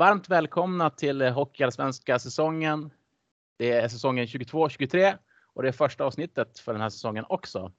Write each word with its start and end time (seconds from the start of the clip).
Varmt 0.00 0.28
välkomna 0.28 0.90
till 0.90 1.22
Hockeyallsvenska 1.22 2.18
säsongen. 2.18 2.90
Det 3.58 3.72
är 3.72 3.88
säsongen 3.88 4.26
22-23 4.26 5.18
och 5.54 5.62
det 5.62 5.68
är 5.68 5.72
första 5.72 6.04
avsnittet 6.04 6.58
för 6.58 6.72
den 6.72 6.82
här 6.82 6.90
säsongen 6.90 7.24
också. 7.28 7.72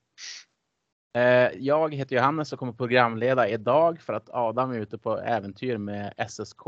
Eh, 1.18 1.50
jag 1.60 1.94
heter 1.94 2.16
Johannes 2.16 2.54
och 2.54 2.60
kommer 2.60 2.74
programleda 2.74 3.50
idag 3.50 4.02
för 4.02 4.14
att 4.14 4.30
Adam 4.30 4.72
är 4.72 4.80
ute 4.80 4.98
på 4.98 5.18
äventyr 5.18 5.78
med 5.78 6.14
SSK. 6.30 6.62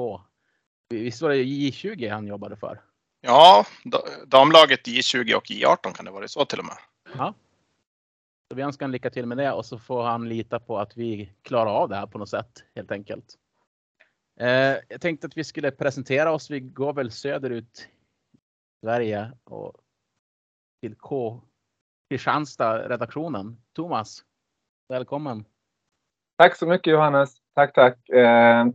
Visst 0.89 1.21
var 1.21 1.29
det 1.29 1.35
J20 1.35 2.11
han 2.11 2.27
jobbade 2.27 2.55
för? 2.55 2.81
Ja, 3.21 3.65
damlaget 4.25 4.87
J20 4.87 5.33
och 5.33 5.45
J18 5.45 5.93
kan 5.93 6.05
det 6.05 6.11
vara 6.11 6.27
så 6.27 6.45
till 6.45 6.59
och 6.59 6.65
med. 6.65 6.77
Ja. 7.17 7.33
Så 8.51 8.55
vi 8.55 8.61
önskar 8.61 8.87
lycka 8.87 9.09
till 9.09 9.25
med 9.25 9.37
det 9.37 9.51
och 9.51 9.65
så 9.65 9.79
får 9.79 10.03
han 10.03 10.29
lita 10.29 10.59
på 10.59 10.79
att 10.79 10.97
vi 10.97 11.33
klarar 11.41 11.71
av 11.71 11.89
det 11.89 11.95
här 11.95 12.07
på 12.07 12.17
något 12.17 12.29
sätt 12.29 12.63
helt 12.75 12.91
enkelt. 12.91 13.37
Eh, 14.39 14.77
jag 14.89 15.01
tänkte 15.01 15.27
att 15.27 15.37
vi 15.37 15.43
skulle 15.43 15.71
presentera 15.71 16.31
oss. 16.31 16.51
Vi 16.51 16.59
går 16.59 16.93
väl 16.93 17.11
söderut 17.11 17.89
Sverige 18.81 19.31
och 19.43 19.73
till 20.81 20.95
K 20.95 21.41
Kristianstad 22.09 22.89
redaktionen. 22.89 23.57
Thomas, 23.73 24.25
välkommen. 24.89 25.45
Tack 26.37 26.55
så 26.55 26.67
mycket 26.67 26.93
Johannes. 26.93 27.35
Tack, 27.55 27.73
tack. 27.73 28.09
Eh, 28.09 28.65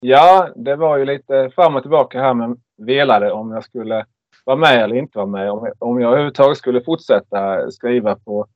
ja, 0.00 0.52
det 0.56 0.76
var 0.76 0.96
ju 0.96 1.04
lite 1.04 1.50
fram 1.50 1.76
och 1.76 1.82
tillbaka 1.82 2.20
här 2.20 2.34
med 2.34 2.60
velade 2.76 3.32
om 3.32 3.50
jag 3.50 3.64
skulle 3.64 4.06
vara 4.44 4.56
med 4.56 4.82
eller 4.82 4.96
inte 4.96 5.18
vara 5.18 5.26
med. 5.26 5.50
Om, 5.50 5.72
om 5.78 6.00
jag 6.00 6.08
överhuvudtaget 6.10 6.58
skulle 6.58 6.84
fortsätta 6.84 7.70
skriva 7.70 8.16
på 8.16 8.46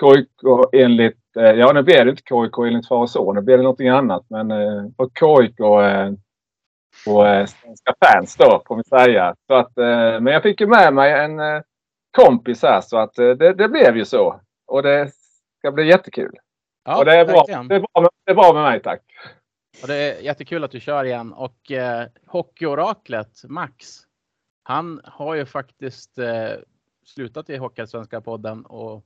KIK 0.00 0.28
enligt, 0.72 1.36
eh, 1.36 1.50
ja 1.50 1.72
nu 1.72 1.82
blev 1.82 2.04
det 2.04 2.10
inte 2.10 2.22
KIK 2.22 2.58
enligt 2.58 2.88
far 2.88 2.96
och 2.96 3.10
son, 3.10 3.34
nu 3.34 3.40
blev 3.40 3.58
det 3.58 3.62
någonting 3.62 3.88
annat. 3.88 4.26
Men 4.28 4.50
eh, 4.50 4.84
på 4.96 5.10
KIK 5.10 5.60
eh, 5.60 6.12
på 7.04 7.26
eh, 7.26 7.46
Svenska 7.46 7.94
fans 8.04 8.36
då 8.36 8.62
får 8.66 8.76
vi 8.76 8.84
säga. 8.84 9.34
Så 9.46 9.54
att, 9.54 9.78
eh, 9.78 10.20
men 10.20 10.26
jag 10.26 10.42
fick 10.42 10.60
ju 10.60 10.66
med 10.66 10.94
mig 10.94 11.12
en 11.12 11.40
eh, 11.40 11.62
kompis 12.10 12.62
här 12.62 12.80
så 12.80 12.98
att 12.98 13.18
eh, 13.18 13.30
det, 13.30 13.52
det, 13.52 13.68
blev 13.68 13.96
ju 13.96 14.04
så. 14.04 14.40
Och 14.66 14.82
det 14.82 15.10
ska 15.58 15.72
bli 15.72 15.86
jättekul. 15.86 16.38
Ja, 16.84 16.98
och 16.98 17.04
det 17.04 17.16
är, 17.16 17.24
bra, 17.24 17.44
det, 17.46 17.74
är 17.74 17.80
bra 17.80 18.00
med, 18.00 18.10
det 18.24 18.30
är 18.30 18.34
bra 18.34 18.52
med 18.52 18.62
mig 18.62 18.80
tack. 18.82 19.02
Och 19.82 19.88
det 19.88 19.94
är 19.94 20.20
jättekul 20.20 20.64
att 20.64 20.70
du 20.70 20.80
kör 20.80 21.04
igen 21.04 21.32
och 21.32 21.72
eh, 21.72 22.06
hockeyoraklet 22.26 23.44
Max. 23.44 24.00
Han 24.62 25.00
har 25.04 25.34
ju 25.34 25.46
faktiskt 25.46 26.18
eh, 26.18 26.52
slutat 27.04 27.50
i 27.50 27.56
Hockeyallsvenska 27.56 28.20
podden 28.20 28.64
och 28.64 29.04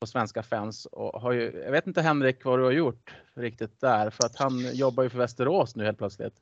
på 0.00 0.06
svenska 0.06 0.42
fans 0.42 0.86
och 0.86 1.20
har 1.20 1.32
ju, 1.32 1.62
jag 1.64 1.72
vet 1.72 1.86
inte 1.86 2.02
Henrik 2.02 2.44
vad 2.44 2.58
du 2.58 2.64
har 2.64 2.72
gjort 2.72 3.14
riktigt 3.34 3.80
där 3.80 4.10
för 4.10 4.26
att 4.26 4.36
han 4.36 4.76
jobbar 4.76 5.02
ju 5.02 5.10
för 5.10 5.18
Västerås 5.18 5.76
nu 5.76 5.84
helt 5.84 5.98
plötsligt. 5.98 6.34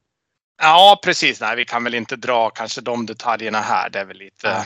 Ja, 0.62 1.00
precis. 1.04 1.40
Nej, 1.40 1.56
vi 1.56 1.64
kan 1.64 1.84
väl 1.84 1.94
inte 1.94 2.16
dra 2.16 2.50
kanske 2.50 2.80
de 2.80 3.06
detaljerna 3.06 3.60
här. 3.60 3.90
Det 3.90 3.98
är 3.98 4.04
väl 4.04 4.16
lite. 4.16 4.46
Ja. 4.46 4.64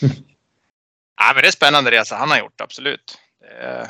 Nej, 1.20 1.34
men 1.34 1.42
det 1.42 1.48
är 1.48 1.52
spännande 1.52 1.90
resa 1.90 2.16
han 2.16 2.30
har 2.30 2.38
gjort, 2.38 2.60
absolut. 2.60 3.18
Är... 3.60 3.88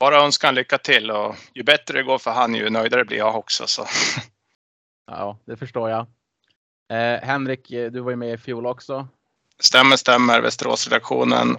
Bara 0.00 0.24
önska 0.24 0.50
lycka 0.50 0.78
till 0.78 1.10
och 1.10 1.36
ju 1.54 1.62
bättre 1.62 1.98
det 1.98 2.02
går 2.02 2.18
för 2.18 2.30
han, 2.30 2.54
ju 2.54 2.70
nöjdare 2.70 3.04
blir 3.04 3.18
jag 3.18 3.36
också. 3.36 3.66
Så. 3.66 3.86
Ja, 5.08 5.38
det 5.44 5.56
förstår 5.56 5.90
jag. 5.90 6.06
Eh, 6.88 7.20
Henrik, 7.22 7.68
du 7.68 8.00
var 8.00 8.10
ju 8.10 8.16
med 8.16 8.34
i 8.34 8.38
fjol 8.38 8.66
också. 8.66 9.08
Stämmer, 9.58 9.96
stämmer. 9.96 10.40
Västeråsredaktionen. 10.40 11.56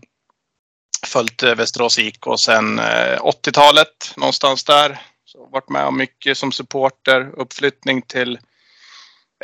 Följt 1.06 1.44
eh, 1.44 1.56
Västerås 1.56 2.00
IK 2.00 2.24
sedan 2.38 2.80
eh, 2.80 3.20
80-talet 3.20 4.14
någonstans 4.18 4.64
där. 4.64 5.02
Så 5.26 5.46
varit 5.46 5.70
med 5.70 5.86
om 5.86 5.98
mycket 5.98 6.38
som 6.38 6.52
supporter, 6.52 7.32
uppflyttning 7.38 8.02
till 8.02 8.40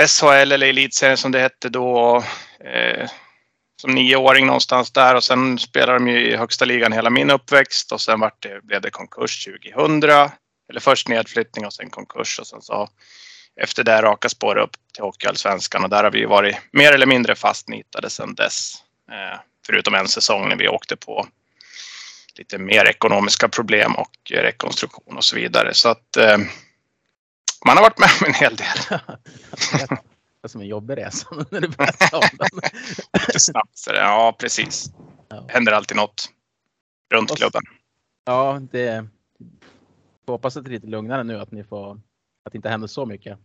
SHL 0.07 0.51
eller 0.51 0.67
elitserien 0.67 1.17
som 1.17 1.31
det 1.31 1.39
hette 1.39 1.69
då. 1.69 2.23
Eh, 2.65 3.09
som 3.81 3.95
nioåring 3.95 4.45
någonstans 4.45 4.91
där 4.91 5.15
och 5.15 5.23
sen 5.23 5.59
spelade 5.59 5.99
de 5.99 6.07
ju 6.07 6.27
i 6.27 6.35
högsta 6.35 6.65
ligan 6.65 6.93
hela 6.93 7.09
min 7.09 7.31
uppväxt 7.31 7.91
och 7.91 8.01
sen 8.01 8.19
vart 8.19 8.43
det, 8.43 8.61
blev 8.63 8.81
det 8.81 8.89
konkurs 8.89 9.45
2000. 9.45 10.03
Eller 10.69 10.79
först 10.79 11.07
nedflyttning 11.07 11.65
och 11.65 11.73
sen 11.73 11.89
konkurs 11.89 12.39
och 12.39 12.47
sen 12.47 12.61
så 12.61 12.89
efter 13.61 13.83
det 13.83 14.01
raka 14.01 14.29
spår 14.29 14.57
upp 14.57 14.71
till 14.93 15.03
Hockeyallsvenskan 15.03 15.83
och 15.83 15.89
där 15.89 16.03
har 16.03 16.11
vi 16.11 16.25
varit 16.25 16.55
mer 16.71 16.91
eller 16.91 17.05
mindre 17.05 17.35
fastnitade 17.35 18.09
sedan 18.09 18.35
dess. 18.35 18.75
Eh, 19.11 19.39
förutom 19.65 19.93
en 19.93 20.07
säsong 20.07 20.49
när 20.49 20.55
vi 20.55 20.67
åkte 20.67 20.95
på 20.95 21.27
lite 22.37 22.57
mer 22.57 22.85
ekonomiska 22.85 23.49
problem 23.49 23.95
och 23.95 24.31
rekonstruktion 24.31 25.17
och 25.17 25.23
så 25.23 25.35
vidare. 25.35 25.73
Så 25.73 25.89
att 25.89 26.17
eh, 26.17 26.37
man 27.65 27.77
har 27.77 27.83
varit 27.83 27.99
med 27.99 28.09
om 28.21 28.27
en 28.27 28.33
hel 28.33 28.55
del. 28.55 28.99
Det 30.41 30.49
som 30.49 30.61
en 30.61 30.67
jobbig 30.67 30.97
resa 30.97 31.27
när 31.51 31.61
du 31.61 31.67
berättar 31.67 32.17
om 32.17 32.37
den. 32.39 32.71
Lite 33.27 33.39
snabbt. 33.39 33.87
Ja, 33.87 34.35
precis. 34.39 34.91
Det 35.29 35.53
händer 35.53 35.71
alltid 35.71 35.97
något 35.97 36.29
runt 37.13 37.37
klubben. 37.37 37.61
Ja, 38.25 38.61
det 38.71 39.07
får 40.25 40.33
hoppas 40.33 40.57
att 40.57 40.63
det 40.63 40.69
är 40.69 40.71
lite 40.71 40.87
lugnare 40.87 41.23
nu 41.23 41.39
att 41.39 41.51
ni 41.51 41.63
får 41.63 42.01
att 42.45 42.51
det 42.51 42.55
inte 42.55 42.69
händer 42.69 42.87
så 42.87 43.05
mycket 43.05 43.39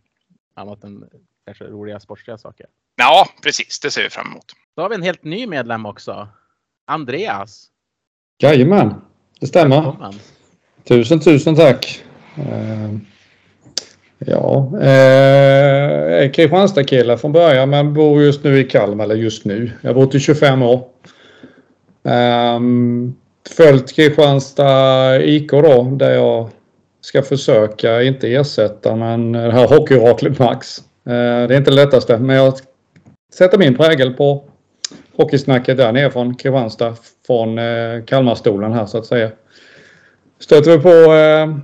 annat 0.53 0.83
än 0.83 1.09
kanske 1.45 1.63
roliga 1.63 1.99
sportsliga 1.99 2.37
saker. 2.37 2.65
Ja, 2.95 3.27
precis. 3.43 3.79
Det 3.79 3.91
ser 3.91 4.03
vi 4.03 4.09
fram 4.09 4.27
emot. 4.27 4.53
Då 4.75 4.81
har 4.81 4.89
vi 4.89 4.95
en 4.95 5.03
helt 5.03 5.23
ny 5.23 5.47
medlem 5.47 5.85
också. 5.85 6.27
Andreas. 6.85 7.67
Jajamän, 8.41 8.93
det 9.39 9.47
stämmer. 9.47 9.75
Välkommen. 9.75 10.13
Tusen, 10.87 11.19
tusen 11.19 11.55
tack. 11.55 12.03
Uh, 12.37 12.97
ja, 14.17 14.71
jag 14.71 14.81
är 14.81 16.33
Kristianstad-kille 16.33 17.17
från 17.17 17.31
början 17.31 17.69
men 17.69 17.93
bor 17.93 18.23
just 18.23 18.43
nu 18.43 18.59
i 18.59 18.63
Kalmar, 18.63 19.03
eller 19.03 19.15
just 19.15 19.45
nu. 19.45 19.71
Jag 19.81 19.89
har 19.89 19.95
bott 19.95 20.15
i 20.15 20.19
25 20.19 20.61
år. 20.61 20.83
Um, 22.03 23.15
följt 23.49 23.95
Kristianstad 23.95 25.21
IK 25.21 25.51
då, 25.51 25.83
där 25.83 26.11
jag 26.11 26.49
ska 27.01 27.21
försöka, 27.21 28.03
inte 28.03 28.33
ersätta, 28.33 28.95
men 28.95 29.31
det 29.31 29.51
här 29.51 29.67
hockeyoraklet 29.67 30.39
Max. 30.39 30.79
Uh, 30.79 30.83
det 31.13 31.55
är 31.55 31.57
inte 31.57 31.71
det 31.71 31.75
lättaste, 31.75 32.17
men 32.17 32.35
jag 32.35 32.53
sätter 33.33 33.57
min 33.57 33.77
prägel 33.77 34.13
på 34.13 34.48
hockeysnacket 35.19 35.77
där 35.77 35.91
nere 35.91 36.11
från 36.11 36.35
Kristianstad 36.35 36.95
från 37.27 37.59
eh, 37.59 38.03
Kalmarstolen 38.05 38.73
här 38.73 38.85
så 38.85 38.97
att 38.97 39.05
säga. 39.05 39.31
Stöter 40.39 40.77
vi 40.77 40.83
på 40.83 41.13
eh, 41.13 41.57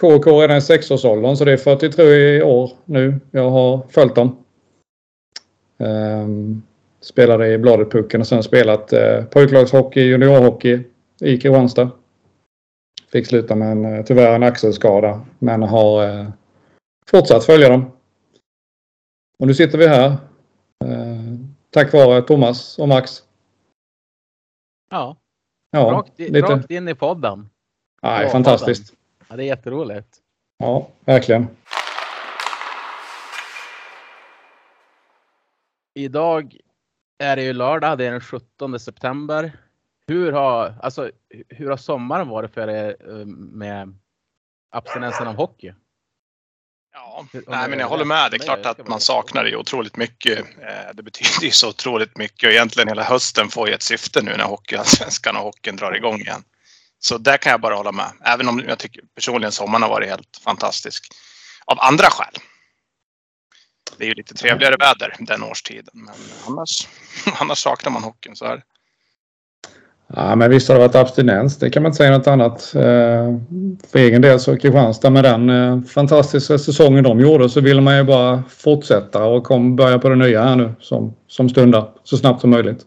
KK 0.00 0.42
redan 0.42 0.56
i 0.56 0.60
sexårsåldern 0.60 1.36
så 1.36 1.44
det 1.44 1.52
är 1.52 1.56
43 1.56 2.42
år 2.42 2.70
nu 2.84 3.20
jag 3.30 3.50
har 3.50 3.86
följt 3.90 4.14
dem. 4.14 4.44
Um, 5.78 6.62
spelade 7.00 7.52
i 7.52 7.58
Bladet-pucken 7.58 8.20
och 8.20 8.26
sen 8.26 8.42
spelat 8.42 8.92
eh, 8.92 9.24
pojklagshockey, 9.24 10.00
juniorhockey 10.00 10.80
i 11.20 11.36
Kristianstad. 11.36 11.90
Fick 13.12 13.26
sluta 13.26 13.54
med 13.54 13.72
en, 13.72 13.84
eh, 13.84 14.04
tyvärr 14.04 14.34
en 14.34 14.42
axelskada 14.42 15.20
men 15.38 15.62
har 15.62 16.04
eh, 16.04 16.28
fortsatt 17.10 17.44
följa 17.44 17.68
dem. 17.68 17.90
Och 19.38 19.46
nu 19.46 19.54
sitter 19.54 19.78
vi 19.78 19.86
här. 19.86 20.06
Eh, 20.84 21.27
tack 21.78 21.92
vare 21.92 22.22
Thomas 22.22 22.78
och 22.78 22.88
Max. 22.88 23.22
Ja. 24.90 25.16
ja 25.70 25.80
rakt, 25.80 26.18
lite... 26.18 26.40
rakt 26.40 26.70
in 26.70 26.88
i 26.88 26.94
podden. 26.94 27.50
Ja, 28.02 28.28
fantastiskt. 28.32 28.90
Podden. 28.90 29.26
Ja, 29.28 29.36
det 29.36 29.42
är 29.42 29.46
jätteroligt. 29.46 30.08
Ja, 30.58 30.88
verkligen. 31.04 31.46
Idag 35.94 36.56
är 37.18 37.36
det 37.36 37.42
ju 37.42 37.52
lördag, 37.52 37.98
det 37.98 38.06
är 38.06 38.10
den 38.10 38.20
17 38.20 38.80
september. 38.80 39.52
Hur 40.06 40.32
har, 40.32 40.74
alltså, 40.82 41.10
hur 41.48 41.70
har 41.70 41.76
sommaren 41.76 42.28
varit 42.28 42.54
för 42.54 42.68
er 42.68 42.96
eh, 43.08 43.26
med 43.36 43.98
abstinensen 44.70 45.28
av 45.28 45.34
hockey? 45.34 45.72
Ja, 46.92 47.26
nej, 47.32 47.68
men 47.68 47.78
jag 47.78 47.88
håller 47.88 48.04
med. 48.04 48.30
Det 48.30 48.36
är 48.36 48.38
klart 48.38 48.66
att 48.66 48.88
man 48.88 49.00
saknar 49.00 49.44
det 49.44 49.56
otroligt 49.56 49.96
mycket. 49.96 50.38
Eh, 50.38 50.94
det 50.94 51.02
betyder 51.02 51.46
ju 51.46 51.50
så 51.50 51.68
otroligt 51.68 52.16
mycket 52.16 52.46
och 52.46 52.52
egentligen 52.52 52.88
hela 52.88 53.02
hösten 53.02 53.48
får 53.48 53.68
ju 53.68 53.74
ett 53.74 53.82
syfte 53.82 54.22
nu 54.22 54.36
när 54.36 54.44
Hockeyallsvenskan 54.44 55.36
och 55.36 55.42
hockeyn 55.42 55.76
drar 55.76 55.96
igång 55.96 56.20
igen. 56.20 56.44
Så 56.98 57.18
där 57.18 57.36
kan 57.36 57.50
jag 57.50 57.60
bara 57.60 57.74
hålla 57.74 57.92
med. 57.92 58.12
Även 58.24 58.48
om 58.48 58.62
jag 58.68 58.78
tycker 58.78 59.02
personligen 59.14 59.52
sommaren 59.52 59.82
har 59.82 59.90
varit 59.90 60.08
helt 60.08 60.40
fantastisk. 60.44 61.08
Av 61.64 61.80
andra 61.80 62.10
skäl. 62.10 62.34
Det 63.96 64.04
är 64.04 64.08
ju 64.08 64.14
lite 64.14 64.34
trevligare 64.34 64.76
väder 64.76 65.16
den 65.18 65.42
årstiden. 65.42 65.90
Men 65.92 66.14
annars, 66.46 66.88
annars 67.40 67.58
saknar 67.58 67.92
man 67.92 68.02
hockeyn. 68.02 68.36
Så 68.36 68.46
här. 68.46 68.62
Ja, 70.14 70.36
men 70.36 70.50
visst 70.50 70.68
har 70.68 70.74
det 70.74 70.80
varit 70.80 70.94
abstinens. 70.94 71.56
Det 71.56 71.70
kan 71.70 71.82
man 71.82 71.90
inte 71.90 71.96
säga 71.96 72.18
något 72.18 72.26
annat. 72.26 72.74
Eh, 72.74 73.38
för 73.88 73.98
egen 73.98 74.22
del 74.22 74.40
så 74.40 74.56
Kristianstad 74.56 75.10
med 75.10 75.24
den 75.24 75.50
eh, 75.50 75.82
fantastiska 75.82 76.58
säsongen 76.58 77.04
de 77.04 77.20
gjorde 77.20 77.48
så 77.48 77.60
vill 77.60 77.80
man 77.80 77.96
ju 77.96 78.04
bara 78.04 78.42
fortsätta 78.48 79.24
och 79.24 79.44
kom, 79.44 79.76
börja 79.76 79.98
på 79.98 80.08
det 80.08 80.16
nya 80.16 80.42
här 80.42 80.56
nu 80.56 80.74
som, 80.80 81.14
som 81.26 81.48
stundar 81.48 81.88
så 82.04 82.16
snabbt 82.16 82.40
som 82.40 82.50
möjligt. 82.50 82.86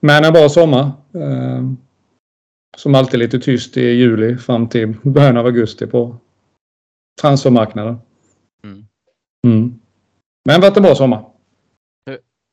Men 0.00 0.24
en 0.24 0.32
bra 0.32 0.48
sommar. 0.48 0.90
Eh, 1.14 1.62
som 2.76 2.94
alltid 2.94 3.18
lite 3.18 3.38
tyst 3.38 3.76
i 3.76 3.80
juli 3.80 4.36
fram 4.36 4.68
till 4.68 4.94
början 5.02 5.36
av 5.36 5.46
augusti 5.46 5.86
på 5.86 6.16
transfermarknaden. 7.20 7.98
Mm. 8.64 8.86
Mm. 9.46 9.80
Men 10.44 10.60
varit 10.60 10.76
en 10.76 10.82
bra 10.82 10.94
sommar. 10.94 11.31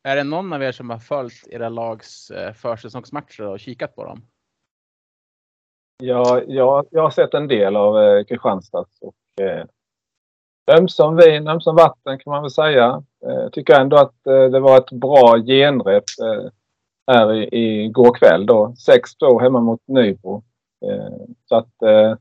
Är 0.04 0.16
det 0.16 0.24
någon 0.24 0.54
av 0.54 0.63
er 0.63 0.72
som 0.72 0.90
har 0.90 0.98
följt 0.98 1.48
era 1.51 1.69
lags 1.69 2.31
eh, 2.31 2.54
försäsongsmatcher 2.54 3.48
och 3.48 3.60
kikat 3.60 3.96
på 3.96 4.04
dem? 4.06 4.22
Ja, 5.98 6.42
jag, 6.48 6.86
jag 6.92 7.01
har 7.01 7.10
sett 7.10 7.34
en 7.34 7.48
del 7.48 7.75
av 7.75 8.01
eh, 8.01 8.24
Kristianstads 8.24 9.01
och 9.01 9.44
eh, 9.44 9.66
ömsom 10.78 11.16
vin, 11.16 11.48
ömsom 11.48 11.75
vatten 11.75 12.19
kan 12.19 12.31
man 12.31 12.42
väl 12.42 12.51
säga. 12.51 13.04
Eh, 13.25 13.50
tycker 13.51 13.80
ändå 13.80 13.98
att 13.98 14.28
eh, 14.28 14.44
det 14.44 14.60
var 14.60 14.78
ett 14.78 14.92
bra 14.92 15.38
genrep 15.46 16.04
eh, 16.22 16.52
här 17.07 17.34
i, 17.54 17.94
kväll 18.19 18.45
då. 18.45 18.75
6-2 19.22 19.42
hemma 19.42 19.60
mot 19.60 19.81
Nybro. 19.88 20.44
Eh, 20.86 21.25
så 21.50 21.56
att 21.56 21.81
eh, 21.81 22.16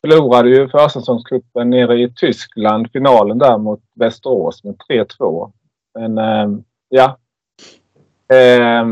förlorade 0.00 0.48
ju 0.48 0.68
försäsongscupen 0.68 1.70
nere 1.70 2.00
i 2.00 2.12
Tyskland, 2.16 2.90
finalen 2.92 3.38
där 3.38 3.58
mot 3.58 3.80
Västerås 3.94 4.64
med 4.64 4.76
3-2. 4.90 5.52
Men 5.94 6.18
eh, 6.18 6.60
ja. 6.88 7.18
Eh, 8.28 8.86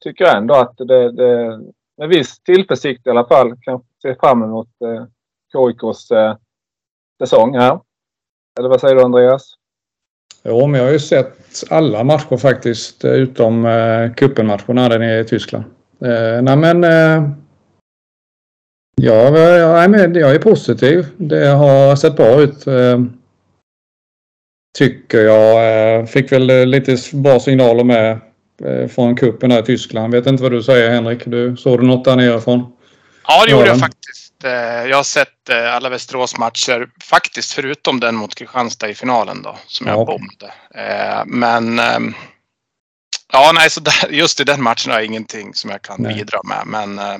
tycker 0.00 0.24
jag 0.24 0.36
ändå 0.36 0.54
att 0.54 0.76
det, 0.76 1.12
det 1.12 1.60
med 1.96 2.08
viss 2.08 2.40
tillförsikt 2.40 3.06
i 3.06 3.10
alla 3.10 3.26
fall 3.26 3.56
kan 3.56 3.82
se 4.02 4.14
fram 4.14 4.42
emot 4.42 4.68
eh, 4.84 5.04
KIKs 5.52 6.10
eh, 6.10 6.36
säsong 7.22 7.54
här. 7.58 7.80
Eller 8.58 8.68
vad 8.68 8.80
säger 8.80 8.94
du 8.94 9.02
Andreas? 9.02 9.54
Jo, 10.42 10.66
men 10.66 10.80
jag 10.80 10.86
har 10.86 10.92
ju 10.92 10.98
sett 10.98 11.64
alla 11.70 12.04
matcher 12.04 12.36
faktiskt 12.36 13.04
eh, 13.04 13.12
utom 13.12 13.66
eh, 13.66 14.12
cupenmatcherna 14.14 14.88
där 14.88 14.98
nere 14.98 15.20
i 15.20 15.24
Tyskland. 15.24 15.64
Eh, 16.04 16.42
nej 16.42 16.56
men 16.56 16.84
eh, 16.84 17.30
ja, 18.96 19.38
jag, 19.38 19.58
jag, 19.58 20.16
jag 20.16 20.34
är 20.34 20.38
positiv. 20.38 21.06
Det 21.16 21.46
har 21.46 21.96
sett 21.96 22.16
bra 22.16 22.40
ut. 22.40 22.66
Eh, 22.66 23.00
tycker 24.78 25.18
jag. 25.18 25.98
Eh, 25.98 26.06
fick 26.06 26.32
väl 26.32 26.50
eh, 26.50 26.66
lite 26.66 26.96
bra 27.14 27.40
signaler 27.40 27.84
med 27.84 28.20
från 28.94 29.16
kuppen 29.16 29.52
i 29.52 29.62
Tyskland. 29.62 30.14
Vet 30.14 30.26
inte 30.26 30.42
vad 30.42 30.52
du 30.52 30.62
säger 30.62 30.90
Henrik? 30.90 31.22
Du, 31.26 31.56
såg 31.56 31.80
du 31.80 31.86
något 31.86 32.04
där 32.04 32.16
nerifrån? 32.16 32.72
Ja, 33.26 33.44
det 33.44 33.50
gjorde 33.50 33.66
jag 33.66 33.76
Ja. 33.76 33.80
faktiskt. 33.80 34.44
Eh, 34.44 34.50
Jag 34.90 34.96
har 34.96 35.02
sett 35.04 35.48
eh, 35.48 35.74
alla 35.74 35.88
Västerås 35.88 36.38
matcher, 36.38 36.88
faktiskt 37.02 37.52
förutom 37.52 38.00
den 38.00 38.14
mot 38.14 38.34
Kristianstad 38.34 38.88
i 38.88 38.94
finalen 38.94 39.42
då, 39.42 39.56
som 39.66 39.86
jag 39.86 40.18
Ja. 40.40 40.80
Eh, 40.80 41.22
Men 41.26 41.78
ehm, 41.78 42.14
ja, 43.32 43.52
nej, 43.54 43.70
så 43.70 43.80
där, 43.80 44.08
just 44.10 44.40
i 44.40 44.44
den 44.44 44.62
matchen 44.62 44.90
har 44.92 44.98
jag 44.98 45.06
ingenting 45.06 45.54
som 45.54 45.70
jag 45.70 45.82
kan 45.82 46.02
Nej. 46.02 46.14
bidra 46.14 46.40
med. 46.44 46.62
Men 46.66 46.98
eh, 46.98 47.18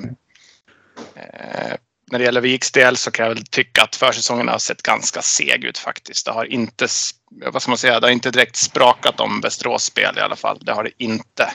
när 2.11 2.19
det 2.19 2.25
gäller 2.25 2.41
Viks 2.41 2.71
del 2.71 2.97
så 2.97 3.11
kan 3.11 3.25
jag 3.27 3.33
väl 3.35 3.45
tycka 3.45 3.83
att 3.83 3.95
försäsongen 3.95 4.47
har 4.47 4.57
sett 4.57 4.81
ganska 4.83 5.21
seg 5.21 5.63
ut 5.63 5.77
faktiskt. 5.77 6.25
Det 6.25 6.31
har 6.31 6.45
inte, 6.45 6.87
vad 7.31 7.61
ska 7.61 7.71
man 7.71 7.77
säga, 7.77 7.99
det 7.99 8.07
har 8.07 8.11
inte 8.11 8.31
direkt 8.31 8.55
sprakat 8.55 9.19
om 9.19 9.41
Västerås 9.41 9.83
spel 9.83 10.17
i 10.17 10.21
alla 10.21 10.35
fall. 10.35 10.59
Det 10.61 10.73
har 10.73 10.83
det 10.83 10.91
inte. 10.97 11.51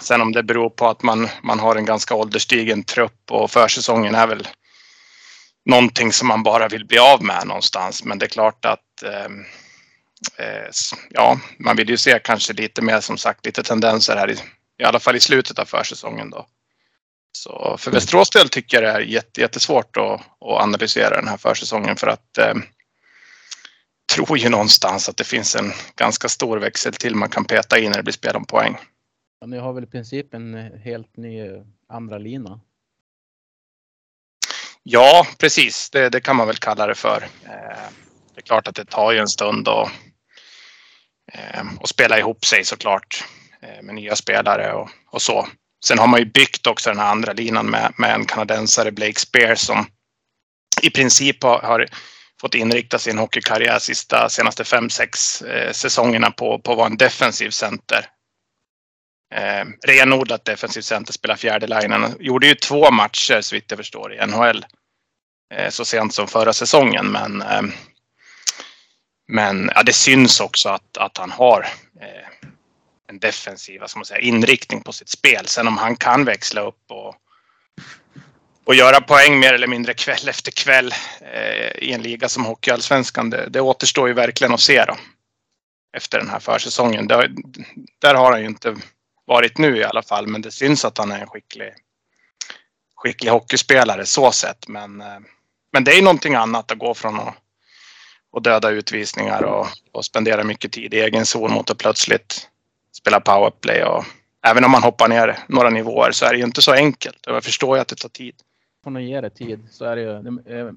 Sen 0.00 0.20
om 0.20 0.32
det 0.32 0.42
beror 0.42 0.70
på 0.70 0.88
att 0.88 1.02
man, 1.02 1.28
man 1.42 1.58
har 1.58 1.76
en 1.76 1.84
ganska 1.84 2.14
ålderstigen 2.14 2.84
trupp 2.84 3.30
och 3.30 3.50
försäsongen 3.50 4.14
är 4.14 4.26
väl 4.26 4.48
någonting 5.64 6.12
som 6.12 6.28
man 6.28 6.42
bara 6.42 6.68
vill 6.68 6.86
bli 6.86 6.98
av 6.98 7.24
med 7.24 7.46
någonstans. 7.46 8.04
Men 8.04 8.18
det 8.18 8.26
är 8.26 8.28
klart 8.28 8.64
att 8.64 9.02
ehm, 9.02 9.44
eh, 10.38 10.70
ja, 11.10 11.40
man 11.58 11.76
vill 11.76 11.90
ju 11.90 11.96
se 11.96 12.20
kanske 12.24 12.52
lite 12.52 12.82
mer 12.82 13.00
som 13.00 13.18
sagt 13.18 13.46
lite 13.46 13.62
tendenser 13.62 14.16
här 14.16 14.30
i, 14.30 14.36
i 14.78 14.84
alla 14.84 15.00
fall 15.00 15.16
i 15.16 15.20
slutet 15.20 15.58
av 15.58 15.64
försäsongen 15.64 16.30
då. 16.30 16.46
Så 17.32 17.76
för 17.78 17.90
Västerås 17.90 18.30
del 18.30 18.48
tycker 18.48 18.82
jag 18.82 18.94
det 18.94 18.98
är 18.98 19.00
jätte, 19.00 19.40
jättesvårt 19.40 19.96
att, 19.96 20.20
att 20.20 20.62
analysera 20.62 21.16
den 21.16 21.28
här 21.28 21.36
försäsongen 21.36 21.96
för 21.96 22.06
att 22.06 22.38
eh, 22.38 22.54
tror 24.14 24.38
ju 24.38 24.48
någonstans 24.48 25.08
att 25.08 25.16
det 25.16 25.24
finns 25.24 25.56
en 25.56 25.72
ganska 25.96 26.28
stor 26.28 26.58
växel 26.58 26.92
till 26.92 27.14
man 27.14 27.28
kan 27.28 27.44
peta 27.44 27.78
in 27.78 27.90
när 27.90 27.96
det 27.96 28.02
blir 28.02 28.12
spel 28.12 28.36
om 28.36 28.44
poäng. 28.44 28.78
Ja, 29.40 29.46
ni 29.46 29.58
har 29.58 29.72
väl 29.72 29.84
i 29.84 29.86
princip 29.86 30.34
en 30.34 30.54
helt 30.84 31.16
ny 31.16 31.62
andra 31.88 32.18
lina. 32.18 32.60
Ja, 34.82 35.26
precis. 35.38 35.90
Det, 35.90 36.08
det 36.08 36.20
kan 36.20 36.36
man 36.36 36.46
väl 36.46 36.56
kalla 36.56 36.86
det 36.86 36.94
för. 36.94 37.28
Eh, 37.44 37.88
det 38.34 38.40
är 38.40 38.42
klart 38.42 38.68
att 38.68 38.74
det 38.74 38.84
tar 38.84 39.12
ju 39.12 39.18
en 39.18 39.28
stund 39.28 39.68
att, 39.68 39.90
eh, 41.32 41.66
att 41.80 41.88
spela 41.88 42.18
ihop 42.18 42.44
sig 42.44 42.64
såklart 42.64 43.24
eh, 43.62 43.82
med 43.82 43.94
nya 43.94 44.16
spelare 44.16 44.72
och, 44.72 44.90
och 45.10 45.22
så. 45.22 45.48
Sen 45.84 45.98
har 45.98 46.06
man 46.06 46.20
ju 46.20 46.26
byggt 46.26 46.66
också 46.66 46.90
den 46.90 46.98
här 46.98 47.10
andra 47.10 47.32
linan 47.32 47.66
med, 47.66 47.92
med 47.98 48.14
en 48.14 48.26
kanadensare, 48.26 48.92
Blake 48.92 49.20
Spears, 49.20 49.60
som 49.60 49.86
i 50.82 50.90
princip 50.90 51.42
har, 51.42 51.58
har 51.58 51.86
fått 52.40 52.54
inrikta 52.54 52.98
sin 52.98 53.18
hockeykarriär 53.18 53.78
sista 53.78 54.28
senaste 54.28 54.64
fem, 54.64 54.90
sex 54.90 55.42
eh, 55.42 55.72
säsongerna 55.72 56.30
på, 56.30 56.58
på 56.58 56.72
att 56.72 56.78
vara 56.78 56.86
en 56.86 56.96
defensiv 56.96 57.50
center. 57.50 58.06
Eh, 59.34 59.64
renodlat 59.86 60.44
defensiv 60.44 60.80
center, 60.80 61.12
spelar 61.12 61.36
fjärde 61.36 61.66
linjen. 61.66 62.16
Gjorde 62.20 62.46
ju 62.46 62.54
två 62.54 62.90
matcher 62.90 63.40
så 63.40 63.54
vitt 63.54 63.64
jag 63.68 63.78
förstår 63.78 64.14
i 64.14 64.26
NHL 64.26 64.66
eh, 65.54 65.70
så 65.70 65.84
sent 65.84 66.14
som 66.14 66.28
förra 66.28 66.52
säsongen. 66.52 67.06
Men, 67.06 67.42
eh, 67.42 67.62
men 69.28 69.70
ja, 69.74 69.82
det 69.82 69.92
syns 69.92 70.40
också 70.40 70.68
att, 70.68 70.96
att 70.96 71.18
han 71.18 71.30
har 71.30 71.66
eh, 72.00 72.48
en 73.08 73.18
defensiv 73.18 73.80
vad 73.80 73.90
man 73.96 74.04
säga, 74.04 74.20
inriktning 74.20 74.82
på 74.82 74.92
sitt 74.92 75.08
spel. 75.08 75.46
Sen 75.46 75.68
om 75.68 75.76
han 75.78 75.96
kan 75.96 76.24
växla 76.24 76.60
upp 76.60 76.90
och, 76.90 77.14
och 78.66 78.74
göra 78.74 79.00
poäng 79.00 79.38
mer 79.38 79.52
eller 79.52 79.66
mindre 79.66 79.94
kväll 79.94 80.28
efter 80.28 80.50
kväll 80.50 80.94
eh, 81.20 81.88
i 81.88 81.92
en 81.92 82.02
liga 82.02 82.28
som 82.28 82.44
Hockeyallsvenskan, 82.44 83.30
det, 83.30 83.48
det 83.50 83.60
återstår 83.60 84.08
ju 84.08 84.14
verkligen 84.14 84.54
att 84.54 84.60
se 84.60 84.84
då. 84.84 84.96
Efter 85.96 86.18
den 86.18 86.28
här 86.28 86.38
försäsongen. 86.38 87.06
Det, 87.06 87.30
där 87.98 88.14
har 88.14 88.32
han 88.32 88.40
ju 88.40 88.46
inte 88.46 88.76
varit 89.26 89.58
nu 89.58 89.76
i 89.76 89.84
alla 89.84 90.02
fall, 90.02 90.26
men 90.26 90.42
det 90.42 90.50
syns 90.50 90.84
att 90.84 90.98
han 90.98 91.12
är 91.12 91.20
en 91.20 91.26
skicklig, 91.26 91.72
skicklig 92.96 93.30
hockeyspelare 93.30 94.06
så 94.06 94.32
sett. 94.32 94.68
Men, 94.68 95.00
eh, 95.00 95.18
men 95.72 95.84
det 95.84 95.90
är 95.90 95.96
ju 95.96 96.02
någonting 96.02 96.34
annat 96.34 96.72
att 96.72 96.78
gå 96.78 96.94
från 96.94 97.20
att, 97.20 97.34
att 98.36 98.44
döda 98.44 98.70
utvisningar 98.70 99.42
och, 99.42 99.66
och 99.92 100.04
spendera 100.04 100.44
mycket 100.44 100.72
tid 100.72 100.94
i 100.94 101.00
egen 101.00 101.26
zon 101.26 101.52
mot 101.52 101.70
att 101.70 101.78
plötsligt 101.78 102.48
spela 102.92 103.20
powerplay. 103.20 103.84
Och, 103.84 104.04
även 104.46 104.64
om 104.64 104.70
man 104.70 104.82
hoppar 104.82 105.08
ner 105.08 105.38
några 105.48 105.70
nivåer 105.70 106.12
så 106.12 106.26
är 106.26 106.32
det 106.32 106.38
ju 106.38 106.44
inte 106.44 106.62
så 106.62 106.72
enkelt. 106.72 107.18
Jag 107.26 107.44
förstår 107.44 107.76
ju 107.76 107.80
att 107.80 107.88
det 107.88 107.96
tar 107.96 108.08
tid. 108.08 108.34
Får 108.86 108.90
nog 108.90 109.02
ge 109.02 109.20
det 109.20 109.30
tid 109.30 109.72
så 109.72 109.84
är 109.84 109.96
det 109.96 110.02
ju. 110.02 110.22
Det 110.42 110.52
är 110.58 110.74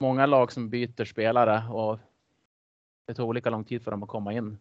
många 0.00 0.26
lag 0.26 0.52
som 0.52 0.70
byter 0.70 1.04
spelare 1.04 1.72
och 1.72 1.98
det 3.06 3.14
tar 3.14 3.24
olika 3.24 3.50
lång 3.50 3.64
tid 3.64 3.82
för 3.82 3.90
dem 3.90 4.02
att 4.02 4.08
komma 4.08 4.32
in 4.32 4.58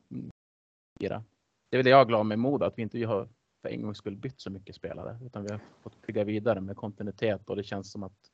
i 1.00 1.08
det. 1.08 1.24
Det 1.70 1.76
är 1.76 1.78
väl 1.78 1.84
det 1.84 1.90
jag 1.90 2.02
är 2.02 2.06
glad 2.06 2.26
med 2.26 2.40
Modo, 2.40 2.66
att 2.66 2.78
vi 2.78 2.82
inte 2.82 3.06
har 3.06 3.30
för 3.62 3.70
en 3.70 3.82
gångs 3.82 3.98
skull 3.98 4.16
bytt 4.16 4.40
så 4.42 4.50
mycket 4.50 4.76
spelare 4.76 5.20
utan 5.26 5.44
vi 5.44 5.52
har 5.52 5.60
fått 5.82 6.02
bygga 6.08 6.24
vidare 6.24 6.62
med 6.62 6.78
kontinuitet 6.78 7.50
och 7.50 7.56
det 7.56 7.64
känns 7.64 7.92
som 7.92 8.04
att 8.04 8.32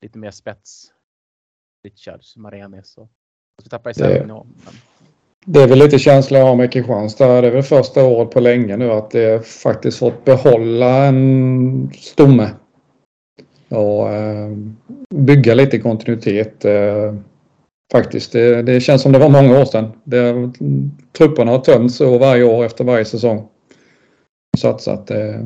lite 0.00 0.18
mer 0.18 0.30
spets. 0.30 0.94
Richards, 1.82 2.36
Marenis 2.36 2.98
och 2.98 3.10
och 3.56 3.62
så 3.62 3.68
tappar 3.68 3.90
Det- 3.90 3.90
isär 3.90 4.26
nu. 4.26 4.32
Men 4.34 4.74
Det 5.46 5.62
är 5.62 5.68
väl 5.68 5.78
lite 5.78 5.98
känsla 5.98 6.38
jag 6.38 6.46
har 6.46 6.56
med 6.56 6.72
Kristianstad. 6.72 7.40
Det 7.40 7.46
är 7.46 7.52
väl 7.52 7.62
första 7.62 8.04
året 8.04 8.30
på 8.30 8.40
länge 8.40 8.76
nu 8.76 8.92
att 8.92 9.10
det 9.10 9.46
faktiskt 9.46 9.98
fått 9.98 10.24
behålla 10.24 11.04
en 11.04 11.90
stomme. 11.98 12.50
Och 13.68 14.08
eh, 14.12 14.50
bygga 15.14 15.54
lite 15.54 15.78
kontinuitet. 15.78 16.64
Eh, 16.64 17.14
faktiskt. 17.92 18.32
Det, 18.32 18.62
det 18.62 18.80
känns 18.80 19.02
som 19.02 19.12
det 19.12 19.18
var 19.18 19.28
många 19.28 19.60
år 19.60 19.64
sedan. 19.64 19.92
Det, 20.04 20.52
trupperna 21.18 21.50
har 21.50 21.58
tömts 21.58 21.96
så 21.96 22.18
varje 22.18 22.44
år 22.44 22.64
efter 22.64 22.84
varje 22.84 23.04
säsong. 23.04 23.48
Satsat. 24.58 25.10
Eh, 25.10 25.40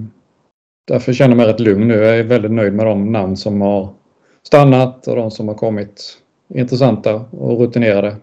därför 0.86 1.12
känner 1.12 1.30
jag 1.30 1.36
mig 1.36 1.46
rätt 1.46 1.60
lugn 1.60 1.88
nu. 1.88 1.94
Jag 1.94 2.18
är 2.18 2.22
väldigt 2.22 2.52
nöjd 2.52 2.72
med 2.72 2.86
de 2.86 3.12
namn 3.12 3.36
som 3.36 3.60
har 3.60 3.94
stannat 4.42 5.06
och 5.06 5.16
de 5.16 5.30
som 5.30 5.48
har 5.48 5.54
kommit 5.54 6.18
intressanta 6.54 7.14
och 7.14 7.60
rutinerade. 7.60 8.16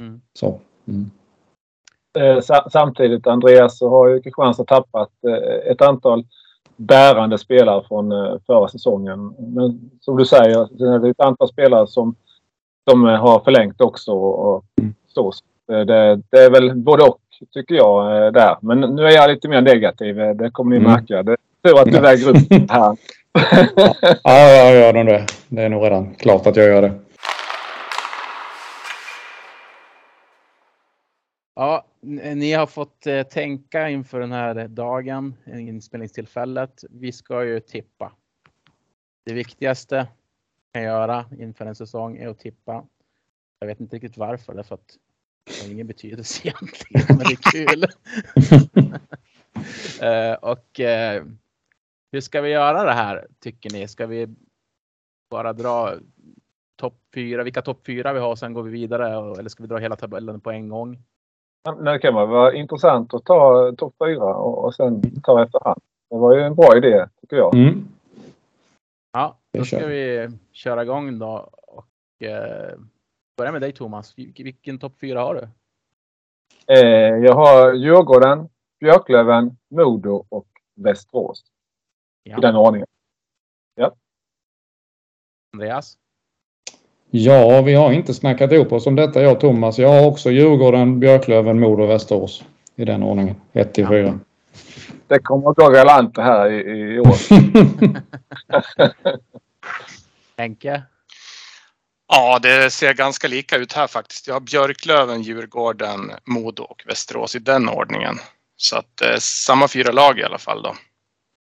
Mm. 0.00 0.20
Så. 0.38 0.60
Mm. 0.88 1.10
Eh, 2.18 2.40
sa- 2.40 2.68
Samtidigt 2.72 3.26
Andreas 3.26 3.78
så 3.78 3.88
har 3.88 4.08
ju 4.08 4.20
Kristianstad 4.22 4.64
tappat 4.64 5.10
eh, 5.28 5.72
ett 5.72 5.82
antal 5.82 6.24
bärande 6.76 7.38
spelare 7.38 7.84
från 7.88 8.12
eh, 8.12 8.34
förra 8.46 8.68
säsongen. 8.68 9.34
Men 9.38 9.90
som 10.00 10.16
du 10.16 10.24
säger, 10.24 10.68
det 11.00 11.06
är 11.06 11.10
ett 11.10 11.20
antal 11.20 11.48
spelare 11.48 11.86
som, 11.86 12.14
som 12.90 13.04
har 13.04 13.40
förlängt 13.40 13.80
också. 13.80 14.12
Och 14.12 14.64
så. 15.14 15.32
Så, 15.32 15.42
Det, 15.66 15.84
det 16.30 16.38
är 16.38 16.50
väl 16.50 16.74
både 16.74 17.02
och 17.04 17.18
tycker 17.54 17.74
jag 17.74 18.32
där. 18.34 18.56
Men 18.60 18.80
nu 18.80 19.02
är 19.06 19.10
jag 19.10 19.30
lite 19.30 19.48
mer 19.48 19.60
negativ. 19.60 20.16
Det 20.16 20.50
kommer 20.50 20.70
ni 20.70 20.76
Mm. 20.76 20.92
märka. 20.92 21.22
Det 21.22 21.32
är 21.32 21.36
tur 21.68 21.78
att 21.80 21.84
du 21.84 21.92
Ja. 21.94 22.00
väger 22.00 22.28
upp 22.28 22.48
det 22.48 22.72
här. 22.72 22.96
Ja, 24.24 24.38
jag 24.48 24.74
gör 24.74 24.92
nog 24.92 25.06
det. 25.06 25.26
Det 25.48 25.62
är 25.62 25.68
nog 25.68 25.84
redan 25.84 26.14
klart 26.14 26.46
att 26.46 26.56
jag 26.56 26.66
gör 26.66 26.82
det. 26.82 26.92
Ja, 31.60 31.84
ni 32.00 32.52
har 32.52 32.66
fått 32.66 33.06
eh, 33.06 33.22
tänka 33.22 33.88
inför 33.88 34.20
den 34.20 34.32
här 34.32 34.68
dagen, 34.68 35.34
inspelningstillfället. 35.46 36.84
Vi 36.90 37.12
ska 37.12 37.44
ju 37.44 37.60
tippa. 37.60 38.12
Det 39.24 39.34
viktigaste 39.34 40.08
kan 40.72 40.82
göra 40.82 41.24
inför 41.38 41.66
en 41.66 41.74
säsong 41.74 42.16
är 42.16 42.28
att 42.28 42.38
tippa. 42.38 42.86
Jag 43.58 43.66
vet 43.66 43.80
inte 43.80 43.96
riktigt 43.96 44.16
varför, 44.16 44.54
därför 44.54 44.74
att 44.74 44.96
det 45.44 45.62
har 45.62 45.72
ingen 45.72 45.86
betydelse 45.86 46.42
egentligen, 46.48 47.06
men 47.08 47.18
det 47.18 47.32
är 47.32 47.52
kul. 47.52 47.84
Eh, 50.02 50.34
och 50.34 50.80
eh, 50.80 51.24
hur 52.12 52.20
ska 52.20 52.40
vi 52.40 52.50
göra 52.50 52.84
det 52.84 52.92
här 52.92 53.26
tycker 53.40 53.70
ni? 53.70 53.88
Ska 53.88 54.06
vi 54.06 54.28
bara 55.30 55.52
dra 55.52 55.94
topp 56.76 57.00
fyra, 57.14 57.42
vilka 57.42 57.62
topp 57.62 57.86
fyra 57.86 58.12
vi 58.12 58.20
har 58.20 58.36
sen 58.36 58.54
går 58.54 58.62
vi 58.62 58.70
vidare 58.70 59.38
eller 59.38 59.48
ska 59.48 59.62
vi 59.62 59.68
dra 59.68 59.78
hela 59.78 59.96
tabellen 59.96 60.40
på 60.40 60.50
en 60.50 60.68
gång? 60.68 61.04
Ja, 61.62 61.74
men 61.74 61.84
Det 61.84 61.98
kan 61.98 62.14
vara 62.14 62.54
intressant 62.54 63.14
att 63.14 63.24
ta 63.24 63.72
topp 63.78 63.94
fyra 64.04 64.34
och, 64.34 64.64
och 64.64 64.74
sen 64.74 65.20
ta 65.22 65.42
efterhand. 65.44 65.80
Det 66.10 66.16
var 66.16 66.34
ju 66.36 66.42
en 66.42 66.54
bra 66.54 66.76
idé 66.76 67.06
tycker 67.20 67.36
jag. 67.36 67.54
Mm. 67.54 67.84
Ja, 69.12 69.38
då 69.52 69.64
ska 69.64 69.86
vi 69.86 70.28
köra 70.52 70.82
igång 70.82 71.18
då 71.18 71.50
och 71.66 72.22
eh, 72.22 72.78
börja 73.36 73.52
med 73.52 73.60
dig 73.60 73.72
Thomas. 73.72 74.14
Vil- 74.16 74.44
Vilken 74.44 74.78
topp 74.78 74.92
fyra 75.00 75.20
har 75.20 75.34
du? 75.34 75.48
Eh, 76.74 77.16
jag 77.24 77.34
har 77.34 77.72
Djurgården, 77.74 78.48
Björklöven, 78.80 79.56
Modo 79.68 80.26
och 80.28 80.48
Västerås. 80.74 81.44
I 82.24 82.30
Ja. 82.30 82.40
den 82.40 82.56
ordningen. 82.56 82.86
Andreas? 85.52 85.98
Ja, 87.12 87.62
vi 87.62 87.74
har 87.74 87.92
inte 87.92 88.14
snackat 88.14 88.52
ihop 88.52 88.72
oss 88.72 88.86
om 88.86 88.96
detta 88.96 89.22
jag 89.22 89.32
och 89.32 89.40
Thomas. 89.40 89.78
Jag 89.78 89.88
har 89.88 90.06
också 90.06 90.30
Djurgården, 90.30 91.00
Björklöven, 91.00 91.60
Modo 91.60 91.82
och 91.82 91.90
Västerås. 91.90 92.44
I 92.76 92.84
den 92.84 93.02
ordningen. 93.02 93.36
1 93.52 93.74
till 93.74 93.86
4. 93.86 94.18
Det 95.06 95.18
kommer 95.18 95.50
att 95.50 95.56
gå 95.56 95.68
galant 95.70 96.14
det 96.14 96.22
här 96.22 96.50
i, 96.50 96.94
i 96.94 97.00
år. 97.00 97.16
Henke? 100.36 100.82
Ja, 102.08 102.38
det 102.42 102.70
ser 102.70 102.94
ganska 102.94 103.28
lika 103.28 103.56
ut 103.56 103.72
här 103.72 103.86
faktiskt. 103.86 104.26
Jag 104.26 104.34
har 104.34 104.40
Björklöven, 104.40 105.22
Djurgården, 105.22 106.10
Modo 106.24 106.62
och 106.62 106.82
Västerås 106.86 107.36
i 107.36 107.38
den 107.38 107.68
ordningen. 107.68 108.16
Så 108.56 108.76
att 108.76 109.02
eh, 109.02 109.16
samma 109.18 109.68
fyra 109.68 109.92
lag 109.92 110.18
i 110.18 110.24
alla 110.24 110.38
fall 110.38 110.62
då. 110.62 110.74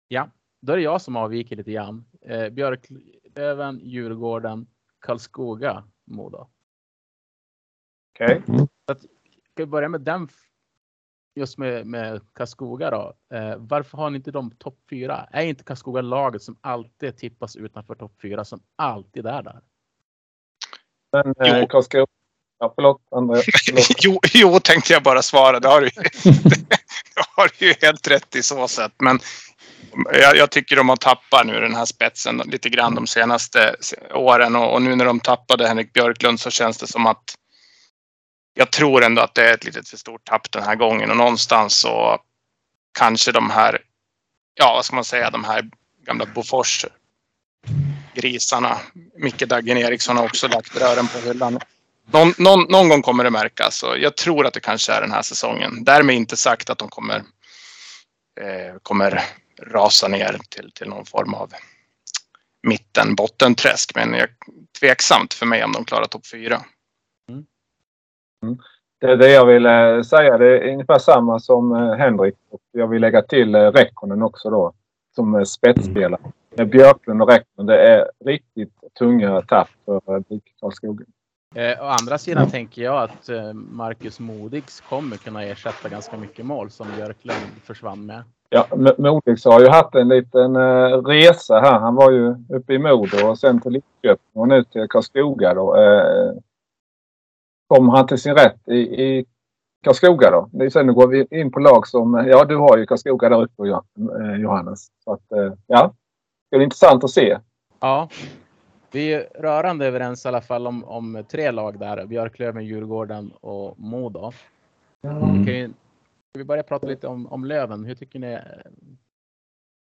Ja, 0.08 0.28
då 0.62 0.72
är 0.72 0.76
det 0.76 0.82
jag 0.82 1.02
som 1.02 1.16
avviker 1.16 1.56
lite 1.56 1.72
grann. 1.72 2.04
Eh, 2.28 2.48
Björklöven, 2.48 3.80
Djurgården, 3.84 4.66
Karlskoga, 5.12 5.84
Modo. 6.06 6.48
Okej. 8.14 8.42
Ska 9.52 9.62
vi 9.62 9.66
börja 9.66 9.88
med 9.88 10.00
den? 10.00 10.28
Just 11.34 11.58
med, 11.58 11.86
med 11.86 12.20
Karlskoga 12.32 12.90
då. 12.90 13.14
Eh, 13.36 13.56
varför 13.58 13.98
har 13.98 14.10
ni 14.10 14.16
inte 14.16 14.30
de 14.30 14.50
topp 14.50 14.78
fyra? 14.90 15.28
Är 15.32 15.42
inte 15.42 15.64
Karlskoga 15.64 16.00
laget 16.00 16.42
som 16.42 16.58
alltid 16.60 17.16
tippas 17.16 17.56
utanför 17.56 17.94
topp 17.94 18.12
fyra 18.22 18.44
som 18.44 18.60
alltid 18.76 19.26
är 19.26 19.42
där? 19.42 19.60
Men 21.12 21.26
eh, 21.26 21.58
Jo. 21.60 21.66
Karlskrona... 21.66 22.06
Ja, 22.58 22.72
förlåt 22.74 23.02
André. 23.10 23.42
Förlåt. 23.66 23.86
Jo, 24.04 24.20
jo, 24.34 24.60
tänkte 24.60 24.92
jag 24.92 25.02
bara 25.02 25.22
svara. 25.22 25.60
Det 25.60 25.68
har 25.68 25.80
du, 25.80 25.86
ju- 25.86 25.92
det 27.14 27.24
har 27.36 27.50
du 27.58 27.66
ju 27.66 27.74
helt 27.82 28.08
rätt 28.08 28.36
i 28.36 28.42
så 28.42 28.68
sätt. 28.68 28.92
Men 28.98 29.18
jag, 30.12 30.36
jag 30.36 30.50
tycker 30.50 30.76
de 30.76 30.88
har 30.88 30.96
tappat 30.96 31.46
nu 31.46 31.60
den 31.60 31.74
här 31.74 31.84
spetsen 31.84 32.36
lite 32.36 32.68
grann 32.68 32.94
de 32.94 33.06
senaste 33.06 33.76
åren. 34.14 34.56
Och, 34.56 34.72
och 34.72 34.82
nu 34.82 34.96
när 34.96 35.04
de 35.04 35.20
tappade 35.20 35.68
Henrik 35.68 35.92
Björklund 35.92 36.40
så 36.40 36.50
känns 36.50 36.78
det 36.78 36.86
som 36.86 37.06
att 37.06 37.34
jag 38.54 38.70
tror 38.70 39.04
ändå 39.04 39.22
att 39.22 39.34
det 39.34 39.48
är 39.48 39.54
ett 39.54 39.64
litet 39.64 39.88
för 39.88 39.96
stort 39.96 40.24
tapp 40.24 40.52
den 40.52 40.62
här 40.62 40.74
gången. 40.74 41.10
Och 41.10 41.16
någonstans 41.16 41.76
så 41.76 42.18
kanske 42.98 43.32
de 43.32 43.50
här, 43.50 43.78
ja 44.54 44.72
vad 44.74 44.84
ska 44.84 44.94
man 44.94 45.04
säga, 45.04 45.30
de 45.30 45.44
här 45.44 45.70
gamla 46.06 46.26
Bofors 46.26 46.86
grisarna. 48.14 48.78
Micke 49.16 49.46
Daggen 49.46 49.78
Eriksson 49.78 50.16
har 50.16 50.24
också 50.24 50.48
lagt 50.48 50.76
rören 50.76 51.08
på 51.08 51.18
hyllan. 51.18 51.60
Någon, 52.10 52.34
någon, 52.38 52.62
någon 52.68 52.88
gång 52.88 53.02
kommer 53.02 53.24
det 53.24 53.30
märkas 53.30 53.82
och 53.82 53.98
jag 53.98 54.16
tror 54.16 54.46
att 54.46 54.54
det 54.54 54.60
kanske 54.60 54.92
är 54.92 55.00
den 55.00 55.12
här 55.12 55.22
säsongen. 55.22 55.84
Därmed 55.84 56.16
inte 56.16 56.36
sagt 56.36 56.70
att 56.70 56.78
de 56.78 56.88
kommer, 56.88 57.16
eh, 58.40 58.78
kommer 58.82 59.24
rasa 59.62 60.08
ner 60.08 60.38
till, 60.48 60.70
till 60.72 60.88
någon 60.88 61.04
form 61.04 61.34
av 61.34 61.52
mitten 62.62 63.14
bottenträsk. 63.14 63.92
Men 63.94 64.14
jag, 64.14 64.28
tveksamt 64.80 65.34
för 65.34 65.46
mig 65.46 65.64
om 65.64 65.72
de 65.72 65.84
klarar 65.84 66.04
topp 66.04 66.26
fyra. 66.26 66.60
Det 69.00 69.06
är 69.06 69.16
det 69.16 69.30
jag 69.30 69.46
vill 69.46 69.66
eh, 69.66 70.02
säga. 70.02 70.38
Det 70.38 70.58
är 70.58 70.72
ungefär 70.72 70.98
samma 70.98 71.38
som 71.40 71.72
eh, 71.72 71.92
Henrik. 71.94 72.34
Och 72.50 72.60
jag 72.72 72.88
vill 72.88 73.00
lägga 73.00 73.22
till 73.22 73.54
eh, 73.54 73.60
Räkkonen 73.72 74.22
också 74.22 74.50
då. 74.50 74.72
Som 75.14 75.46
spetsspelare. 75.46 76.20
Med 76.56 76.68
Björklund 76.68 77.22
och 77.22 77.28
Räkkonen. 77.28 77.66
Det 77.66 77.86
är 77.88 78.10
riktigt 78.24 78.72
tunga 78.98 79.42
tapp 79.42 79.68
för 79.84 80.20
BIK 80.28 80.54
Karlskoga. 80.60 81.04
Eh, 81.54 81.82
å 81.82 81.84
andra 81.84 82.18
sidan 82.18 82.44
Ja. 82.44 82.50
tänker 82.50 82.82
jag 82.82 83.02
att 83.02 83.28
Marcus 83.54 84.20
Modigs 84.20 84.80
kommer 84.80 85.16
kunna 85.16 85.42
ersätta 85.44 85.88
ganska 85.88 86.16
mycket 86.16 86.46
mål 86.46 86.70
som 86.70 86.86
Björklund 86.96 87.50
försvann 87.64 88.06
med. 88.06 88.22
Ja, 88.50 88.66
M- 88.72 88.94
Modigs 88.98 89.44
har 89.44 89.60
ju 89.60 89.68
haft 89.68 89.94
en 89.94 90.08
liten 90.08 90.56
eh, 90.56 91.02
resa 91.02 91.60
här. 91.60 91.78
Han 91.78 91.94
var 91.94 92.10
ju 92.10 92.34
uppe 92.48 92.72
i 92.74 92.78
Modo 92.78 93.26
och 93.28 93.38
sen 93.38 93.60
till 93.60 93.72
Lidköping 93.72 94.32
och 94.40 94.48
nu 94.48 94.64
till 94.64 94.88
Karlskoga 94.88 95.54
då. 95.54 95.76
Eh, 95.76 96.32
kom 97.66 97.88
han 97.88 98.06
till 98.06 98.18
sin 98.18 98.34
rätt 98.34 98.68
i, 98.68 98.78
i 98.78 99.26
Karlskoga 99.84 100.30
då? 100.30 100.48
Det 100.52 100.64
är 100.64 100.70
Sen 100.70 100.94
går 100.94 101.06
vi 101.08 101.26
in 101.30 101.52
på 101.52 101.60
lag 101.60 101.86
som... 101.86 102.24
Ja, 102.26 102.44
du 102.44 102.56
har 102.56 102.78
ju 102.78 102.86
Karlskoga 102.86 103.28
där 103.28 103.42
uppe 103.42 103.62
eh, 103.68 104.36
Johannes. 104.40 104.86
Så 105.04 105.12
att, 105.12 105.32
eh, 105.32 105.52
ja. 105.66 105.94
Det 106.50 106.56
är 106.56 106.60
intressant 106.60 107.04
att 107.04 107.10
se. 107.10 107.38
Ja, 107.80 108.08
vi 108.92 109.14
är 109.14 109.28
rörande 109.34 109.86
överens 109.86 110.24
i 110.24 110.28
alla 110.28 110.40
fall 110.40 110.66
om, 110.66 110.84
om 110.84 111.24
tre 111.30 111.50
lag 111.50 111.78
där. 111.78 112.06
Björklöven, 112.06 112.64
Djurgården 112.64 113.30
och 113.40 113.74
Modo. 113.78 114.32
Vi 115.00 115.08
Mm. 115.08 115.44
kan 115.44 115.54
ju, 115.54 115.68
ska 115.68 115.74
vi 116.34 116.44
börja 116.44 116.62
prata 116.62 116.86
lite 116.86 117.06
om, 117.06 117.26
om 117.26 117.44
Löven? 117.44 117.84
Hur 117.84 117.94
tycker 117.94 118.18
ni 118.18 118.32
eh, 118.32 118.38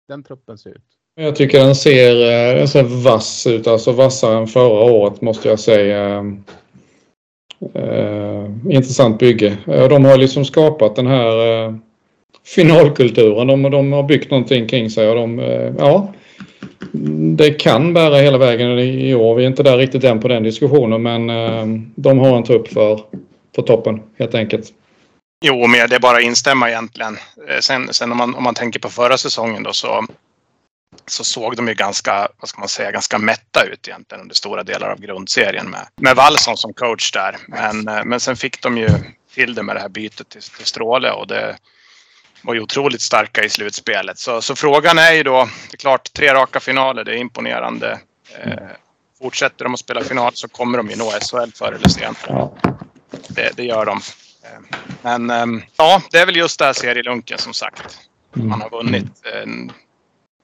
den 0.07 0.23
truppen 0.23 0.57
ser 0.57 0.69
ut? 0.69 0.85
Jag 1.15 1.35
tycker 1.35 1.59
den 1.59 1.75
ser, 1.75 2.15
eh, 2.15 2.57
den 2.57 2.67
ser 2.67 2.83
vass 2.83 3.47
ut. 3.47 3.67
Alltså 3.67 3.91
vassare 3.91 4.37
än 4.37 4.47
förra 4.47 4.91
året 4.91 5.21
måste 5.21 5.49
jag 5.49 5.59
säga. 5.59 6.25
Eh, 7.73 7.83
eh 7.83 8.45
intressant 8.69 9.19
bygge. 9.19 9.57
De 9.65 10.05
har 10.05 10.17
liksom 10.17 10.45
skapat 10.45 10.95
den 10.95 11.07
här 11.07 11.65
eh, 11.65 11.75
finalkulturen. 12.45 13.47
De, 13.47 13.63
de 13.63 13.93
har 13.93 14.03
byggt 14.03 14.31
någonting 14.31 14.67
kring 14.67 14.89
sig 14.89 15.09
och 15.09 15.15
de, 15.15 15.39
eh, 15.39 15.73
ja. 15.77 16.13
Det 17.37 17.49
kan 17.49 17.93
bära 17.93 18.15
hela 18.15 18.37
vägen 18.37 18.79
i 18.79 19.09
i 19.09 19.15
år. 19.15 19.35
Vi 19.35 19.43
är 19.43 19.47
inte 19.47 19.63
där 19.63 19.77
riktigt 19.77 20.03
än 20.03 20.19
på 20.19 20.27
den 20.27 20.43
diskussionen 20.43 21.01
men 21.01 21.29
eh, 21.29 21.81
de 21.95 22.19
har 22.19 22.37
en 22.37 22.43
trupp 22.43 22.67
för, 22.67 22.99
för 23.55 23.61
toppen 23.61 24.01
helt 24.17 24.35
enkelt. 24.35 24.73
Jo, 25.41 25.67
men 25.67 25.89
det 25.89 25.95
är 25.95 25.99
bara 25.99 26.17
att 26.17 26.23
instämma 26.23 26.69
egentligen. 26.69 27.17
Eh, 27.49 27.59
Sen, 27.59 27.93
sen 27.93 28.11
om, 28.11 28.17
man, 28.17 28.35
om 28.35 28.43
man 28.43 28.53
tänker 28.53 28.79
på 28.79 28.89
förra 28.89 29.17
säsongen 29.17 29.63
då 29.63 29.73
så, 29.73 30.05
så 31.05 31.23
såg 31.23 31.55
de 31.55 31.67
ju 31.67 31.73
ganska, 31.73 32.27
vad 32.37 32.49
ska 32.49 32.59
man 32.59 32.69
säga, 32.69 32.91
ganska 32.91 33.17
mätta 33.17 33.63
ut 33.63 33.87
egentligen 33.87 34.21
under 34.21 34.35
stora 34.35 34.63
delar 34.63 34.89
av 34.89 34.99
grundserien 34.99 35.69
med, 35.69 35.87
med 36.01 36.15
Wallson 36.15 36.57
som 36.57 36.73
coach 36.73 37.11
där. 37.11 37.37
Men, 37.47 37.87
eh, 37.87 38.03
men 38.05 38.19
sen 38.19 38.35
fick 38.35 38.61
de 38.61 38.77
ju 38.77 38.89
till 39.33 39.55
det 39.55 39.63
med 39.63 39.75
det 39.75 39.79
här 39.79 39.89
bytet 39.89 40.29
till, 40.29 40.41
till 40.41 40.65
Stråle 40.65 41.11
och 41.11 41.27
det 41.27 41.57
var 42.41 42.53
ju 42.53 42.61
otroligt 42.61 43.01
starka 43.01 43.43
i 43.43 43.49
slutspelet. 43.49 44.19
Så, 44.19 44.41
så 44.41 44.55
frågan 44.55 44.97
är 44.97 45.11
ju 45.13 45.23
då, 45.23 45.49
det 45.69 45.75
är 45.75 45.77
klart, 45.77 46.13
tre 46.13 46.33
raka 46.33 46.59
finaler, 46.59 47.03
det 47.03 47.11
är 47.11 47.17
imponerande. 47.17 47.99
Eh, 48.43 48.53
fortsätter 49.21 49.63
de 49.65 49.73
att 49.73 49.79
spela 49.79 50.03
final 50.03 50.31
så 50.33 50.47
kommer 50.47 50.77
de 50.77 50.89
ju 50.89 50.95
nå 50.95 51.11
SHL 51.11 51.51
förr 51.55 51.71
eller 51.71 51.89
senare. 51.89 52.49
Det, 53.27 53.51
det 53.55 53.63
gör 53.63 53.85
de. 53.85 54.01
Eh, 54.53 54.77
Men 55.01 55.29
ehm, 55.29 55.61
ja, 55.77 56.01
det 56.11 56.17
är 56.17 56.25
väl 56.25 56.35
just 56.35 56.59
det 56.59 56.65
här 56.65 56.73
serielunken 56.73 57.37
som 57.37 57.53
sagt. 57.53 57.99
Mm. 58.35 58.47
Man 58.49 58.61
har 58.61 58.69
vunnit. 58.69 59.25
En, 59.43 59.71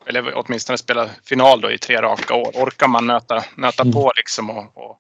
eller 0.05 0.33
åtminstone 0.35 0.77
spela 0.77 1.09
final 1.23 1.61
då 1.61 1.71
i 1.71 1.77
tre 1.77 2.01
raka 2.01 2.33
år. 2.33 2.51
Orkar 2.53 2.87
man 2.87 3.07
nöta, 3.07 3.43
nöta 3.55 3.83
Mm. 3.83 3.93
på 3.93 4.13
liksom 4.15 4.49
och, 4.49 4.77
och, 4.77 4.99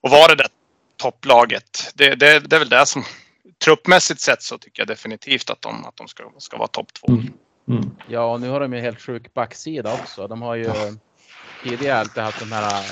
och 0.00 0.10
vara 0.10 0.28
det 0.28 0.34
där 0.34 0.48
topplaget. 0.96 1.92
Det, 1.94 2.14
det, 2.14 2.38
det 2.40 2.56
är 2.56 2.60
väl 2.60 2.68
det 2.68 2.86
som 2.86 3.04
truppmässigt 3.64 4.20
sett 4.20 4.42
så 4.42 4.58
tycker 4.58 4.80
jag 4.80 4.88
definitivt 4.88 5.50
att 5.50 5.62
de, 5.62 5.84
att 5.84 5.96
de 5.96 6.08
ska, 6.08 6.24
ska 6.38 6.56
vara 6.56 6.68
topp 6.68 6.92
två. 6.94 7.06
Mm. 7.12 7.32
Mm. 7.68 7.90
Ja, 8.08 8.32
och 8.32 8.40
nu 8.40 8.48
har 8.48 8.60
de 8.60 8.72
ju 8.72 8.80
helt 8.80 9.00
sjuk 9.00 9.34
backsida 9.34 9.92
också. 9.94 10.26
De 10.28 10.42
har 10.42 10.54
ju 10.54 10.72
tidigare 11.62 12.00
alltid 12.00 12.22
haft 12.22 12.38
de 12.40 12.52
här 12.52 12.84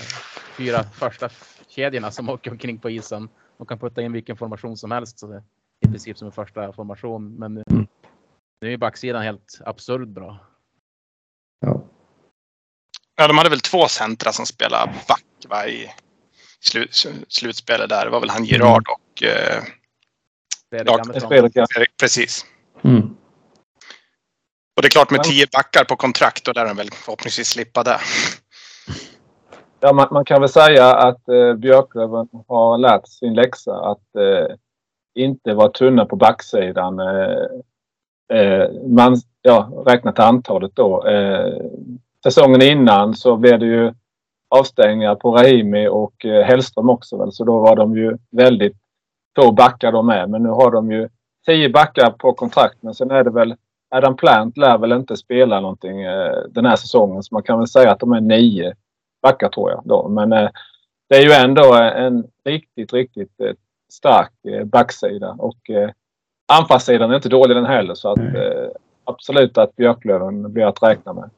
fyra 0.57 0.85
första 0.99 1.28
kedjorna 1.69 2.11
som 2.11 2.28
åker 2.28 2.50
omkring 2.50 2.78
på 2.78 2.90
isen. 2.90 3.28
De 3.59 3.67
kan 3.67 3.79
putta 3.79 4.03
in 4.03 4.12
vilken 4.12 4.37
formation 4.37 4.77
som 4.77 4.91
helst. 4.91 5.19
Så 5.19 5.27
det 5.27 5.37
är 5.37 5.43
I 5.87 5.88
princip 5.88 6.19
som 6.19 6.27
en 6.27 6.33
första 6.33 6.73
formation. 6.73 7.35
Men 7.35 7.55
nu, 7.55 7.62
Mm. 7.71 7.87
nu 8.61 8.73
är 8.73 8.77
backsidan 8.77 9.23
helt 9.23 9.61
absurd 9.65 10.09
bra. 10.09 10.38
Ja. 11.61 11.85
Ja, 13.17 13.29
de 13.29 13.38
hade 13.38 13.50
väl 13.50 13.61
två 13.61 13.88
centra 13.88 14.33
som 14.33 14.47
spelade 14.47 14.93
back 15.09 15.25
va, 15.49 15.67
i 15.67 15.91
slu, 16.61 16.87
slutspelet 17.29 17.88
där. 17.88 18.05
Det 18.05 18.11
var 18.11 18.21
väl 18.21 18.31
han 18.31 18.45
Girard 18.45 18.88
och 18.88 19.23
eh, 19.23 19.62
Fredrik 21.29 21.53
Ja. 21.55 21.67
Precis. 22.00 22.47
Mm. 22.85 23.03
Och 24.77 24.83
det 24.83 24.88
är 24.88 24.91
klart 24.91 25.11
med 25.11 25.25
tio 25.25 25.47
backar 25.53 25.85
på 25.85 25.97
kontrakt 25.97 26.45
då 26.45 26.53
lär 26.53 26.67
de 26.67 26.77
väl 26.77 26.91
förhoppningsvis 26.91 27.49
slippa 27.49 27.83
det. 27.83 28.00
Ja, 29.80 29.92
man, 29.92 30.08
man, 30.11 30.25
kan 30.25 30.40
väl 30.40 30.49
säga 30.49 30.94
att 30.94 31.28
eh, 31.28 31.54
Björklöven 31.54 32.28
har 32.49 32.78
lärt 32.78 33.08
sin 33.08 33.35
läxa 33.35 33.75
att 33.75 34.16
eh, 34.16 34.56
inte 35.14 35.54
vara 35.54 35.68
tunna 35.68 36.04
på 36.04 36.16
backsidan. 36.16 36.99
Eh, 36.99 37.47
eh 38.38 38.70
man, 38.87 39.16
ja, 39.42 39.85
räknat 39.87 40.18
antalet 40.18 40.70
då. 40.75 41.06
Eh, 41.06 41.54
säsongen 42.25 42.62
innan 42.62 43.14
så 43.14 43.37
blev 43.37 43.58
det 43.58 43.66
ju 43.66 43.92
avstängningar 44.49 45.14
på 45.14 45.30
Rahimi 45.30 45.88
och 45.88 46.25
eh, 46.25 46.44
Hellström 46.44 46.90
också 46.90 47.16
väl. 47.16 47.32
Så 47.32 47.44
då 47.44 47.58
var 47.58 47.76
de 47.76 47.97
ju 47.97 48.16
väldigt 48.30 48.76
få 49.37 49.52
backar 49.52 49.92
de 49.92 50.06
med. 50.06 50.30
Men 50.30 50.42
nu 50.42 50.49
har 50.49 50.70
de 50.70 50.92
ju 50.92 51.08
tio 51.47 51.70
backar 51.70 52.11
på 52.11 52.32
kontrakt. 52.32 52.78
Men 52.80 52.94
sen 52.94 53.11
är 53.11 53.25
det 53.25 53.30
väl 53.30 53.54
Adam 53.90 54.16
Plant 54.16 54.56
lär 54.56 54.78
väl 54.78 54.92
inte 54.92 55.16
spela 55.16 55.61
någonting 55.61 56.02
eh, 56.02 56.32
den 56.50 56.66
här 56.66 56.76
säsongen. 56.76 57.23
Så 57.23 57.35
man 57.35 57.42
kan 57.42 57.58
väl 57.58 57.68
säga 57.68 57.92
att 57.92 58.00
de 58.00 58.12
är 58.12 58.20
nio 58.20 58.75
backar 59.22 59.48
tror 59.48 59.70
jag. 59.70 59.82
Då. 59.84 60.08
Men 60.08 60.32
eh, 60.32 60.48
det 61.08 61.16
är 61.16 61.22
ju 61.22 61.32
ändå 61.32 61.75
en 61.75 62.26
riktigt, 62.44 62.92
riktigt 62.92 63.40
eh, 63.40 63.52
stark 63.92 64.32
eh, 64.48 64.64
backsida. 64.64 65.37
Och 65.38 65.58
anfallssidan 66.52 67.10
är 67.10 67.16
inte 67.16 67.28
dålig 67.28 67.56
den 67.56 67.66
heller. 67.66 67.94
Så 67.94 68.12
att, 68.12 68.18
absolut 69.04 69.58
att 69.58 69.76
Björklöven 69.76 70.52
blir 70.52 70.64
att 70.64 70.82
räkna 70.82 71.12
med. 71.12 71.30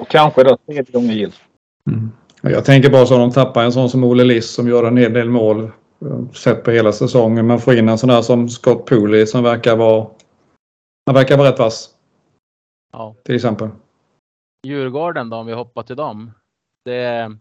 Och 0.00 0.08
kanske 0.08 0.44
då 0.44 0.56
tredje 0.66 0.92
gången 0.92 1.10
gillt. 1.10 1.40
Mm. 1.86 2.12
Jag 2.42 2.64
tänker 2.64 2.90
bara 2.90 3.06
så 3.06 3.14
att 3.14 3.20
de 3.20 3.30
tappar 3.30 3.64
en 3.64 3.72
sån 3.72 3.90
som 3.90 4.04
Olle 4.04 4.24
Liss 4.24 4.54
som 4.54 4.68
gör 4.68 4.84
en 4.84 4.96
hel 4.96 5.12
del 5.12 5.28
mål 5.28 5.70
sett 6.34 6.64
på 6.64 6.70
hela 6.70 6.92
säsongen. 6.92 7.46
Men 7.46 7.58
får 7.58 7.74
in 7.74 7.88
en 7.88 7.98
sån 7.98 8.08
där 8.08 8.22
som 8.22 8.48
Scott 8.48 8.86
Pooley 8.86 9.26
som 9.26 9.42
verkar 9.42 9.76
vara 9.76 10.06
han 11.08 11.14
verkar 11.14 11.38
vara 11.38 11.48
rätt 11.48 11.58
vass. 11.58 11.94
Ja. 12.92 13.14
Till 13.24 13.34
exempel. 13.34 13.68
Djurgården 14.66 15.30
då, 15.30 15.36
om 15.36 15.46
vi 15.46 15.52
hoppar 15.52 15.82
till 15.82 15.96
dem. 15.96 16.30
Det, 16.88 17.36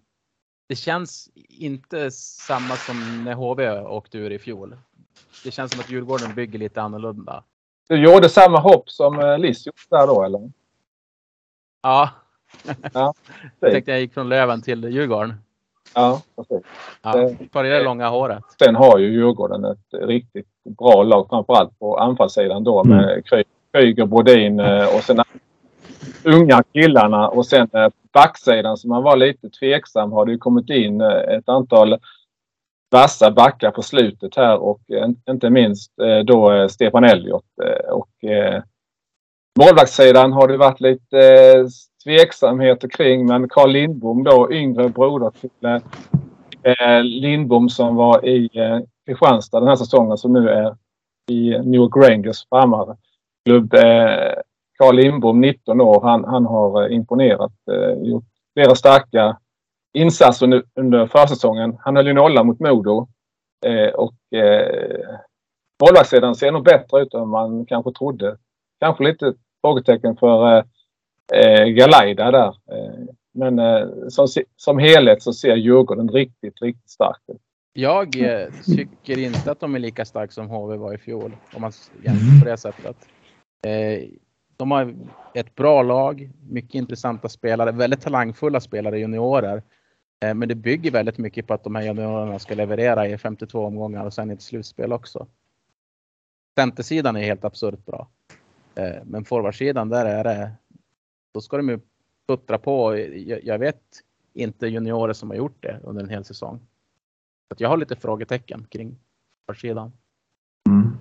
det 0.67 0.75
känns 0.75 1.29
inte 1.49 2.11
samma 2.11 2.75
som 2.75 3.23
när 3.23 3.33
HV 3.33 3.79
åkte 3.81 4.17
ur 4.17 4.31
i 4.31 4.39
fjol. 4.39 4.77
Det 5.43 5.51
känns 5.51 5.71
som 5.71 5.79
att 5.81 5.89
Djurgården 5.89 6.35
bygger 6.35 6.59
lite 6.59 6.81
annorlunda. 6.81 7.43
Du 7.89 7.95
gjorde 7.95 8.29
samma 8.29 8.59
hopp 8.59 8.89
som 8.89 9.19
eh, 9.19 9.37
Liss 9.37 9.65
gjorde 9.65 9.77
där 9.89 10.07
då 10.07 10.23
eller? 10.23 10.51
Ja. 11.81 12.09
ja 12.93 13.13
jag 13.59 13.71
tänkte 13.71 13.91
jag 13.91 13.99
gick 13.99 14.13
från 14.13 14.29
Löven 14.29 14.61
till 14.61 14.83
Djurgården. 14.83 15.33
Ja, 15.95 16.21
precis. 16.35 16.65
Ja, 17.01 17.29
för 17.51 17.63
det 17.63 17.83
långa 17.83 18.09
håret. 18.09 18.43
Sen 18.59 18.75
har 18.75 18.97
ju 18.97 19.11
Djurgården 19.13 19.65
ett 19.65 19.93
riktigt 19.93 20.47
bra 20.63 21.03
lag, 21.03 21.27
framförallt 21.29 21.79
på 21.79 21.97
anfallssidan 21.97 22.63
då 22.63 22.83
med 22.83 23.09
mm. 23.09 23.23
Kryger, 23.71 24.05
Brodin 24.05 24.59
eh, 24.59 24.95
och 24.95 25.03
sen 25.03 25.19
unga 26.23 26.63
killarna 26.73 27.27
och 27.27 27.45
sen 27.45 27.69
eh, 27.73 27.89
backsidan 28.13 28.77
som 28.77 28.89
man 28.89 29.03
var 29.03 29.17
lite 29.17 29.49
tveksam 29.49 30.11
har 30.11 30.25
det 30.25 30.31
ju 30.31 30.37
kommit 30.37 30.69
in 30.69 31.01
eh, 31.01 31.37
ett 31.37 31.49
antal 31.49 31.97
vassa 32.91 33.31
backar 33.31 33.71
på 33.71 33.81
slutet 33.81 34.35
här 34.35 34.57
och 34.57 34.81
eh, 34.91 35.09
inte 35.29 35.49
minst 35.49 35.91
då 36.25 36.69
Stefan 36.69 37.03
Elliot. 37.03 37.43
Och 37.91 38.09
målvaktssidan 39.59 40.33
har 40.33 40.47
det 40.47 40.57
varit 40.57 40.81
lite 40.81 41.65
tveksamheter 42.03 42.87
kring 42.87 43.25
men 43.25 43.49
Carl 43.49 43.71
Lindbom 43.71 44.23
då, 44.23 44.51
yngre 44.51 44.89
broder 44.89 45.29
till 45.29 45.81
Lindbom 47.03 47.69
som 47.69 47.95
var 47.95 48.25
i 48.25 48.49
Kristianstad 49.05 49.59
den 49.59 49.69
här 49.69 49.75
säsongen 49.75 50.17
som 50.17 50.33
nu 50.33 50.49
är 50.49 50.75
i 51.31 51.49
New 51.49 51.75
York 51.75 51.95
Rangers 51.95 52.47
farmarklubb. 52.49 52.97
klubb. 53.45 53.75
Carl 54.77 54.95
Lindbom, 54.95 55.41
19 55.41 55.81
år, 55.81 56.01
han, 56.01 56.23
han 56.23 56.45
har 56.45 56.83
eh, 56.83 56.95
imponerat. 56.95 57.51
Eh, 57.71 58.03
gjort 58.03 58.23
flera 58.53 58.75
starka 58.75 59.37
insatser 59.93 60.45
under, 60.45 60.63
under 60.75 61.07
försäsongen. 61.07 61.77
Han 61.79 61.95
höll 61.95 62.07
ju 62.07 62.13
nolla 62.13 62.43
mot 62.43 62.59
Modo. 62.59 63.07
Eh, 63.65 63.89
och 63.89 64.37
eh, 64.37 65.19
målvaktssidan 65.83 66.35
ser 66.35 66.51
nog 66.51 66.63
bättre 66.63 67.01
ut 67.01 67.13
än 67.13 67.27
man 67.27 67.65
kanske 67.65 67.91
trodde. 67.91 68.37
Kanske 68.79 69.03
lite 69.03 69.33
frågetecken 69.61 70.17
för 70.17 70.57
eh, 70.57 70.63
eh 71.33 71.65
Galaida 71.65 72.31
där. 72.31 72.47
Eh, 72.47 73.05
men 73.33 73.59
eh, 73.59 73.87
som, 74.09 74.27
som 74.55 74.79
helhet 74.79 75.23
så 75.23 75.33
ser 75.33 75.55
Djurgården 75.55 76.09
riktigt, 76.09 76.61
riktigt 76.61 76.89
stark 76.89 77.21
ut. 77.27 77.41
Jag 77.73 78.21
eh, 78.21 78.47
tycker 78.65 79.19
inte 79.19 79.51
att 79.51 79.59
de 79.59 79.75
är 79.75 79.79
lika 79.79 80.05
starka 80.05 80.31
som 80.31 80.49
HV 80.49 80.77
var 80.77 80.93
i 80.93 80.97
fjol. 80.97 81.35
Om 81.55 81.61
man 81.61 81.71
jämför 82.03 82.39
på 82.39 82.45
det 82.45 82.57
sättet. 82.57 82.95
Eh, 83.65 84.09
de 84.57 84.71
har 84.71 84.95
ett 85.33 85.55
bra 85.55 85.83
lag, 85.83 86.29
mycket 86.49 86.75
intressanta 86.75 87.29
spelare, 87.29 87.71
väldigt 87.71 88.01
talangfulla 88.01 88.59
spelare, 88.59 88.99
juniorer. 88.99 89.63
Eh, 90.19 90.33
men 90.33 90.49
det 90.49 90.55
bygger 90.55 90.91
väldigt 90.91 91.17
mycket 91.17 91.47
på 91.47 91.53
att 91.53 91.63
de 91.63 91.75
här 91.75 91.83
juniorerna 91.83 92.39
ska 92.39 92.55
leverera 92.55 93.07
i 93.07 93.17
52 93.17 93.65
omgångar 93.65 94.05
och 94.05 94.13
sen 94.13 94.31
i 94.31 94.33
ett 94.33 94.41
slutspel 94.41 94.93
också. 94.93 95.27
Centersidan 96.57 97.15
är 97.15 97.21
helt 97.21 97.45
absurt 97.45 97.85
bra. 97.85 98.07
Eh, 98.75 99.03
men 99.05 99.25
forwardsidan, 99.25 99.89
där 99.89 100.05
är 100.05 100.23
det, 100.23 100.51
då 101.33 101.41
ska 101.41 101.57
de 101.57 101.69
ju 101.69 101.79
puttra 102.27 102.57
på. 102.57 102.97
Jag 103.43 103.59
vet 103.59 103.81
inte 104.33 104.67
juniorer 104.67 105.13
som 105.13 105.29
har 105.29 105.37
gjort 105.37 105.63
det 105.63 105.79
under 105.83 106.03
en 106.03 106.09
hel 106.09 106.25
säsong. 106.25 106.59
Så 107.49 107.63
jag 107.63 107.69
har 107.69 107.77
lite 107.77 107.95
frågetecken 107.95 108.65
kring 108.69 108.99
forwardsidan. 109.45 109.91
Mm. 110.69 110.97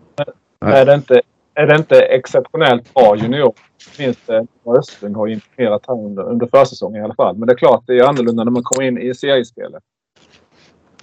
Är 0.61 0.87
det 0.87 0.95
inte 0.95 1.23
är 1.57 1.67
det 1.67 1.77
inte 1.77 2.01
exceptionellt 2.01 2.95
bra 2.95 3.17
junior. 3.17 3.55
Minst 3.99 4.31
Östling 4.67 5.15
har 5.15 5.29
imponerat 5.29 5.85
här 5.89 5.95
under, 5.95 6.23
under 6.23 6.47
försäsongen 6.47 7.03
i 7.03 7.05
alla 7.05 7.15
fall. 7.15 7.37
Men 7.37 7.47
det 7.47 7.53
är 7.53 7.57
klart, 7.57 7.85
det 7.87 7.99
är 7.99 8.05
annorlunda 8.05 8.45
när 8.45 8.51
man 8.51 8.63
kommer 8.63 8.89
in 8.89 8.99
i 8.99 9.15
seriespelet. 9.15 9.83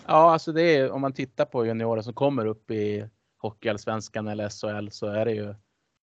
Ja, 0.05 0.31
alltså 0.31 0.51
det 0.51 0.61
är 0.61 0.91
om 0.91 1.01
man 1.01 1.13
tittar 1.13 1.45
på 1.45 1.65
juniorer 1.65 2.01
som 2.01 2.13
kommer 2.13 2.45
upp 2.45 2.71
i 2.71 3.09
Hockeyallsvenskan 3.41 4.27
eller 4.27 4.49
SHL 4.49 4.89
så 4.91 5.07
är 5.07 5.25
det 5.25 5.31
ju 5.31 5.55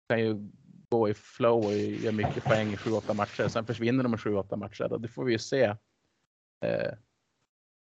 kan 0.09 0.19
ju 0.19 0.49
gå 0.89 1.09
i 1.09 1.13
flow 1.13 1.65
och 1.65 1.73
göra 1.73 2.11
mycket 2.11 2.43
poäng 2.43 2.67
i 2.67 2.75
7-8 2.75 3.13
matcher. 3.13 3.47
Sen 3.47 3.65
försvinner 3.65 4.03
de 4.03 4.13
i 4.13 4.17
7-8 4.17 4.55
matcher. 4.55 4.97
Det 4.99 5.07
får 5.07 5.23
vi 5.23 5.31
ju 5.31 5.39
se 5.39 5.63
eh, 6.65 6.93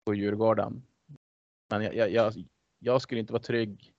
på 0.06 0.14
Djurgården. 0.14 0.82
Men 1.70 1.82
jag, 1.82 2.10
jag, 2.10 2.32
jag, 2.78 3.02
skulle 3.02 3.20
inte 3.20 3.32
vara 3.32 3.42
trygg 3.42 3.92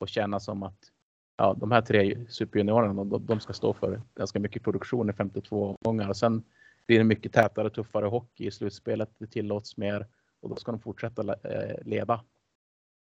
och 0.00 0.08
känna 0.08 0.40
som 0.40 0.62
att 0.62 0.92
ja, 1.38 1.56
de 1.60 1.72
här 1.72 1.80
tre 1.80 2.16
superjuniorerna, 2.28 3.04
de, 3.04 3.26
de 3.26 3.40
ska 3.40 3.52
stå 3.52 3.72
för 3.72 4.00
ganska 4.16 4.40
mycket 4.40 4.64
produktion 4.64 5.10
i 5.10 5.12
52 5.12 5.76
omgångar. 5.80 6.08
Och 6.08 6.16
sen 6.16 6.42
blir 6.86 6.98
det 6.98 7.04
mycket 7.04 7.32
tätare, 7.32 7.66
och 7.66 7.74
tuffare 7.74 8.06
hockey 8.06 8.46
i 8.46 8.50
slutspelet. 8.50 9.08
Det 9.18 9.26
tillåts 9.26 9.76
mer 9.76 10.06
och 10.42 10.48
då 10.48 10.56
ska 10.56 10.72
de 10.72 10.80
fortsätta 10.80 11.22
leva. 11.82 12.14
Eh, 12.14 12.20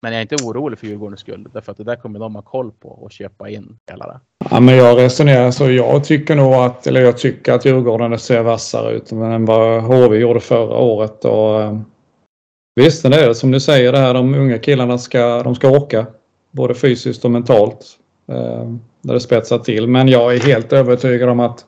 men 0.03 0.13
jag 0.13 0.19
är 0.19 0.23
inte 0.23 0.45
orolig 0.45 0.79
för 0.79 0.87
Djurgårdens 0.87 1.21
skull, 1.21 1.49
därför 1.53 1.73
att 1.73 1.79
det 1.79 1.85
där 1.85 1.97
kommer 1.97 2.19
de 2.19 2.35
ha 2.35 2.43
koll 2.43 2.73
på 2.73 2.89
och 2.89 3.13
köpa 3.13 3.49
in 3.49 3.79
spelare. 3.83 4.21
Ja, 4.51 4.61
men 4.61 4.77
jag 4.77 4.99
resonerar 4.99 5.51
så. 5.51 5.71
Jag 5.71 6.05
tycker 6.05 6.35
nog 6.35 6.55
att, 6.55 6.87
eller 6.87 7.01
jag 7.01 7.19
tycker 7.19 7.53
att 7.53 7.65
Djurgården 7.65 8.19
ser 8.19 8.43
vassare 8.43 8.93
ut 8.93 9.13
än 9.13 9.45
vad 9.45 9.83
HV 9.83 10.17
gjorde 10.17 10.41
förra 10.41 10.77
året. 10.77 11.25
Och, 11.25 11.63
eh, 11.63 11.79
visst, 12.75 13.03
det 13.03 13.25
är 13.25 13.33
som 13.33 13.51
du 13.51 13.61
säger, 13.61 13.93
det 13.93 13.99
här, 13.99 14.15
de 14.15 14.35
unga 14.35 14.59
killarna 14.59 14.99
ska, 14.99 15.43
de 15.43 15.55
ska 15.55 15.71
orka. 15.71 16.07
Både 16.51 16.75
fysiskt 16.75 17.25
och 17.25 17.31
mentalt. 17.31 17.99
Eh, 18.29 18.71
där 19.03 19.15
det 19.15 19.21
spetsar 19.21 19.59
till. 19.59 19.87
Men 19.89 20.09
jag 20.09 20.35
är 20.35 20.41
helt 20.41 20.73
övertygad 20.73 21.29
om 21.29 21.41
att 21.41 21.65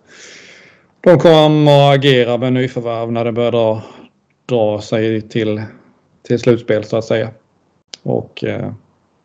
de 1.01 1.19
kommer 1.19 1.91
att 1.91 1.99
agera 1.99 2.37
med 2.37 2.53
nyförvärv 2.53 3.13
när 3.13 3.25
det 3.25 3.33
börjar 3.33 3.53
dra, 3.53 3.83
dra 4.47 4.81
sig 4.81 5.29
till, 5.29 5.63
till 6.23 6.39
slutspel 6.39 6.85
så 6.85 6.97
att 6.97 7.05
säga. 7.05 7.31
Och 8.03 8.45
eh, 8.45 8.73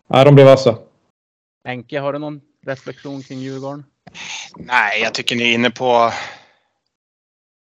de 0.07 0.35
blir 0.35 0.45
vassa. 0.45 0.77
Enke, 1.67 1.99
har 1.99 2.13
du 2.13 2.19
någon 2.19 2.41
reflektion 2.65 3.23
kring 3.23 3.39
Djurgården? 3.39 3.83
Nej, 4.55 5.01
jag 5.01 5.13
tycker 5.13 5.35
ni 5.35 5.43
är 5.43 5.53
inne 5.53 5.69
på, 5.69 6.11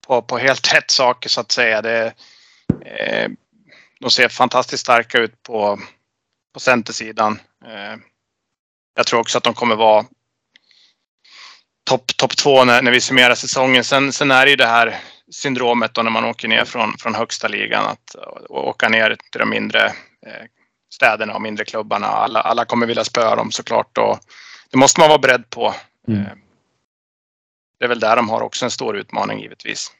på, 0.07 0.23
på 0.23 0.39
helt 0.39 0.75
rätt 0.75 0.91
saker 0.91 1.29
så 1.29 1.41
att 1.41 1.53
säga. 1.53 1.83
Det, 1.83 2.13
eh, 2.85 3.31
de 4.01 4.11
ser 4.11 4.29
fantastiskt 4.29 4.81
starka 4.81 5.19
ut 5.19 5.43
på, 5.43 5.79
på 6.55 6.61
centersidan. 6.61 7.41
Eh, 7.65 7.99
jag 8.99 9.07
tror 9.07 9.21
också 9.21 9.39
att 9.39 9.45
de 9.45 9.55
kommer 9.55 9.77
vara 9.77 10.05
topp 11.85 12.17
top 12.17 12.37
två 12.37 12.65
när, 12.65 12.83
när 12.83 12.91
vi 12.91 13.01
summerar 13.01 13.35
säsongen. 13.35 13.85
Sen, 13.85 14.13
sen 14.13 14.31
är 14.31 14.45
det 14.45 14.51
ju 14.51 14.57
det 14.57 14.67
här 14.67 15.01
syndromet 15.31 15.95
då 15.95 16.03
när 16.03 16.11
man 16.11 16.25
åker 16.25 16.49
ner 16.49 16.65
från, 16.65 16.99
från 16.99 17.15
högsta 17.15 17.49
ligan 17.49 17.87
att 17.87 18.17
åka 18.49 18.89
ner 18.89 19.17
till 19.31 19.39
de 19.39 19.51
mindre 19.51 19.87
eh, 20.27 20.47
städerna 20.95 21.35
och 21.35 21.43
mindre 21.43 21.65
klubbarna. 21.65 22.07
Alla, 22.07 22.41
alla 22.41 22.65
kommer 22.65 22.87
vilja 22.87 23.05
spöa 23.05 23.37
dem 23.37 23.51
såklart 23.51 23.99
och 23.99 24.19
det 24.71 24.77
måste 24.77 25.01
man 25.01 25.09
vara 25.09 25.19
beredd 25.19 25.51
på. 25.51 25.75
Mm. 26.09 26.21
Eh, 26.21 26.33
det 27.79 27.85
är 27.85 27.89
väl 27.89 28.01
där 28.01 28.17
de 28.17 28.29
har 28.29 28.41
också 28.41 28.65
en 28.65 28.71
stor 28.71 28.97
utmaning 28.97 29.41
givetvis. 29.41 29.93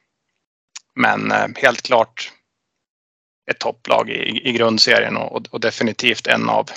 Men 0.95 1.33
eh, 1.33 1.47
helt 1.57 1.83
klart 1.83 2.33
ett 3.51 3.59
topplag 3.59 4.11
i, 4.11 4.49
i 4.49 4.53
grundserien 4.53 5.17
och, 5.17 5.47
och 5.51 5.61
definitivt 5.61 6.27
en 6.27 6.49
av 6.49 6.71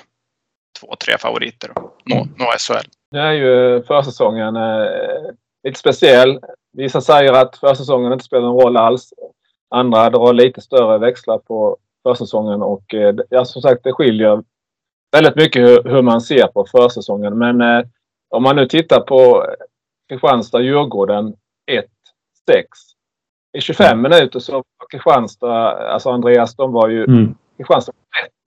två, 0.81 0.95
tre 1.05 1.17
favoriter 1.17 1.71
och 1.75 2.01
nå, 2.05 2.15
mm. 2.15 2.29
nå 2.37 2.45
SHL. 2.45 2.87
Det 3.11 3.19
är 3.19 3.31
ju 3.31 3.83
försäsongen 3.83 4.55
eh, 4.55 5.31
lite 5.63 5.79
speciell. 5.79 6.39
Vissa 6.73 7.01
säger 7.01 7.33
att 7.33 7.57
försäsongen 7.57 8.13
inte 8.13 8.25
spelar 8.25 8.47
någon 8.47 8.63
roll 8.63 8.77
alls. 8.77 9.13
Andra 9.69 10.09
drar 10.09 10.33
lite 10.33 10.61
större 10.61 10.97
växlar 10.97 11.37
på 11.37 11.77
försäsongen 12.03 12.61
och 12.61 12.93
eh, 12.93 13.15
ja, 13.29 13.45
som 13.45 13.61
sagt 13.61 13.83
det 13.83 13.93
skiljer 13.93 14.43
väldigt 15.11 15.35
mycket 15.35 15.61
hur, 15.61 15.83
hur 15.83 16.01
man 16.01 16.21
ser 16.21 16.47
på 16.47 16.65
försäsongen. 16.71 17.37
Men 17.37 17.61
eh, 17.61 17.85
om 18.29 18.43
man 18.43 18.55
nu 18.55 18.65
tittar 18.67 18.99
på 18.99 19.45
Kristianstad-Djurgården 20.09 21.33
1-6. 21.71 21.85
I 23.57 23.61
25 23.61 23.99
mm. 23.99 24.11
minuter 24.11 24.39
så 24.39 24.53
var 24.53 24.63
Kristianstad, 24.91 25.71
alltså 25.93 26.09
Andreas, 26.09 26.55
de 26.55 26.71
var 26.71 26.89
ju 26.89 27.03
mm. 27.03 27.35
Kristianstad 27.63 27.93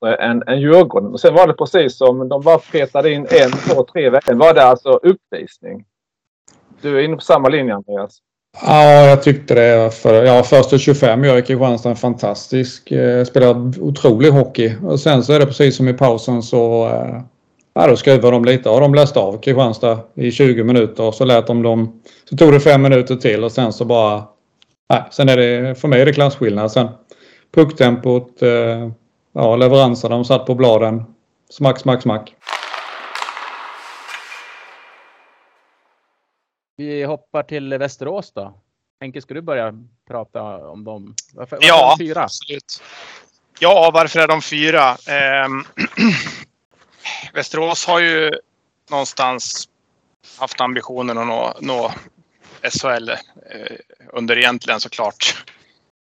bättre 0.00 0.14
än, 0.24 0.42
än 0.46 0.61
Djurgården. 0.61 1.12
Och 1.12 1.20
sen 1.20 1.35
var 1.35 1.46
det 1.46 1.53
precis 1.53 1.96
som 1.96 2.29
de 2.29 2.42
bara 2.42 2.59
petade 2.59 3.12
in 3.12 3.27
en, 3.31 3.50
två, 3.50 3.87
tre 3.92 4.11
veckor. 4.11 4.35
var 4.35 4.55
det 4.55 4.64
alltså 4.64 4.90
uppvisning. 4.90 5.85
Du 6.81 6.98
är 6.98 7.03
inne 7.03 7.16
på 7.16 7.22
samma 7.22 7.48
linje 7.48 7.74
Andreas. 7.74 8.18
Ja, 8.62 8.92
jag 8.92 9.22
tyckte 9.22 9.55
det. 9.55 9.94
För, 9.94 10.24
ja, 10.24 10.42
första 10.42 10.79
25 10.79 11.24
gör 11.24 11.40
Kristianstad 11.40 11.90
en 11.90 11.96
fantastisk, 11.96 12.92
eh, 12.92 13.24
spelar 13.24 13.83
otrolig 13.83 14.31
hockey. 14.31 14.74
Och 14.83 15.00
sen 15.00 15.24
så 15.24 15.33
är 15.33 15.38
det 15.38 15.46
precis 15.46 15.77
som 15.77 15.88
i 15.88 15.92
pausen 15.92 16.42
så 16.42 16.87
eh, 16.87 17.20
ja, 17.74 17.87
då 17.87 17.96
skruvar 17.96 18.33
de 18.33 18.44
lite. 18.44 18.70
och 18.70 18.81
de 18.81 18.94
läste 18.94 19.18
av 19.20 19.40
Kristianstad 19.40 19.98
i 20.14 20.31
20 20.31 20.64
minuter 20.64 21.03
och 21.05 21.14
så 21.14 21.24
lät 21.24 21.46
de 21.46 21.62
dem. 21.62 22.00
Så 22.31 22.37
tog 22.37 22.53
det 22.53 22.61
fem 22.61 22.83
minuter 22.83 23.16
till 23.16 23.44
och 23.44 23.53
sen 23.53 23.72
så 23.72 23.85
bara. 23.85 24.22
Nej, 24.90 25.03
sen 25.11 25.29
är 25.29 25.37
det 25.37 25.74
för 25.74 25.88
mig 25.88 26.00
är 26.00 26.07
det 26.07 26.12
klasskillnad. 26.12 26.72
Sen 26.72 26.88
pucktempot, 27.55 28.42
eh, 28.42 28.90
ja, 29.35 29.57
leveranser 29.57 30.09
de 30.09 30.25
satt 30.25 30.47
på 30.47 30.55
bladen. 30.55 31.14
Smack, 31.51 31.81
smack, 31.81 32.03
smack. 32.03 32.35
Vi 36.77 37.05
hoppar 37.05 37.42
till 37.42 37.79
Västerås 37.79 38.33
då. 38.33 38.55
Henke, 39.01 39.20
ska 39.20 39.35
du 39.35 39.40
börja 39.40 39.75
prata 40.09 40.68
om 40.68 40.85
dem? 40.85 41.14
Varför, 41.33 41.57
varför 41.57 41.68
ja, 41.68 41.87
är 41.87 41.99
de 41.99 42.05
fyra? 42.05 42.23
absolut. 42.23 42.83
Ja, 43.59 43.90
varför 43.94 44.20
är 44.20 44.29
de 44.29 44.42
fyra? 44.42 44.90
Eh, 44.90 45.49
Västerås 47.35 47.87
har 47.87 48.01
ju 48.01 48.33
någonstans 48.90 49.68
haft 50.38 50.61
ambitionen 50.61 51.18
att 51.18 51.27
nå, 51.27 51.55
nå 51.61 51.92
SHL 52.62 53.11
eh, 53.11 53.16
under 54.12 54.38
egentligen 54.38 54.81
såklart 54.81 55.44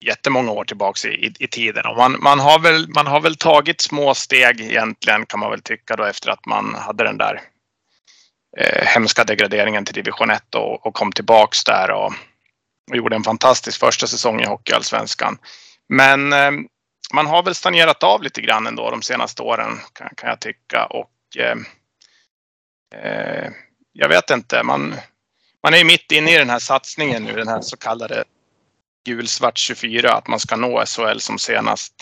jättemånga 0.07 0.51
år 0.51 0.65
tillbaks 0.65 1.05
i, 1.05 1.33
i, 1.39 1.47
tiden. 1.47 1.87
Och 1.87 1.97
man, 1.97 2.17
man, 2.21 2.41
har 2.41 2.59
väl, 2.59 2.89
man 2.89 3.07
har 3.07 3.21
väl 3.21 3.37
tagit 3.37 3.81
små 3.81 4.15
steg 4.15 4.61
egentligen 4.61 5.27
kan 5.27 5.41
man 5.41 5.51
väl 5.51 5.63
tycka 5.63 5.97
då 5.97 6.05
efter 6.05 6.31
att 6.31 6.47
man 6.47 6.75
hade 6.75 7.05
den 7.05 7.19
där 7.19 7.41
eh, 8.57 8.87
hemska 8.87 9.25
degraderingen 9.25 9.85
till 9.85 9.95
division 9.95 10.31
1 10.31 10.55
och, 10.55 10.87
och 10.87 10.95
kom 10.95 11.13
tillbaks 11.13 11.65
där 11.65 11.91
och, 11.91 12.13
och, 12.91 12.97
gjorde 12.97 13.17
en 13.17 13.25
fantastisk 13.25 13.81
första 13.81 14.07
säsong 14.07 14.41
i 14.41 14.47
Hockeyallsvenskan. 14.47 15.39
Men 15.89 16.33
eh, 16.33 16.51
man 17.15 17.27
har 17.27 17.43
väl 17.43 17.55
stagnerat 17.55 18.03
av 18.03 18.23
lite 18.23 18.41
grann 18.41 18.67
ändå 18.67 18.91
de 18.91 19.03
senaste 19.03 19.43
åren 19.43 19.81
kan, 19.93 20.11
kan 20.17 20.29
jag 20.29 20.41
tycka 20.41 20.87
och 20.87 21.11
eh, 21.39 21.57
eh 23.03 23.51
jag 23.97 24.09
vet 24.09 24.31
inte. 24.31 24.63
Man, 24.63 24.95
man 25.63 25.75
är 25.75 25.85
mitt 25.85 26.13
inne 26.13 26.35
i 26.35 26.39
den 26.39 26.51
här 26.51 26.59
satsningen 26.59 27.25
nu, 27.25 27.33
den 27.33 27.49
här 27.49 27.61
så 27.61 27.77
kallade 27.77 28.25
gulsvart 29.05 29.59
24, 29.59 30.13
att 30.13 30.29
man 30.29 30.41
ska 30.41 30.57
nå 30.57 30.85
SHL 30.87 31.19
som 31.19 31.39
senast 31.39 31.93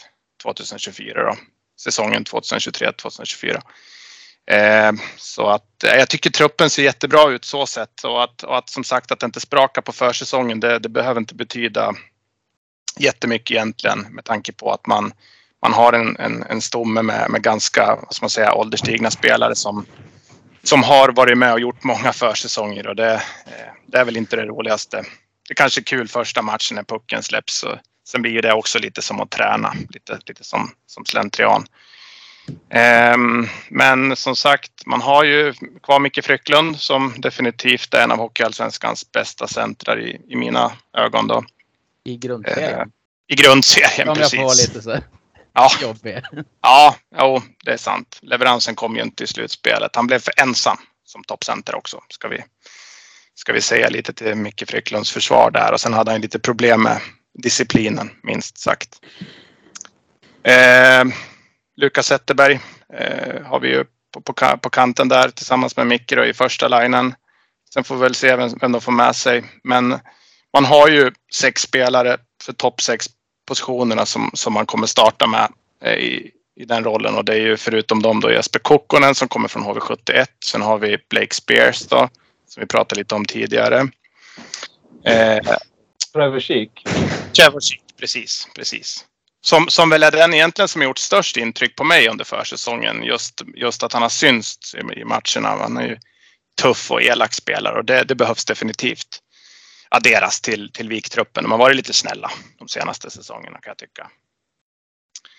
2024 0.42 1.22
då. 1.22 1.36
Säsongen 1.80 2.24
2023-2024. 2.24 3.60
Eh, 4.50 4.92
så 5.16 5.48
att 5.48 5.84
eh, 5.84 5.94
jag 5.94 6.08
tycker 6.08 6.30
truppen 6.30 6.70
ser 6.70 6.82
jättebra 6.82 7.30
ut 7.30 7.44
så 7.44 7.66
sett 7.66 8.04
och 8.04 8.24
att, 8.24 8.42
och 8.42 8.58
att 8.58 8.68
som 8.68 8.84
sagt 8.84 9.12
att 9.12 9.20
det 9.20 9.26
inte 9.26 9.40
sprakar 9.40 9.82
på 9.82 9.92
försäsongen 9.92 10.60
det, 10.60 10.78
det 10.78 10.88
behöver 10.88 11.20
inte 11.20 11.34
betyda 11.34 11.92
jättemycket 12.98 13.50
egentligen 13.50 14.00
med 14.00 14.24
tanke 14.24 14.52
på 14.52 14.72
att 14.72 14.86
man, 14.86 15.12
man 15.62 15.72
har 15.72 15.92
en, 15.92 16.16
en, 16.16 16.42
en 16.42 16.60
stomme 16.60 17.02
med, 17.02 17.30
med 17.30 17.42
ganska 17.42 17.98
vad 18.02 18.14
ska 18.14 18.24
man 18.24 18.30
säga, 18.30 18.54
ålderstigna 18.54 19.10
spelare 19.10 19.54
som, 19.54 19.86
som 20.62 20.82
har 20.82 21.08
varit 21.08 21.38
med 21.38 21.52
och 21.52 21.60
gjort 21.60 21.84
många 21.84 22.12
försäsonger 22.12 22.86
och 22.86 22.96
det, 22.96 23.12
eh, 23.46 23.72
det 23.86 23.98
är 23.98 24.04
väl 24.04 24.16
inte 24.16 24.36
det 24.36 24.46
roligaste. 24.46 25.04
Det 25.48 25.54
kanske 25.54 25.80
är 25.80 25.84
kul 25.84 26.08
första 26.08 26.42
matchen 26.42 26.74
när 26.74 26.82
pucken 26.82 27.22
släpps. 27.22 27.62
Och 27.62 27.78
sen 28.08 28.22
blir 28.22 28.42
det 28.42 28.52
också 28.52 28.78
lite 28.78 29.02
som 29.02 29.20
att 29.20 29.30
träna, 29.30 29.74
lite, 29.90 30.18
lite 30.26 30.44
som, 30.44 30.70
som 30.86 31.04
slentrian. 31.04 31.66
Ehm, 32.70 33.48
men 33.68 34.16
som 34.16 34.36
sagt, 34.36 34.86
man 34.86 35.00
har 35.00 35.24
ju 35.24 35.54
kvar 35.82 36.00
Micke 36.00 36.24
Frycklund 36.24 36.80
som 36.80 37.14
definitivt 37.16 37.94
är 37.94 38.02
en 38.02 38.10
av 38.10 38.18
Hockeyallsvenskans 38.18 39.12
bästa 39.12 39.48
centrar 39.48 40.00
i, 40.00 40.20
i 40.28 40.36
mina 40.36 40.72
ögon. 40.96 41.26
Då. 41.26 41.44
I 42.04 42.16
grundserien? 42.16 42.80
Ehm, 42.80 42.90
I 43.28 43.34
grundserien, 43.34 44.08
Om 44.08 44.16
precis. 44.16 44.38
Om 44.38 44.40
jag 44.40 44.50
får 44.50 44.62
lite 44.62 44.82
så 44.82 44.98
ja. 45.52 45.70
jobbig. 45.82 46.22
Ja, 46.60 46.96
jo, 47.18 47.42
det 47.64 47.72
är 47.72 47.76
sant. 47.76 48.18
Leveransen 48.22 48.74
kom 48.74 48.96
ju 48.96 49.02
inte 49.02 49.24
i 49.24 49.26
slutspelet. 49.26 49.96
Han 49.96 50.06
blev 50.06 50.18
för 50.18 50.34
ensam 50.40 50.76
som 51.04 51.24
toppcenter 51.24 51.74
också, 51.74 52.00
ska 52.08 52.28
vi, 52.28 52.44
ska 53.34 53.52
vi 53.52 53.60
säga 53.60 53.88
lite 53.88 54.12
till 54.12 54.34
Micke 54.34 54.64
Frycklunds 54.68 55.12
försvar 55.12 55.50
där. 55.50 55.72
Och 55.72 55.80
sen 55.80 55.92
hade 55.92 56.10
han 56.10 56.20
lite 56.20 56.38
problem 56.38 56.82
med 56.82 57.00
disciplinen, 57.42 58.10
minst 58.22 58.58
sagt. 58.58 59.00
Eh, 60.42 61.04
Lukas 61.76 62.06
Zetterberg 62.06 62.60
eh, 62.98 63.42
har 63.42 63.60
vi 63.60 63.68
ju 63.68 63.84
på, 64.14 64.20
på, 64.20 64.56
på, 64.56 64.70
kanten 64.70 65.08
där 65.08 65.28
tillsammans 65.28 65.76
med 65.76 65.86
Micke 65.86 66.12
i 66.12 66.32
första 66.32 66.68
linen. 66.68 67.14
Sen 67.74 67.84
får 67.84 67.94
vi 67.94 68.00
väl 68.00 68.14
se 68.14 68.36
vem, 68.36 68.50
vem 68.60 68.72
de 68.72 68.80
får 68.80 68.92
med 68.92 69.16
sig. 69.16 69.44
Men 69.64 69.98
man 70.52 70.64
har 70.64 70.88
ju 70.88 71.12
sex 71.34 71.62
spelare 71.62 72.16
för 72.42 72.52
topp 72.52 72.80
sex 72.80 73.06
positionerna 73.48 74.06
som, 74.06 74.30
som 74.34 74.52
man 74.52 74.66
kommer 74.66 74.86
starta 74.86 75.26
med 75.26 75.52
eh, 75.84 75.94
i, 75.94 76.30
i 76.56 76.64
den 76.64 76.84
rollen 76.84 77.14
och 77.14 77.24
det 77.24 77.32
är 77.32 77.40
ju 77.40 77.56
förutom 77.56 78.02
dem 78.02 78.20
då 78.20 78.32
Jesper 78.32 78.58
Kokkonen 78.58 79.14
som 79.14 79.28
kommer 79.28 79.48
från 79.48 79.62
HV71. 79.62 80.26
Sen 80.44 80.62
har 80.62 80.78
vi 80.78 80.98
Blake 81.10 81.34
Spears 81.34 81.86
då 81.86 82.08
som 82.52 82.60
vi 82.60 82.66
pratade 82.66 83.00
lite 83.00 83.14
om 83.14 83.24
tidigare. 83.24 83.88
Eh, 85.04 85.56
Trevor 86.12 86.40
Sheek. 86.40 86.84
Trevor 87.36 87.60
Sheek, 87.60 87.82
precis, 87.96 88.48
precis. 88.54 89.06
Som, 89.40 89.68
som 89.68 89.90
väl 89.90 90.02
är 90.02 90.10
den 90.10 90.34
egentligen 90.34 90.68
som 90.68 90.80
har 90.80 90.88
gjort 90.88 90.98
störst 90.98 91.36
intryck 91.36 91.76
på 91.76 91.84
mig 91.84 92.08
under 92.08 92.24
försäsongen. 92.24 93.02
Just, 93.02 93.42
just 93.56 93.82
att 93.82 93.92
han 93.92 94.02
har 94.02 94.08
synts 94.08 94.74
i, 94.74 95.04
matcherna. 95.04 95.48
Han 95.48 95.76
är 95.76 95.88
ju 95.88 95.98
tuff 96.62 96.90
och 96.90 97.02
elak 97.02 97.34
spelare 97.34 97.78
och 97.78 97.84
det, 97.84 98.04
det 98.04 98.14
behövs 98.14 98.44
definitivt 98.44 99.22
adderas 99.88 100.40
till, 100.40 100.72
till 100.72 100.88
Viktruppen. 100.88 101.44
De 101.44 101.50
har 101.50 101.58
varit 101.58 101.76
lite 101.76 101.92
snälla 101.92 102.30
de 102.58 102.68
senaste 102.68 103.10
säsongerna 103.10 103.58
kan 103.58 103.70
jag 103.70 103.78
tycka. 103.78 104.10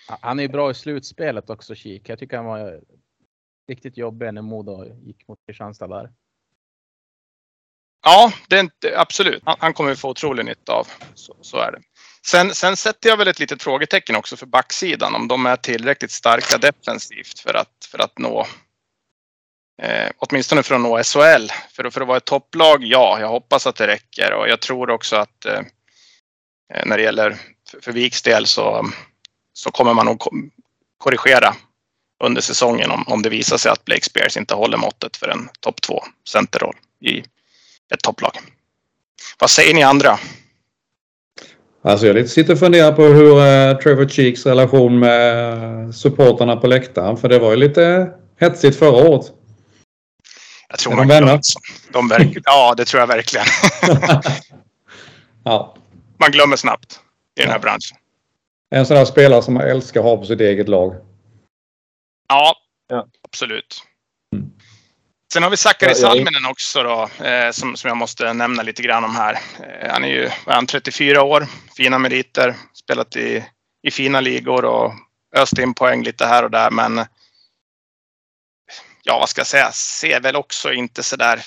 Han 0.06 0.38
är 0.38 0.42
ju 0.42 0.48
bra 0.48 0.70
i 0.70 0.74
slutspelet 0.74 1.50
också, 1.50 1.74
Kik. 1.74 2.08
Jag 2.08 2.18
tycker 2.18 2.36
han 2.36 2.46
var 2.46 2.80
riktigt 3.68 3.96
jobbig 3.96 4.34
när 4.34 4.42
Modo 4.42 4.84
gick 5.06 5.28
mot 5.28 5.38
Kristianstad 5.46 5.86
där. 5.86 6.10
Ja, 8.04 8.32
det 8.48 8.56
är 8.56 8.60
inte, 8.60 8.98
absolut. 9.00 9.42
Han, 9.46 9.56
han 9.58 9.74
kommer 9.74 9.90
vi 9.90 9.96
få 9.96 10.08
otrolig 10.08 10.44
nytta 10.44 10.72
av. 10.72 10.88
Så, 11.14 11.36
så, 11.40 11.58
är 11.58 11.72
det. 11.72 11.78
Sen, 12.26 12.54
sen 12.54 12.76
sätter 12.76 13.08
jag 13.08 13.16
väl 13.16 13.28
ett 13.28 13.38
litet 13.38 13.62
frågetecken 13.62 14.16
också 14.16 14.36
för 14.36 14.46
backsidan. 14.46 15.14
Om 15.14 15.28
de 15.28 15.46
är 15.46 15.56
tillräckligt 15.56 16.10
starka 16.10 16.58
defensivt 16.58 17.38
för 17.38 17.54
att, 17.54 17.88
för 17.90 17.98
att 17.98 18.18
nå 18.18 18.46
eh, 19.82 20.10
åtminstone 20.18 20.62
för 20.62 20.74
att 20.74 20.80
nå 20.80 21.02
SHL. 21.02 21.48
För, 21.72 21.90
för 21.90 22.00
att 22.00 22.06
vara 22.06 22.16
ett 22.16 22.24
topplag, 22.24 22.84
ja, 22.84 23.20
jag 23.20 23.28
hoppas 23.28 23.66
att 23.66 23.76
det 23.76 23.86
räcker 23.86 24.32
och 24.32 24.48
jag 24.48 24.60
tror 24.60 24.90
också 24.90 25.16
att 25.16 25.44
eh, 25.44 25.60
eh 26.74 26.86
när 26.86 26.96
det 26.96 27.02
gäller 27.02 27.36
för, 27.70 27.80
för 27.80 27.92
Viks 27.92 28.22
del 28.22 28.46
så, 28.46 28.90
så 29.52 29.70
kommer 29.70 29.94
man 29.94 30.06
nog 30.06 30.22
korrigera 30.98 31.54
under 32.24 32.40
säsongen 32.40 32.90
om, 32.90 33.04
om 33.06 33.22
det 33.22 33.28
visar 33.28 33.56
sig 33.56 33.72
att 33.72 33.84
Blake 33.84 34.04
Spears 34.04 34.36
inte 34.36 34.54
håller 34.54 34.78
måttet 34.78 35.16
för 35.16 35.28
en 35.28 35.48
topp 35.60 35.80
2 35.80 36.04
centerroll 36.28 36.76
i 37.00 37.22
ett 37.94 38.00
topplag. 38.00 38.32
Vad 39.38 39.50
säger 39.50 39.74
ni 39.74 39.82
andra? 39.82 40.18
Alltså 41.82 42.06
jag 42.06 42.28
sitter 42.28 42.52
och 42.52 42.58
funderar 42.58 42.92
på 42.92 43.02
hur 43.02 43.36
uh, 43.36 43.78
Trevor 43.78 44.08
Cheeks 44.08 44.46
relation 44.46 44.98
med 44.98 45.94
supporterna 45.94 46.56
på 46.56 46.66
läktaren. 46.66 47.16
För 47.16 47.28
det 47.28 47.38
var 47.38 47.50
ju 47.50 47.56
lite 47.56 48.10
hetsigt 48.40 48.78
förra 48.78 49.08
året. 49.08 49.32
Jag 50.68 50.78
tror 50.78 50.96
man 50.96 51.08
de 51.08 51.40
De 51.92 52.08
verkar, 52.08 52.42
ja, 52.44 52.74
det 52.76 52.84
tror 52.84 53.00
jag 53.00 53.06
verkligen. 53.06 53.46
ja. 55.44 55.76
Man 56.18 56.30
glömmer 56.30 56.56
snabbt 56.56 57.00
i 57.38 57.42
den 57.42 57.50
här 57.50 57.58
branschen. 57.58 57.98
En 58.70 58.86
sån 58.86 58.96
där 58.96 59.04
spelare 59.04 59.42
som 59.42 59.54
man 59.54 59.62
älskar 59.62 60.00
att 60.00 60.06
ha 60.06 60.16
på 60.16 60.24
sitt 60.24 60.40
eget 60.40 60.68
lag. 60.68 60.94
Ja, 62.28 62.56
ja. 62.88 63.06
absolut. 63.22 63.82
Sen 65.34 65.42
har 65.42 65.50
vi 65.50 65.56
Sakari 65.56 65.94
Salminen 65.94 66.46
också 66.46 66.82
då, 66.82 67.24
eh, 67.24 67.50
som, 67.50 67.76
som 67.76 67.88
jag 67.88 67.96
måste 67.96 68.32
nämna 68.32 68.62
lite 68.62 68.82
grann 68.82 69.04
om 69.04 69.16
här. 69.16 69.32
Eh, 69.62 69.92
han 69.92 70.04
är 70.04 70.08
ju 70.08 70.30
han, 70.46 70.66
34 70.66 71.22
år, 71.22 71.46
fina 71.76 71.98
meriter, 71.98 72.56
spelat 72.74 73.16
i, 73.16 73.44
i 73.82 73.90
fina 73.90 74.20
ligor 74.20 74.64
och 74.64 74.92
öst 75.36 75.58
in 75.58 75.74
poäng 75.74 76.02
lite 76.02 76.26
här 76.26 76.42
och 76.42 76.50
där. 76.50 76.70
Men 76.70 77.06
ja, 79.02 79.18
vad 79.18 79.28
ska 79.28 79.40
jag 79.40 79.46
säga, 79.46 79.72
ser 79.72 80.20
väl 80.20 80.36
också 80.36 80.72
inte 80.72 81.02
så 81.02 81.16
där 81.16 81.42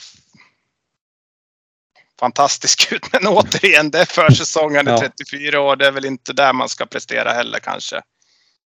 fantastisk 2.19 2.91
ut. 2.91 3.13
Men 3.13 3.27
återigen, 3.27 3.91
det 3.91 3.99
är 3.99 4.05
försäsongen, 4.05 4.87
Ja. 4.87 4.99
34 4.99 5.61
år. 5.61 5.75
Det 5.75 5.87
är 5.87 5.91
väl 5.91 6.05
inte 6.05 6.33
där 6.33 6.53
man 6.53 6.69
ska 6.69 6.85
prestera 6.85 7.33
heller 7.33 7.59
kanske. 7.59 8.01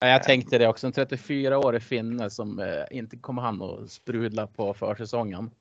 Ja, 0.03 0.09
jag 0.09 0.23
tänkte 0.23 0.57
det 0.57 0.67
också. 0.67 0.87
En 0.87 0.93
34-årig 0.93 1.83
finne 1.83 2.29
som 2.29 2.59
eh, 2.59 2.83
inte 2.91 3.17
kommer 3.17 3.41
han 3.41 3.61
att 3.61 3.91
sprudla 3.91 4.47
på 4.47 4.73
försäsongen. 4.73 5.51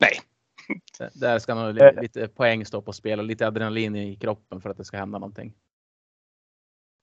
Nej. 0.00 0.20
Där 1.14 1.38
ska 1.38 1.54
nog 1.54 1.80
Eh. 1.80 1.94
li- 1.94 2.02
lite 2.02 2.28
poäng 2.28 2.64
stå 2.66 2.82
på 2.82 2.92
spel 2.92 3.18
och 3.18 3.24
lite 3.24 3.46
adrenalin 3.46 3.96
i 3.96 4.16
kroppen 4.16 4.60
för 4.60 4.70
att 4.70 4.76
det 4.76 4.84
ska 4.84 4.96
hända 4.96 5.18
någonting. 5.18 5.52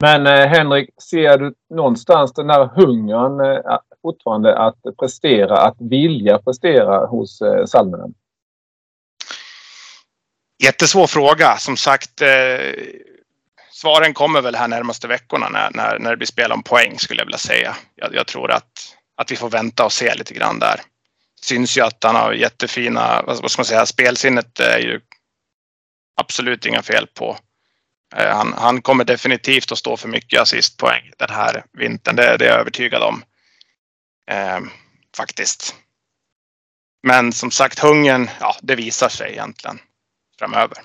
Men 0.02 0.28
eh, 0.28 0.48
Henrik, 0.48 0.90
ser 1.02 1.38
du 1.38 1.54
någonstans 1.70 2.34
den 2.34 2.50
här 2.50 2.66
hungern 2.66 3.40
eh, 3.40 3.78
fortfarande 4.02 4.58
att 4.58 4.80
prestera, 5.00 5.58
att 5.58 5.78
vilja 5.80 6.38
prestera 6.40 7.06
hos 7.06 7.42
eh, 7.42 7.66
Salminen? 7.66 8.14
Jättesvår 10.64 11.08
fråga. 11.08 11.56
Som 11.58 11.78
sagt, 11.78 12.22
eh, 12.22 12.28
svaren 13.84 14.14
kommer 14.14 14.42
väl 14.42 14.56
här 14.56 14.68
närmaste 14.68 15.08
veckorna 15.08 15.50
när, 15.50 15.72
när, 15.72 16.00
när 16.00 16.10
det 16.10 16.18
blir 16.18 16.28
spel 16.28 16.52
om 16.52 16.64
poäng 16.64 17.00
skulle 17.00 17.22
jag 17.22 17.26
vilja 17.26 17.38
säga. 17.38 17.76
Jag, 17.96 18.16
jag 18.16 18.28
tror 18.28 18.52
att, 18.52 18.96
att 19.18 19.32
vi 19.32 19.36
får 19.36 19.50
vänta 19.50 19.86
och 19.86 19.94
se 19.94 20.16
lite 20.16 20.34
grann 20.34 20.60
där. 20.60 20.82
Syns 21.42 21.78
ju 21.78 21.82
att 21.82 22.04
han 22.04 22.16
har 22.16 22.34
jättefina, 22.34 23.22
vad 23.28 23.42
vad 23.42 23.52
ska 23.52 23.60
man 23.60 23.66
säga, 23.66 23.86
spelsinnet 23.86 24.60
är 24.60 24.80
ju 24.80 25.02
absolut 26.22 26.66
inga 26.66 26.82
fel 26.82 27.08
på. 27.08 27.38
Eh, 28.16 28.36
han, 28.36 28.54
han 28.58 28.82
kommer 28.82 29.04
definitivt 29.04 29.72
att 29.72 29.78
stå 29.78 29.98
för 29.98 30.10
mycket 30.10 30.42
assistpoäng 30.42 31.12
den 31.18 31.30
här 31.30 31.64
vintern. 31.74 32.16
Det, 32.16 32.38
det 32.38 32.46
är 32.46 32.50
jag 32.50 32.60
övertygad 32.60 33.04
om. 33.04 33.24
Eh, 34.32 34.60
faktiskt. 35.18 35.76
Men 37.08 37.34
som 37.34 37.52
sagt, 37.52 37.80
hungern, 37.80 38.30
ja, 38.40 38.56
det 38.62 38.76
visar 38.76 39.10
sig 39.10 39.32
egentligen 39.32 39.80
framöver. 40.40 40.78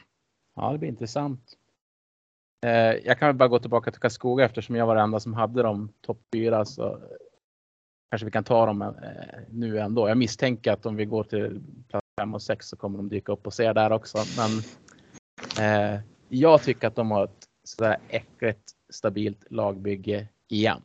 Ja, 0.57 0.73
det 0.73 0.79
blir 0.79 0.89
intressant. 0.89 1.58
Eh, 2.67 2.95
jag 3.05 3.19
kan 3.19 3.29
väl 3.29 3.37
bara 3.37 3.49
gå 3.49 3.59
tillbaka 3.59 3.91
till 3.91 4.01
Karlskoga 4.01 4.45
eftersom 4.45 4.77
jag 4.77 4.87
var 4.87 4.95
den 4.95 5.05
enda 5.05 5.21
som 5.21 5.35
hade 5.35 5.63
dem 5.63 5.93
topp 6.01 6.21
fyra 6.33 6.65
så 6.65 6.99
kanske 8.11 8.25
vi 8.25 8.31
kan 8.31 8.45
ta 8.45 8.67
dem 8.67 8.83
eh, 8.83 8.89
nu 9.51 9.79
ändå. 9.79 10.09
Jag 10.09 10.19
misstänker 10.19 10.73
att 10.73 10.87
om 10.87 10.97
vi 10.97 11.05
går 11.05 11.25
till 11.25 11.63
plats 11.89 12.07
5 12.21 12.35
och 12.35 12.43
6 12.43 12.69
så 12.69 12.77
kommer 12.77 12.97
de 12.97 13.09
dyka 13.09 13.33
upp 13.33 13.47
och 13.47 13.55
se 13.55 13.73
där 13.73 13.93
också. 13.93 14.19
Men 14.37 14.51
eh, 15.65 16.01
jag 16.29 16.63
tycker 16.63 16.89
att 16.89 16.97
de 16.97 17.11
har 17.11 17.25
ett 17.25 17.47
sådär 17.65 17.97
äckligt 18.09 18.71
stabilt 18.91 19.45
lagbygge 19.51 20.29
igen. 20.49 20.83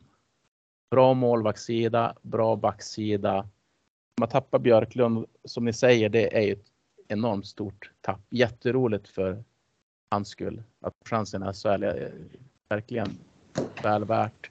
Bra 0.90 1.14
målvaktssida, 1.14 2.14
bra 2.22 2.56
backsida. 2.56 3.48
Man 4.20 4.28
tappar 4.28 4.58
Björklund, 4.58 5.26
som 5.44 5.64
ni 5.64 5.72
säger, 5.72 6.08
det 6.08 6.36
är 6.36 6.42
ju 6.42 6.52
ett 6.52 6.66
enormt 7.08 7.46
stort 7.46 7.90
tapp. 8.00 8.20
Jätteroligt 8.30 9.08
för 9.08 9.44
hans 10.14 10.28
skull 10.28 10.62
att 10.80 10.92
få 10.92 11.08
chansen 11.16 11.42
i 11.42 11.52
SHL. 11.52 11.82
är 11.82 12.12
Verkligen 12.68 13.18
väl 13.82 14.04
värt. 14.04 14.50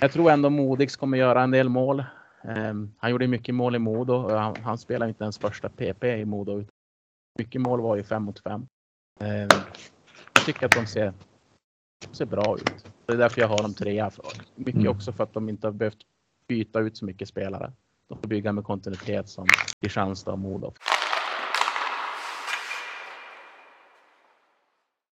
Jag 0.00 0.12
tror 0.12 0.30
ändå 0.30 0.50
Modigs 0.50 0.96
kommer 0.96 1.18
göra 1.18 1.42
en 1.42 1.50
del 1.50 1.68
mål. 1.68 2.04
Ehm, 2.44 2.94
han 2.98 3.10
gjorde 3.10 3.28
mycket 3.28 3.54
mål 3.54 3.76
i 3.76 3.78
Modo 3.78 4.28
han, 4.28 4.62
han 4.62 4.78
spelar 4.78 5.08
inte 5.08 5.24
ens 5.24 5.38
första 5.38 5.68
PP 5.68 6.04
i 6.04 6.24
Modo. 6.24 6.64
Mycket 7.38 7.60
mål 7.60 7.80
var 7.80 7.96
ju 7.96 8.04
fem 8.04 8.22
mot 8.22 8.42
fem. 8.42 8.66
Ehm, 9.20 9.48
jag 10.34 10.44
tycker 10.46 10.66
att 10.66 10.72
de 10.72 10.86
ser, 10.86 11.12
de 12.10 12.16
ser 12.16 12.26
bra 12.26 12.56
ut. 12.56 12.86
Det 13.06 13.12
är 13.12 13.16
därför 13.16 13.40
jag 13.40 13.48
har 13.48 13.62
dem 13.62 13.74
trea. 13.74 14.10
Mycket 14.54 14.80
Mm. 14.80 14.90
också 14.90 15.12
för 15.12 15.24
att 15.24 15.34
de 15.34 15.48
inte 15.48 15.66
har 15.66 15.72
behövt 15.72 16.02
byta 16.48 16.80
ut 16.80 16.96
så 16.96 17.04
mycket 17.04 17.28
spelare. 17.28 17.72
De 18.08 18.18
får 18.18 18.28
bygga 18.28 18.52
med 18.52 18.64
kontinuitet 18.64 19.28
som 19.28 19.46
Kristianstad 19.80 20.32
och 20.32 20.38
Modo. 20.38 20.72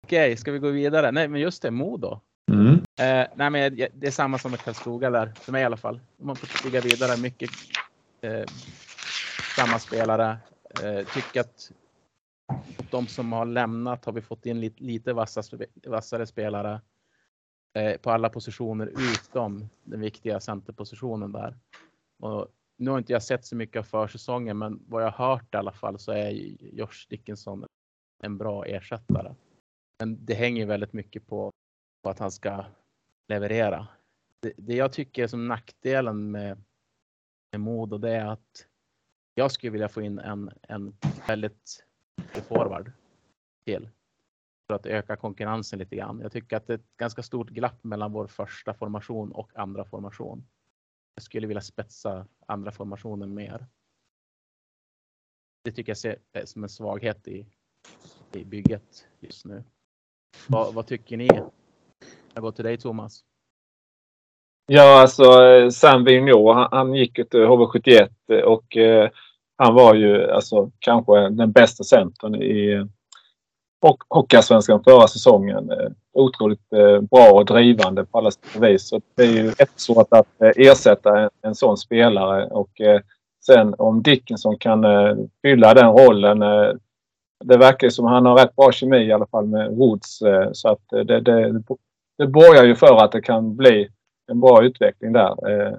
Okej, 0.09 0.37
ska 0.37 0.51
vi 0.51 0.59
gå 0.59 0.69
vidare? 0.69 1.11
Nej, 1.11 1.27
men 1.27 1.41
just 1.41 1.61
det, 1.61 1.71
Modo. 1.71 2.19
Mm. 2.51 2.73
Eh, 2.73 3.27
nej, 3.35 3.49
men 3.49 3.75
det 3.75 4.07
är 4.07 4.11
samma 4.11 4.37
som 4.37 4.51
med 4.51 4.59
Karlskoga 4.59 5.09
där, 5.09 5.33
för 5.35 5.51
mig 5.51 5.61
i 5.61 5.65
alla 5.65 5.77
fall. 5.77 5.99
Man 6.17 6.35
får 6.35 6.63
bygga 6.63 6.81
vidare. 6.81 7.21
Mycket 7.21 7.49
eh, 8.21 8.43
samma 9.55 9.79
spelare. 9.79 10.37
Eh, 10.83 11.07
tycker 11.07 11.41
att 11.41 11.71
de 12.91 13.07
som 13.07 13.33
har 13.33 13.45
lämnat 13.45 14.05
har 14.05 14.13
vi 14.13 14.21
fått 14.21 14.45
in 14.45 14.59
lite, 14.59 14.83
lite 14.83 15.13
vassa, 15.13 15.43
vassare 15.87 16.25
spelare 16.25 16.81
eh, 17.73 17.97
på 17.97 18.11
alla 18.11 18.29
positioner 18.29 18.91
utom 19.13 19.69
den 19.83 19.99
viktiga 19.99 20.39
centerpositionen 20.39 21.31
där. 21.31 21.57
Och 22.19 22.47
nu 22.77 22.91
har 22.91 22.97
inte 22.97 23.13
jag 23.13 23.23
sett 23.23 23.45
så 23.45 23.55
mycket 23.55 23.79
av 23.79 23.83
försäsongen, 23.83 24.57
men 24.57 24.79
vad 24.87 25.03
jag 25.03 25.11
har 25.11 25.31
hört 25.31 25.53
i 25.53 25.57
alla 25.57 25.73
fall 25.73 25.99
så 25.99 26.11
är 26.11 26.31
Josh 26.73 27.07
Dickinson 27.09 27.65
en 28.23 28.37
bra 28.37 28.65
ersättare. 28.65 29.33
Men 29.99 30.25
det 30.25 30.33
hänger 30.33 30.65
väldigt 30.65 30.93
mycket 30.93 31.27
på, 31.27 31.51
på 32.01 32.09
att 32.09 32.19
han 32.19 32.31
ska 32.31 32.65
leverera. 33.27 33.88
Det, 34.39 34.53
det 34.57 34.75
jag 34.75 34.93
tycker 34.93 35.23
är 35.23 35.27
som 35.27 35.47
nackdelen 35.47 36.31
med, 36.31 36.63
med 37.51 37.62
Modo 37.62 37.97
det 37.97 38.12
är 38.12 38.25
att 38.25 38.67
jag 39.35 39.51
skulle 39.51 39.71
vilja 39.71 39.89
få 39.89 40.01
in 40.01 40.19
en, 40.19 40.51
en 40.62 40.97
väldigt 41.27 41.85
forward 42.47 42.91
till 43.65 43.89
för 44.67 44.73
att 44.73 44.85
öka 44.85 45.15
konkurrensen 45.15 45.79
lite 45.79 45.95
grann. 45.95 46.19
Jag 46.19 46.31
tycker 46.31 46.57
att 46.57 46.67
det 46.67 46.73
är 46.73 46.77
ett 46.77 46.97
ganska 46.97 47.23
stort 47.23 47.49
glapp 47.49 47.83
mellan 47.83 48.12
vår 48.12 48.27
första 48.27 48.73
formation 48.73 49.31
och 49.31 49.51
andra 49.55 49.85
formation. 49.85 50.47
Jag 51.15 51.23
skulle 51.23 51.47
vilja 51.47 51.62
spetsa 51.62 52.27
andra 52.45 52.71
formationen 52.71 53.33
mer. 53.33 53.67
Det 55.63 55.71
tycker 55.71 55.89
jag 55.89 55.97
ser 55.97 56.19
som 56.45 56.63
en 56.63 56.69
svaghet 56.69 57.27
i, 57.27 57.45
i 58.33 58.45
bygget 58.45 59.07
just 59.19 59.45
nu. 59.45 59.63
Vad, 60.47 60.73
vad 60.73 60.87
tycker 60.87 61.17
ni? 61.17 61.29
Jag 62.33 62.41
går 62.41 62.51
till 62.51 62.65
dig 62.65 62.77
Thomas. 62.77 63.23
Ja, 64.67 65.01
alltså 65.01 65.23
Sam 65.71 66.03
Vigneault, 66.03 66.55
han, 66.55 66.67
han 66.71 66.95
gick 66.95 67.17
ju 67.17 67.23
till 67.23 67.39
HV71 67.39 68.09
eh, 68.31 68.39
och 68.39 68.77
eh, 68.77 69.09
han 69.57 69.73
var 69.73 69.93
ju 69.93 70.31
alltså 70.31 70.71
kanske 70.79 71.29
den 71.29 71.51
bästa 71.51 71.83
centern 71.83 72.35
i 72.35 72.85
och 73.81 74.03
Hockeyallsvenskan 74.09 74.83
förra 74.83 75.07
säsongen. 75.07 75.71
Eh, 75.71 75.89
otroligt 76.13 76.73
eh, 76.73 77.01
bra 77.01 77.31
och 77.31 77.45
drivande 77.45 78.05
på 78.05 78.17
alla 78.17 78.31
sätt 78.31 78.55
och 78.55 78.63
vis. 78.63 78.87
Så 78.87 79.01
det 79.15 79.23
är 79.23 79.31
ju 79.31 79.45
jättesvårt 79.45 80.07
att 80.09 80.41
eh, 80.41 80.51
ersätta 80.55 81.19
en, 81.19 81.29
en 81.41 81.55
sån 81.55 81.77
spelare 81.77 82.47
och 82.47 82.81
eh, 82.81 83.01
sen 83.45 83.75
om 83.77 84.01
Dickinson 84.03 84.57
kan 84.57 84.83
eh, 84.83 85.15
fylla 85.41 85.73
den 85.73 85.91
rollen. 85.91 86.43
Det 87.43 87.58
verkar 87.58 87.89
som 87.89 88.06
han 88.06 88.25
har 88.25 88.36
rätt 88.38 88.56
bra 88.56 88.71
kemi 88.71 88.97
i 88.97 89.12
alla 89.12 89.28
fall 89.28 89.45
med 89.45 89.71
Woods 89.71 90.21
eh, 90.21 90.49
så 90.52 90.69
att 90.69 90.93
eh, 90.93 90.99
det, 90.99 91.19
det, 91.21 91.63
det 92.17 92.28
borgar 92.28 92.63
ju 92.63 92.75
för 92.75 93.04
att 93.04 93.12
det 93.12 93.21
kan 93.21 93.56
bli 93.56 93.89
en 94.32 94.39
bra 94.39 94.63
utveckling 94.63 95.13
där. 95.13 95.49
Eh, 95.52 95.73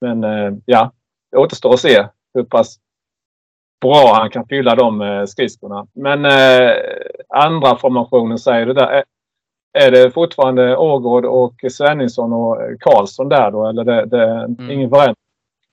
Men 0.00 0.22
ja, 0.64 0.92
det 1.30 1.36
återstår 1.36 1.74
att 1.74 1.80
se 1.80 2.06
hur 2.34 2.42
pass 2.44 2.76
bra 3.80 4.14
han 4.14 4.30
kan 4.30 4.46
fylla 4.46 4.74
de 4.74 5.24
skridskorna. 5.28 5.86
Men 5.92 6.24
andra 7.28 7.76
formationen 7.76 8.38
säger 8.38 8.66
du 8.66 8.72
där. 8.72 9.04
Är- 9.72 9.90
det 9.90 10.10
fortfarande 10.10 10.76
Ågård 10.76 11.24
och 11.24 11.54
Svenningsson 11.70 12.32
och 12.32 12.56
Karlsson 12.80 13.28
där 13.28 13.50
då? 13.50 13.66
Eller 13.68 13.84
det, 13.84 14.04
det 14.06 14.22
är 14.22 14.70
ingen 14.70 14.90
förändring? 14.90 15.16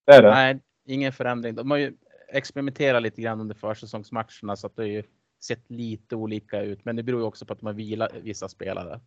Det 0.06 0.12
är 0.14 0.22
det? 0.22 0.30
Nej, 0.32 0.60
ingen 0.86 1.12
förändring. 1.12 1.56
De 1.56 1.72
har 1.72 1.78
ju 1.78 1.94
experimenterat 2.38 3.04
lite 3.04 3.22
grann 3.22 3.40
under 3.42 3.56
försäsongsmatcherna 3.56 4.56
så 4.56 4.68
att 4.68 4.76
det 4.76 4.82
har 4.82 4.88
ju 4.88 5.04
sett 5.44 5.70
lite 5.72 6.16
olika 6.16 6.62
ut. 6.62 6.86
Men 6.86 6.96
det 6.96 7.04
beror 7.04 7.22
ju 7.22 7.28
också 7.28 7.46
på 7.46 7.54
att 7.54 7.60
de 7.60 7.66
har 7.66 7.74
vilat 7.74 8.14
vissa 8.14 8.48
spelare. 8.50 9.02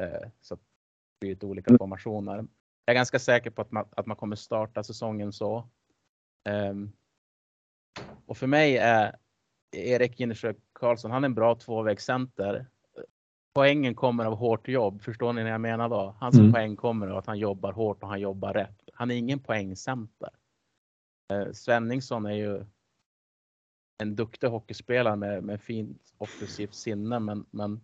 Eh, 0.00 0.28
så 0.40 0.54
att 0.54 0.60
det 0.60 1.20
blir 1.20 1.30
lite 1.30 1.46
olika 1.46 1.70
Mm. 1.70 1.78
formationer. 1.78 2.36
Jag 2.84 2.92
är 2.92 2.94
ganska 2.94 3.18
säker 3.18 3.50
på 3.50 3.62
att 3.62 3.72
man, 3.72 3.88
att 3.90 4.06
man 4.06 4.16
kommer 4.16 4.36
starta 4.36 4.82
säsongen 4.82 5.32
så. 5.32 5.68
Ehm, 6.48 6.92
och 8.26 8.36
för 8.36 8.46
mig 8.46 8.76
är 8.76 9.16
Erik 9.76 10.20
Ginnersjö 10.20 10.54
Karlsson, 10.72 11.10
han 11.10 11.24
är 11.24 11.28
en 11.28 11.34
bra 11.34 11.54
tvåvägscenter. 11.54 12.66
Poängen 13.54 13.94
kommer 13.94 14.24
av 14.24 14.34
hårt 14.36 14.68
jobb. 14.68 15.02
Förstår 15.02 15.32
ni 15.32 15.42
vad 15.42 15.52
jag 15.52 15.60
menar 15.60 15.88
då? 15.88 16.16
Hans 16.20 16.38
Mm. 16.38 16.52
poäng 16.52 16.76
kommer 16.76 17.06
av 17.08 17.16
att 17.18 17.26
han 17.26 17.38
jobbar 17.38 17.72
hårt 17.72 18.02
och 18.02 18.08
han 18.08 18.20
jobbar 18.20 18.52
rätt. 18.54 18.82
Han 18.94 19.10
är 19.10 19.14
ingen 19.14 19.38
poängcenter. 19.38 20.30
Eh, 21.32 21.52
Svenningsson 21.52 22.26
är 22.26 22.34
ju 22.34 22.64
en 24.02 24.16
duktig 24.16 24.48
hockeyspelare 24.48 25.16
med, 25.16 25.44
med 25.44 25.60
fint 25.60 26.14
offensivt 26.18 26.74
sinne, 26.74 27.18
men, 27.18 27.46
men 27.50 27.80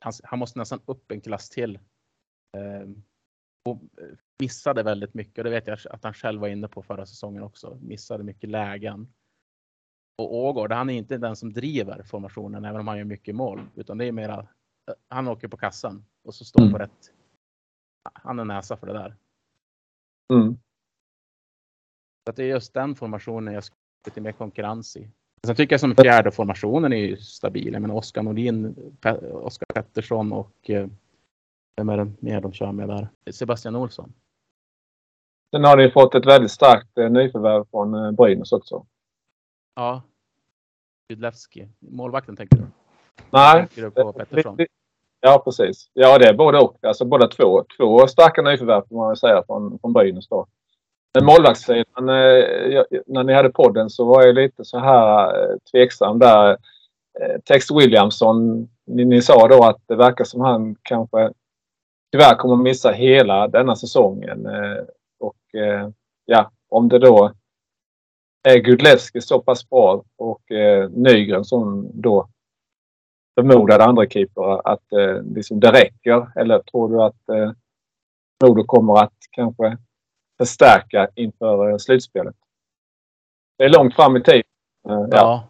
han, 0.00 0.12
han 0.22 0.38
måste 0.38 0.58
nästan 0.58 0.80
upp 0.86 1.10
en 1.10 1.20
klass 1.20 1.50
till. 1.50 1.78
Eh, 2.56 2.88
och 3.68 3.80
missade 4.38 4.82
väldigt 4.82 5.14
mycket 5.14 5.38
och 5.38 5.44
det 5.44 5.50
vet 5.50 5.66
jag 5.66 5.78
att 5.90 6.04
han 6.04 6.14
själv 6.14 6.40
var 6.40 6.48
inne 6.48 6.68
på 6.68 6.82
förra 6.82 7.06
säsongen 7.06 7.42
också. 7.42 7.78
Missade 7.82 8.24
mycket 8.24 8.50
lägen. 8.50 9.12
Och 10.18 10.34
Ågård, 10.34 10.72
han 10.72 10.90
är 10.90 10.94
inte 10.94 11.18
den 11.18 11.36
som 11.36 11.52
driver 11.52 12.02
formationen, 12.02 12.64
även 12.64 12.80
om 12.80 12.88
han 12.88 12.98
gör 12.98 13.04
mycket 13.04 13.34
mål, 13.34 13.60
utan 13.74 13.98
det 13.98 14.04
är 14.04 14.12
mera 14.12 14.40
eh, 14.88 14.94
han 15.08 15.28
åker 15.28 15.48
på 15.48 15.56
kassan 15.56 16.04
och 16.24 16.34
så 16.34 16.44
står 16.44 16.60
Mm. 16.62 16.72
på 16.72 16.78
rätt. 16.78 17.12
Han 18.12 18.38
är 18.38 18.44
näsa 18.44 18.76
för 18.76 18.86
det 18.86 18.92
där. 18.92 19.16
Mm. 20.32 20.58
Så 22.24 22.30
att 22.30 22.36
det 22.36 22.42
är 22.44 22.48
just 22.48 22.74
den 22.74 22.94
formationen 22.94 23.54
jag 23.54 23.64
skulle 23.64 23.76
lite 24.06 24.20
mer 24.20 24.32
konkurrens 24.32 24.96
i. 24.96 25.08
Sen 25.46 25.56
tycker 25.56 25.72
jag 25.72 25.80
som 25.80 25.94
fjärde 25.96 26.30
formationen 26.30 26.92
är 26.92 26.96
ju 26.96 27.16
stabil. 27.16 27.72
Jag 27.72 27.82
menar 27.82 27.94
Oskar 27.94 28.22
Nordin, 28.22 28.74
Pe- 29.00 29.30
Oskar 29.32 29.66
Pettersson 29.74 30.32
och 30.32 30.70
eh, 30.70 30.86
vem 31.76 31.88
är 31.88 31.96
det 31.96 32.12
mer 32.20 32.40
de 32.40 32.52
kör 32.52 32.72
med 32.72 32.88
där? 32.88 33.08
Sebastian 33.32 33.76
Olsson. 33.76 34.12
Sen 35.50 35.64
har 35.64 35.76
ni 35.76 35.90
fått 35.90 36.14
ett 36.14 36.26
väldigt 36.26 36.50
starkt 36.50 36.98
eh, 36.98 37.10
nyförvärv 37.10 37.64
från 37.70 37.94
eh, 37.94 38.10
Brynäs 38.10 38.52
också. 38.52 38.86
Ja. 39.74 40.02
Rydlewski. 41.08 41.68
Målvakten 41.78 42.36
tänker 42.36 42.56
du? 42.56 42.64
Nej. 43.30 43.58
Tänker 43.58 43.82
du 43.82 43.90
på 43.90 44.12
Pettersson? 44.12 44.58
Ja, 45.20 45.42
precis. 45.44 45.90
Ja, 45.92 46.18
det 46.18 46.28
är 46.28 46.34
både 46.34 46.58
och. 46.58 46.84
Alltså 46.84 47.04
båda 47.04 47.28
två. 47.28 47.64
Två 47.76 48.06
starka 48.06 48.42
nyförvärv 48.42 48.88
får 48.88 48.96
man 48.96 49.08
väl 49.08 49.16
säga 49.16 49.42
från, 49.46 49.78
från 49.78 49.92
Brynäs 49.92 50.28
då. 50.28 50.46
Men 51.14 51.24
målvaktssidan, 51.24 52.08
eh, 52.08 52.82
när 53.06 53.24
ni 53.24 53.32
hade 53.32 53.50
podden 53.50 53.90
så 53.90 54.04
var 54.04 54.26
jag 54.26 54.34
lite 54.34 54.64
så 54.64 54.78
här 54.78 55.42
eh, 55.42 55.56
tveksam 55.72 56.18
där. 56.18 56.50
Eh, 57.20 57.40
Tex 57.44 57.70
Williamson, 57.70 58.68
ni, 58.86 59.04
ni 59.04 59.22
sa 59.22 59.48
då 59.48 59.64
att 59.64 59.80
det 59.86 59.96
verkar 59.96 60.24
som 60.24 60.40
han 60.40 60.76
kanske 60.82 61.30
tyvärr 62.12 62.34
kommer 62.34 62.56
missa 62.56 62.90
hela 62.90 63.48
denna 63.48 63.76
säsongen. 63.76 64.46
Och 65.20 65.36
ja, 66.24 66.50
om 66.68 66.88
det 66.88 66.98
då 66.98 67.32
är 68.48 68.58
Gudlevski 68.58 69.20
så 69.20 69.40
pass 69.40 69.70
bra 69.70 70.04
och 70.16 70.42
Nygren 70.90 71.44
som 71.44 71.90
då 71.94 72.28
förmodade 73.34 73.84
andra 73.84 74.06
keeper 74.06 74.68
att 74.68 74.84
liksom 75.34 75.60
det 75.60 75.72
räcker? 75.72 76.40
Eller 76.40 76.58
tror 76.58 76.88
du 76.88 77.02
att 77.02 77.52
Modo 78.44 78.64
kommer 78.64 79.02
att 79.02 79.14
kanske 79.30 79.78
förstärka 80.38 81.08
inför 81.14 81.70
eh, 81.70 81.76
slutspelet? 81.76 82.36
Det 83.58 83.64
är 83.64 83.68
långt 83.68 83.94
fram 83.94 84.16
i 84.16 84.22
tiden. 84.22 84.42
Eh, 84.88 85.06
ja. 85.10 85.10
Ja. 85.10 85.48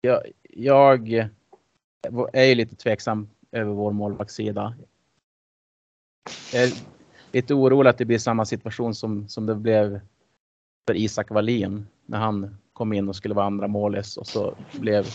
Jag, 0.00 0.22
jag 0.42 1.28
är 2.32 2.44
ju 2.44 2.54
lite 2.54 2.76
tveksam 2.76 3.28
över 3.52 3.72
vår 3.72 3.92
målvaktssida. 3.92 4.74
Jag 6.52 6.62
är 6.62 6.72
lite 7.32 7.54
orolig 7.54 7.90
att 7.90 7.98
det 7.98 8.04
blir 8.04 8.18
samma 8.18 8.44
situation 8.44 8.94
som, 8.94 9.28
som 9.28 9.46
det 9.46 9.54
blev 9.54 10.00
för 10.86 10.96
Isak 10.96 11.30
Wallin 11.30 11.86
när 12.06 12.18
han 12.18 12.56
kom 12.72 12.92
in 12.92 13.08
och 13.08 13.16
skulle 13.16 13.34
vara 13.34 13.46
andra 13.46 13.68
målis 13.68 14.16
och 14.16 14.26
så 14.26 14.54
blev 14.72 15.06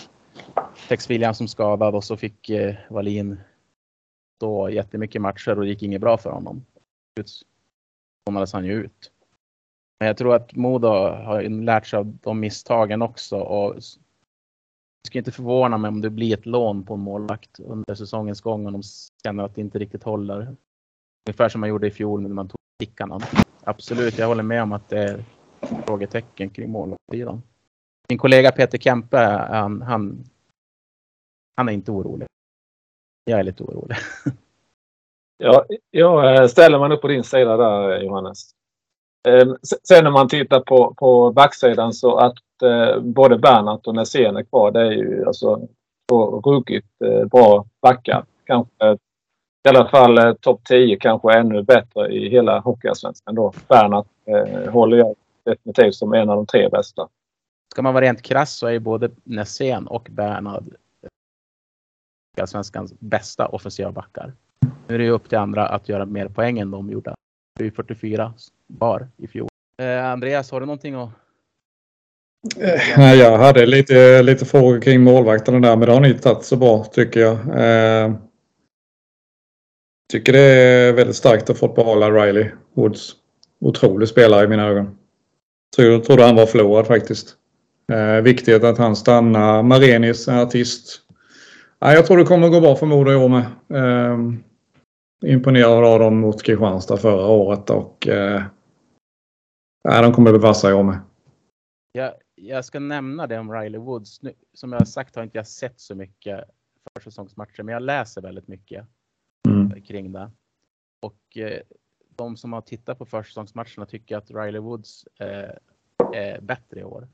Tex 0.88 1.08
som 1.34 1.48
skadad 1.48 1.96
och 1.96 2.04
så 2.04 2.18
fick 2.18 2.50
eh, 2.50 2.76
Wallin 2.90 3.38
då 4.40 4.70
jättemycket 4.70 5.22
matcher 5.22 5.52
och 5.52 5.62
det 5.62 5.68
gick 5.68 5.84
inget 5.84 6.02
bra 6.02 6.18
för 6.18 6.30
honom. 6.30 6.66
Lånades 8.26 8.54
han 8.54 8.66
ju 8.66 8.74
ut. 8.74 9.12
Men 10.00 10.08
jag 10.08 10.18
tror 10.18 10.36
att 10.36 10.56
Modo 10.56 10.88
har 10.88 11.42
lärt 11.42 11.88
sig 11.88 12.00
av 12.00 12.18
de 12.22 12.40
misstagen 12.40 13.02
också 13.02 13.38
och 13.38 13.76
det 13.76 15.08
skulle 15.08 15.20
inte 15.20 15.32
förvåna 15.32 15.78
mig 15.78 15.90
om 15.90 16.02
det 16.02 16.10
blir 16.10 16.34
ett 16.34 16.46
lån 16.46 16.86
på 16.86 16.94
en 16.94 17.00
målvakt 17.00 17.60
under 17.60 17.96
säsongens 17.96 18.42
gång 18.42 18.68
om 18.68 18.74
de 18.74 18.82
känner 19.24 19.44
att 19.44 19.56
det 19.56 19.62
inte 19.62 19.80
riktigt 19.80 20.04
håller. 20.04 20.56
Ungefär 21.28 21.50
som 21.50 21.62
man 21.62 21.70
gjorde 21.70 21.88
i 21.88 21.92
fjol 21.92 22.22
när 22.22 22.30
man 22.30 22.48
tog 22.48 22.58
Tikkanen. 22.80 23.22
Absolut, 23.64 24.18
jag 24.18 24.28
håller 24.28 24.44
med 24.44 24.64
om 24.64 24.72
att 24.72 24.90
det 24.90 25.00
är 25.00 25.26
frågetecken 25.86 26.50
kring 26.50 26.72
målvaktssidan. 26.72 27.42
Min 28.10 28.18
kollega 28.18 28.52
Peter 28.52 28.78
Kempe, 28.78 29.18
han, 29.50 29.82
han, 29.82 30.24
han 31.56 31.70
är 31.70 31.74
inte 31.74 31.92
orolig. 31.92 32.28
Jag 33.26 33.40
är 33.40 33.44
lite 33.44 33.64
orolig. 33.64 33.98
Ja, 35.46 35.66
jag 35.92 36.36
eh, 36.36 36.48
ställer 36.48 36.80
man 36.80 36.92
upp 36.92 37.02
på 37.02 37.08
din 37.08 37.24
sida 37.24 37.58
där 37.58 38.02
Johannes. 38.02 38.52
Ehm, 39.28 39.58
sen 39.62 40.04
när 40.04 40.12
man 40.12 40.28
tittar 40.28 40.60
på, 40.60 40.94
på 40.94 41.32
backsidan 41.32 41.94
så 41.94 42.18
att 42.18 42.62
eh, 42.64 43.00
både 43.00 43.38
Bernhardt 43.38 43.88
och 43.88 43.96
Nässén 43.96 44.38
är 44.38 44.44
kvar. 44.44 44.72
Det 44.72 44.82
är 44.82 44.92
ju 44.92 45.26
alltså 45.26 45.68
två 46.10 46.42
ruggigt 46.42 46.88
eh, 47.06 47.26
bra 47.26 47.66
backar. 47.82 48.26
Kanske 48.46 48.98
i 49.66 49.70
alla 49.70 49.90
fall 49.90 50.18
eh, 50.18 50.34
topp 50.34 50.62
10 50.66 50.98
kanske 51.00 51.34
ännu 51.34 51.64
bättre 51.64 52.08
i 52.08 52.30
hela 52.30 52.60
Hockeyallsvenskan 52.60 53.36
då. 53.36 53.54
Bernhardt 53.68 54.10
eh, 54.26 54.72
håller 54.72 54.98
jag 54.98 55.16
definitivt 55.46 55.96
som 55.96 56.14
en 56.14 56.30
av 56.30 56.36
de 56.36 56.46
tre 56.46 56.70
bästa. 56.70 57.08
Ska 57.72 57.82
man 57.82 57.94
vara 57.94 58.06
rent 58.06 58.22
krass 58.22 58.54
så 58.58 58.68
är 58.68 58.72
ju 58.72 58.80
både 58.80 59.10
Nässén 59.24 59.88
och 59.88 60.08
Bernhard 60.12 60.64
svenskans 62.46 62.94
bästa 63.00 63.48
offensiva 63.48 63.92
backar. 63.92 64.34
Nu 64.88 64.96
är 64.96 64.98
det 64.98 65.04
ju 65.04 65.10
upp 65.10 65.30
till 65.30 65.38
andra 65.38 65.68
att 65.68 65.90
göra 65.90 66.06
mer 66.06 66.28
poäng 66.28 66.60
än 66.60 66.72
de 66.72 66.90
gjorde. 66.90 67.14
Det 67.56 67.64
är 67.64 67.66
ju 67.66 67.72
44 67.72 68.34
var 68.68 69.08
i 69.18 69.28
fjol. 69.28 69.48
Eh, 69.82 70.06
Andreas, 70.06 70.52
har 70.52 70.60
du 70.60 70.66
någonting 70.66 70.96
att... 70.96 71.10
Eh, 72.60 72.82
Nej, 72.98 73.18
jag 73.18 73.38
hade 73.38 73.66
lite, 73.66 74.24
lite 74.24 74.46
frågor 74.46 74.82
kring 74.82 75.04
målvakterna 75.04 75.60
där, 75.60 75.76
men 75.76 75.88
det 75.88 75.94
har 75.94 76.02
ni 76.02 76.14
tagit 76.14 76.44
så 76.44 76.56
bra 76.56 76.84
tycker 76.84 77.20
jag. 77.20 77.34
Eh, 77.34 78.14
tycker 80.12 80.34
det 80.34 80.40
är 80.40 80.94
väldigt 80.94 81.16
starkt 81.16 81.50
att 81.50 81.58
få 81.60 81.68
behålla 81.68 82.12
Riley 82.12 82.50
Woods. 82.74 83.12
Otrolig 83.62 84.08
spelare 84.08 84.44
i 84.44 84.48
mina 84.48 84.68
ögon. 84.68 84.98
Tror, 85.76 86.00
trodde 86.00 86.24
han 86.24 86.36
var 86.36 86.46
förlorad 86.46 86.88
faktiskt. 86.88 87.36
Eh, 87.92 88.22
viktigt 88.22 88.64
att 88.64 88.78
han 88.78 88.96
stannar. 88.96 89.64
Marenis 89.64 90.28
är 90.28 90.42
artist. 90.42 91.02
Ja, 91.80 91.94
jag 91.94 92.06
tror 92.06 92.18
det 92.18 92.24
kommer 92.24 92.50
gå 92.50 92.62
bra 92.62 92.76
för 92.76 92.86
Modo 92.86 93.12
i 93.12 93.16
år 93.16 93.30
med. 93.30 93.46
Eh, 93.74 94.18
imponerad 95.26 95.86
av 95.86 96.00
dem 96.00 96.20
mot 96.20 96.44
Kristianstad 96.44 96.98
förra 96.98 97.28
året 97.28 97.70
och 97.70 98.08
eh, 98.08 98.44
de 99.84 100.14
kommer 100.14 100.32
bli 100.32 100.40
vassa 100.40 100.70
i 100.70 100.74
år 100.74 100.84
med. 100.84 101.00
Jag, 101.92 102.14
jag 102.36 102.66
ska 102.66 102.80
nämna 102.80 103.28
det 103.28 103.40
om 103.40 103.52
Riley 103.54 103.80
Woods. 103.80 104.22
Nu, 104.22 104.34
som 104.54 104.72
jag 104.72 104.80
har 104.80 104.86
sagt 104.86 105.16
har 105.16 105.24
inte 105.24 105.38
jag 105.38 105.48
sett 105.48 105.80
så 105.80 105.96
mycket 105.96 106.44
försäsongsmatcher, 106.94 107.64
men 107.64 107.74
jag 107.74 107.82
läser 107.82 108.22
väldigt 108.22 108.48
mycket 108.48 108.88
Mm. 109.48 109.82
kring 109.82 110.12
det. 110.12 110.32
Och 111.00 111.38
eh, 111.38 111.62
de 112.10 112.38
som 112.38 112.54
har 112.54 112.62
tittat 112.62 112.98
på 112.98 113.06
försäsongsmatcherna 113.06 113.86
tycker 113.86 114.18
att 114.18 114.32
Riley 114.32 114.62
Woods 114.62 115.08
eh, 115.20 115.50
är 116.14 116.42
bättre 116.42 116.80
i 116.80 116.84
år. 116.84 117.08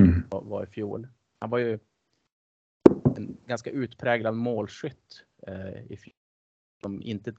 Mm. 0.00 0.22
Var, 0.30 0.42
var 0.42 0.62
i 0.62 0.66
fjol. 0.66 1.08
Han 1.38 1.50
var 1.50 1.58
ju 1.58 1.78
en 3.16 3.36
ganska 3.46 3.70
utpräglad 3.70 4.34
målskytt 4.34 5.24
eh, 5.46 5.92
i 5.92 5.96
Som 6.82 7.02
inte 7.02 7.34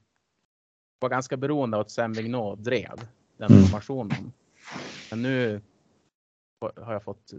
var 1.00 1.08
ganska 1.08 1.36
beroende 1.36 1.76
av 1.76 1.80
att 1.80 1.90
Sam 1.90 2.12
Vigneault 2.12 2.64
drev 2.64 2.96
den 3.36 3.52
Mm. 3.52 3.64
formationen. 3.64 4.32
Men 5.10 5.22
nu 5.22 5.60
har 6.76 6.92
jag 6.92 7.02
fått 7.02 7.32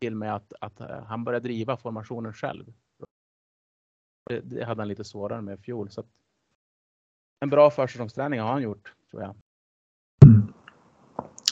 till 0.00 0.16
mig 0.16 0.28
att, 0.28 0.52
att 0.60 0.78
han 1.06 1.24
börjar 1.24 1.40
driva 1.40 1.76
formationen 1.76 2.32
själv. 2.32 2.72
Det, 4.30 4.40
det 4.40 4.64
hade 4.64 4.80
han 4.80 4.88
lite 4.88 5.04
svårare 5.04 5.42
med 5.42 5.58
i 5.58 5.62
fjol. 5.62 5.90
Så 5.90 6.00
att 6.00 6.06
en 7.40 7.50
bra 7.50 7.70
försäsongsträning 7.70 8.40
har 8.40 8.52
han 8.52 8.62
gjort, 8.62 8.94
tror 9.10 9.22
jag. 9.22 9.34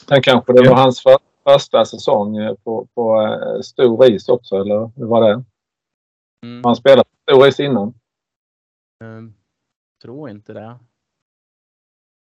Sen 0.07 0.21
kanske 0.21 0.53
det 0.53 0.69
var 0.69 0.75
hans 0.75 1.03
för, 1.03 1.17
första 1.43 1.85
säsong 1.85 2.37
eh, 2.37 2.53
på, 2.55 2.87
på 2.93 3.21
eh, 3.21 3.61
stor 3.61 4.05
is 4.11 4.29
också, 4.29 4.55
eller 4.55 4.91
hur 4.95 5.05
var 5.05 5.29
det? 5.29 5.43
Mm. 6.45 6.63
Han 6.63 6.75
spelade 6.75 7.03
på 7.03 7.31
stor 7.31 7.47
is 7.47 7.59
innan. 7.59 7.98
Ehm, 9.03 9.33
tror 10.01 10.29
inte 10.29 10.53
det. 10.53 10.79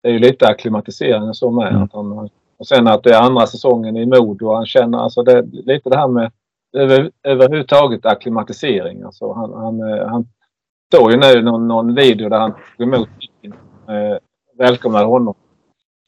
Det 0.03 0.09
är 0.09 0.13
ju 0.13 0.19
lite 0.19 0.47
acklimatisering 0.47 1.33
så 1.33 1.51
med. 1.51 1.67
Mm. 1.67 1.83
Att 1.83 1.93
han, 1.93 2.29
och 2.57 2.67
sen 2.67 2.87
att 2.87 3.03
det 3.03 3.13
är 3.13 3.21
andra 3.21 3.47
säsongen 3.47 3.97
i 3.97 4.05
Modo 4.05 4.47
och 4.47 4.55
han 4.55 4.65
känner 4.65 4.97
alltså 4.97 5.23
det, 5.23 5.41
lite 5.41 5.89
det 5.89 5.97
här 5.97 6.07
med 6.07 6.31
över, 6.73 7.11
överhuvudtaget 7.23 8.05
acklimatisering. 8.05 9.03
Alltså 9.03 9.33
han, 9.33 9.53
han, 9.53 9.79
eh, 9.79 10.07
han 10.07 10.27
står 10.87 11.11
ju 11.11 11.17
nu 11.17 11.41
någon, 11.41 11.67
någon 11.67 11.95
video 11.95 12.29
där 12.29 12.39
han 12.39 12.53
tog 12.77 12.87
emot 12.87 13.09
eh, 13.87 14.17
välkomnade 14.57 15.05
honom 15.05 15.35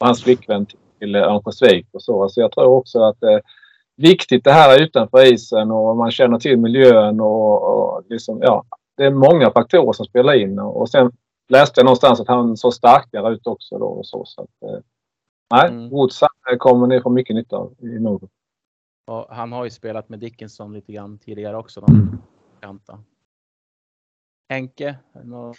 och 0.00 0.06
hans 0.06 0.22
flickvän 0.22 0.66
till, 0.66 0.78
till 0.98 1.16
Örnsköldsvik 1.16 1.86
och 1.92 2.02
så. 2.02 2.22
Alltså 2.22 2.40
jag 2.40 2.52
tror 2.52 2.66
också 2.66 3.02
att 3.02 3.20
det 3.20 3.32
är 3.32 3.42
viktigt 3.96 4.44
det 4.44 4.52
här 4.52 4.82
utanför 4.82 5.32
isen 5.32 5.70
och 5.70 5.96
man 5.96 6.10
känner 6.10 6.38
till 6.38 6.58
miljön 6.58 7.20
och, 7.20 7.62
och 7.62 8.04
liksom, 8.08 8.38
ja, 8.42 8.64
det 8.96 9.04
är 9.04 9.10
många 9.10 9.50
faktorer 9.50 9.92
som 9.92 10.06
spelar 10.06 10.34
in 10.34 10.58
och, 10.58 10.80
och 10.80 10.90
sen 10.90 11.12
läste 11.48 11.80
jag 11.80 11.84
någonstans 11.84 12.20
att 12.20 12.28
han 12.28 12.56
såg 12.56 12.74
starkare 12.74 13.34
ut 13.34 13.46
också 13.46 13.78
då 13.78 13.86
och 13.86 14.06
så. 14.06 14.24
så 14.24 14.42
att, 14.42 14.70
eh, 14.70 14.78
nej, 15.54 15.68
Mm. 15.70 15.92
Eh, 16.50 16.56
kommer 16.58 16.86
ni 16.86 17.00
få 17.00 17.10
mycket 17.10 17.36
nytta 17.36 17.56
av 17.56 17.74
i 17.78 17.98
Modo. 17.98 18.28
Och 19.06 19.26
han 19.30 19.52
har 19.52 19.64
ju 19.64 19.70
spelat 19.70 20.08
med 20.08 20.18
Dickinson 20.18 20.72
lite 20.72 20.92
grann 20.92 21.18
tidigare 21.18 21.56
också. 21.56 21.84
Mm. 21.88 22.18
De 22.60 22.66
kanta. 22.66 23.04
Henke, 24.48 24.96
några 25.24 25.54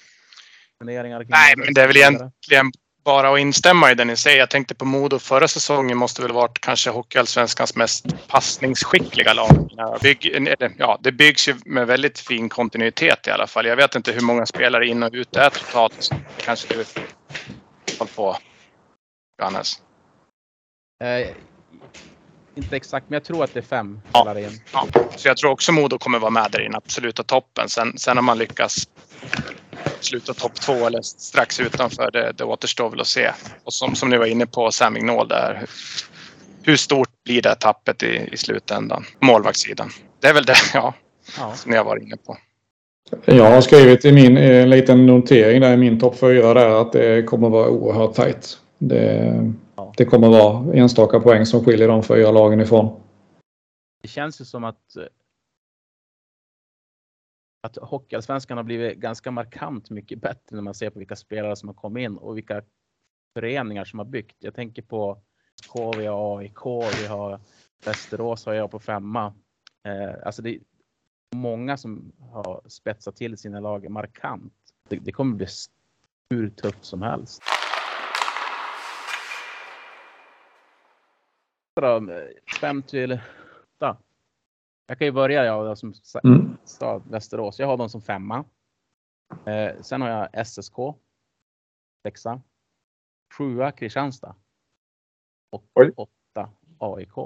funderingar? 0.78 1.20
kring 1.20 1.30
Nej, 1.30 1.54
men 1.58 1.74
det 1.74 1.82
är 1.82 1.88
väl 1.88 1.98
egentligen 1.98 2.72
bara 3.06 3.34
att 3.34 3.40
instämma 3.40 3.92
i 3.92 3.96
det 3.96 4.06
ni 4.06 4.18
säger. 4.18 4.38
Jag 4.40 4.50
tänkte 4.50 4.76
på 4.76 4.86
Modo 4.86 5.20
förra 5.20 5.48
säsongen 5.48 5.98
måste 5.98 6.22
väl 6.22 6.32
varit 6.32 6.60
kanske 6.60 6.90
Hockeyallsvenskans 6.90 7.76
mest 7.76 8.06
passningsskickliga 8.28 9.34
lag. 9.34 9.70
Bygg, 10.02 10.56
ja, 10.78 10.98
det 11.02 11.12
byggs 11.12 11.48
ju 11.48 11.56
med 11.66 11.88
väldigt 11.88 12.20
fin 12.20 12.50
kontinuitet 12.50 13.28
i 13.28 13.32
alla 13.32 13.48
fall. 13.48 13.66
Jag 13.66 13.76
vet 13.76 13.96
inte 13.96 14.12
hur 14.12 14.22
många 14.22 14.46
spelare 14.46 14.88
in 14.88 15.04
och 15.04 15.10
ut 15.14 15.32
det 15.32 15.40
är 15.40 15.50
totalt. 15.50 16.10
Kanske 16.38 16.68
du 16.74 16.86
håller 18.00 18.12
på, 18.16 18.38
Johannes? 19.40 19.82
Eh, 21.04 21.28
inte 22.56 22.76
exakt, 22.76 23.10
men 23.10 23.14
jag 23.16 23.24
tror 23.24 23.44
att 23.44 23.54
det 23.54 23.60
är 23.60 23.64
fem 23.64 24.02
Ja. 24.12 24.20
spelare 24.20 24.42
in. 24.42 24.62
Ja, 24.74 24.88
så 25.16 25.28
jag 25.28 25.38
tror 25.38 25.52
också 25.52 25.72
Modo 25.72 25.98
kommer 25.98 26.20
vara 26.20 26.32
med 26.32 26.52
där 26.52 26.62
i 26.62 26.64
den 26.64 26.76
absoluta 26.76 27.24
toppen. 27.24 27.70
Sen, 27.70 27.98
sen 27.98 28.18
om 28.18 28.26
man 28.26 28.38
lyckas 28.38 28.88
sluta 30.00 30.34
topp 30.34 30.54
två 30.56 30.74
eller 30.88 31.02
strax 31.02 31.60
utanför, 31.60 32.12
det, 32.12 32.32
det 32.38 32.44
återstår 32.44 32.90
väl 32.90 33.02
att 33.02 33.08
se. 33.08 33.32
Och 33.64 33.74
som, 33.74 33.96
som 33.96 34.10
ni 34.10 34.18
var 34.18 34.26
inne 34.26 34.46
på, 34.46 34.72
Sam 34.72 34.94
Wignall 34.94 35.28
där. 35.28 35.66
Hur, 36.64 36.76
stort 36.76 37.10
blir 37.26 37.42
det 37.42 37.56
tappet 37.56 38.04
i, 38.04 38.30
i 38.32 38.38
slutändan? 38.38 39.04
Målvaktssidan. 39.20 39.90
Det 40.20 40.28
är 40.28 40.34
väl 40.34 40.46
det, 40.46 40.56
ja, 40.74 40.94
Ja. 41.40 41.54
som 41.56 41.72
ni 41.72 41.78
har 41.78 41.86
varit 41.86 42.04
inne 42.04 42.18
på. 42.18 42.38
Jag 43.26 43.52
har 43.52 43.62
skrivit 43.62 44.06
i 44.06 44.12
min 44.12 44.38
eh, 44.38 44.68
liten 44.68 45.06
notering 45.06 45.62
där 45.62 45.74
i 45.74 45.78
min 45.78 46.00
topp 46.00 46.20
fyra 46.20 46.54
där 46.54 46.82
att 46.82 46.92
det 46.92 47.24
kommer 47.24 47.50
vara 47.50 47.70
oerhört 47.70 48.14
tajt. 48.16 48.58
Det, 48.78 49.34
Ja. 49.78 49.94
det 49.98 50.06
kommer 50.06 50.30
vara 50.30 50.74
enstaka 50.74 51.20
poäng 51.20 51.46
som 51.46 51.66
skiljer 51.66 51.88
de 51.88 52.04
fyra 52.04 52.32
lagen 52.32 52.62
ifrån. 52.62 53.02
Det 54.02 54.08
känns 54.08 54.42
ju 54.42 54.46
som 54.46 54.64
att 54.64 54.78
att 57.66 57.78
Hockeyallsvenskan 57.78 58.58
har 58.58 58.64
blivit 58.64 58.98
ganska 58.98 59.32
markant 59.32 59.90
mycket 59.90 60.22
bättre 60.22 60.56
när 60.56 60.62
man 60.62 60.74
ser 60.74 60.90
på 60.90 61.00
vilka 61.00 61.16
spelare 61.16 61.56
som 61.56 61.70
har 61.70 61.74
kommit 61.74 62.02
in 62.02 62.18
och 62.18 62.38
vilka 62.38 62.64
föreningar 63.34 63.86
som 63.86 64.00
har 64.00 64.06
byggt. 64.06 64.36
Jag 64.40 64.56
tänker 64.56 64.82
på 64.82 65.22
KV, 65.74 66.08
AIK, 66.10 66.66
vi 67.02 67.08
har 67.08 67.40
Västerås 67.86 68.46
har 68.46 68.54
jag 68.54 68.72
på 68.72 68.80
femma. 68.80 69.34
Eh, 69.84 70.26
alltså 70.26 70.42
det 70.42 70.50
är 70.50 70.60
många 71.36 71.78
som 71.78 72.12
har 72.20 72.62
spetsat 72.68 73.16
till 73.16 73.38
sina 73.38 73.60
lag 73.60 73.90
markant. 73.90 74.54
Det, 74.90 74.96
det 74.96 75.12
kommer 75.12 75.36
bli 75.36 75.48
hur 76.30 76.50
tufft 76.50 76.86
som 76.86 77.02
helst. 77.02 77.42
Eh, 81.82 82.02
fem 82.62 82.84
till 82.84 83.20
åtta. 83.76 83.98
Jag 84.88 84.98
kan 84.98 85.08
ju 85.08 85.12
börja 85.12 85.46
jag 85.46 85.78
som 85.78 85.94
sa- 85.94 86.20
Mm. 86.24 86.58
sa 86.66 86.98
Västerås. 87.10 87.60
Jag 87.60 87.68
har 87.68 87.78
dem 87.78 87.90
som 87.90 88.02
femma. 88.02 88.46
Eh, 89.46 89.82
sen 89.82 90.02
har 90.02 90.10
jag 90.10 90.30
SSK. 90.48 90.76
Sexa. 92.08 92.42
Sjua 93.38 93.72
Kristianstad. 93.72 94.36
Och 95.52 95.64
Oj. 95.74 95.92
åtta 95.98 96.50
AIK. 96.80 97.18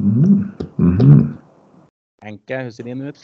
Mm. 0.00 0.50
Mm. 0.78 1.38
Henke, 2.22 2.58
hur 2.58 2.70
ser 2.70 2.84
din 2.84 3.00
ut? 3.02 3.18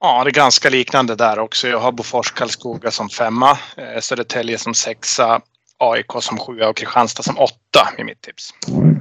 Ja, 0.00 0.24
det 0.24 0.30
är 0.30 0.34
ganska 0.34 0.70
liknande 0.70 1.14
där 1.14 1.38
också. 1.38 1.68
Jag 1.68 1.78
har 1.80 1.92
Bofors 1.92 2.32
Karlskoga 2.32 2.90
som 2.90 3.08
femma, 3.08 3.50
eh, 3.76 4.00
Södertälje 4.00 4.58
som 4.58 4.74
sexa, 4.74 5.40
AIK 5.78 6.20
som 6.20 6.38
sjua 6.38 6.68
och 6.68 6.76
Kristianstad 6.76 7.22
som 7.22 7.38
åtta 7.38 7.88
i 7.98 8.04
mitt 8.04 8.20
tips. 8.20 8.50
Oj. 8.72 8.97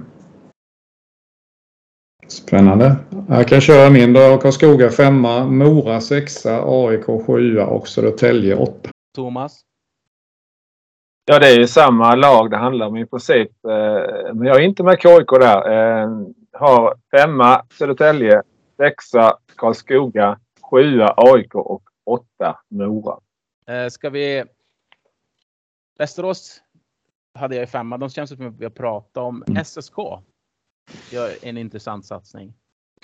Spännande. 2.27 2.95
Jag 3.29 3.47
kan 3.47 3.61
köra 3.61 3.89
min 3.89 4.13
då. 4.13 4.37
Karlskoga 4.37 4.89
femma, 4.89 5.45
Mora 5.45 6.01
sexa, 6.01 6.61
AIK 6.65 7.05
sjua 7.25 7.65
och 7.65 7.87
Södertälje 7.87 8.55
åtta. 8.55 8.89
Thomas? 9.15 9.61
Ja, 11.25 11.39
det 11.39 11.47
är 11.47 11.59
ju 11.59 11.67
samma 11.67 12.15
lag 12.15 12.51
det 12.51 12.57
handlar 12.57 12.87
om 12.87 12.97
i 12.97 13.05
princip. 13.05 13.65
Eh, 13.65 14.33
Men 14.33 14.47
jag 14.47 14.55
är 14.55 14.61
inte 14.61 14.83
med 14.83 15.01
KIK 15.01 15.29
där. 15.39 15.71
Eh, 15.71 16.09
Har 16.51 16.95
femma 17.11 17.65
Södertälje, 17.77 18.41
sexa 18.77 19.37
Karlskoga, 19.55 20.39
sjua 20.71 21.13
AIK 21.17 21.55
och 21.55 21.83
åtta 22.05 22.59
Mora. 22.69 23.17
Eh, 23.67 23.89
ska 23.89 24.09
vi... 24.09 24.43
Västerås 25.99 26.61
hade 27.33 27.55
jag 27.55 27.63
i 27.63 27.67
femma. 27.67 27.97
De 27.97 28.09
känns 28.09 28.29
som 28.29 28.47
att 28.47 28.59
vi 28.59 28.65
har 28.65 28.69
pratat 28.71 29.17
om. 29.17 29.43
Mm. 29.47 29.65
SSK 29.65 29.95
gör 31.11 31.31
en 31.41 31.57
intressant 31.57 32.05
satsning. 32.05 32.53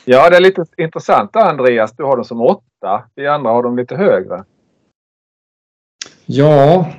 Ja, 0.05 0.29
det 0.29 0.35
är 0.35 0.41
lite 0.41 0.65
intressant 0.77 1.35
Andreas. 1.35 1.91
Du 1.95 2.03
har 2.03 2.15
dem 2.15 2.25
som 2.25 2.41
åtta. 2.41 3.03
Vi 3.15 3.27
andra 3.27 3.51
har 3.51 3.63
dem 3.63 3.77
lite 3.77 3.95
högre. 3.95 4.43
Ja. 6.25 6.91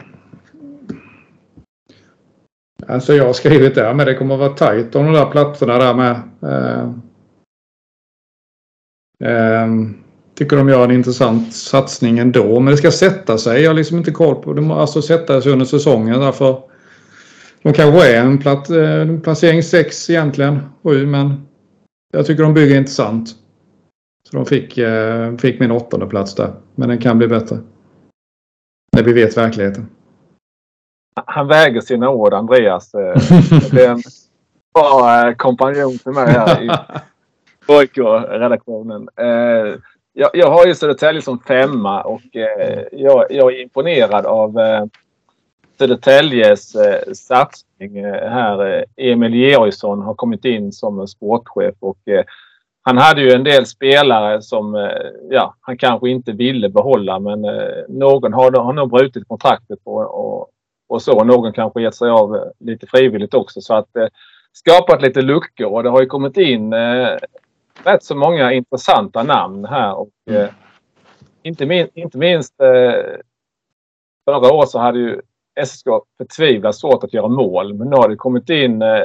Alltså 2.88 3.14
jag 3.14 3.26
har 3.26 3.32
skrivit 3.32 3.74
där 3.74 3.94
men 3.94 4.06
det 4.06 4.14
kommer 4.14 4.34
att 4.34 4.40
vara 4.40 4.50
tajt 4.50 4.94
om 4.94 5.04
de 5.04 5.12
där 5.12 5.30
platserna 5.30 5.78
där 5.78 5.94
med. 5.94 6.20
Eh, 6.42 6.90
eh, 9.30 9.68
tycker 10.34 10.56
de 10.56 10.68
gör 10.68 10.84
en 10.84 10.90
intressant 10.90 11.54
satsning 11.54 12.18
ändå. 12.18 12.60
Men 12.60 12.70
det 12.70 12.76
ska 12.76 12.90
sätta 12.90 13.38
sig. 13.38 13.62
Jag 13.62 13.70
har 13.70 13.74
liksom 13.74 13.98
inte 13.98 14.10
koll 14.10 14.34
på 14.34 14.52
det. 14.52 14.60
måste 14.60 14.80
Alltså 14.80 15.02
sätta 15.02 15.40
sig 15.40 15.52
under 15.52 15.66
säsongen 15.66 16.20
därför. 16.20 16.73
De 17.64 17.72
kanske 17.72 18.16
är 18.16 18.20
en 18.20 18.38
plat, 18.38 18.70
eh, 18.70 19.20
placering 19.22 19.62
6 19.62 20.10
egentligen. 20.10 20.60
7 20.82 21.06
men 21.06 21.46
jag 22.12 22.26
tycker 22.26 22.42
de 22.42 22.54
bygger 22.54 22.76
intressant. 22.76 23.28
Så 24.30 24.36
de 24.36 24.46
fick, 24.46 24.78
eh, 24.78 25.36
fick 25.36 25.60
min 25.60 25.70
åttonde 25.70 26.06
plats 26.06 26.34
där. 26.34 26.52
Men 26.74 26.88
den 26.88 26.98
kan 26.98 27.18
bli 27.18 27.28
bättre. 27.28 27.58
När 28.96 29.02
vi 29.02 29.12
vet 29.12 29.36
verkligheten. 29.36 29.86
Han 31.26 31.48
väger 31.48 31.80
sina 31.80 32.10
ord, 32.10 32.34
Andreas. 32.34 32.94
Eh, 32.94 33.16
Det 33.72 33.84
är 33.84 33.90
en 33.90 34.02
bra 34.74 35.26
eh, 35.28 35.34
kompanjon 35.34 35.98
till 35.98 36.12
mig 36.12 36.26
här 36.26 36.62
i 36.62 36.70
Pojkar-redaktionen. 37.66 39.08
Eh, 39.16 39.74
jag, 40.32 40.50
har 40.50 40.66
ju 40.66 40.74
Södertälje 40.74 41.22
som 41.22 41.38
femma 41.38 42.02
och 42.02 42.22
jag, 42.92 43.30
är 43.30 43.60
imponerad 43.60 44.26
av 44.26 44.58
Södertäljes 45.78 46.74
eh, 46.74 47.12
satsning 47.12 47.98
eh, 47.98 48.30
här. 48.30 48.78
Eh, 48.78 48.82
Emil 48.96 49.34
Georgsson 49.34 50.02
har 50.02 50.14
kommit 50.14 50.44
in 50.44 50.72
som 50.72 51.08
sportchef 51.08 51.74
och 51.80 52.08
eh, 52.08 52.24
han 52.82 52.98
hade 52.98 53.20
ju 53.20 53.30
en 53.30 53.44
del 53.44 53.66
spelare 53.66 54.42
som 54.42 54.74
eh, 54.74 55.10
ja, 55.30 55.54
han 55.60 55.76
kanske 55.76 56.10
inte 56.10 56.32
ville 56.32 56.68
behålla 56.68 57.18
men 57.18 57.40
någon 57.88 58.32
har, 58.32 58.52
har 58.52 58.72
nog 58.72 58.90
brutit 58.90 59.28
kontraktet 59.28 59.78
och, 59.84 60.00
och, 60.00 60.48
och 60.88 61.02
så. 61.02 61.24
Någon 61.24 61.52
kanske 61.52 61.82
gett 61.82 61.94
sig 61.94 62.10
av 62.10 62.52
lite 62.60 62.86
frivilligt 62.86 63.34
också 63.34 63.60
så 63.60 63.74
att 63.74 63.88
skapat 64.54 65.02
lite 65.02 65.22
luckor 65.22 65.66
och 65.66 65.82
det 65.82 65.88
har 65.88 66.00
ju 66.00 66.06
kommit 66.06 66.36
in 66.36 66.72
eh, 66.72 67.16
rätt 67.84 68.04
så 68.04 68.16
många 68.16 68.52
intressanta 68.52 69.22
namn 69.22 69.64
här. 69.64 69.94
Och, 69.94 70.10
eh, 70.30 70.48
inte, 71.42 71.66
min, 71.66 71.88
inte 71.94 72.18
minst 72.18 72.60
eh, 72.60 73.20
förra 74.24 74.52
året 74.52 74.68
så 74.68 74.78
hade 74.78 74.98
ju 74.98 75.20
SSK 75.66 75.86
förtvivlat 76.18 76.74
svårt 76.76 77.04
att 77.04 77.14
göra 77.14 77.28
mål. 77.28 77.74
Men 77.74 77.88
nu 77.90 77.96
har 77.96 78.08
det 78.08 78.16
kommit 78.16 78.50
in 78.50 78.82
eh, 78.82 79.04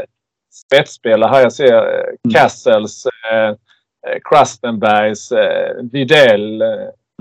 spetsspelare 0.53 1.29
här. 1.31 1.41
Jag 1.41 1.53
ser 1.53 1.75
eh, 1.75 2.31
Cassels, 2.33 3.05
eh, 3.31 3.47
eh, 3.49 4.19
Krastenbergs, 4.29 5.31
eh, 5.31 5.75
Videll. 5.91 6.61
Eh, 6.61 6.67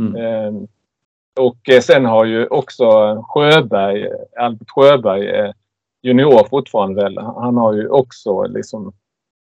Mm. 0.01 0.17
eh, 0.17 0.63
och 1.41 1.69
eh, 1.69 1.81
sen 1.81 2.05
har 2.05 2.25
ju 2.25 2.47
också 2.47 2.87
Sjöberg, 3.29 4.05
eh, 4.07 4.45
Albert 4.45 4.71
Sjöberg, 4.71 5.29
eh, 5.29 5.51
junior 6.03 6.45
fortfarande 6.51 7.03
väl. 7.03 7.19
Han 7.19 7.57
har 7.57 7.73
ju 7.73 7.89
också 7.89 8.43
liksom 8.43 8.93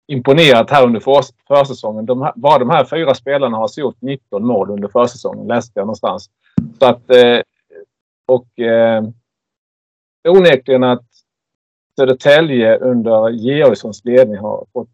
imponerat 0.06 0.70
här 0.70 0.84
under 0.86 1.00
för, 1.00 1.22
försäsongen. 1.48 2.06
De, 2.06 2.32
bara 2.36 2.58
de 2.58 2.70
här 2.70 2.84
fyra 2.84 3.14
spelarna 3.14 3.56
har 3.56 3.68
gjort 3.76 3.96
19 4.00 4.46
mål 4.46 4.70
under 4.70 4.88
försäsongen, 4.88 5.46
läste 5.46 5.72
jag 5.74 5.86
någonstans. 5.86 6.30
Så 6.78 6.86
att, 6.86 7.10
eh, 7.10 7.40
och 8.26 8.58
eh, 8.60 9.02
onekligen 10.28 10.84
att 10.84 11.04
Södertälje 11.98 12.76
under 12.78 13.28
Georgssons 13.30 14.04
ledning 14.04 14.36
har 14.36 14.66
fått 14.72 14.88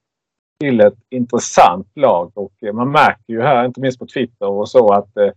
till 0.60 0.80
ett 0.80 0.98
intressant 1.10 1.86
lag. 1.94 2.30
Och 2.34 2.52
eh, 2.66 2.72
man 2.72 2.90
märker 2.90 3.32
ju 3.32 3.42
här, 3.42 3.64
inte 3.64 3.80
minst 3.80 3.98
på 3.98 4.06
Twitter 4.06 4.46
och 4.46 4.68
så, 4.68 4.92
att 4.92 5.16
eh, 5.16 5.30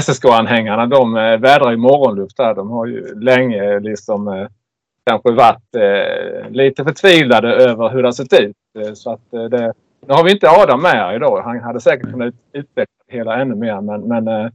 SSK-anhängarna 0.00 0.86
de 0.86 1.16
eh, 1.16 1.38
vädrar 1.38 1.70
ju 1.70 1.76
morgonluft 1.76 2.38
här. 2.38 2.54
De 2.54 2.70
har 2.70 2.86
ju 2.86 3.20
länge 3.20 3.74
eh, 3.74 3.80
liksom 3.80 4.28
eh, 4.28 4.46
kanske 5.06 5.32
varit 5.32 5.74
eh, 5.76 6.50
lite 6.50 6.84
förtvivlade 6.84 7.54
över 7.54 7.88
hur 7.88 8.02
det 8.02 8.06
har 8.08 8.12
sett 8.12 8.40
ut. 8.40 8.56
Eh, 8.78 8.92
så 8.92 9.12
att 9.12 9.32
eh, 9.32 9.44
det, 9.44 9.72
nu 10.06 10.14
har 10.14 10.24
vi 10.24 10.32
inte 10.32 10.50
Adam 10.50 10.82
med 10.82 10.90
här 10.92 11.16
idag. 11.16 11.42
Han 11.42 11.60
hade 11.60 11.80
säkert 11.80 12.10
kunnat 12.10 12.28
ut- 12.28 12.40
utveckla 12.52 12.94
det 13.06 13.16
hela 13.16 13.36
ännu 13.40 13.54
mer. 13.54 13.80
Men, 13.80 14.00
men 14.00 14.28
eh, 14.28 14.50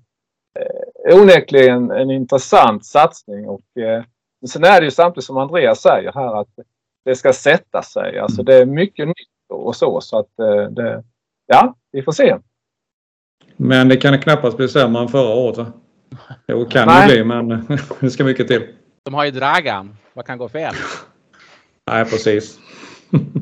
onekligen 1.21 1.91
en 1.91 2.11
intressant 2.11 2.85
satsning. 2.85 3.49
Och, 3.49 3.81
eh, 3.81 4.03
men 4.43 4.47
sen 4.47 4.63
är 4.63 4.79
det 4.79 4.85
ju 4.85 4.91
samtidigt 4.91 5.25
som 5.25 5.37
Andreas 5.37 5.81
säger 5.81 6.11
här 6.13 6.41
att 6.41 6.47
det 7.05 7.15
ska 7.15 7.33
sätta 7.33 7.81
sig. 7.81 8.19
Alltså 8.19 8.43
det 8.43 8.55
är 8.55 8.65
mycket 8.65 9.07
nytt 9.07 9.15
och 9.49 9.75
så. 9.75 10.01
Så 10.01 10.19
att 10.19 10.39
eh, 10.39 10.71
det, 10.71 11.03
ja, 11.47 11.75
vi 11.91 12.01
får 12.01 12.11
se. 12.11 12.37
Men 13.55 13.89
det 13.89 13.97
kan 13.97 14.19
knappast 14.19 14.57
bli 14.57 14.69
sämre 14.69 15.01
än 15.01 15.07
förra 15.07 15.35
året 15.35 15.57
va? 15.57 15.71
Jo, 16.47 16.65
kan 16.65 16.87
Nej. 16.87 17.07
det 17.07 17.13
bli 17.13 17.23
men 17.23 17.47
det 17.99 18.09
ska 18.09 18.23
mycket 18.23 18.47
till. 18.47 18.67
De 19.03 19.13
har 19.13 19.25
ju 19.25 19.31
Dragan. 19.31 19.97
Vad 20.13 20.25
kan 20.25 20.37
gå 20.37 20.49
fel? 20.49 20.73
Nej, 21.91 22.05
precis. 22.05 22.59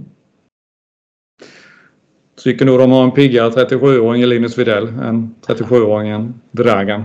Tycker 2.43 2.65
nog 2.65 2.79
de 2.79 2.91
har 2.91 3.03
en 3.03 3.11
piggare 3.11 3.49
37-åring 3.49 4.21
i 4.21 4.25
Linus 4.25 4.57
Widell 4.57 4.87
än 4.87 5.35
37-åringen 5.47 6.33
Dragan. 6.51 7.03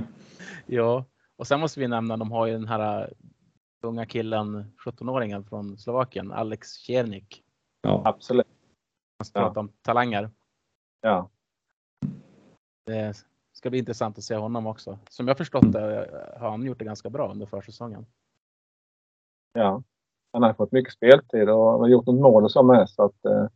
Ja, 0.66 1.04
och 1.36 1.46
sen 1.46 1.60
måste 1.60 1.80
vi 1.80 1.88
nämna 1.88 2.14
att 2.14 2.20
de 2.20 2.32
har 2.32 2.46
ju 2.46 2.52
den 2.52 2.68
här 2.68 3.10
unga 3.86 4.06
killen, 4.06 4.72
17-åringen 4.84 5.44
från 5.44 5.78
Slovakien, 5.78 6.32
Alex 6.32 6.68
Ciernik. 6.68 7.42
Ja. 7.82 8.02
Absolut. 8.04 8.46
Man 9.18 9.26
ska 9.26 9.40
prata 9.40 9.60
om 9.60 9.72
talanger. 9.82 10.30
Ja. 11.00 11.30
Det 12.86 13.16
ska 13.52 13.70
bli 13.70 13.78
intressant 13.78 14.18
att 14.18 14.24
se 14.24 14.36
honom 14.36 14.66
också. 14.66 14.98
Som 15.10 15.28
jag 15.28 15.38
förstått 15.38 15.72
det 15.72 16.10
har 16.38 16.50
han 16.50 16.66
gjort 16.66 16.78
det 16.78 16.84
ganska 16.84 17.10
bra 17.10 17.30
under 17.30 17.46
försäsongen. 17.46 18.06
Ja, 19.52 19.82
han 20.32 20.42
har 20.42 20.54
fått 20.54 20.72
mycket 20.72 20.92
speltid 20.92 21.48
och 21.48 21.56
har 21.58 21.88
gjort 21.88 22.06
något 22.06 22.20
mål 22.20 22.44
och 22.44 22.52
så 22.52 22.62
med. 22.62 22.88
Så 22.88 23.02
att, 23.02 23.24
eh, 23.24 23.46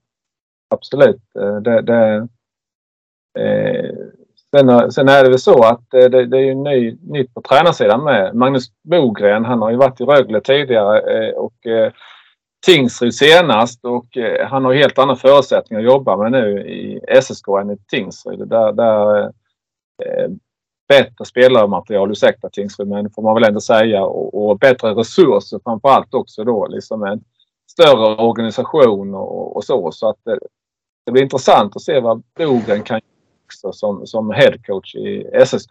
absolut. 0.68 1.36
Eh, 1.36 1.56
det, 1.56 1.82
det, 1.82 2.28
eh, 3.38 3.94
sen, 4.56 4.68
eh, 4.68 4.88
sen, 4.88 5.08
är 5.08 5.24
det 5.24 5.30
väl 5.30 5.38
så 5.38 5.64
att 5.64 5.94
eh, 5.94 6.10
det, 6.10 6.26
det 6.26 6.36
är 6.36 6.44
ju 6.44 6.54
ny, 6.54 6.98
nytt 7.02 7.34
på 7.34 7.42
tränarsidan 7.42 8.04
med. 8.04 8.34
Magnus 8.34 8.64
Bogren, 8.82 9.44
han 9.44 9.62
har 9.62 9.70
ju 9.70 9.76
varit 9.76 10.00
i 10.00 10.04
Rögle 10.04 10.40
tidigare 10.40 10.98
eh, 10.98 11.34
och 11.34 11.54
Tingsryd 12.66 13.14
senast 13.14 13.84
och 13.84 14.06
han 14.48 14.64
har 14.64 14.74
helt 14.74 14.98
andra 14.98 15.16
förutsättningar 15.16 15.80
att 15.80 15.92
jobba 15.92 16.16
med 16.16 16.32
nu 16.32 16.60
i 16.60 17.00
SSK 17.22 17.48
än 17.60 17.70
i 17.70 17.76
Tingsryd. 17.90 18.48
Där, 18.48 18.72
där 18.72 19.32
bättre 20.88 21.24
spelarmaterial, 21.24 22.10
ursäkta 22.10 22.50
Tingsryd, 22.50 22.88
men 22.88 23.10
får 23.10 23.22
man 23.22 23.34
väl 23.34 23.44
ändå 23.44 23.60
säga 23.60 24.04
och, 24.04 24.50
och 24.50 24.58
bättre 24.58 24.90
resurser 24.90 25.60
framförallt 25.64 26.14
också 26.14 26.44
då 26.44 26.66
liksom 26.66 27.04
en 27.04 27.20
större 27.70 28.22
organisation 28.22 29.14
och, 29.14 29.56
och 29.56 29.64
så. 29.64 29.92
Så 29.92 30.08
att 30.08 30.16
det, 30.24 30.38
det, 31.06 31.12
blir 31.12 31.22
intressant 31.22 31.76
att 31.76 31.82
se 31.82 32.00
vad 32.00 32.22
Bogren 32.38 32.82
kan 32.82 33.00
göra 33.62 33.72
som, 33.72 34.06
som 34.06 34.30
headcoach 34.30 34.94
i 34.94 35.30
SSK. 35.46 35.70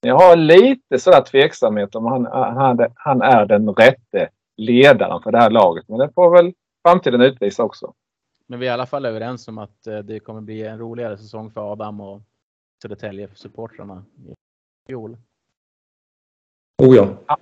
Jag 0.00 0.18
har 0.18 0.36
lite 0.36 0.98
sådär 0.98 1.24
tveksamhet 1.24 1.94
om 1.94 2.06
han, 2.06 2.26
han, 2.26 2.86
han 2.94 3.22
är 3.22 3.46
den 3.46 3.74
rätte 3.74 4.28
ledaren 4.56 5.22
för 5.22 5.32
det 5.32 5.38
här 5.38 5.50
laget. 5.50 5.88
Men 5.88 5.98
det 5.98 6.12
får 6.14 6.30
väl 6.30 6.52
framtiden 6.86 7.20
utvisa 7.20 7.62
också. 7.62 7.94
Men 8.46 8.60
vi 8.60 8.66
är 8.66 8.70
i 8.70 8.72
alla 8.72 8.86
fall 8.86 9.06
överens 9.06 9.48
om 9.48 9.58
att 9.58 9.86
eh, 9.86 9.98
det 9.98 10.20
kommer 10.20 10.40
bli 10.40 10.62
en 10.62 10.78
roligare 10.78 11.18
säsong 11.18 11.50
för 11.50 11.72
Adam 11.72 12.00
och 12.00 12.22
Södertälje 12.82 13.28
för 13.28 13.36
supportrarna 13.36 14.04
i 14.28 14.34
fjol. 14.86 15.16
Oh 16.82 16.96
ja. 16.96 17.08
ja. 17.26 17.38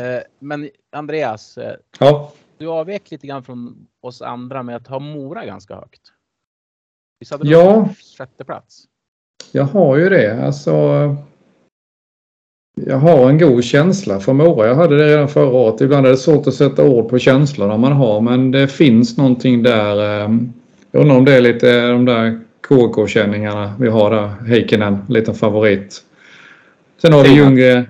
Eh, 0.00 0.22
men 0.38 0.70
Andreas, 0.90 1.58
eh, 1.58 1.76
ja. 1.98 2.32
du 2.58 2.66
avvek 2.68 3.10
lite 3.10 3.26
grann 3.26 3.44
från 3.44 3.88
oss 4.00 4.22
andra 4.22 4.62
med 4.62 4.76
att 4.76 4.86
ha 4.86 4.98
Mora 4.98 5.46
ganska 5.46 5.74
högt. 5.74 6.12
Visst 7.20 7.32
hade 7.32 7.44
du 7.44 7.50
ja. 7.50 7.88
sjätte 8.18 8.44
plats? 8.44 8.84
Jag 9.52 9.64
har 9.64 9.96
ju 9.96 10.08
det. 10.08 10.44
Alltså, 10.44 10.72
jag 12.74 12.98
har 12.98 13.30
en 13.30 13.38
god 13.38 13.64
känsla 13.64 14.20
för 14.20 14.32
Mora. 14.32 14.66
Jag 14.66 14.74
hade 14.74 14.96
det 14.96 15.08
redan 15.08 15.28
förra 15.28 15.50
året. 15.50 15.80
Ibland 15.80 16.06
är 16.06 16.10
det 16.10 16.16
svårt 16.16 16.46
att 16.46 16.54
sätta 16.54 16.84
ord 16.84 17.08
på 17.08 17.18
känslorna 17.18 17.76
man 17.76 17.92
har 17.92 18.20
men 18.20 18.50
det 18.50 18.68
finns 18.68 19.16
någonting 19.16 19.62
där. 19.62 20.24
Ehm, 20.24 20.52
jag 20.90 21.00
undrar 21.00 21.16
om 21.16 21.24
det 21.24 21.34
är 21.34 21.40
lite 21.40 21.88
de 21.88 22.04
där 22.04 22.40
KK-känningarna 22.68 23.74
vi 23.80 23.88
har 23.88 24.10
där. 24.10 24.28
Heikkinen, 24.28 24.98
liten 25.08 25.34
favorit. 25.34 26.02
Sen 27.02 27.12
har 27.12 27.22
vi 27.22 27.34
Ljunggren, 27.34 27.86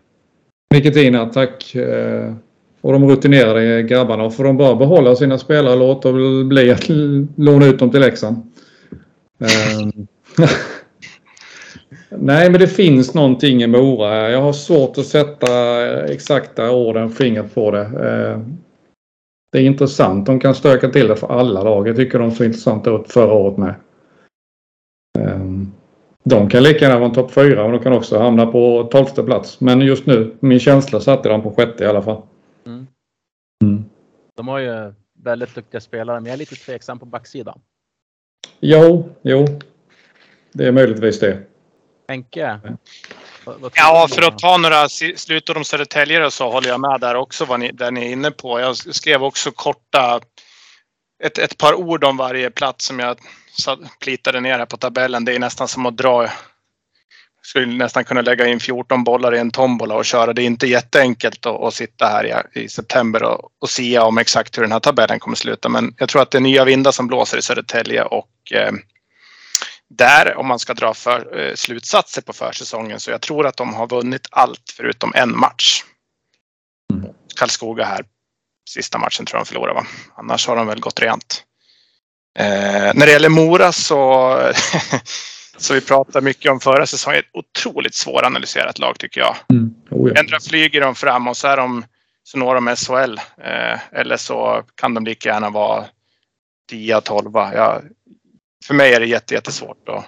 Miketina, 0.74 1.26
tack. 1.26 1.74
Eh, 1.74 2.32
och 2.80 2.92
de 2.92 3.10
rutinerade 3.10 3.82
grabbarna. 3.82 4.30
Får 4.30 4.44
de 4.44 4.56
bara 4.56 4.76
behålla 4.76 5.16
sina 5.16 5.38
spelare 5.38 5.76
låter 5.76 6.12
väl 6.12 6.44
bli 6.44 6.70
att 6.70 6.88
låna 7.36 7.66
ut 7.66 7.78
dem 7.78 7.90
till 7.90 8.00
Leksand. 8.00 8.36
Ehm, 9.38 10.06
Nej, 12.08 12.50
men 12.50 12.60
det 12.60 12.68
finns 12.68 13.14
någonting 13.14 13.62
i 13.62 13.66
Mora. 13.66 14.30
Jag 14.30 14.42
har 14.42 14.52
svårt 14.52 14.98
att 14.98 15.06
sätta 15.06 15.48
exakta 16.06 16.70
orden, 16.70 17.10
fingret 17.10 17.54
på 17.54 17.70
det. 17.70 17.80
Eh, 17.80 18.40
det 19.52 19.58
är 19.58 19.62
intressant. 19.62 20.26
De 20.26 20.40
kan 20.40 20.54
stöka 20.54 20.88
till 20.88 21.08
det 21.08 21.16
för 21.16 21.32
alla 21.32 21.62
lag. 21.62 21.88
Jag 21.88 21.96
tycker 21.96 22.18
de 22.18 22.30
såg 22.30 22.46
intressanta 22.46 22.90
ut 22.90 23.12
förra 23.12 23.32
året 23.32 23.58
med. 23.58 23.74
Eh, 25.18 25.40
de 26.24 26.48
kan 26.50 26.62
lika 26.62 26.84
gärna 26.84 26.98
vara 26.98 27.08
en 27.08 27.14
topp 27.14 27.32
fyra 27.32 27.62
men 27.62 27.72
de 27.72 27.82
kan 27.82 27.92
också 27.92 28.18
hamna 28.18 28.46
på 28.46 28.88
tolfte 28.90 29.22
plats. 29.22 29.60
Men 29.60 29.80
just 29.80 30.06
nu, 30.06 30.36
min 30.40 30.60
känsla 30.60 31.00
satte 31.00 31.28
dem 31.28 31.42
på 31.42 31.50
sjätte 31.50 31.84
i 31.84 31.86
alla 31.86 32.02
fall. 32.02 32.22
Mm. 32.66 32.86
Mm. 33.64 33.84
De 34.36 34.48
har 34.48 34.58
ju 34.58 34.92
väldigt 35.22 35.54
duktiga 35.54 35.80
spelare, 35.80 36.20
men 36.20 36.26
jag 36.26 36.34
är 36.34 36.38
lite 36.38 36.54
tveksam 36.54 36.98
på 36.98 37.06
backsidan. 37.06 37.60
Jo, 38.60 39.16
jo. 39.22 39.46
Det 40.52 40.66
är 40.66 40.72
möjligtvis 40.72 41.20
det. 41.20 41.42
Henke? 42.08 42.60
Ja, 43.74 44.08
för 44.10 44.22
att 44.22 44.38
ta 44.38 44.56
några 44.56 44.88
slutord 45.16 45.56
om 45.56 45.64
Södertälje 45.64 46.30
så 46.30 46.50
håller 46.50 46.68
jag 46.68 46.80
med 46.80 47.00
där 47.00 47.14
också 47.14 47.44
vad 47.44 47.60
ni, 47.60 47.72
där 47.72 47.90
ni 47.90 48.06
är 48.06 48.10
inne 48.10 48.30
på. 48.30 48.60
Jag 48.60 48.76
skrev 48.76 49.24
också 49.24 49.50
korta, 49.50 50.20
ett, 51.24 51.38
ett 51.38 51.58
par 51.58 51.74
ord 51.74 52.04
om 52.04 52.16
varje 52.16 52.50
plats 52.50 52.86
som 52.86 52.98
jag 52.98 53.18
plitade 54.00 54.40
ner 54.40 54.58
här 54.58 54.66
på 54.66 54.76
tabellen. 54.76 55.24
Det 55.24 55.34
är 55.34 55.38
nästan 55.38 55.68
som 55.68 55.86
att 55.86 55.96
dra 55.96 56.30
skulle 57.46 57.66
nästan 57.66 58.04
kunna 58.04 58.20
lägga 58.20 58.46
in 58.46 58.60
14 58.60 59.04
bollar 59.04 59.34
i 59.34 59.38
en 59.38 59.50
tombola 59.50 59.94
och 59.94 60.04
köra. 60.04 60.32
Det 60.32 60.42
är 60.42 60.46
inte 60.46 60.66
jätteenkelt 60.66 61.46
att, 61.46 61.62
att 61.62 61.74
sitta 61.74 62.06
här 62.06 62.46
i, 62.54 62.60
i 62.60 62.68
september 62.68 63.22
och, 63.22 63.50
och 63.60 63.70
sia 63.70 64.04
om 64.04 64.18
exakt 64.18 64.58
hur 64.58 64.62
den 64.62 64.72
här 64.72 64.80
tabellen 64.80 65.18
kommer 65.18 65.36
sluta. 65.36 65.68
Men 65.68 65.94
jag 65.98 66.08
tror 66.08 66.22
att 66.22 66.30
det 66.30 66.38
är 66.38 66.42
nya 66.42 66.64
vindar 66.64 66.92
som 66.92 67.06
blåser 67.06 67.38
i 67.38 67.42
Södertälje 67.42 68.02
och 68.02 68.52
eh, 68.52 68.72
där, 69.88 70.36
om 70.36 70.46
man 70.46 70.58
ska 70.58 70.74
dra 70.74 70.94
för, 70.94 71.38
eh, 71.40 71.54
slutsatser 71.54 72.22
på 72.22 72.32
försäsongen, 72.32 73.00
så 73.00 73.10
jag 73.10 73.20
tror 73.20 73.46
att 73.46 73.56
de 73.56 73.74
har 73.74 73.86
vunnit 73.86 74.26
allt 74.30 74.74
förutom 74.76 75.12
en 75.14 75.38
match. 75.38 75.84
Mm. 76.92 77.10
Karlskoga 77.36 77.84
här, 77.84 78.04
sista 78.68 78.98
matchen 78.98 79.26
tror 79.26 79.38
jag 79.38 79.46
de 79.46 79.48
förlorade 79.48 79.74
va? 79.74 79.86
Annars 80.14 80.46
har 80.46 80.56
de 80.56 80.66
väl 80.66 80.80
gått 80.80 81.00
rent. 81.00 81.42
Eh, 82.38 82.94
när 82.94 83.06
det 83.06 83.12
gäller 83.12 83.28
Mora 83.28 83.72
så, 83.72 84.32
så 85.56 85.74
vi 85.74 85.80
pratar 85.80 86.20
mycket 86.20 86.52
om 86.52 86.60
förra 86.60 86.86
säsongen. 86.86 87.18
Ett 87.18 87.26
otroligt 87.32 87.94
svåranalyserat 87.94 88.78
lag 88.78 88.98
tycker 88.98 89.20
jag. 89.20 89.36
Mm. 89.50 89.74
Oh, 89.90 90.10
ja. 90.10 90.20
Ändra 90.20 90.40
flyger 90.40 90.80
de 90.80 90.94
fram 90.94 91.28
och 91.28 91.36
så 91.36 91.48
är 91.48 91.56
de 91.56 91.84
så 92.22 92.38
når 92.38 92.54
de 92.54 92.76
SHL. 92.76 93.18
Eh, 93.44 93.78
eller 93.92 94.16
så 94.16 94.64
kan 94.74 94.94
de 94.94 95.04
lika 95.04 95.28
gärna 95.28 95.50
vara 95.50 95.84
10-12. 96.72 97.54
Jag, 97.54 97.82
för 98.66 98.74
mig 98.74 98.94
är 98.94 99.00
det 99.00 99.06
jättesvårt 99.06 99.88
att 99.88 100.04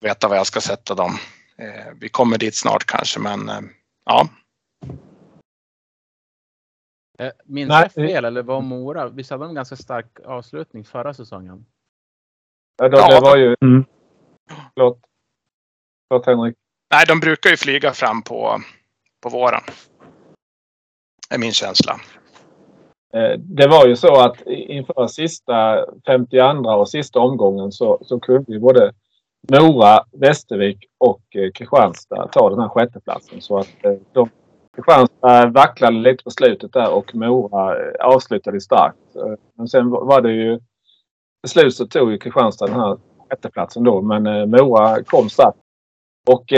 veta 0.00 0.28
vad 0.28 0.38
jag 0.38 0.46
ska 0.46 0.60
sätta 0.60 0.94
dem. 0.94 1.18
Eh, 1.58 1.92
vi 2.00 2.08
kommer 2.08 2.38
dit 2.38 2.54
snart 2.54 2.84
kanske, 2.84 3.20
men 3.20 3.48
eh, 3.48 3.60
ja. 4.04 4.28
Eh, 7.18 7.30
minns 7.44 7.70
jag 7.70 7.92
fel 7.92 8.24
eller 8.24 8.42
var 8.42 8.60
Mora? 8.60 9.08
Visst 9.08 9.30
hade 9.30 9.44
de 9.44 9.48
en 9.48 9.54
ganska 9.54 9.76
stark 9.76 10.20
avslutning 10.24 10.84
förra 10.84 11.14
säsongen? 11.14 11.66
Ja, 12.76 12.88
det, 12.88 13.14
det 13.14 13.20
var 13.20 13.36
ju... 13.36 13.56
Mm. 13.60 13.84
Förlåt. 14.74 14.98
Förlåt 16.08 16.26
Henrik. 16.26 16.56
Nej, 16.94 17.04
de 17.08 17.20
brukar 17.20 17.50
ju 17.50 17.56
flyga 17.56 17.92
fram 17.92 18.22
på, 18.22 18.60
på 19.22 19.28
våren. 19.28 19.62
är 21.30 21.38
min 21.38 21.52
känsla. 21.52 22.00
Eh, 23.14 23.38
det 23.38 23.68
var 23.68 23.86
ju 23.86 23.96
så 23.96 24.20
att 24.20 24.36
inför 24.46 25.06
sista 25.06 25.84
52 26.06 26.70
och 26.70 26.88
sista 26.88 27.20
omgången 27.20 27.72
så, 27.72 27.98
så 28.02 28.20
kunde 28.20 28.52
ju 28.52 28.58
både 28.58 28.92
Mora, 29.52 30.04
Västervik 30.12 30.86
och 30.98 31.36
eh, 31.36 31.50
Kristianstad 31.54 32.28
ta 32.32 32.50
den 32.50 32.60
här 32.60 32.68
sjätteplatsen. 32.68 33.40
Så 33.40 33.58
att 33.58 33.84
eh, 33.84 33.94
de, 34.12 34.28
Kristianstad 34.76 35.46
vacklade 35.46 35.96
lite 35.96 36.24
på 36.24 36.30
slutet 36.30 36.72
där 36.72 36.90
och 36.90 37.14
Mora 37.14 37.76
avslutade 38.00 38.60
starkt. 38.60 38.96
Men 39.54 39.68
sen 39.68 39.90
var 39.90 40.20
det 40.20 40.32
ju... 40.32 40.60
Till 41.42 41.50
slut 41.50 41.74
så 41.74 41.86
tog 41.86 42.10
ju 42.12 42.18
Kristianstad 42.18 42.66
den 42.66 42.80
här 42.80 42.98
sjätteplatsen 43.28 43.84
då 43.84 44.02
men 44.02 44.50
Mora 44.50 45.02
kom 45.04 45.28
starkt. 45.28 45.58
Och 46.26 46.52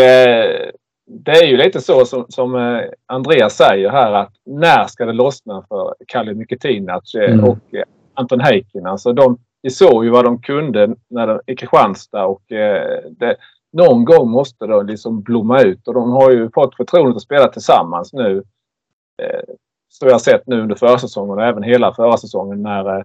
det 1.06 1.32
är 1.32 1.46
ju 1.46 1.56
lite 1.56 1.80
så 1.80 2.04
som, 2.04 2.26
som 2.28 2.54
eh, 2.54 2.80
Andreas 3.06 3.56
säger 3.56 3.90
här 3.90 4.12
att 4.12 4.32
när 4.46 4.86
ska 4.86 5.04
det 5.04 5.12
lossna 5.12 5.64
för 5.68 5.94
Kalle 6.06 6.34
Mikitinac 6.34 7.14
eh, 7.14 7.32
mm. 7.32 7.44
och 7.44 7.74
eh, 7.74 7.84
Anton 8.14 8.40
Heikin. 8.40 8.86
Alltså 8.86 9.12
de, 9.12 9.38
de 9.62 9.70
såg 9.70 10.04
ju 10.04 10.10
vad 10.10 10.24
de 10.24 10.42
kunde 10.42 10.94
när 11.10 11.26
de, 11.26 11.40
i 11.46 11.56
Kristianstad 11.56 12.24
och 12.24 12.42
det, 13.18 13.36
någon 13.72 14.04
gång 14.04 14.30
måste 14.30 14.66
de 14.66 14.86
liksom 14.86 15.22
blomma 15.22 15.62
ut 15.62 15.88
och 15.88 15.94
de 15.94 16.10
har 16.10 16.30
ju 16.30 16.50
fått 16.50 16.76
förtroendet 16.76 17.16
att 17.16 17.22
spela 17.22 17.48
tillsammans 17.48 18.12
nu. 18.12 18.42
Så 19.88 20.06
jag 20.06 20.12
har 20.12 20.18
sett 20.18 20.46
nu 20.46 20.60
under 20.60 20.74
försäsongen 20.74 21.38
och 21.38 21.44
även 21.44 21.62
hela 21.62 21.94
försäsongen 21.94 22.62
när 22.62 23.04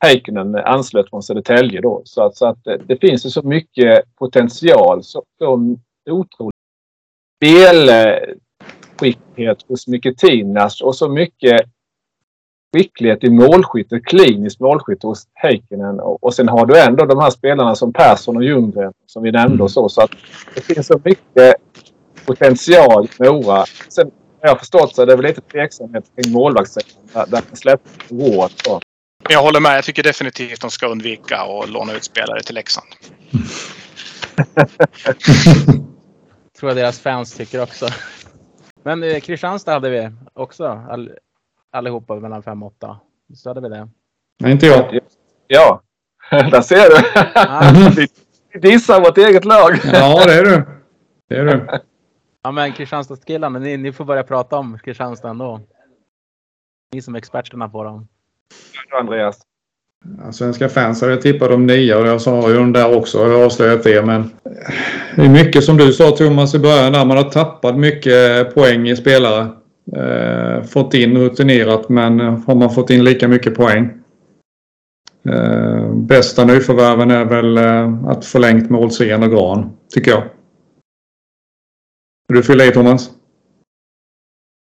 Heikkinen 0.00 0.54
anslöt 0.54 1.10
från 1.10 1.22
Södertälje 1.22 1.80
då. 1.80 2.02
Så 2.04 2.22
att, 2.22 2.36
så 2.36 2.46
att 2.46 2.58
det 2.86 2.96
finns 3.00 3.26
ju 3.26 3.30
så 3.30 3.42
mycket 3.42 4.14
potential. 4.14 5.02
Så, 5.02 5.22
så 5.38 5.76
otroligt 6.10 6.56
spelskicklighet 8.96 9.58
hos 9.68 9.86
Miketinas 9.86 10.80
och 10.80 10.96
så 10.96 11.08
mycket 11.08 11.60
skicklighet 12.76 13.24
i 13.24 13.30
målskytte, 13.30 14.00
kliniskt 14.00 14.60
målskytte 14.60 15.06
hos 15.06 15.28
Heikkinen. 15.34 16.00
Och, 16.00 16.24
och 16.24 16.34
sen 16.34 16.48
har 16.48 16.66
du 16.66 16.80
ändå 16.80 17.04
de 17.04 17.18
här 17.20 17.30
spelarna 17.30 17.74
som 17.74 17.92
Persson 17.92 18.36
och 18.36 18.44
Ljunggren 18.44 18.92
som 19.06 19.22
vi 19.22 19.32
nämnde 19.32 19.62
och 19.62 19.70
så. 19.70 19.88
Så 19.88 20.02
att 20.02 20.10
det 20.54 20.60
finns 20.60 20.86
så 20.86 21.00
mycket 21.04 21.54
potential 22.26 23.04
i 23.04 23.08
Mora. 23.24 23.64
Sen 23.88 24.10
har 24.40 24.48
jag 24.48 24.58
förstått 24.58 24.94
så 24.94 25.02
är 25.02 25.06
det 25.06 25.16
väl 25.16 25.24
lite 25.24 25.40
tveksamhet 25.40 26.04
kring 26.16 26.32
målvaktssidan 26.32 26.90
där, 27.12 27.26
där 27.26 27.42
man 27.48 27.56
släppte 27.56 28.14
Ward. 28.14 28.50
Jag 29.28 29.42
håller 29.42 29.60
med. 29.60 29.76
Jag 29.76 29.84
tycker 29.84 30.02
definitivt 30.02 30.52
att 30.52 30.60
de 30.60 30.70
ska 30.70 30.86
undvika 30.86 31.36
att 31.36 31.70
låna 31.70 31.92
ut 31.92 32.04
spelare 32.04 32.42
till 32.42 32.54
Leksand. 32.54 32.86
tror 36.58 36.70
jag 36.70 36.76
deras 36.76 37.00
fans 37.00 37.34
tycker 37.34 37.62
också. 37.62 37.88
Men 38.82 39.02
eh, 39.02 39.20
Kristianstad 39.20 39.72
hade 39.72 39.90
vi 39.90 40.10
också 40.32 40.66
all, 40.66 41.10
allihopa 41.72 42.14
mellan 42.14 42.42
5 42.42 42.62
och 42.62 42.72
8. 42.76 43.00
Så 43.34 43.50
hade 43.50 43.60
vi 43.60 43.68
det. 43.68 43.88
Nej, 44.40 44.52
inte 44.52 44.66
jag. 44.66 44.98
Ja, 45.46 45.82
där 46.30 46.60
ser 46.60 46.90
du. 46.90 46.96
Ja. 47.34 47.72
Vi 48.52 48.60
dissar 48.60 49.00
vårt 49.00 49.18
eget 49.18 49.44
lag. 49.44 49.80
Ja, 49.84 50.24
det 50.26 50.34
är 50.34 50.44
du. 50.44 50.64
Det 51.28 51.36
är 51.36 51.44
du. 51.44 51.80
Ja 52.42 52.50
men 52.50 52.72
Kristianstadskillarna, 52.72 53.58
ni, 53.58 53.76
ni 53.76 53.92
får 53.92 54.04
börja 54.04 54.22
prata 54.22 54.56
om 54.56 54.78
Kristianstad 54.78 55.28
ändå. 55.28 55.60
Ni 56.92 57.02
som 57.02 57.14
är 57.14 57.18
experterna 57.18 57.68
på 57.68 57.84
dem. 57.84 58.08
Andreas. 59.00 59.38
Ja, 60.24 60.32
Svenska 60.32 60.68
fans 60.68 61.00
hade 61.00 61.16
tippat 61.16 61.50
om 61.50 61.66
nio 61.66 61.96
och 61.96 62.06
jag 62.06 62.20
sa 62.20 62.50
ju 62.50 62.56
de 62.56 62.72
där 62.72 62.96
också. 62.96 63.18
Jag 63.18 63.38
har 63.38 63.44
avslöjat 63.44 63.84
det. 63.84 64.02
Men 64.02 64.20
eh, 64.20 64.74
det 65.16 65.22
är 65.22 65.28
mycket 65.28 65.64
som 65.64 65.76
du 65.76 65.92
sa 65.92 66.10
Thomas 66.10 66.54
i 66.54 66.58
början 66.58 66.92
där. 66.92 67.04
Man 67.04 67.16
har 67.16 67.30
tappat 67.30 67.78
mycket 67.78 68.54
poäng 68.54 68.88
i 68.88 68.96
spelare. 68.96 69.48
Eh, 69.96 70.62
fått 70.62 70.94
in 70.94 71.18
rutinerat 71.18 71.88
men 71.88 72.20
har 72.20 72.54
man 72.54 72.70
fått 72.70 72.90
in 72.90 73.04
lika 73.04 73.28
mycket 73.28 73.54
poäng. 73.54 73.90
Eh, 75.28 75.92
bästa 75.92 76.44
nyförvärven 76.44 77.10
är 77.10 77.24
väl 77.24 77.56
eh, 77.56 78.04
att 78.04 78.24
förlängt 78.24 78.70
med 78.70 78.80
Olsén 78.80 79.22
och 79.22 79.30
Gran, 79.30 79.76
tycker 79.94 80.10
jag. 80.10 80.22
Vill 82.28 82.36
du 82.36 82.42
fylla 82.42 82.64
i 82.64 82.70
Thomas? 82.70 83.10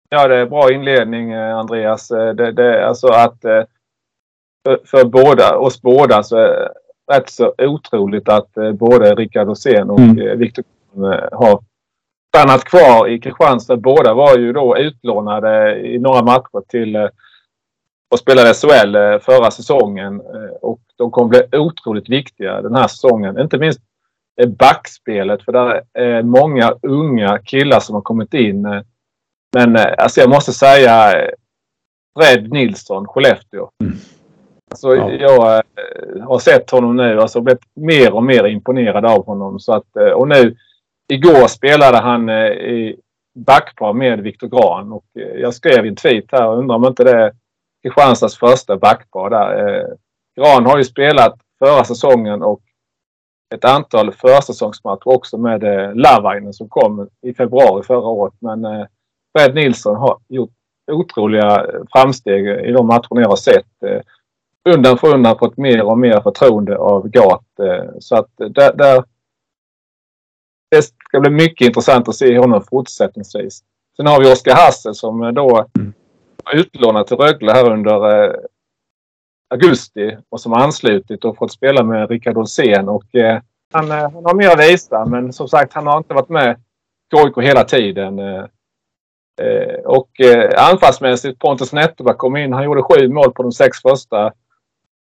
Ja, 0.08 0.28
det 0.28 0.36
är 0.36 0.46
bra 0.46 0.72
inledning 0.72 1.32
eh, 1.32 1.56
Andreas. 1.56 2.10
Eh, 2.10 2.34
Det, 2.34 2.52
det 2.52 2.78
är 2.78 2.82
alltså 2.82 3.08
att 3.08 3.44
eh, 3.44 3.62
för, 4.66 4.80
för 4.84 5.04
båda, 5.04 5.56
oss 5.56 5.82
båda 5.82 6.22
så 6.22 6.36
är 6.36 6.48
det 6.48 6.68
rätt 7.12 7.30
så 7.30 7.54
otroligt 7.58 8.28
att 8.28 8.50
både 8.72 9.14
Rickard 9.14 9.48
Åsén 9.48 9.90
och 9.90 9.98
Mm. 9.98 10.38
Viktor 10.38 10.64
har 11.32 11.60
stannat 12.36 12.64
kvar 12.64 13.08
i 13.08 13.18
Kristianstad. 13.20 13.76
Båda 13.76 14.14
var 14.14 14.38
ju 14.38 14.52
då 14.52 14.78
utlånade 14.78 15.80
i 15.80 15.98
några 15.98 16.22
matcher 16.22 16.62
till 16.68 16.96
och 18.10 18.18
spelade 18.18 18.54
SHL 18.54 19.20
förra 19.20 19.50
säsongen. 19.50 20.20
Och 20.60 20.80
de 20.96 21.10
kommer 21.10 21.28
bli 21.28 21.58
otroligt 21.58 22.08
viktiga 22.08 22.62
den 22.62 22.74
här 22.74 22.88
säsongen. 22.88 23.38
Inte 23.38 23.58
minst 23.58 23.80
backspelet 24.46 25.42
för 25.42 25.52
där 25.52 25.82
är 25.92 26.22
många 26.22 26.74
unga 26.82 27.38
killar 27.38 27.80
som 27.80 27.94
har 27.94 28.02
kommit 28.02 28.34
in. 28.34 28.82
Men 29.56 29.76
eh, 29.76 29.94
alltså 29.98 30.20
jag 30.20 30.30
måste 30.30 30.52
säga 30.52 31.22
eh, 31.22 31.30
Fred 32.18 32.52
Nilsson, 32.52 33.06
Skellefteå. 33.06 33.70
Mm. 33.82 33.96
Alltså, 34.70 34.96
Ja. 34.96 35.10
Jag 35.10 35.56
eh, 35.56 36.22
har 36.22 36.38
sett 36.38 36.70
honom 36.70 36.96
nu 36.96 37.20
alltså 37.20 37.40
blivit 37.40 37.62
mer 37.74 38.12
och 38.12 38.22
mer 38.22 38.46
imponerad 38.46 39.04
av 39.04 39.26
honom. 39.26 39.60
Så 39.60 39.72
att, 39.72 39.96
och 40.14 40.28
nu 40.28 40.56
igår 41.12 41.46
spelade 41.46 41.98
han 41.98 42.30
i 42.30 42.96
backpar 43.34 43.92
med 43.92 44.20
Viktor 44.20 44.48
Gran 44.48 44.92
och 44.92 45.04
jag 45.14 45.54
skrev 45.54 45.86
en 45.86 45.96
tweet 45.96 46.24
här 46.32 46.54
undrar 46.54 46.76
om 46.76 46.84
inte 46.84 47.04
det 47.04 47.10
är 47.10 47.32
Kristianstads 47.82 48.38
första 48.38 48.76
backpar 48.76 49.30
där. 49.30 49.86
Gran 50.36 50.66
har 50.66 50.78
ju 50.78 50.84
spelat 50.84 51.40
förra 51.58 51.84
säsongen 51.84 52.42
och 52.42 52.60
ett 53.54 53.64
antal 53.64 54.12
försäsongsmatcher 54.12 55.08
också 55.08 55.38
med 55.38 55.62
Lavainen 55.96 56.52
som 56.52 56.68
kom 56.68 57.08
i 57.22 57.34
februari 57.34 57.82
förra 57.82 58.08
året. 58.08 58.34
Men 58.40 58.64
eh, 59.34 59.42
Fred 59.42 59.54
Nilsson 59.54 59.96
har 59.96 60.18
gjort 60.28 60.50
otroliga 60.92 61.66
framsteg 61.92 62.46
i 62.68 62.72
de 62.72 62.86
matcherna 62.86 63.20
jag 63.20 63.28
har 63.28 63.36
sett. 63.36 63.82
Eh, 63.86 64.00
undan 64.74 64.98
för 64.98 65.14
undan 65.14 65.38
fått 65.38 65.56
mer 65.56 65.82
och 65.82 65.98
mer 65.98 66.20
förtroende 66.20 66.76
av 66.78 67.08
Gat. 67.08 67.44
Eh, 67.62 67.90
så 68.00 68.16
att 68.16 68.40
eh, 68.40 68.48
där, 68.48 68.72
där 68.74 69.04
det 70.70 70.82
ska 70.82 71.20
bli 71.20 71.30
mycket 71.30 71.66
intressant 71.66 72.08
att 72.08 72.14
se 72.16 72.38
honom 72.38 72.62
fortsättningsvis. 72.70 73.62
Sen 73.96 74.06
har 74.06 74.20
vi 74.20 74.32
Oskar 74.32 74.54
Hasse 74.54 74.94
som 74.94 75.22
eh, 75.22 75.28
då 75.32 75.66
Mm. 75.78 75.92
var 76.44 76.54
utlånad 76.60 77.06
till 77.06 77.16
Rögle 77.16 77.52
här 77.52 77.70
under 77.72 78.24
eh, 78.24 78.34
augusti 79.54 80.16
och 80.28 80.40
som 80.40 80.52
anslutit 80.52 81.24
och 81.24 81.36
fått 81.36 81.52
spela 81.52 81.82
med 81.82 82.10
Rickard 82.10 82.36
Olsén. 82.36 82.88
Och, 82.88 83.14
eh, 83.14 83.40
han, 83.72 83.90
eh, 83.90 83.96
han 83.96 84.24
har 84.24 84.34
mer 84.34 84.48
att 84.50 84.60
visa 84.70 85.04
men 85.06 85.32
som 85.32 85.48
sagt 85.48 85.72
han 85.72 85.86
har 85.86 85.98
inte 85.98 86.14
varit 86.14 86.28
med 86.28 86.60
Gojko 87.14 87.40
hela 87.40 87.64
tiden. 87.64 88.18
Eh, 88.18 88.44
eh, 89.40 89.80
och 89.84 90.20
eh, 90.20 90.70
anfallsmässigt 90.70 91.38
Pontus 91.38 91.72
Netterberg 91.72 92.16
kom 92.16 92.36
in. 92.36 92.52
Han 92.52 92.64
gjorde 92.64 92.82
sju 92.82 93.08
mål 93.08 93.32
på 93.32 93.42
de 93.42 93.52
sex 93.52 93.78
första 93.82 94.32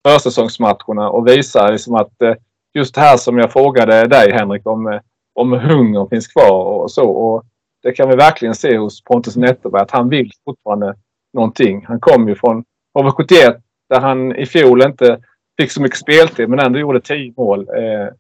försäsongsmatcherna 0.08 1.10
och 1.10 1.28
visar 1.28 1.72
liksom 1.72 1.96
att 1.96 2.22
eh, 2.22 2.36
just 2.74 2.96
det 2.96 3.02
här 3.02 3.18
som 3.18 3.38
jag 3.38 3.52
frågade 3.52 4.08
dig 4.08 4.32
Henrik 4.32 4.68
om, 4.68 4.88
eh, 4.88 5.00
om 5.34 5.54
hunger 5.54 6.08
finns 6.10 6.28
kvar 6.28 6.64
och 6.64 6.92
så. 6.92 7.10
Och 7.10 7.44
det 7.84 7.92
kan 7.92 8.10
vi 8.10 8.16
verkligen 8.16 8.56
se 8.56 8.78
hos 8.78 9.04
Pontus 9.04 9.36
Netterberg 9.36 9.82
att 9.82 9.92
han 9.92 10.10
vill 10.10 10.32
fortfarande 10.46 10.96
någonting. 11.34 11.86
Han 11.86 12.00
kom 12.00 12.28
ju 12.28 12.36
från 12.36 12.64
HV71 13.00 13.62
där 13.90 14.00
han 14.00 14.36
i 14.36 14.46
fjol 14.46 14.82
inte 14.82 15.20
fick 15.62 15.72
så 15.72 15.82
mycket 15.82 16.00
speltid 16.00 16.50
men 16.50 16.60
ändå 16.60 16.80
gjorde 16.80 17.02
tio 17.02 17.34
mål. 17.38 17.60
Eh, 17.60 18.14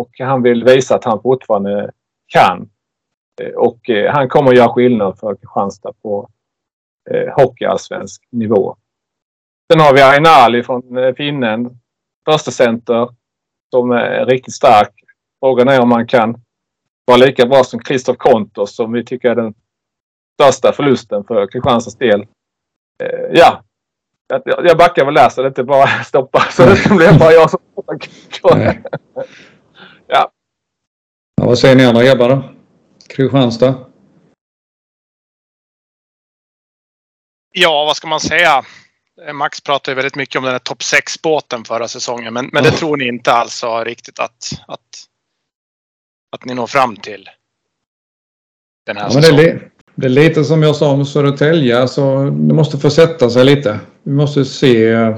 och 0.00 0.10
han 0.18 0.42
vill 0.42 0.64
visa 0.64 0.94
att 0.94 1.04
han 1.04 1.22
fortfarande 1.22 1.90
kan. 2.26 2.68
Eh, 3.40 3.54
och 3.54 3.90
eh, 3.90 4.12
han 4.12 4.28
kommer 4.28 4.50
att 4.50 4.56
göra 4.56 4.72
skillnad 4.72 5.18
för 5.18 5.36
Kristianstad 5.36 5.92
på 6.02 6.28
eh, 7.10 7.34
hockeyallsvensk 7.36 8.22
nivå. 8.30 8.76
Sen 9.72 9.80
har 9.80 9.94
vi 9.94 10.02
Ainali 10.02 10.62
från 10.62 11.14
finnen. 11.16 11.78
Första 12.24 12.50
center 12.50 13.08
som 13.70 13.90
är 13.90 14.26
riktigt 14.26 14.54
stark. 14.54 14.92
Frågan 15.40 15.68
är 15.68 15.80
om 15.80 15.92
han 15.92 16.06
kan 16.06 16.42
vara 17.04 17.16
lika 17.16 17.46
bra 17.46 17.64
som 17.64 17.80
Kristoff 17.80 18.16
Kontos 18.16 18.76
som 18.76 18.92
vi 18.92 19.04
tycker 19.04 19.30
är 19.30 19.34
den 19.34 19.54
största 20.40 20.72
förlusten 20.72 21.24
för 21.24 21.46
Kristianstads 21.46 21.96
del. 21.96 22.20
Eh, 23.02 23.30
ja, 23.32 23.62
jag, 24.44 24.66
jag 24.66 24.78
backar 24.78 25.04
väl 25.04 25.14
där 25.14 25.28
så 25.28 25.42
det 25.42 25.48
inte 25.48 25.64
bara 25.64 25.86
stoppar. 25.86 26.40
Så 26.50 26.62
det 26.66 26.76
ska 26.76 26.94
bli 26.94 27.18
bara 27.18 27.32
jag 27.32 27.50
som 27.50 27.60
Nej. 28.54 28.82
Ja, 30.06 30.30
vad 31.42 31.58
säger 31.58 31.76
ni 31.76 31.84
andra 31.84 32.04
grabbar 32.04 32.28
då? 32.28 32.42
Kristianstad? 33.16 33.74
Ja, 37.54 37.84
vad 37.84 37.96
ska 37.96 38.08
man 38.08 38.20
säga? 38.20 38.64
Eh, 39.26 39.32
Max 39.32 39.60
pratade 39.60 39.94
väldigt 39.94 40.16
mycket 40.16 40.36
om 40.36 40.44
den 40.44 40.52
här 40.52 40.58
topp 40.58 40.78
6-båten 40.80 41.64
förra 41.64 41.88
säsongen. 41.88 42.34
Men, 42.34 42.50
men 42.52 42.62
det 42.64 42.70
tror 42.70 42.96
ni 42.96 43.08
inte 43.08 43.32
alls 43.32 43.64
riktigt 43.84 44.18
att, 44.18 44.50
att, 44.66 44.80
att 46.32 46.44
ni 46.44 46.54
når 46.54 46.66
fram 46.66 46.96
till 46.96 47.28
den 48.86 48.96
här 48.96 49.04
Ja, 49.04 49.10
men 49.14 49.22
det, 49.22 49.28
är 49.28 49.32
säsongen. 49.32 49.70
det 49.94 50.06
är 50.06 50.10
lite 50.10 50.44
som 50.44 50.62
jag 50.62 50.76
sa 50.76 50.90
om 50.92 51.06
Södertälje. 51.06 51.78
Alltså, 51.80 52.30
det 52.30 52.54
måste 52.54 52.78
få 52.78 52.90
sätta 52.90 53.30
sig 53.30 53.44
lite. 53.44 53.80
Vi 54.02 54.12
måste 54.12 54.44
se. 54.44 54.86
eh, 54.86 55.16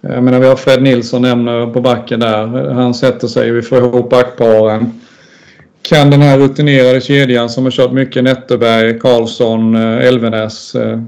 Jag 0.00 0.22
menar, 0.24 0.40
vi 0.40 0.46
har 0.46 0.56
Fred 0.56 0.82
Nilsson 0.82 1.22
nämner 1.22 1.72
på 1.72 1.80
backen 1.80 2.20
där. 2.20 2.70
Han 2.70 2.94
sätter 2.94 3.28
sig. 3.28 3.50
Vi 3.50 3.62
får 3.62 3.78
ihop 3.78 4.10
backparen. 4.10 5.00
Kan 5.88 6.10
den 6.10 6.22
här 6.22 6.38
rutinerade 6.38 7.00
kedjan 7.00 7.50
som 7.50 7.64
har 7.64 7.70
kört 7.70 7.92
mycket 7.92 8.24
Netterberg, 8.24 9.00
Karlsson, 9.00 9.74
eh, 9.74 10.06
Elvenäs. 10.06 10.74
Eh, 10.74 11.00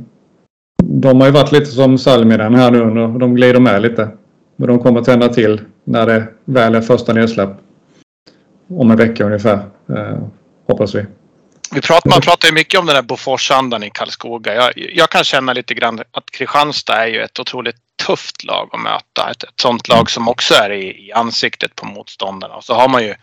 de 0.82 1.20
har 1.20 1.26
ju 1.26 1.32
varit 1.32 1.52
lite 1.52 1.66
som 1.66 1.98
Salminen 1.98 2.54
här 2.54 2.70
nu 2.70 2.80
och 2.80 3.18
De 3.18 3.34
glider 3.34 3.60
med 3.60 3.82
lite. 3.82 4.08
Men 4.56 4.68
de 4.68 4.78
kommer 4.78 5.02
tända 5.02 5.28
till 5.28 5.60
när 5.84 6.06
det 6.06 6.26
väl 6.44 6.74
är 6.74 6.80
första 6.80 7.12
nedsläpp. 7.12 7.50
Om 8.68 8.90
en 8.90 8.96
vecka 8.96 9.24
ungefär. 9.24 9.60
Eh, 9.88 10.18
hoppas 10.66 10.94
vi. 10.94 11.06
Vi 11.72 11.80
pratar, 11.80 12.10
man 12.10 12.20
pratar 12.20 12.48
ju 12.48 12.54
mycket 12.54 12.80
om 12.80 12.86
den 12.86 12.94
här 12.94 13.02
Boforsandan 13.02 13.82
i 13.82 13.90
Karlskoga. 13.90 14.54
Jag, 14.54 14.72
jag 14.76 15.10
kan 15.10 15.24
känna 15.24 15.52
lite 15.52 15.74
grann 15.74 16.00
att 16.10 16.30
Kristianstad 16.30 16.94
är 16.94 17.06
ju 17.06 17.20
ett 17.20 17.40
otroligt 17.40 17.76
tufft 18.06 18.44
lag 18.44 18.68
att 18.72 18.80
möta. 18.80 19.30
Ett, 19.30 19.42
ett 19.42 19.60
sånt 19.60 19.88
lag 19.88 20.10
som 20.10 20.28
också 20.28 20.54
är 20.54 20.70
i, 20.70 21.08
i 21.08 21.12
ansiktet 21.12 21.74
på 21.74 21.86
motståndarna. 21.86 22.54
Och 22.54 22.64
så 22.64 22.74
har 22.74 22.88
man 22.88 23.02
ju 23.02 23.14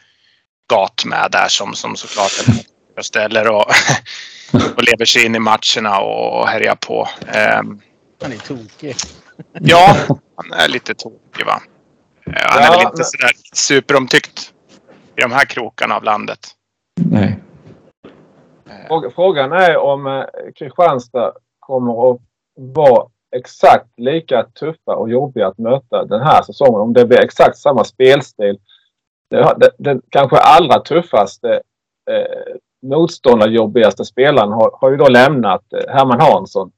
Gat 0.68 1.06
med 1.06 1.28
där 1.32 1.48
som, 1.48 1.74
som 1.74 1.96
såklart 1.96 2.32
är 2.98 3.02
ställer 3.02 3.52
och, 3.52 3.66
och 4.76 4.84
lever 4.84 5.06
sig 5.06 5.26
in 5.26 5.36
i 5.36 5.40
matcherna 5.40 6.00
och 6.00 6.48
härjar 6.48 6.76
på. 6.76 7.08
Ehm, 7.28 7.82
Han 8.22 8.32
är 8.32 8.38
tokig. 8.38 8.96
ja, 9.60 9.96
han 10.36 10.52
är 10.60 10.68
lite 10.68 10.94
tokig 10.94 11.46
va. 11.46 11.62
Eh, 12.26 12.34
Han 12.36 12.60
är 12.62 12.66
Ja, 12.66 12.72
väl 12.72 12.82
inte 12.82 12.94
men- 12.98 13.06
sådär 13.06 13.32
superomtyckt 13.54 14.54
i 15.18 15.22
de 15.22 15.32
här 15.32 15.46
krokarna 15.46 15.96
av 15.96 16.04
landet. 16.04 16.40
Nej. 17.02 17.40
Eh, 18.70 18.88
Fråga- 18.88 19.10
Frågan 19.16 19.52
är 19.52 19.78
om 19.78 20.08
eh, 20.08 20.24
Kristianstad 20.60 21.32
kommer 21.60 22.12
att 22.12 22.20
vara 22.58 23.08
exakt 23.36 23.88
lika 23.98 24.44
tuffa 24.44 24.96
och 24.96 25.10
jobbiga 25.10 25.48
att 25.48 25.58
möta 25.58 26.06
den 26.06 26.22
här 26.22 26.42
säsongen. 26.44 26.82
Om 26.82 26.94
det 26.94 27.06
blir 27.06 27.22
exakt 27.24 27.58
samma 27.58 27.84
spelstil. 27.84 28.58
Det, 29.30 29.56
det, 29.58 29.70
den 29.78 30.02
kanske 30.10 30.38
allra 30.38 30.80
tuffaste 30.80 31.62
eh, 32.12 32.56
motståndarjobbigaste 32.84 34.06
spelaren 34.06 34.52
har, 34.52 34.72
har 34.74 34.92
ju 34.92 34.98
då 34.98 35.08
lämnat 35.08 35.74
eh, 35.74 35.94
Herman 35.94 36.20
Hansson 36.20 36.72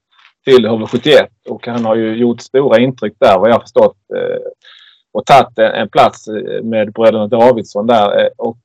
till 0.46 0.68
HV71 0.68 1.28
och 1.50 1.68
han 1.68 1.86
har 1.86 1.96
ju 1.96 2.16
gjort 2.16 2.42
stora 2.42 2.80
intryck 2.80 3.14
där 3.20 3.40
vad 3.40 3.50
jag 3.50 3.62
förstått. 3.62 3.98
Eh, 4.16 4.38
och 5.12 5.26
tagit 5.26 5.60
en 5.60 5.90
plats 5.90 6.28
eh, 6.28 6.64
med 6.64 6.94
bröderna 6.94 7.28
Davidsson 7.28 7.88
där. 7.88 8.20
Eh, 8.20 8.30
och 8.38 8.58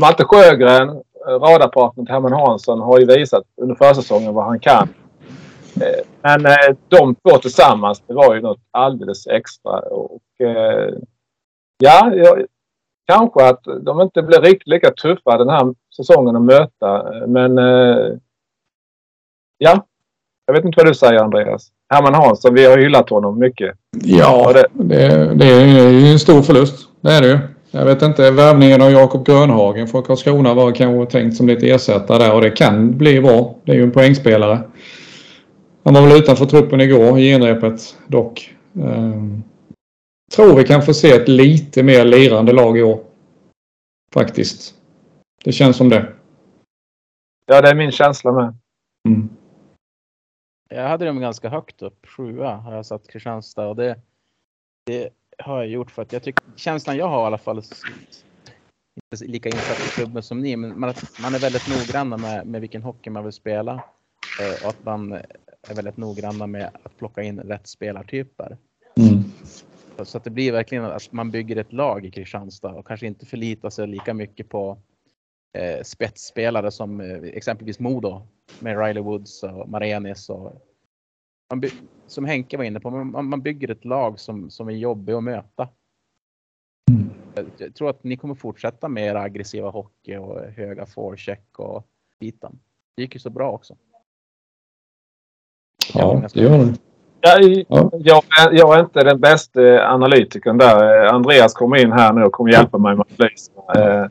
Malte 0.00 0.24
Sjögren, 0.24 1.02
radarpartnern 1.26 2.06
till 2.06 2.12
Herman 2.12 2.32
Hansson, 2.32 2.80
har 2.80 2.98
ju 2.98 3.06
visat 3.06 3.44
under 3.56 3.74
försäsongen 3.74 4.34
vad 4.34 4.44
han 4.44 4.60
kan. 4.60 4.88
Men 6.22 6.42
de 6.88 7.14
två 7.14 7.38
tillsammans, 7.38 8.02
det 8.06 8.14
var 8.14 8.34
ju 8.34 8.40
något 8.40 8.60
alldeles 8.70 9.26
extra. 9.26 9.78
Och, 9.78 10.20
ja, 11.78 12.14
jag, 12.14 12.46
kanske 13.06 13.48
att 13.48 13.60
de 13.80 14.00
inte 14.00 14.22
blir 14.22 14.40
riktigt 14.40 14.68
lika 14.68 14.90
tuffa 14.90 15.38
den 15.38 15.48
här 15.48 15.74
säsongen 15.96 16.36
att 16.36 16.42
möta. 16.42 17.04
Men 17.26 17.56
ja, 19.58 19.86
jag 20.46 20.54
vet 20.54 20.64
inte 20.64 20.76
vad 20.76 20.86
du 20.86 20.94
säger 20.94 21.20
Andreas. 21.20 21.68
Herman 21.88 22.14
Hansson, 22.14 22.54
vi 22.54 22.66
har 22.66 22.78
hyllat 22.78 23.10
honom 23.10 23.38
mycket. 23.38 23.76
Ja, 24.04 24.52
det, 24.52 24.66
det, 24.72 25.34
det 25.34 25.46
är 25.46 25.90
ju 25.90 26.12
en 26.12 26.18
stor 26.18 26.42
förlust. 26.42 26.88
Det 27.00 27.12
är 27.12 27.20
det 27.20 27.28
ju. 27.28 27.38
Jag 27.70 27.84
vet 27.84 28.02
inte, 28.02 28.30
värvningen 28.30 28.82
av 28.82 28.90
Jakob 28.90 29.26
Grönhagen 29.26 29.88
från 29.88 30.02
Karlskrona 30.02 30.54
var 30.54 30.72
kanske 30.72 31.18
tänkt 31.18 31.36
som 31.36 31.46
lite 31.46 31.70
ersättare 31.70 32.18
där 32.18 32.34
och 32.34 32.40
det 32.40 32.50
kan 32.50 32.98
bli 32.98 33.20
bra. 33.20 33.54
Det 33.64 33.72
är 33.72 33.76
ju 33.76 33.82
en 33.82 33.90
poängspelare. 33.90 34.58
Han 35.84 35.94
var 35.94 36.02
väl 36.02 36.18
utanför 36.18 36.44
truppen 36.44 36.80
igår 36.80 37.18
i 37.18 37.30
genrepet 37.30 37.80
dock. 38.06 38.54
Um, 38.72 39.42
tror 40.32 40.56
vi 40.56 40.64
kan 40.64 40.82
få 40.82 40.94
se 40.94 41.10
ett 41.10 41.28
lite 41.28 41.82
mer 41.82 42.04
lirande 42.04 42.52
lag 42.52 42.78
i 42.78 42.82
år. 42.82 43.04
Faktiskt. 44.14 44.74
Det 45.44 45.52
känns 45.52 45.76
som 45.76 45.88
det. 45.88 46.12
Ja, 47.46 47.60
det 47.60 47.68
är 47.68 47.74
min 47.74 47.92
känsla 47.92 48.32
med. 48.32 48.56
Mm. 49.08 49.28
Jag 50.68 50.88
hade 50.88 51.04
dem 51.04 51.20
ganska 51.20 51.48
högt 51.48 51.82
upp. 51.82 52.06
Sjua 52.06 52.56
har 52.56 52.74
jag 52.74 52.86
satt 52.86 53.08
Kristianstad 53.08 53.66
och 53.66 53.76
det, 53.76 53.98
det 54.86 55.08
har 55.38 55.58
jag 55.58 55.68
gjort 55.68 55.90
för 55.90 56.02
att 56.02 56.12
jag 56.12 56.22
tycker 56.22 56.44
känslan 56.56 56.96
jag 56.96 57.08
har 57.08 57.22
i 57.22 57.26
alla 57.26 57.38
fall 57.38 57.56
inte 57.56 59.24
lika 59.24 59.48
insatt 59.48 59.86
i 59.86 59.90
klubben 59.90 60.22
som 60.22 60.40
ni, 60.40 60.56
men 60.56 60.80
man, 60.80 60.94
man 61.22 61.34
är 61.34 61.38
väldigt 61.38 61.68
noggranna 61.68 62.16
med, 62.16 62.46
med 62.46 62.60
vilken 62.60 62.82
hockey 62.82 63.10
man 63.10 63.24
vill 63.24 63.32
spela 63.32 63.72
eh, 64.40 64.64
och 64.64 64.68
att 64.68 64.84
man 64.84 65.12
är 65.68 65.74
väldigt 65.74 65.96
noggranna 65.96 66.46
med 66.46 66.70
att 66.82 66.98
plocka 66.98 67.22
in 67.22 67.40
rätt 67.40 67.66
spelartyper. 67.66 68.56
Mm. 68.96 69.24
Så 70.02 70.18
att 70.18 70.24
det 70.24 70.30
blir 70.30 70.52
verkligen 70.52 70.84
att 70.84 71.12
man 71.12 71.30
bygger 71.30 71.56
ett 71.56 71.72
lag 71.72 72.06
i 72.06 72.10
Kristianstad 72.10 72.74
och 72.74 72.86
kanske 72.86 73.06
inte 73.06 73.26
förlitar 73.26 73.70
sig 73.70 73.86
lika 73.86 74.14
mycket 74.14 74.48
på 74.48 74.78
eh, 75.58 75.82
spetsspelare 75.82 76.70
som 76.70 77.00
eh, 77.00 77.22
exempelvis 77.22 77.78
Modo 77.78 78.22
med 78.60 78.78
Riley 78.78 79.02
Woods 79.02 79.42
och 79.42 79.68
Marenis 79.68 80.28
och 80.30 80.62
man 81.50 81.62
som 82.06 82.24
Henke 82.24 82.56
var 82.56 82.64
inne 82.64 82.80
på, 82.80 82.90
man, 82.90 83.28
man 83.28 83.42
bygger 83.42 83.70
ett 83.70 83.84
lag 83.84 84.20
som, 84.20 84.50
som 84.50 84.68
är 84.68 84.72
jobbigt 84.72 85.14
att 85.14 85.24
möta. 85.24 85.68
Jag 87.58 87.74
tror 87.74 87.90
att 87.90 88.04
ni 88.04 88.16
kommer 88.16 88.34
fortsätta 88.34 88.88
med 88.88 89.06
er 89.06 89.14
aggressiva 89.14 89.70
hockey 89.70 90.16
och 90.16 90.40
höga 90.40 90.86
forecheck 90.86 91.58
och 91.58 91.86
biten. 92.20 92.58
Det 92.96 93.02
gick 93.02 93.14
ju 93.14 93.20
så 93.20 93.30
bra 93.30 93.50
också. 93.50 93.76
Ja, 95.94 96.28
det 96.34 96.40
gör 96.40 96.58
det. 96.58 96.91
Jag, 97.24 97.64
jag, 97.98 98.22
jag, 98.52 98.76
är 98.76 98.80
inte 98.80 99.04
den 99.04 99.20
bästa 99.20 99.88
analytikern 99.88 100.58
där. 100.58 101.04
Andreas 101.04 101.52
kommer 101.52 101.76
in 101.76 101.92
här 101.92 102.12
nu 102.12 102.24
och 102.24 102.32
kommer 102.32 102.52
hjälpa 102.52 102.78
mig 102.78 102.96
med 102.96 103.06
analysen. 103.18 103.54
Eh, 103.76 104.02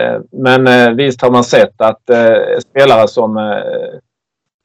eh, 0.00 0.20
men 0.30 0.66
eh, 0.66 0.90
visst 0.90 1.22
har 1.22 1.30
man 1.30 1.44
sett 1.44 1.80
att 1.80 2.02
spelare 2.70 3.08
som 3.08 3.60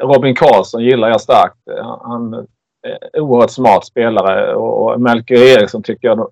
Robin 0.04 0.36
Karlsson 0.36 0.84
gillar 0.84 1.10
jag 1.10 1.22
starkt. 1.22 1.58
Han 2.02 2.34
är 3.14 3.22
oerhört 3.22 3.52
smart 3.52 3.86
spelare 3.86 4.56
och 4.56 5.02
Melker 5.02 5.36
Eriksson 5.36 5.84
tycker 5.84 6.08
jag 6.08 6.28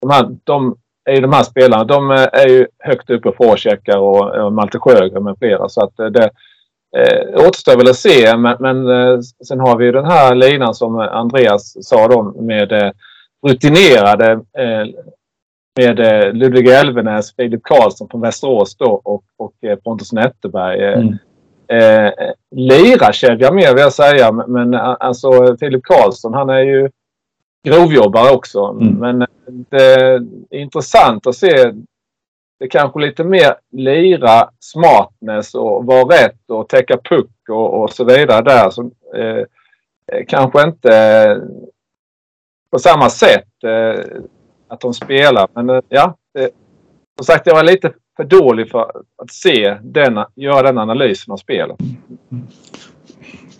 de 0.00 0.10
här, 0.10 0.36
de 0.44 0.76
är 1.04 1.14
ju 1.14 1.20
de 1.20 1.32
här 1.32 1.42
spelarna. 1.42 1.84
De 1.84 2.10
är 2.10 2.48
ju 2.48 2.66
högt 2.78 3.10
uppe 3.10 3.30
på 3.30 3.56
och, 3.96 4.44
och 4.44 4.52
Malte 4.52 4.78
Sjögren 4.78 5.24
med 5.24 5.36
flera. 5.38 5.68
Så 5.68 5.84
att 5.84 5.96
det, 5.96 6.30
Eh, 6.96 7.46
återstår 7.46 7.76
väl 7.76 7.90
att 7.90 7.96
se, 7.96 8.36
men, 8.36 8.56
men 8.60 8.88
eh, 8.88 9.20
sen 9.48 9.60
har 9.60 9.76
vi 9.76 9.92
den 9.92 10.04
här 10.04 10.34
linan 10.34 10.74
som 10.74 10.98
Andreas 10.98 11.76
sa 11.88 12.08
då 12.08 12.22
med 12.22 12.72
eh, 12.72 12.90
rutinerade 13.46 14.32
eh, 14.32 14.86
med 15.76 16.00
eh, 16.00 16.32
Ludvig 16.32 16.68
Elvenäs, 16.68 17.36
Filip 17.36 17.62
Karlsson 17.62 18.08
från 18.08 18.20
Västerås 18.20 18.76
då 18.76 19.00
och, 19.04 19.24
och 19.36 19.54
eh, 19.64 19.76
Pontus 19.76 20.12
Netterberg. 20.12 20.84
Eh, 20.84 20.98
mm. 20.98 21.18
Eh, 21.68 22.12
Lirakedja 22.56 23.52
mer 23.52 23.74
vill 23.74 23.82
jag 23.82 23.92
säga, 23.92 24.32
men 24.32 24.74
alltså 24.74 25.56
Filip 25.60 25.84
Karlsson 25.84 26.34
han 26.34 26.50
är 26.50 26.60
ju 26.60 26.90
grovjobbare 27.64 28.30
också. 28.30 28.64
Mm. 28.64 28.94
Men 28.94 29.26
det 29.70 29.94
är 29.94 30.26
intressant 30.50 31.26
att 31.26 31.36
se 31.36 31.72
det 32.60 32.66
är 32.66 32.68
kanske 32.68 33.00
lite 33.00 33.24
mer 33.24 33.54
lira 33.72 34.50
smartness 34.58 35.54
och 35.54 35.86
vara 35.86 36.04
rätt 36.04 36.50
och 36.50 36.68
täcka 36.68 36.98
puck 37.04 37.48
och, 37.48 37.82
och 37.82 37.92
så 37.92 38.04
vidare 38.04 38.42
där. 38.42 38.70
Så, 38.70 38.90
eh, 39.16 39.44
eh, 40.12 40.24
kanske 40.28 40.62
inte 40.62 40.96
eh, 40.96 41.36
på 42.70 42.78
samma 42.78 43.10
sätt 43.10 43.64
eh, 43.64 44.04
att 44.68 44.80
de 44.80 44.94
spelar. 44.94 45.48
Men 45.54 45.70
eh, 45.70 45.80
ja, 45.88 46.16
eh, 46.38 46.48
som 47.16 47.24
sagt 47.24 47.46
jag 47.46 47.54
var 47.54 47.62
lite 47.62 47.92
för 48.16 48.24
dålig 48.24 48.70
för 48.70 49.02
att 49.16 49.30
se 49.30 49.78
den, 49.82 50.24
göra 50.34 50.62
den 50.62 50.78
analysen 50.78 51.32
av 51.32 51.36
spelet. 51.36 51.80
Mm, 51.80 51.96
mm. 52.32 52.46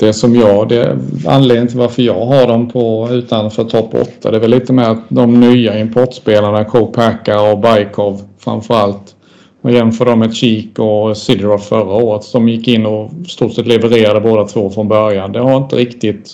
Det 0.00 0.12
som 0.12 0.34
jag, 0.34 0.68
det 0.68 0.98
anledningen 1.26 1.68
till 1.68 1.78
varför 1.78 2.02
jag 2.02 2.26
har 2.26 2.46
dem 2.46 2.70
på 2.70 3.08
utanför 3.10 3.64
topp 3.64 3.94
8 3.94 4.30
det 4.30 4.36
är 4.36 4.40
väl 4.40 4.50
lite 4.50 4.72
med 4.72 4.90
att 4.90 5.02
de 5.08 5.40
nya 5.40 5.78
importspelarna 5.78 6.64
Kopacka 6.64 7.42
och 7.42 7.58
Bajkov 7.58 8.22
framförallt. 8.38 9.16
Och 9.62 9.70
jämför 9.70 10.04
dem 10.04 10.18
med 10.18 10.34
Cheek 10.34 10.78
och 10.78 11.16
Sidorov 11.16 11.58
förra 11.58 11.94
året 11.94 12.24
som 12.24 12.48
gick 12.48 12.68
in 12.68 12.86
och 12.86 13.10
stort 13.28 13.54
sett 13.54 13.66
levererade 13.66 14.20
båda 14.20 14.44
två 14.44 14.70
från 14.70 14.88
början. 14.88 15.32
Det 15.32 15.40
har 15.40 15.56
inte 15.56 15.76
riktigt 15.76 16.32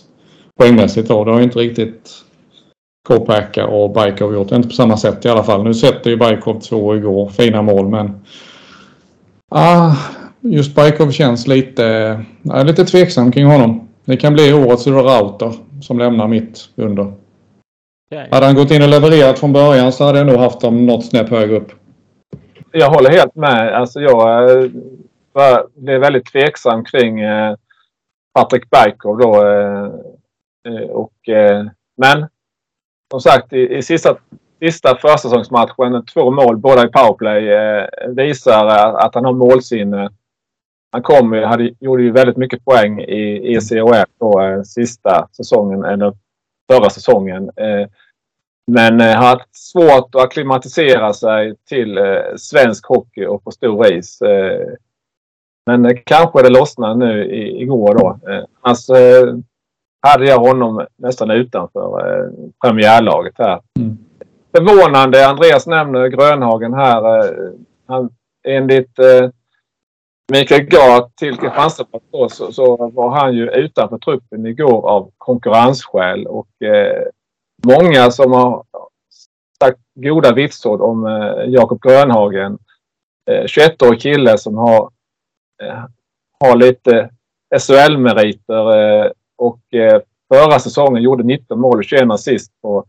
poängmässigt 0.61 1.09
då. 1.09 1.25
Det 1.25 1.33
har 1.33 1.41
inte 1.41 1.59
riktigt 1.59 2.11
Kopacka 3.09 3.67
och 3.67 3.91
Bajkov 3.91 4.35
gjort. 4.35 4.53
Inte 4.53 4.69
på 4.69 4.75
samma 4.75 4.97
sätt 4.97 5.25
i 5.25 5.29
alla 5.29 5.45
fall. 5.45 5.65
Nu 5.65 5.75
sätter 5.75 6.11
ju 6.11 6.17
Bajkov 6.17 6.61
två 6.61 6.97
igår. 6.97 7.29
Fina 7.29 7.63
mål 7.63 7.89
men... 7.89 8.11
Ah, 9.51 9.95
just 10.41 10.75
Bajkov 10.75 11.11
känns 11.11 11.47
lite... 11.47 11.83
Jag 12.43 12.61
är 12.61 12.65
lite 12.65 12.85
tveksam 12.85 13.33
kring 13.33 13.47
honom. 13.47 13.89
Det 14.05 14.17
kan 14.17 14.33
bli 14.33 14.53
årets 14.53 14.87
router 14.87 15.53
som 15.83 15.99
lämnar 15.99 16.29
mitt 16.29 16.69
under. 16.77 17.13
Okay. 18.11 18.29
Hade 18.31 18.47
han 18.47 18.55
gått 18.55 18.71
in 18.71 18.83
och 18.83 18.89
levererat 18.89 19.39
från 19.39 19.53
början 19.53 19.93
så 19.93 20.05
hade 20.05 20.19
jag 20.19 20.27
nog 20.27 20.37
haft 20.37 20.61
dem 20.61 20.87
något 20.87 21.07
snäpp 21.07 21.29
högre 21.29 21.57
upp 21.57 21.73
jag 22.79 22.91
håller 22.91 23.11
helt 23.11 23.35
med. 23.35 23.75
Alltså 23.75 24.01
jag 24.01 24.51
eh, 24.51 25.61
blev 25.75 26.01
väldigt 26.01 26.33
tveksam 26.33 26.85
kring 26.85 27.21
eh, 27.21 27.55
Patrik 28.35 28.71
Bergkov 28.71 29.19
då. 29.19 29.47
Eh, 29.47 29.91
och, 30.91 31.13
men 31.97 32.27
som 33.11 33.21
sagt 33.21 33.53
i, 33.53 33.77
i 33.77 33.83
sista, 33.83 34.17
sista 34.59 34.97
försäsongsmatchen, 34.97 36.07
två 36.07 36.31
mål 36.31 36.57
båda 36.57 36.85
i 36.85 36.89
powerplay, 36.89 37.43
visar 38.09 38.67
att 38.97 39.15
han 39.15 39.25
har 39.25 39.33
målsinne. 39.33 40.11
Han 40.93 41.03
kom, 41.03 41.33
hade, 41.33 41.71
gjorde 41.81 42.03
ju 42.03 42.11
väldigt 42.11 42.37
mycket 42.37 42.65
poäng 42.65 43.01
i 43.01 43.55
ECHL 43.55 44.11
då, 44.21 44.63
sista 44.65 45.29
säsongen, 45.37 45.85
eller 45.85 46.13
förra 46.73 46.91
säsongen. 46.91 47.51
Men 48.67 49.01
eh, 49.01 49.17
har 49.17 49.27
haft 49.27 49.57
svårt 49.57 50.15
att 50.15 50.23
akklimatisera 50.23 51.13
sig 51.13 51.55
till 51.69 51.99
eh, 51.99 52.05
svensk 52.37 52.87
hockey 52.87 53.27
och 53.27 53.45
på 53.45 53.51
stor 53.51 53.93
is. 53.93 54.23
Eh, 54.23 54.75
men 55.67 55.87
eh, 55.87 55.97
kanske 56.05 56.43
det 56.43 56.51
lossnar 56.51 56.95
nu 56.95 57.25
i, 57.25 57.63
igår 57.63 57.95
då. 57.95 58.31
Eh, 58.31 58.45
alltså, 58.61 58.95
hade 60.01 60.27
jag 60.27 60.39
honom 60.39 60.87
nästan 60.97 61.31
utanför 61.31 62.09
eh, 62.09 62.31
premiärlaget 62.65 63.35
här. 63.39 63.61
Mm. 63.79 63.99
Förvånande. 64.57 65.29
Andreas 65.29 65.67
nämner 65.67 66.09
Grönhagen 66.09 66.75
här. 66.75 67.19
Eh, 67.19 67.51
han, 67.87 68.11
enligt 68.49 68.99
eh, 68.99 69.31
Mikael 70.33 70.63
Gard 70.63 71.17
till 71.17 71.37
Kristianstad 71.37 71.87
så, 72.31 72.53
så 72.53 72.91
var 72.91 73.11
han 73.11 73.35
ju 73.35 73.51
utanför 73.51 73.99
truppen 73.99 74.47
igår 74.47 74.89
av 74.89 75.11
konkurrensskäl. 75.19 76.27
Och 76.27 76.63
eh, 76.63 77.03
många 77.65 78.11
som 78.11 78.33
har 78.33 78.65
sagt 79.59 79.81
goda 79.95 80.33
vitsord 80.35 80.81
om 80.81 81.07
eh, 81.07 81.45
Jakob 81.47 81.83
Grönhagen. 81.83 82.59
Eh, 83.31 83.45
21-årig 83.45 84.01
kille 84.01 84.39
som 84.39 84.57
har, 84.57 84.91
eh, 85.63 85.85
har 86.41 86.57
lite 86.57 87.11
SHL-meriter 87.59 88.79
eh, 88.79 89.11
och 89.37 89.75
eh, 89.75 90.01
förra 90.35 90.59
säsongen 90.59 91.03
gjorde 91.03 91.25
19 91.25 91.61
mål 91.61 91.79
och 91.79 91.85
21 91.85 92.11
assist 92.11 92.53
på 92.63 92.85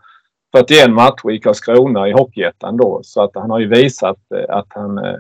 41 0.55 0.89
matcher 0.91 1.31
i 1.31 1.39
Karlskrona 1.39 2.07
i 2.07 2.11
Hockeyettan 2.11 2.77
då. 2.77 2.99
Så 3.03 3.23
att 3.23 3.31
han 3.35 3.49
har 3.49 3.59
ju 3.59 3.67
visat 3.67 4.17
eh, 4.35 4.55
att 4.55 4.67
han 4.69 4.97
eh, 4.97 5.15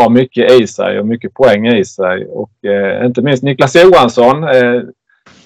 har 0.00 0.10
mycket 0.10 0.50
i 0.50 0.66
sig 0.66 1.00
och 1.00 1.06
mycket 1.06 1.34
poäng 1.34 1.66
i 1.66 1.84
sig. 1.84 2.26
Och 2.26 2.64
eh, 2.64 3.06
inte 3.06 3.22
minst 3.22 3.42
Niklas 3.42 3.76
Johansson 3.76 4.44
eh, 4.44 4.82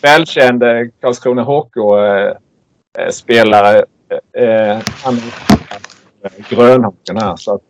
välkänd 0.03 0.63
Karlskrona 1.01 1.43
HK-spelare. 1.43 2.65
Eh, 4.33 4.79
han 5.05 5.15
är 6.23 6.51
grönhaken 6.51 7.17
här. 7.17 7.37
Så 7.37 7.55
att, 7.55 7.63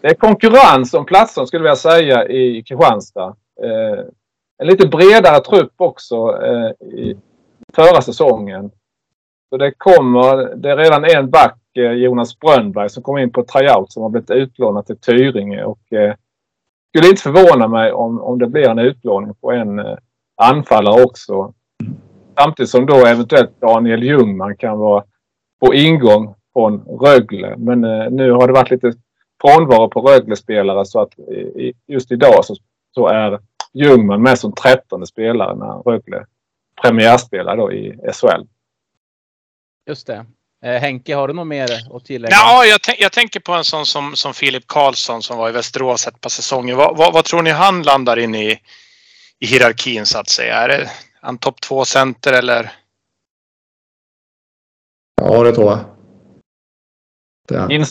det 0.00 0.08
är 0.08 0.14
konkurrens 0.14 0.94
om 0.94 1.06
platsen 1.06 1.46
skulle 1.46 1.68
jag 1.68 1.78
säga 1.78 2.28
i 2.28 2.62
Kristianstad. 2.62 3.36
En 4.58 4.66
lite 4.66 4.88
bredare 4.88 5.40
trupp 5.40 5.72
också 5.76 6.42
i 6.80 7.16
förra 7.74 8.00
säsongen. 8.02 8.70
Så 9.50 9.56
det 9.56 9.72
kommer, 9.78 10.54
det 10.54 10.70
är 10.70 10.76
redan 10.76 11.04
en 11.04 11.30
back, 11.30 11.59
Eh, 11.76 11.92
Jonas 11.92 12.38
Brönnberg, 12.38 12.90
som 12.90 13.02
kom 13.02 13.18
in 13.18 13.32
på 13.32 13.44
tryout 13.44 13.92
som 13.92 14.02
har 14.02 14.10
blivit 14.10 14.30
utlånad 14.30 14.86
till 14.86 14.98
Tyringe. 14.98 15.64
Och, 15.64 15.92
eh, 15.92 16.14
skulle 16.88 17.10
inte 17.10 17.22
förvåna 17.22 17.68
mig 17.68 17.92
om, 17.92 18.20
om 18.20 18.38
det 18.38 18.46
blir 18.46 18.68
en 18.68 18.78
utlåning 18.78 19.34
på 19.34 19.52
en 19.52 19.78
eh, 19.78 19.96
anfallare 20.36 21.04
också. 21.04 21.54
Samtidigt 22.38 22.70
som 22.70 22.86
då 22.86 23.06
eventuellt 23.06 23.60
Daniel 23.60 24.02
Ljungman 24.02 24.56
kan 24.56 24.78
vara 24.78 25.04
på 25.60 25.74
ingång 25.74 26.34
från 26.52 26.80
Rögle. 26.80 27.56
Men 27.56 27.84
eh, 27.84 28.10
nu 28.10 28.30
har 28.30 28.46
det 28.46 28.52
varit 28.52 28.70
lite 28.70 28.92
frånvaro 29.40 29.88
på 29.88 30.00
Rögle-spelare 30.00 30.84
så 30.84 31.00
att 31.00 31.18
i, 31.18 31.72
just 31.86 32.12
idag 32.12 32.44
så, 32.44 32.54
så 32.94 33.06
är 33.06 33.38
Ljungman 33.72 34.22
med 34.22 34.38
som 34.38 34.52
trettonde 34.52 35.06
spelare 35.06 35.56
när 35.56 35.82
Rögle 35.90 36.26
premiärspelar 36.82 37.56
då 37.56 37.72
i 37.72 37.98
SHL. 38.12 38.42
Just 39.86 40.06
det. 40.06 40.26
Eh, 40.64 40.80
Henke, 40.80 41.14
har 41.14 41.28
du 41.28 41.34
något 41.34 41.46
mer 41.46 41.96
att 41.96 42.04
tillägga? 42.04 42.34
Ja, 42.34 42.64
jag, 42.64 42.80
jag, 42.98 43.12
tänker 43.12 43.40
på 43.40 43.52
en 43.52 43.64
sån 43.64 43.86
som, 43.86 44.16
som 44.16 44.34
Filip 44.34 44.66
Karlsson 44.66 45.22
som 45.22 45.38
var 45.38 45.48
i 45.48 45.52
Västerås 45.52 46.06
ett 46.06 46.20
par 46.20 46.30
säsonger. 46.30 46.74
Vad, 46.74 46.96
vad, 46.96 47.12
vad, 47.12 47.24
tror 47.24 47.42
ni 47.42 47.50
han 47.50 47.82
landar 47.82 48.18
in 48.18 48.34
i, 48.34 48.58
i 49.38 49.46
hierarkin 49.46 50.06
så 50.06 50.18
att 50.18 50.28
säga? 50.28 50.54
Är 50.54 50.68
det 50.68 50.90
en 51.22 51.38
topp 51.38 51.60
två 51.60 51.84
center 51.84 52.32
eller? 52.32 52.72
Ja, 55.22 55.42
det 55.42 55.52
tror 55.52 55.70
jag. 55.70 55.84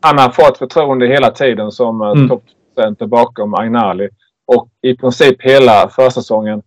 Han 0.00 0.18
har 0.18 0.30
fått 0.30 0.58
förtroende 0.58 1.06
hela 1.06 1.30
tiden 1.30 1.72
som 1.72 2.02
eh, 2.02 2.10
mm. 2.10 2.28
toppcenter 2.28 3.06
bakom 3.06 3.54
Ainali. 3.54 4.08
Och 4.46 4.68
i 4.82 4.96
princip 4.96 5.42
hela 5.42 5.88
försäsongen. 5.88 6.62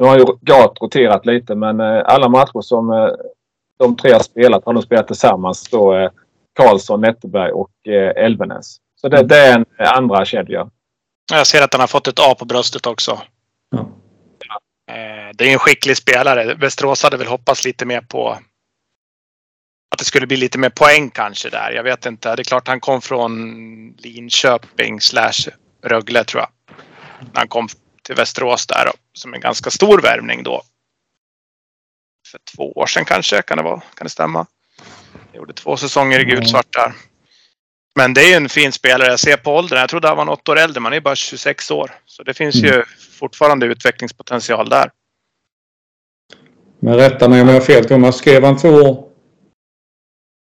Nu 0.00 0.06
har 0.06 0.18
ju 0.18 0.24
Gat 0.40 0.78
roterat 0.80 1.26
lite 1.26 1.54
men 1.54 1.80
eh, 1.80 2.02
alla 2.04 2.28
matcher 2.28 2.60
som 2.60 2.90
de 3.80 3.96
tre 3.96 4.12
har 4.12 4.20
spelat 4.20 4.64
har 4.64 4.74
de 4.74 4.82
spelat 4.82 5.06
tillsammans. 5.06 5.68
Då, 5.68 5.96
eh, 5.96 6.10
Karlsson, 6.52 7.00
Netterberg 7.00 7.52
och 7.52 7.70
eh, 7.86 8.24
Elvenäs. 8.24 8.76
Så 9.00 9.08
det, 9.08 9.22
det, 9.22 9.36
är 9.36 9.56
en 9.56 9.66
andra 9.78 10.24
kedja. 10.24 10.70
Jag 11.32 11.46
ser 11.46 11.62
att 11.62 11.72
han 11.72 11.80
har 11.80 11.86
fått 11.86 12.06
ett 12.06 12.18
A 12.18 12.34
på 12.38 12.44
bröstet 12.44 12.86
också. 12.86 13.12
Eh, 14.90 15.30
det 15.34 15.48
är 15.48 15.52
en 15.52 15.58
skicklig 15.58 15.96
spelare. 15.96 16.54
Västerås 16.54 17.02
hade 17.02 17.16
väl 17.16 17.26
hoppats 17.26 17.64
lite 17.64 17.86
mer 17.86 18.00
på 18.00 18.28
att 19.90 19.98
det 19.98 20.04
skulle 20.04 20.26
bli 20.26 20.36
lite 20.36 20.58
mer 20.58 20.70
poäng 20.70 21.10
kanske 21.10 21.50
där. 21.50 21.70
Jag 21.70 21.82
vet 21.82 22.06
inte. 22.06 22.36
Det 22.36 22.42
är 22.42 22.44
klart 22.44 22.68
han 22.68 22.80
kom 22.80 23.00
från 23.00 23.94
Linköping 23.98 25.00
slash 25.00 25.50
Rögle 25.84 26.24
tror 26.24 26.42
jag. 26.42 26.76
Han 27.34 27.48
kom 27.48 27.68
till 28.02 28.14
Västerås 28.14 28.66
där 28.66 28.90
som 29.12 29.34
en 29.34 29.40
ganska 29.40 29.70
stor 29.70 30.02
värvning 30.02 30.42
då 30.42 30.62
för 32.30 32.40
två 32.56 32.72
år 32.72 32.86
sedan 32.86 33.04
kanske. 33.04 33.42
Kan 33.42 33.56
det, 33.56 33.64
vara, 33.64 33.80
kan 33.80 34.04
det 34.04 34.10
stämma? 34.10 34.46
Jag 35.32 35.38
gjorde 35.38 35.52
två 35.52 35.76
säsonger 35.76 36.20
i 36.20 36.24
gulsvart 36.24 36.72
där. 36.72 36.92
Men 37.96 38.14
det 38.14 38.20
är 38.20 38.28
ju 38.28 38.34
en 38.34 38.48
fin 38.48 38.72
spelare. 38.72 39.08
Jag 39.08 39.20
ser 39.20 39.36
på 39.36 39.56
åldern. 39.56 39.78
Jag 39.78 39.88
trodde 39.88 40.08
han 40.08 40.16
var 40.16 40.24
något 40.24 40.48
år 40.48 40.58
äldre. 40.58 40.80
Man 40.80 40.92
är 40.92 41.00
bara 41.00 41.16
26 41.16 41.70
år. 41.70 41.90
Så 42.06 42.22
det 42.22 42.34
finns 42.34 42.54
ju 42.54 42.74
mm. 42.74 42.86
fortfarande 43.18 43.66
utvecklingspotential 43.66 44.68
där. 44.68 44.90
Men 46.80 46.94
rätta 46.94 47.28
mig 47.28 47.42
om 47.42 47.48
jag 47.48 47.54
har 47.54 47.60
fel 47.60 47.84
Thomas. 47.84 48.16
Skrev 48.16 48.44
han 48.44 48.56
två 48.56 48.68
år? 48.68 49.04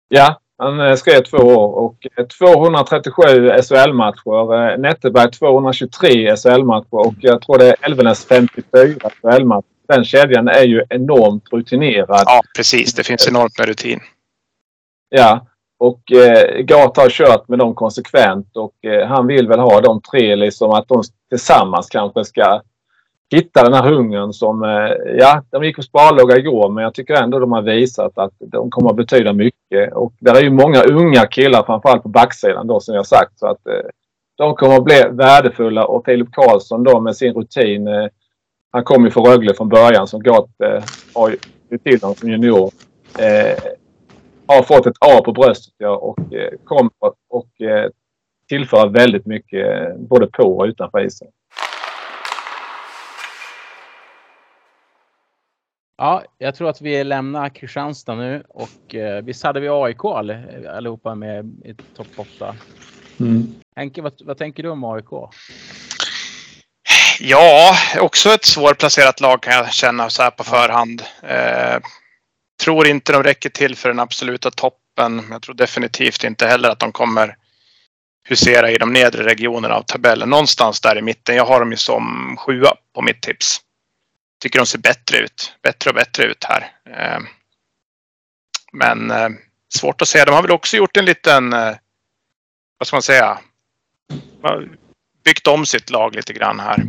Ja, 0.08 0.40
han 0.58 0.80
eh, 0.80 0.94
skrev 0.94 1.22
två 1.22 1.36
år 1.36 1.74
och 1.74 2.06
237 2.38 3.22
SHL-matcher. 3.62 4.78
Netteberg 4.78 5.30
223 5.30 6.36
SHL-matcher 6.36 6.94
och 6.94 7.14
jag 7.20 7.42
tror 7.42 7.58
det 7.58 7.66
är 7.66 7.76
Elvenes 7.80 8.24
54 8.24 9.10
SHL-matcher 9.22 9.71
den 9.92 10.04
kedjan 10.04 10.48
är 10.48 10.64
ju 10.64 10.84
enormt 10.88 11.44
rutinerad. 11.52 12.22
Ja, 12.26 12.40
precis. 12.56 12.94
Det 12.94 13.04
finns 13.04 13.28
enormt 13.28 13.58
med 13.58 13.68
rutin. 13.68 14.00
Ja, 15.08 15.46
och 15.78 16.12
eh, 16.12 16.62
Gat 16.64 16.96
har 16.96 17.10
kört 17.10 17.48
med 17.48 17.58
dem 17.58 17.74
konsekvent 17.74 18.56
och 18.56 18.84
eh, 18.84 19.06
han 19.06 19.26
vill 19.26 19.48
väl 19.48 19.60
ha 19.60 19.80
de 19.80 20.00
tre 20.00 20.36
liksom 20.36 20.70
att 20.70 20.88
de 20.88 21.02
tillsammans 21.30 21.88
kanske 21.88 22.24
ska 22.24 22.62
hitta 23.30 23.62
den 23.62 23.72
här 23.72 23.90
hungern 23.90 24.32
som, 24.32 24.62
eh, 24.62 25.14
ja, 25.18 25.42
de 25.50 25.64
gick 25.64 25.76
på 25.76 25.82
sparlåga 25.82 26.36
igår 26.36 26.68
men 26.68 26.84
jag 26.84 26.94
tycker 26.94 27.14
ändå 27.14 27.38
de 27.38 27.52
har 27.52 27.62
visat 27.62 28.18
att 28.18 28.32
de 28.38 28.70
kommer 28.70 28.90
att 28.90 28.96
betyda 28.96 29.32
mycket. 29.32 29.92
Och 29.92 30.12
där 30.20 30.34
är 30.34 30.42
ju 30.42 30.50
många 30.50 30.82
unga 30.82 31.26
killar 31.26 31.62
framförallt 31.62 32.02
på 32.02 32.08
backsidan 32.08 32.66
då 32.66 32.80
som 32.80 32.94
jag 32.94 33.06
sagt 33.06 33.38
så 33.38 33.46
att 33.46 33.66
eh, 33.66 33.88
de 34.36 34.54
kommer 34.54 34.76
att 34.76 34.84
bli 34.84 35.04
värdefulla 35.10 35.84
och 35.84 36.04
Filip 36.04 36.32
Karlsson 36.32 36.84
då 36.84 37.00
med 37.00 37.16
sin 37.16 37.34
rutin 37.34 37.88
eh, 37.88 38.06
han 38.72 38.84
kom 38.84 39.04
ju 39.04 39.10
från 39.10 39.26
Rögle 39.26 39.54
från 39.54 39.68
början 39.68 40.06
som 40.06 40.22
Gat 40.22 40.50
eh, 40.64 40.84
har 41.14 41.36
till 41.84 42.00
honom 42.00 42.16
som 42.16 42.30
junior. 42.30 42.70
Eh, 43.18 43.58
har 44.46 44.62
fått 44.62 44.86
ett 44.86 44.96
A 45.00 45.22
på 45.24 45.32
bröstet 45.32 45.74
ja, 45.78 45.96
och 45.96 46.34
eh, 46.34 46.50
kommer 46.64 46.92
och 47.28 47.60
eh, 47.60 47.90
tillför 48.48 48.88
väldigt 48.88 49.26
mycket 49.26 49.68
eh, 49.68 49.96
både 49.96 50.26
på 50.26 50.58
och 50.58 50.64
utanför 50.64 51.06
isen. 51.06 51.28
Ja, 55.96 56.22
jag 56.38 56.54
tror 56.54 56.68
att 56.68 56.80
vi 56.80 57.04
lämnar 57.04 57.48
Kristianstad 57.48 58.14
nu 58.14 58.42
och 58.48 58.94
eh, 58.94 59.24
visst 59.24 59.44
hade 59.44 59.60
vi 59.60 59.68
AIK 59.68 60.04
allihopa 60.68 61.14
med 61.14 61.60
i 61.64 61.74
topp 61.74 62.06
8? 62.16 62.54
Mm. 63.20 63.54
Henke, 63.76 64.02
vad, 64.02 64.12
vad 64.24 64.38
tänker 64.38 64.62
du 64.62 64.68
om 64.68 64.84
AIK? 64.84 65.10
Ja, 67.20 67.76
också 67.98 68.34
ett 68.34 68.44
svårplacerat 68.44 69.20
lag 69.20 69.42
kan 69.42 69.54
jag 69.54 69.72
känna 69.72 70.10
så 70.10 70.22
här 70.22 70.30
på 70.30 70.44
förhand. 70.44 71.02
Eh, 71.22 71.78
tror 72.62 72.86
inte 72.86 73.12
de 73.12 73.22
räcker 73.22 73.50
till 73.50 73.76
för 73.76 73.88
den 73.88 74.00
absoluta 74.00 74.50
toppen. 74.50 75.26
Jag 75.30 75.42
tror 75.42 75.54
definitivt 75.54 76.24
inte 76.24 76.46
heller 76.46 76.68
att 76.68 76.78
de 76.78 76.92
kommer 76.92 77.36
husera 78.28 78.70
i 78.70 78.78
de 78.78 78.92
nedre 78.92 79.24
regionerna 79.24 79.74
av 79.74 79.82
tabellen. 79.82 80.30
Någonstans 80.30 80.80
där 80.80 80.98
i 80.98 81.02
mitten. 81.02 81.36
Jag 81.36 81.46
har 81.46 81.60
dem 81.60 81.70
ju 81.70 81.76
som 81.76 82.36
sjua 82.38 82.74
på 82.94 83.02
mitt 83.02 83.22
tips. 83.22 83.60
Tycker 84.42 84.58
de 84.58 84.66
ser 84.66 84.78
bättre 84.78 85.18
ut. 85.18 85.54
Bättre 85.62 85.90
och 85.90 85.96
bättre 85.96 86.24
ut 86.24 86.44
här. 86.44 86.70
Eh, 86.90 87.20
men 88.72 89.10
eh, 89.10 89.28
svårt 89.74 90.02
att 90.02 90.08
säga. 90.08 90.24
De 90.24 90.34
har 90.34 90.42
väl 90.42 90.50
också 90.50 90.76
gjort 90.76 90.96
en 90.96 91.04
liten, 91.04 91.52
eh, 91.52 91.74
vad 92.78 92.86
ska 92.86 92.96
man 92.96 93.02
säga, 93.02 93.38
byggt 95.24 95.46
om 95.46 95.66
sitt 95.66 95.90
lag 95.90 96.14
lite 96.14 96.32
grann 96.32 96.60
här. 96.60 96.82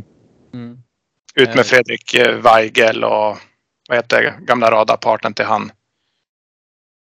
Mm. 0.54 0.84
Ut 1.36 1.50
med 1.50 1.58
eh. 1.58 1.64
Fredrik 1.64 2.14
eh, 2.14 2.42
Weigel 2.42 3.04
och 3.04 3.38
vad 3.90 3.98
heter 3.98 4.40
gamla 4.40 4.72
radarpartnern 4.72 5.34
till 5.34 5.46
han. 5.46 5.72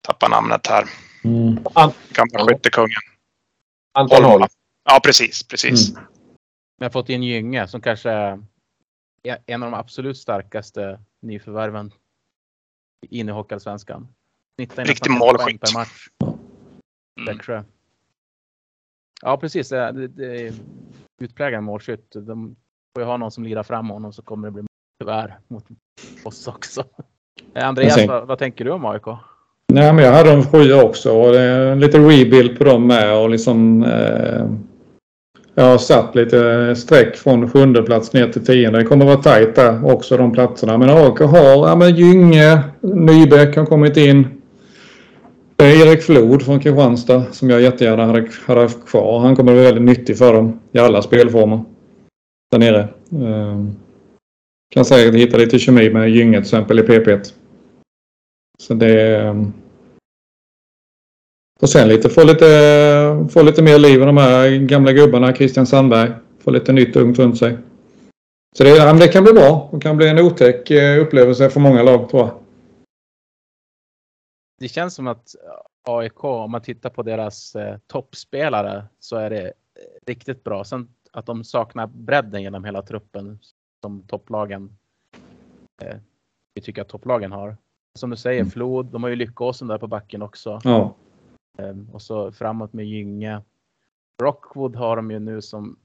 Tappar 0.02 0.30
namnet 0.30 0.68
här. 0.68 0.86
Mm. 1.24 1.64
Gamla 2.10 2.46
skyttekungen. 2.48 3.02
Anton 3.94 4.24
Holm. 4.24 4.46
Ja, 4.84 5.00
precis, 5.04 5.44
precis. 5.44 5.90
Mm. 5.90 6.04
Vi 6.78 6.86
har 6.86 6.92
fått 6.92 7.10
in 7.10 7.24
Gynge 7.24 7.68
som 7.68 7.82
kanske 7.82 8.10
är 8.10 8.40
en 9.46 9.64
av 9.64 9.72
de 9.72 9.78
absolut 9.78 10.18
starkaste 10.18 11.00
nyförvärven 11.22 11.92
in 13.10 13.30
i 13.30 13.32
Hockeyallsvenskan. 13.32 14.08
Riktig 14.58 15.12
målskytt. 15.12 15.62
Per 15.62 15.74
match. 15.74 16.08
Mm. 17.50 17.64
Ja, 19.22 19.38
precis. 19.38 19.70
Det, 19.70 20.08
det 20.08 20.48
är 20.48 20.54
utpräglad 21.22 21.64
målskytt. 21.64 22.12
De 22.12 22.56
får 22.96 23.04
ju 23.04 23.08
ha 23.08 23.18
någon 23.18 23.32
som 23.32 23.43
lirar 23.43 23.64
fram 23.64 23.89
honom 23.89 24.14
så 24.14 24.22
kommer 24.22 24.48
det 24.48 24.52
bli 24.52 24.64
tyvärr 25.00 25.38
mot 25.48 25.64
oss 26.24 26.48
också. 26.48 26.84
Eh, 27.56 27.68
Andreas, 27.68 28.08
vad, 28.08 28.28
vad, 28.28 28.39
tänker 28.39 28.66
du 28.66 28.72
om 28.72 28.86
AIK? 28.86 29.06
Nej, 29.74 29.93
men 29.93 30.06
jag 30.06 30.12
hade 30.12 30.32
dem 30.32 30.43
sjua 30.43 30.84
också 30.84 31.12
och 31.12 31.32
det 31.32 31.39
är 31.39 31.76
lite 31.76 31.98
rebuild 31.98 32.58
på 32.58 32.64
dem 32.64 32.88
med 32.88 33.18
och 33.18 33.30
liksom 33.30 33.84
eh, 33.84 34.46
jag 35.56 35.64
har 35.64 35.78
satt 35.78 36.16
lite 36.16 36.76
streck 36.76 37.16
från 37.16 37.50
sjunde 37.50 37.84
plats 37.84 38.14
ner 38.14 38.28
till 38.28 38.46
tionde. 38.46 38.80
Det 38.80 38.86
kommer 38.86 39.06
vara 39.06 39.18
tajt 39.18 39.56
där 39.56 39.93
också 39.93 40.18
de 40.18 40.32
platserna. 40.32 40.78
Men 40.78 40.89
AIK 40.89 41.20
har 41.20 41.68
ja, 41.68 41.76
men 41.76 41.96
Gynge, 41.96 42.60
Nybäck 42.82 43.56
har 43.56 43.66
kommit 43.66 43.98
in. 43.98 44.28
Det 45.56 45.66
är 45.66 45.88
Erik 45.88 46.04
Flod 46.04 46.43
från 46.43 46.60
Kristianstad 46.60 47.24
som 47.32 47.50
jag 47.50 47.62
jättegärna 47.62 48.06
hade, 48.06 48.28
hade 48.48 48.62
haft 48.62 48.88
kvar. 48.88 49.20
Han 49.20 49.36
kommer 49.36 49.52
att 49.52 49.56
bli 49.56 49.64
väldigt 49.64 49.84
nyttig 49.84 50.18
för 50.18 50.34
dem 50.34 50.60
i 50.72 50.80
alla 50.80 51.02
spelformer 51.02 51.75
där 52.52 52.60
nere. 52.60 52.88
Ehm, 53.12 53.76
kan 54.74 54.86
säkert 54.86 55.16
hitta 55.16 55.38
lite 55.38 55.60
kemi 55.60 55.89
med 55.89 56.10
Gynge 56.10 56.38
till 56.38 56.41
exempel 56.41 56.80
i 56.80 56.82
PP1. 56.82 57.34
Så 58.60 58.74
det... 58.74 59.18
Ehm, 59.18 59.54
och 61.62 61.70
sen 61.70 61.88
lite, 61.88 62.10
få 62.10 62.24
lite, 62.24 63.28
få 63.32 63.41
lite 63.43 63.62
mer 63.62 63.80
liv 63.80 64.02
i 64.02 64.06
de 64.06 64.18
här 64.18 64.50
gamla 64.50 64.91
gubbarna. 64.91 65.36
Christian 65.36 65.68
Sandberg. 65.68 66.12
Få 66.39 66.52
lite 66.52 66.74
nytt 66.74 66.96
ungt 66.96 67.20
runt 67.20 67.38
sig. 67.38 67.58
Så 68.58 68.64
det, 68.64 69.00
det 69.00 69.08
kan 69.08 69.24
bli 69.24 69.34
bra. 69.34 69.70
Det 69.72 69.80
kan 69.80 69.98
bli 69.98 70.10
en 70.10 70.20
otäck 70.20 70.72
eh, 70.72 71.02
upplevelse 71.02 71.50
för 71.50 71.60
många 71.60 71.84
lag 71.84 72.10
tror 72.10 72.22
jag. 72.22 72.32
Det 74.60 74.68
känns 74.68 74.96
som 74.96 75.08
att 75.08 75.36
eh, 75.36 75.93
AIK, 75.93 76.24
om 76.24 76.52
man 76.52 76.62
tittar 76.62 76.89
på 76.89 77.04
deras 77.04 77.56
eh, 77.56 77.78
toppspelare, 77.88 78.86
så 79.00 79.18
är 79.18 79.30
det 79.30 79.46
eh, 79.48 79.52
riktigt 80.08 80.43
bra. 80.43 80.64
Sen 80.64 80.88
att 81.16 81.26
de 81.26 81.43
saknar 81.43 81.88
bredden 81.88 82.41
genom 82.41 82.63
hela 82.63 82.82
truppen 82.82 83.39
som 83.82 84.01
topplagen. 84.01 84.78
Eh, 85.82 85.97
vi 86.53 86.61
tycker 86.61 86.82
att 86.82 86.89
topplagen 86.89 87.32
har. 87.32 87.57
Som 87.99 88.09
du 88.09 88.18
säger, 88.18 88.41
Mm. 88.41 88.51
Flod, 88.51 88.86
de 88.86 89.03
har 89.03 89.09
ju 89.09 89.16
Lyckåsen 89.16 89.68
där 89.68 89.78
på 89.78 89.88
backen 89.88 90.22
också. 90.22 90.59
Ja. 90.63 90.95
Eh, 91.57 91.76
och 91.93 92.01
så 92.01 92.32
framåt 92.32 92.74
med 92.74 92.86
Gynge. 92.86 93.41
Rockwood 94.22 94.76
har 94.76 94.95
de 94.95 95.11
ju 95.11 95.20
nu 95.20 95.41
som 95.41 95.80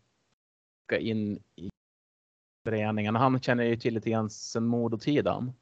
ska 0.86 0.98
in 0.98 1.42
i 1.56 1.70
föreningen. 2.64 3.16
Han 3.16 3.40
känner 3.40 3.64
ju 3.64 3.76
till 3.76 3.94
lite 3.94 4.10
grann 4.10 4.30
sen 4.30 4.66
Modotiden. 4.66 5.52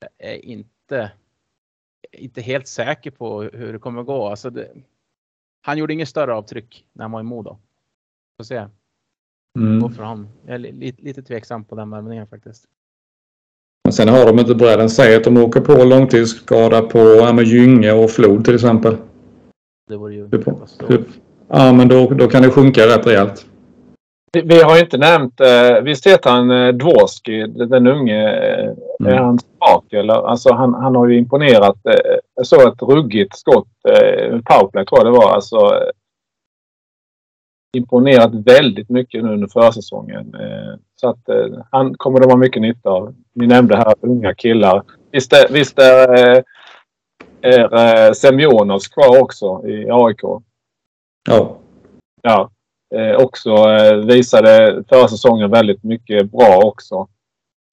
Jag 0.00 0.30
är 0.30 0.44
inte, 0.44 1.12
inte 2.12 2.40
helt 2.40 2.66
säker 2.66 3.10
på 3.10 3.42
hur 3.42 3.72
det 3.72 3.78
kommer 3.78 4.02
gå. 4.02 4.28
Alltså 4.28 4.50
det, 4.50 4.72
han 5.60 5.78
gjorde 5.78 5.92
inget 5.92 6.08
större 6.08 6.34
avtryck 6.34 6.86
när 6.92 7.04
han 7.04 7.12
var 7.12 7.20
i 7.20 7.22
Modo. 7.22 7.58
Får 8.36 8.44
se. 8.44 8.68
Mm. 9.58 9.80
Gå 9.80 9.88
honom. 10.04 10.28
Jag 10.46 10.54
är 10.54 10.58
li, 10.58 10.72
lite, 10.72 11.02
lite 11.02 11.22
tveksam 11.22 11.64
på 11.64 11.74
den 11.76 11.90
värvningen 11.90 12.26
faktiskt. 12.26 12.64
Men 13.84 13.92
sen 13.92 14.08
har 14.08 14.26
de 14.26 14.38
inte 14.38 14.54
bredden. 14.54 14.90
Säg 14.90 15.16
att 15.16 15.24
de 15.24 15.36
åker 15.36 15.60
på 15.60 15.84
långtidsskada 15.84 16.82
på 16.82 16.98
ja, 16.98 17.42
Gynge 17.42 17.92
och 17.92 18.10
Flod 18.10 18.44
till 18.44 18.54
exempel. 18.54 18.96
Det 19.88 19.96
vore 19.96 20.14
ju 20.14 20.30
katastrof. 20.30 20.90
hur- 20.90 21.04
Ja, 21.50 21.72
men 21.72 21.88
då, 21.88 22.10
då 22.10 22.28
kan 22.28 22.42
det 22.42 22.50
sjunka 22.50 22.86
rätt 22.86 23.06
rejält. 23.06 23.46
Vi, 24.32 24.40
vi 24.42 24.62
har 24.62 24.76
ju 24.76 24.80
inte 24.82 24.98
nämnt... 24.98 25.40
Eh, 25.40 25.80
visst 25.82 26.06
heter 26.06 26.30
han 26.30 26.50
eh, 26.50 26.68
Dvorski, 26.68 27.46
den 27.46 27.86
unge? 27.86 28.28
Eh, 28.28 28.68
Är 29.06 29.12
Mm. 29.12 29.24
han 29.24 29.38
tillbaka 29.38 29.98
eller? 29.98 30.14
Alltså 30.28 30.52
han, 30.54 30.74
han 30.74 30.96
har 30.96 31.08
ju 31.08 31.18
imponerat. 31.18 31.86
Eh, 31.86 31.94
jag 32.34 32.46
såg 32.46 32.60
ett 32.68 32.82
ruggigt 32.82 33.38
skott. 33.38 33.68
Eh, 33.88 34.40
powerplay 34.44 34.84
tror 34.86 34.98
jag 34.98 35.06
det 35.06 35.18
var. 35.18 35.30
Alltså, 35.34 35.56
imponerat 37.76 38.34
väldigt 38.34 38.88
mycket 38.88 39.24
nu 39.24 39.32
under 39.32 39.48
försäsongen. 39.48 40.34
Eh, 40.34 40.78
så 40.96 41.08
att 41.08 41.28
eh, 41.28 41.58
han 41.70 41.94
kommer 41.94 42.20
det 42.20 42.26
vara 42.26 42.36
mycket 42.36 42.62
nytta 42.62 42.90
av. 42.90 43.14
Ni 43.32 43.46
nämnde 43.46 43.76
här 43.76 43.94
unga 44.00 44.34
killar. 44.34 44.82
Visst 45.12 45.32
är, 45.32 45.48
visst 45.52 45.78
är, 45.78 46.36
eh, 47.40 47.72
är 47.72 48.12
Semjonovs 48.12 48.88
kvar 48.88 49.22
också 49.22 49.68
i 49.68 49.90
AIK? 49.90 50.20
Ja. 51.30 51.56
ja, 52.22 52.50
också 53.18 53.54
visade 54.06 54.84
förra 54.88 55.08
säsongen 55.08 55.50
väldigt 55.50 55.82
mycket 55.82 56.30
bra 56.30 56.60
också. 56.64 57.08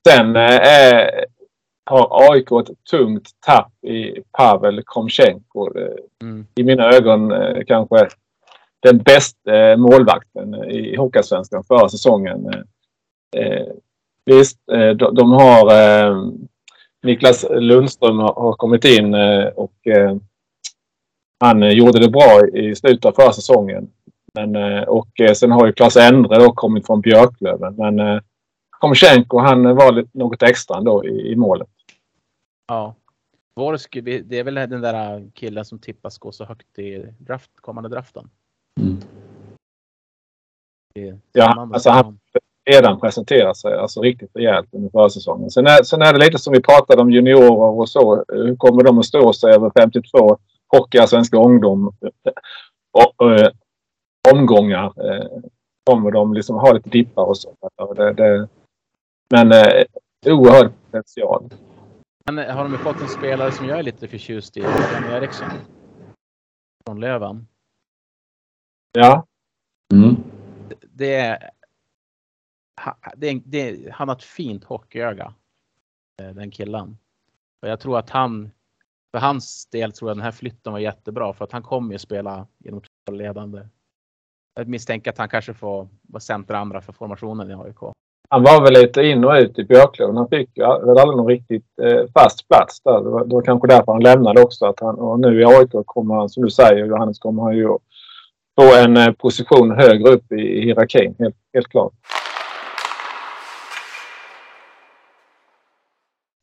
Sen 0.07 0.35
eh, 0.35 1.09
har 1.85 2.31
AIK 2.31 2.51
ett 2.51 2.83
tungt 2.91 3.29
tapp 3.45 3.83
i 3.83 4.21
Pavel 4.31 4.81
Komchenko. 4.85 5.69
Mm. 6.21 6.47
I 6.55 6.63
mina 6.63 6.91
ögon 6.91 7.33
kanske 7.67 8.07
den 8.85 8.97
bästa 8.97 9.71
eh, 9.71 9.77
målvakten 9.77 10.53
eh, 10.53 10.69
i 10.69 10.95
Hockeyallsvenskan 10.95 11.63
förra 11.63 11.89
säsongen. 11.89 12.45
Eh, 12.45 13.41
eh 13.41 13.67
visst, 14.25 14.59
de, 14.95 15.15
de 15.15 15.31
har 15.31 15.71
eh, 15.71 16.31
Niklas 17.03 17.45
Lundström 17.49 18.19
har, 18.19 18.33
har 18.33 18.53
kommit 18.53 18.85
in 18.85 19.13
eh, 19.13 19.47
och 19.47 19.87
eh, 19.87 20.15
han 21.39 21.71
gjorde 21.71 21.99
det 21.99 22.09
bra 22.09 22.47
i 22.53 22.75
slutet 22.75 23.05
av 23.05 23.11
förra 23.11 23.33
säsongen. 23.33 23.91
Men, 24.33 24.55
eh, 24.55 24.83
och 24.83 25.19
eh, 25.19 25.33
sen 25.33 25.51
har 25.51 25.65
ju 25.65 25.73
Claes 25.73 25.97
Endre 25.97 26.39
då 26.39 26.51
kommit 26.51 26.85
från 26.85 27.01
Björklöven. 27.01 27.75
Men 27.75 27.99
eh, 27.99 28.21
han 28.79 29.75
var 29.75 29.91
lite, 29.91 30.09
något 30.17 30.43
extra 30.43 30.77
ändå 30.77 31.05
i, 31.05 31.31
i 31.31 31.35
målet. 31.35 31.69
Ja. 32.67 32.95
Vorsk, 33.55 33.97
det 34.03 34.39
är 34.39 34.43
väl 34.43 34.55
den 34.55 34.81
där 34.81 35.31
killen 35.33 35.65
som 35.65 35.79
tippas 35.79 36.17
gå 36.17 36.31
så 36.31 36.45
högt 36.45 36.79
i 36.79 37.05
draft, 37.19 37.51
kommande 37.55 37.89
draften. 37.89 38.29
Mm. 38.79 38.97
Ja, 41.33 41.69
alltså 41.73 41.89
han- 41.89 42.19
redan 42.69 42.99
presenterat 42.99 43.57
sig 43.57 43.73
alltså 43.77 44.01
riktigt 44.01 44.35
rejält 44.35 44.73
under 44.73 44.89
försäsongen. 44.89 45.51
Sen 45.51 45.67
är, 45.67 45.83
sen 45.83 46.01
är 46.01 46.13
det 46.13 46.19
lite 46.19 46.37
som 46.37 46.53
vi 46.53 46.61
pratade 46.61 47.01
om 47.01 47.11
juniorer 47.11 47.79
och 47.79 47.89
så. 47.89 48.25
Hur 48.27 48.55
kommer 48.55 48.83
de 48.83 48.99
att 48.99 49.05
stå 49.05 49.33
sig 49.33 49.53
över 49.53 49.71
52 49.79 50.37
hockeyallsvenska 50.67 51.37
ungdom 51.37 51.93
och, 52.91 53.31
eh, 53.31 53.49
omgångar? 54.33 54.85
Eh, 54.85 55.25
kommer 55.83 56.11
de 56.11 56.33
liksom 56.33 56.55
ha 56.55 56.73
lite 56.73 56.89
dippar 56.89 57.23
och 57.25 57.37
så? 57.37 57.55
Och 57.75 57.95
Det, 57.95 58.13
det, 58.13 58.47
men 59.29 59.51
eh, 59.51 59.83
oerhörd 60.25 60.71
potential. 60.85 61.49
Men 62.25 62.39
eh, 62.39 62.55
har 62.55 62.63
de 62.63 62.71
ju 62.71 62.77
fått 62.77 63.01
en 63.01 63.07
spelare 63.07 63.51
som 63.51 63.65
jag 63.69 63.79
är 63.79 63.83
lite 63.83 64.07
förtjust 64.07 64.57
i, 64.57 64.59
Jan 64.59 65.11
Eriksson. 65.11 65.47
Från 66.87 66.99
Löven. 66.99 67.47
Ja, 68.95 69.25
Mm. 69.93 70.15
Det 70.93 71.15
är, 71.15 71.49
det 73.15 73.29
är, 73.29 73.41
det 73.45 73.69
är, 73.69 73.91
han 73.91 74.07
har 74.09 74.15
ett 74.15 74.23
fint 74.23 74.63
hockeyöga. 74.63 75.33
eh, 76.21 76.29
Den 76.29 76.51
killen. 76.51 76.97
Och 77.61 77.69
jag 77.69 77.79
tror 77.79 77.97
att 77.99 78.09
han, 78.09 78.51
för 79.11 79.19
hans 79.19 79.65
del 79.65 79.91
tror 79.91 80.09
jag 80.09 80.17
den 80.17 80.23
här 80.23 80.31
flytten 80.31 80.73
var 80.73 80.79
jättebra 80.79 81.33
för 81.33 81.45
att 81.45 81.51
han 81.51 81.63
kommer 81.63 81.91
ju 81.93 81.99
spela 81.99 82.47
genom 82.57 82.81
två 82.81 83.15
ledande. 83.15 83.61
Jag 84.55 84.67
misstänker 84.67 85.11
att 85.11 85.17
han 85.17 85.29
kanske 85.29 85.53
får 85.53 85.87
vara 86.01 86.19
center 86.19 86.53
andra 86.53 86.81
för 86.81 86.93
formationen 86.93 87.51
i 87.51 87.53
AIK. 87.53 87.77
han 88.29 88.43
var 88.43 88.63
väl 88.63 88.73
lite 88.73 89.01
in 89.01 89.25
och 89.25 89.33
ut 89.33 89.59
i 89.59 89.63
Björklöven. 89.63 90.17
Han 90.17 90.29
fick 90.29 90.57
ju 90.57 90.63
väl 90.63 90.97
aldrig 90.97 91.17
någon 91.17 91.27
riktigt 91.27 91.79
eh, 91.81 92.05
fast 92.13 92.47
plats 92.47 92.81
där. 92.81 93.03
Det 93.03 93.09
var, 93.09 93.25
det 93.25 93.35
var 93.35 93.41
kanske 93.41 93.67
därför 93.67 93.91
han 93.91 94.03
lämnade 94.03 94.41
också. 94.41 94.65
Att 94.65 94.79
han, 94.79 94.95
och 94.95 95.19
nu 95.19 95.41
i 95.41 95.45
AIK 95.45 95.71
kommer 95.85 96.15
han, 96.15 96.29
som 96.29 96.43
du 96.43 96.49
säger 96.49 96.85
Johannes, 96.85 97.19
kommer 97.19 97.43
han 97.43 97.55
ju 97.57 97.77
få 98.55 98.75
en 98.75 98.97
eh, 98.97 99.11
position 99.11 99.71
högre 99.71 100.09
upp 100.09 100.31
i, 100.31 100.61
hierarkin. 100.61 101.15
Helt, 101.19 101.35
helt 101.53 101.67
klart. 101.67 101.93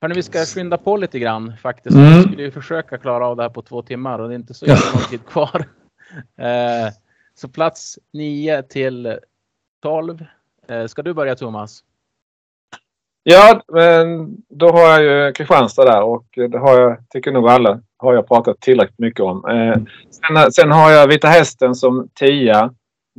Hörni, 0.00 0.14
vi 0.14 0.22
ska 0.22 0.44
skynda 0.44 0.78
på 0.78 0.96
lite 0.96 1.18
grann 1.18 1.56
faktiskt. 1.62 1.96
Mm. 1.96 2.16
Vi 2.16 2.22
skulle 2.22 2.42
ju 2.42 2.50
försöka 2.50 2.98
klara 2.98 3.26
av 3.26 3.36
det 3.36 3.42
här 3.42 3.50
på 3.50 3.62
två 3.62 3.82
timmar 3.82 4.18
och 4.18 4.28
det 4.28 4.34
är 4.34 4.36
inte 4.36 4.54
så 4.54 4.66
lång 4.66 5.02
tid 5.10 5.26
kvar. 5.26 5.64
Eh, 6.38 6.92
så 7.34 7.48
plats 7.48 7.98
9 8.12 8.62
till 8.62 9.18
12. 9.82 10.24
Eh, 10.68 10.86
ska 10.86 11.02
du 11.02 11.14
börja 11.14 11.34
Thomas? 11.34 11.84
Ja, 13.22 13.62
men 13.68 14.36
då 14.48 14.68
har 14.68 14.80
jag 14.80 15.02
ju 15.02 15.32
Kristianstad 15.32 15.84
där 15.84 16.02
och 16.02 16.26
det 16.50 16.58
har 16.58 16.80
jag, 16.80 16.96
tycker 17.10 17.32
nog 17.32 17.48
alla, 17.48 17.80
har 18.02 18.14
jag 18.14 18.28
pratat 18.28 18.60
tillräckligt 18.60 18.98
mycket 18.98 19.20
om. 19.20 19.44
Eh, 19.44 19.82
sen, 20.10 20.52
sen 20.52 20.70
har 20.70 20.90
jag 20.90 21.06
Vita 21.06 21.28
Hästen 21.28 21.74
som 21.74 22.08
10, 22.14 22.70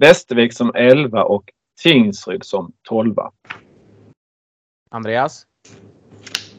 Västervik 0.02 0.54
som 0.54 0.72
11 0.76 1.24
och 1.24 1.44
Tingsryd 1.82 2.44
som 2.44 2.72
12. 2.90 3.16
Andreas? 4.92 5.46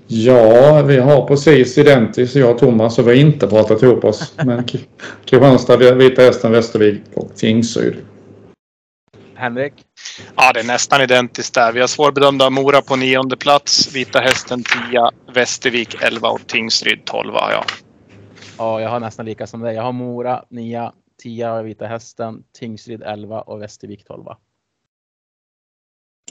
Ja, 0.07 0.83
vi 0.83 0.99
har 0.99 1.27
precis 1.27 1.79
identiskt 1.79 2.35
jag 2.35 2.51
och 2.51 2.59
Thomas 2.59 2.95
så 2.95 3.03
vi 3.03 3.09
har 3.09 3.27
inte 3.27 3.47
pratat 3.47 3.83
ihop 3.83 4.05
oss. 4.05 4.35
Men 4.45 4.64
Kristianstad, 5.25 5.77
Vita 5.77 6.22
Hästen, 6.22 6.53
Västervik 6.53 7.03
och 7.14 7.37
Tingsryd. 7.37 7.97
Henrik? 9.35 9.72
Ja, 10.37 10.53
det 10.53 10.61
är 10.61 10.64
nästan 10.64 11.01
identiskt 11.01 11.55
där. 11.55 11.72
Vi 11.72 11.81
har 11.81 11.87
svårbedömda 11.87 12.51
Mora 12.51 12.83
på 12.83 12.97
nionde 12.97 13.37
plats, 13.37 13.95
Vita 13.95 14.20
Hästen 14.20 14.62
10, 14.91 15.11
Västervik 15.35 16.03
11 16.03 16.29
och 16.29 16.47
Tingsryd 16.47 17.05
12. 17.05 17.33
Ja. 17.35 17.64
Ja, 18.59 18.80
jag 18.80 18.88
har 18.88 19.00
nästan 19.00 19.26
lika 19.26 19.46
som 19.46 19.61
dig. 19.61 19.74
Jag 19.74 19.82
har 19.82 19.92
Mora 19.92 20.44
9, 20.48 20.92
10 21.22 21.46
har 21.46 21.57
jag 21.57 21.64
Vita 21.64 21.86
Hästen, 21.86 22.44
Tingsryd 22.52 23.02
11 23.02 23.40
och 23.40 23.62
Västervik 23.62 24.05
12. 24.05 24.24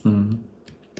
Mm. 0.04 0.44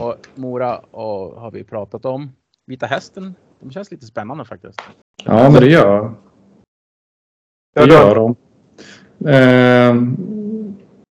Och 0.01 0.15
Mora 0.35 0.79
och, 0.79 1.41
har 1.41 1.51
vi 1.51 1.65
pratat 1.65 2.05
om. 2.05 2.33
Vita 2.67 2.87
Hästen, 2.87 3.35
de 3.61 3.71
känns 3.71 3.91
lite 3.91 4.07
spännande 4.07 4.45
faktiskt. 4.45 4.81
Ja, 5.25 5.51
men 5.51 5.61
det 5.61 5.71
gör, 5.71 6.15
det 7.75 7.85
gör 7.85 8.15
de. 8.15 8.37
Eh, 9.29 9.95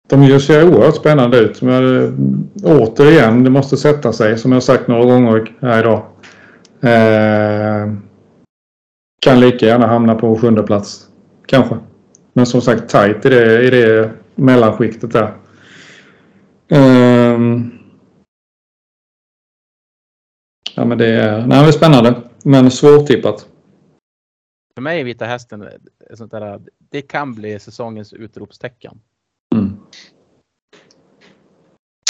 de 0.07 0.23
ju 0.23 0.39
ser 0.39 0.73
oerhört 0.73 0.95
spännande 0.95 1.39
ut. 1.39 1.61
Men 1.61 2.03
eh, 2.03 2.13
återigen, 2.63 3.43
det 3.43 3.49
måste 3.49 3.77
sätta 3.77 4.13
sig 4.13 4.37
som 4.37 4.51
jag 4.51 4.63
sagt 4.63 4.87
några 4.87 5.05
gånger 5.05 5.55
här 5.61 5.79
idag. 5.79 6.05
Eh, 6.81 7.93
kan 9.23 9.39
lika 9.39 9.65
gärna 9.65 9.87
hamna 9.87 10.15
på 10.15 10.37
sjunde 10.37 10.63
plats. 10.63 11.07
Kanske. 11.45 11.77
Men 12.33 12.45
som 12.45 12.61
sagt 12.61 12.89
tajt 12.89 13.25
i 13.25 13.29
det, 13.29 13.63
i 13.63 13.69
det 13.69 14.11
mellanskiktet 14.35 15.11
där. 15.11 15.37
Ehm. 16.67 17.71
ja 20.75 20.85
men 20.85 20.97
det 20.97 21.07
är, 21.07 21.47
nej, 21.47 21.61
det 21.61 21.67
är 21.67 21.71
spännande. 21.71 22.21
Men 22.43 22.71
svårtippat. 22.71 23.47
För 24.75 24.81
mig 24.81 24.99
är 24.99 25.03
Vita 25.03 25.25
Hästen 25.25 25.69
sånt 26.13 26.31
där, 26.31 26.61
det 26.91 27.01
kan 27.01 27.33
bli 27.33 27.59
säsongens 27.59 28.13
utropstecken. 28.13 28.99
Mm. 29.55 29.77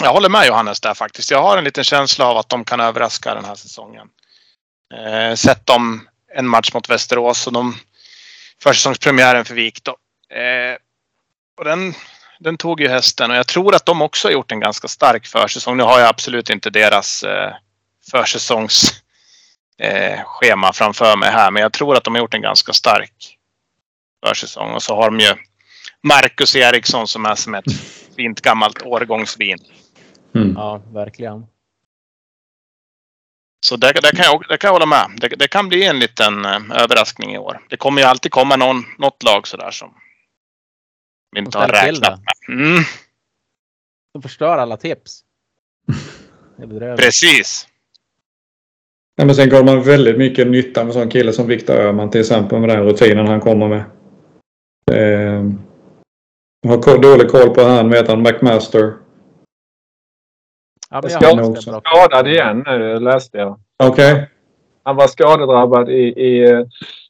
Jag 0.02 0.14
håller 0.14 0.30
med 0.30 0.48
Johannes 0.48 0.82
där 0.82 0.94
faktiskt. 0.94 1.32
Jag 1.32 1.42
har 1.42 1.58
en 1.58 1.64
liten 1.64 1.84
känsla 1.84 2.26
av 2.26 2.38
att 2.38 2.50
de 2.50 2.64
kan 2.64 2.80
överraska 2.80 3.36
den 3.36 3.46
här 3.46 3.56
säsongen. 3.56 4.10
Eh, 4.94 5.36
sett 5.36 5.66
dem 5.66 6.08
en 6.36 6.48
match 6.48 6.74
mot 6.74 6.90
Västerås 6.90 7.48
och 7.48 7.54
de 7.54 7.76
försäsongspremiären 8.64 9.46
för 9.46 9.56
Vik 9.56 9.84
då. 9.84 9.92
Eh, 10.36 10.78
och 11.58 11.66
den, 11.66 11.94
den 12.40 12.58
tog 12.58 12.82
ju 12.82 12.88
hästen 12.88 13.32
och 13.32 13.38
jag 13.38 13.48
tror 13.48 13.76
att 13.76 13.86
de 13.86 14.02
också 14.02 14.28
har 14.28 14.34
gjort 14.34 14.52
en 14.52 14.60
ganska 14.60 14.88
stark 14.88 15.28
försäsong. 15.28 15.78
Nu 15.78 15.84
har 15.84 16.00
jag 16.00 16.10
absolut 16.10 16.50
inte 16.50 16.70
deras 16.70 17.24
eh, 17.24 17.54
försäsongsschema 18.12 18.98
eh, 20.68 20.72
framför 20.74 21.18
mig 21.18 21.32
här, 21.32 21.52
men 21.52 21.62
jag 21.62 21.74
tror 21.74 21.98
att 21.98 22.04
de 22.04 22.14
har 22.14 22.22
gjort 22.22 22.34
en 22.34 22.42
ganska 22.42 22.74
stark 22.74 23.38
försäsong 24.26 24.74
och 24.74 24.84
så 24.84 24.96
har 24.96 25.12
de 25.12 25.20
ju 25.20 25.34
Marcus 26.02 26.56
Eriksson 26.56 27.08
som 27.08 27.26
är 27.26 27.36
som 27.36 27.56
ett 27.56 27.66
fint 28.16 28.42
gammalt 28.42 28.82
årgångsvin. 28.82 29.58
Mm. 30.36 30.54
Ja, 30.58 30.82
verkligen. 30.94 31.46
Så 33.64 33.76
det, 33.76 33.92
det, 34.02 34.16
kan 34.16 34.26
jag, 34.26 34.44
det 34.50 34.58
kan 34.58 34.68
jag 34.68 34.74
hålla 34.74 34.86
med. 34.86 35.06
Det, 35.18 35.28
det 35.28 35.48
kan 35.48 35.70
bli 35.70 35.86
en 35.86 36.00
liten 36.00 36.46
eh, 36.46 36.82
överraskning 36.84 37.34
i 37.34 37.38
år. 37.38 37.60
Det 37.70 37.78
kommer 37.78 38.02
ju 38.02 38.08
alltid 38.08 38.32
komma 38.32 38.56
någon, 38.56 38.84
något 38.98 39.24
lag 39.24 39.48
sådär 39.48 39.72
som 39.72 39.94
vi 41.32 41.40
inte 41.40 41.58
har 41.58 41.68
räknat 41.68 42.20
med. 42.48 42.60
Mm. 42.60 42.84
De 44.14 44.22
förstör 44.22 44.58
alla 44.58 44.78
tips. 44.78 45.22
Precis. 46.98 47.68
Ja, 49.16 49.26
men 49.26 49.36
sen 49.36 49.50
går 49.50 49.64
man 49.64 49.84
väldigt 49.84 50.18
mycket 50.18 50.48
nytta 50.48 50.84
med 50.84 50.94
sån 50.94 51.10
kille 51.10 51.34
som 51.34 51.48
Viktor 51.48 51.76
Öhman 51.76 52.10
till 52.10 52.22
exempel 52.22 52.60
med 52.60 52.70
den 52.70 52.84
rutinen 52.84 53.28
han 53.28 53.42
kommer 53.42 53.68
med. 53.68 53.84
Eh, 54.92 55.44
har 56.68 57.02
dålig 57.02 57.30
koll 57.30 57.50
på 57.50 57.64
han, 57.64 57.90
vad 57.90 57.98
heter 57.98 58.16
han, 58.16 58.24
McMaster. 58.24 58.94
Ja, 60.94 61.02
men 61.04 61.12
jag 61.12 61.58
skadad 61.58 62.28
igen 62.28 62.64
nu 62.66 63.00
läste 63.00 63.38
jag. 63.38 63.60
Okej. 63.84 64.14
Okay. 64.14 64.26
Han 64.84 64.96
var 64.96 65.08
skadedrabbad 65.08 65.90
i, 65.90 66.04
i, 66.04 66.66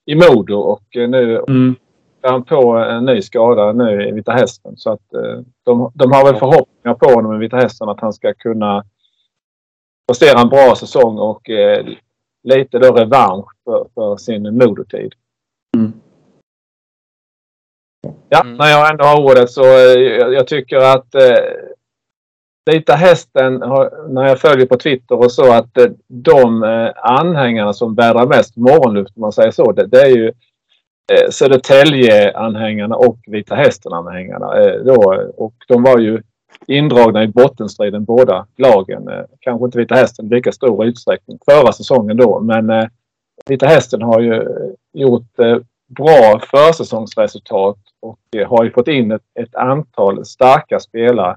i 0.05 0.15
Modo 0.15 0.55
och 0.55 0.83
nu 0.93 1.37
mm. 1.47 1.75
är 2.21 2.29
han 2.29 2.43
på 2.43 2.71
en 2.71 3.05
ny 3.05 3.21
skada 3.21 3.71
nu 3.71 4.07
i 4.07 4.11
Vita 4.11 4.31
Hästen. 4.31 4.77
Så 4.77 4.91
att 4.91 5.13
eh, 5.13 5.41
de, 5.63 5.91
de 5.93 6.11
har 6.11 6.25
väl 6.25 6.35
förhoppningar 6.35 6.93
på 6.93 7.09
honom 7.09 7.35
i 7.35 7.37
Vita 7.37 7.57
Hästen 7.57 7.89
att 7.89 8.01
han 8.01 8.13
ska 8.13 8.33
kunna 8.33 8.83
prestera 10.07 10.41
en 10.41 10.49
bra 10.49 10.75
säsong 10.75 11.17
och 11.17 11.49
eh, 11.49 11.85
lite 12.43 12.79
då 12.79 12.91
revansch 12.91 13.51
för, 13.63 13.87
för 13.93 14.17
sin 14.17 14.57
Modotid. 14.57 15.13
Mm. 15.77 15.93
Ja, 18.29 18.41
mm. 18.41 18.57
när 18.57 18.67
jag 18.67 18.89
ändå 18.91 19.03
har 19.03 19.21
ordet 19.21 19.49
så 19.49 19.63
eh, 19.63 19.99
jag, 19.99 20.33
jag 20.33 20.47
tycker 20.47 20.77
att 20.77 21.15
eh, 21.15 21.73
Vita 22.65 22.93
Hästen, 22.95 23.53
när 24.09 24.27
jag 24.27 24.39
följer 24.39 24.65
på 24.65 24.77
Twitter 24.77 25.15
och 25.15 25.31
så, 25.31 25.53
att 25.53 25.77
eh, 25.77 25.87
de 26.07 26.63
eh, 26.63 26.91
anhängarna 26.95 27.73
som 27.73 27.95
bärar 27.95 28.25
mest 28.25 28.57
morgonluft, 28.57 29.15
om 29.15 29.21
man 29.21 29.31
säger 29.31 29.51
så, 29.51 29.71
det, 29.71 29.87
det 29.87 30.01
är 30.01 30.09
ju 30.09 30.27
eh, 31.13 31.29
Södertälje-anhängarna 31.29 32.95
och 32.95 33.17
Vita 33.27 33.55
Hästen-anhängarna. 33.55 34.47
Och 35.37 35.53
de 35.67 35.83
var 35.83 35.99
ju 35.99 36.21
indragna 36.67 37.23
i 37.23 37.27
bottenstriden 37.27 38.03
båda 38.03 38.45
lagen. 38.57 39.09
Kanske 39.39 39.65
inte 39.65 39.77
Vita 39.77 39.95
Hästen 39.95 40.25
i 40.25 40.35
lika 40.35 40.51
stor 40.51 40.85
utsträckning 40.85 41.39
förra 41.45 41.71
säsongen 41.71 42.17
då, 42.17 42.39
men 42.39 42.89
Vita 43.45 43.65
Hästen 43.65 44.01
har 44.01 44.19
ju 44.19 44.47
gjort 44.93 45.35
bra 45.87 46.39
försäsongsresultat 46.51 47.77
och 48.01 48.19
har 48.47 48.63
ju 48.63 48.71
fått 48.71 48.87
in 48.87 49.11
ett, 49.11 49.21
ett 49.39 49.55
antal 49.55 50.25
starka 50.25 50.79
spelare 50.79 51.35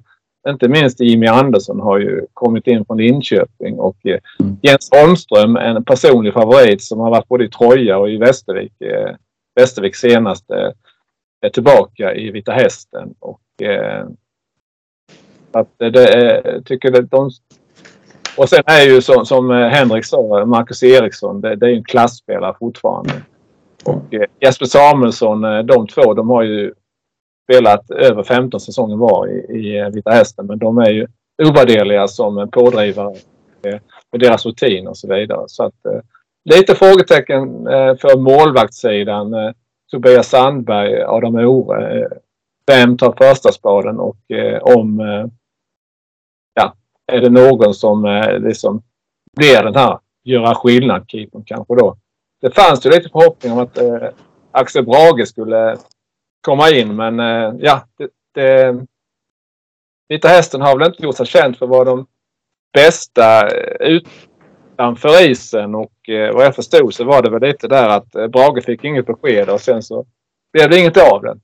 inte 0.49 0.69
minst 0.69 1.01
Jimmy 1.01 1.27
Andersson 1.27 1.81
har 1.81 1.99
ju 1.99 2.27
kommit 2.33 2.67
in 2.67 2.85
från 2.85 2.99
Linköping 2.99 3.79
och 3.79 3.97
eh, 4.07 4.19
mm. 4.41 4.57
Jens 4.63 4.91
Holmström, 4.91 5.57
en 5.57 5.85
personlig 5.85 6.33
favorit 6.33 6.83
som 6.83 7.01
har 7.01 7.11
varit 7.11 7.29
både 7.29 7.45
i 7.45 7.49
Troja 7.49 7.99
och 7.99 8.11
i 8.11 8.17
Västervik. 8.17 8.81
Eh, 8.81 9.15
Västervik 9.55 9.97
senast 9.97 10.51
eh, 10.51 10.71
är 11.41 11.51
tillbaka 11.51 12.15
i 12.15 12.31
Vita 12.31 12.53
Hästen 12.53 13.15
och 13.19 13.63
eh, 13.63 14.07
att 15.53 15.69
det 15.79 16.15
är, 16.15 16.61
tycker 16.61 16.91
det, 16.91 17.03
de, 17.03 17.31
och 18.37 18.49
sen 18.49 18.63
är 18.67 18.83
ju 18.83 19.03
som, 19.03 19.27
som 19.27 19.51
Henrik 19.51 20.05
sa, 20.05 20.45
Marcus 20.47 20.83
Eriksson, 20.83 21.41
det, 21.41 21.57
det 21.57 21.67
är 21.67 21.75
en 21.75 21.85
klassspelare 21.85 22.55
fortfarande. 22.59 23.13
Och 23.85 24.15
eh, 24.15 24.25
Jesper 24.41 24.67
Samuelsson, 24.67 25.41
de 25.67 25.87
två, 25.87 26.15
de 26.15 26.31
har 26.31 26.43
ju 26.43 26.75
spelat 27.47 27.91
över 27.91 28.23
15 28.23 28.61
säsonger 28.61 28.97
var 28.97 29.29
i, 29.29 29.59
i 29.59 29.79
eh, 29.79 29.89
Vita 29.89 30.11
Hästen. 30.11 30.47
Men 30.47 30.59
de 30.59 30.79
är 30.79 30.91
ju 30.91 31.07
ovärderliga 31.43 32.09
som 32.09 32.49
pådrivare 32.53 33.15
eh, 33.63 33.81
med 34.13 34.21
deras 34.21 34.47
rutin 34.47 34.89
och 34.89 34.97
så 34.97 35.15
vidare. 35.15 35.45
Så 35.47 35.65
att, 35.65 35.87
eh, 35.87 36.01
lite 36.45 36.75
frågetecken 36.75 37.67
eh, 37.67 37.97
för 37.97 38.19
målvaktssidan. 38.19 39.55
Tobias 39.91 40.29
Sandberg, 40.29 41.03
Adam 41.03 41.35
Ore. 41.35 42.09
Vem 42.67 42.97
tar 42.97 43.15
första 43.19 43.53
spaden 43.53 43.99
och 43.99 44.17
om... 44.63 45.01
Ja, 46.55 46.75
är 47.13 47.21
det 47.21 47.31
någon 47.31 47.75
som 47.75 48.23
liksom 48.39 48.83
blir 49.37 49.63
den 49.63 49.75
här 49.75 49.99
göra 50.25 50.55
skillnad-keepern 50.55 51.45
kanske 51.47 51.75
då. 51.75 51.97
Det 52.41 52.51
fanns 52.51 52.87
ju 52.87 52.91
lite 52.91 53.09
förhoppningar 53.09 53.57
om 53.57 53.63
att 53.63 53.79
Axel 54.51 54.85
Brage 54.85 55.29
skulle 55.29 55.77
komma 56.47 56.71
in. 56.71 56.97
Men 56.97 57.21
eh, 57.21 57.55
ja, 57.59 57.83
det, 57.97 58.09
det, 58.35 58.87
Vita 60.09 60.29
Hästen 60.29 60.61
har 60.61 60.79
väl 60.79 60.89
inte 60.89 61.03
gjort 61.03 61.17
sig 61.17 61.27
känd 61.27 61.57
för 61.57 61.67
att 61.67 61.71
vara 61.71 61.85
de 61.85 62.07
bästa 62.73 63.49
eh, 63.49 64.01
utanför 64.71 65.31
isen 65.31 65.75
och 65.75 66.09
eh, 66.09 66.35
vad 66.35 66.45
jag 66.45 66.55
förstod 66.55 66.95
så 66.95 67.05
var 67.05 67.23
det 67.23 67.31
väl 67.31 67.43
lite 67.43 67.69
där 67.69 67.89
att 67.89 68.13
Brage 68.13 68.65
fick 68.65 68.85
inget 68.85 69.07
besked 69.07 69.49
och 69.49 69.61
sen 69.61 69.83
så 69.83 70.07
blev 70.53 70.71
det 70.71 70.79
inget 70.79 71.13
av 71.13 71.23
den. 71.23 71.41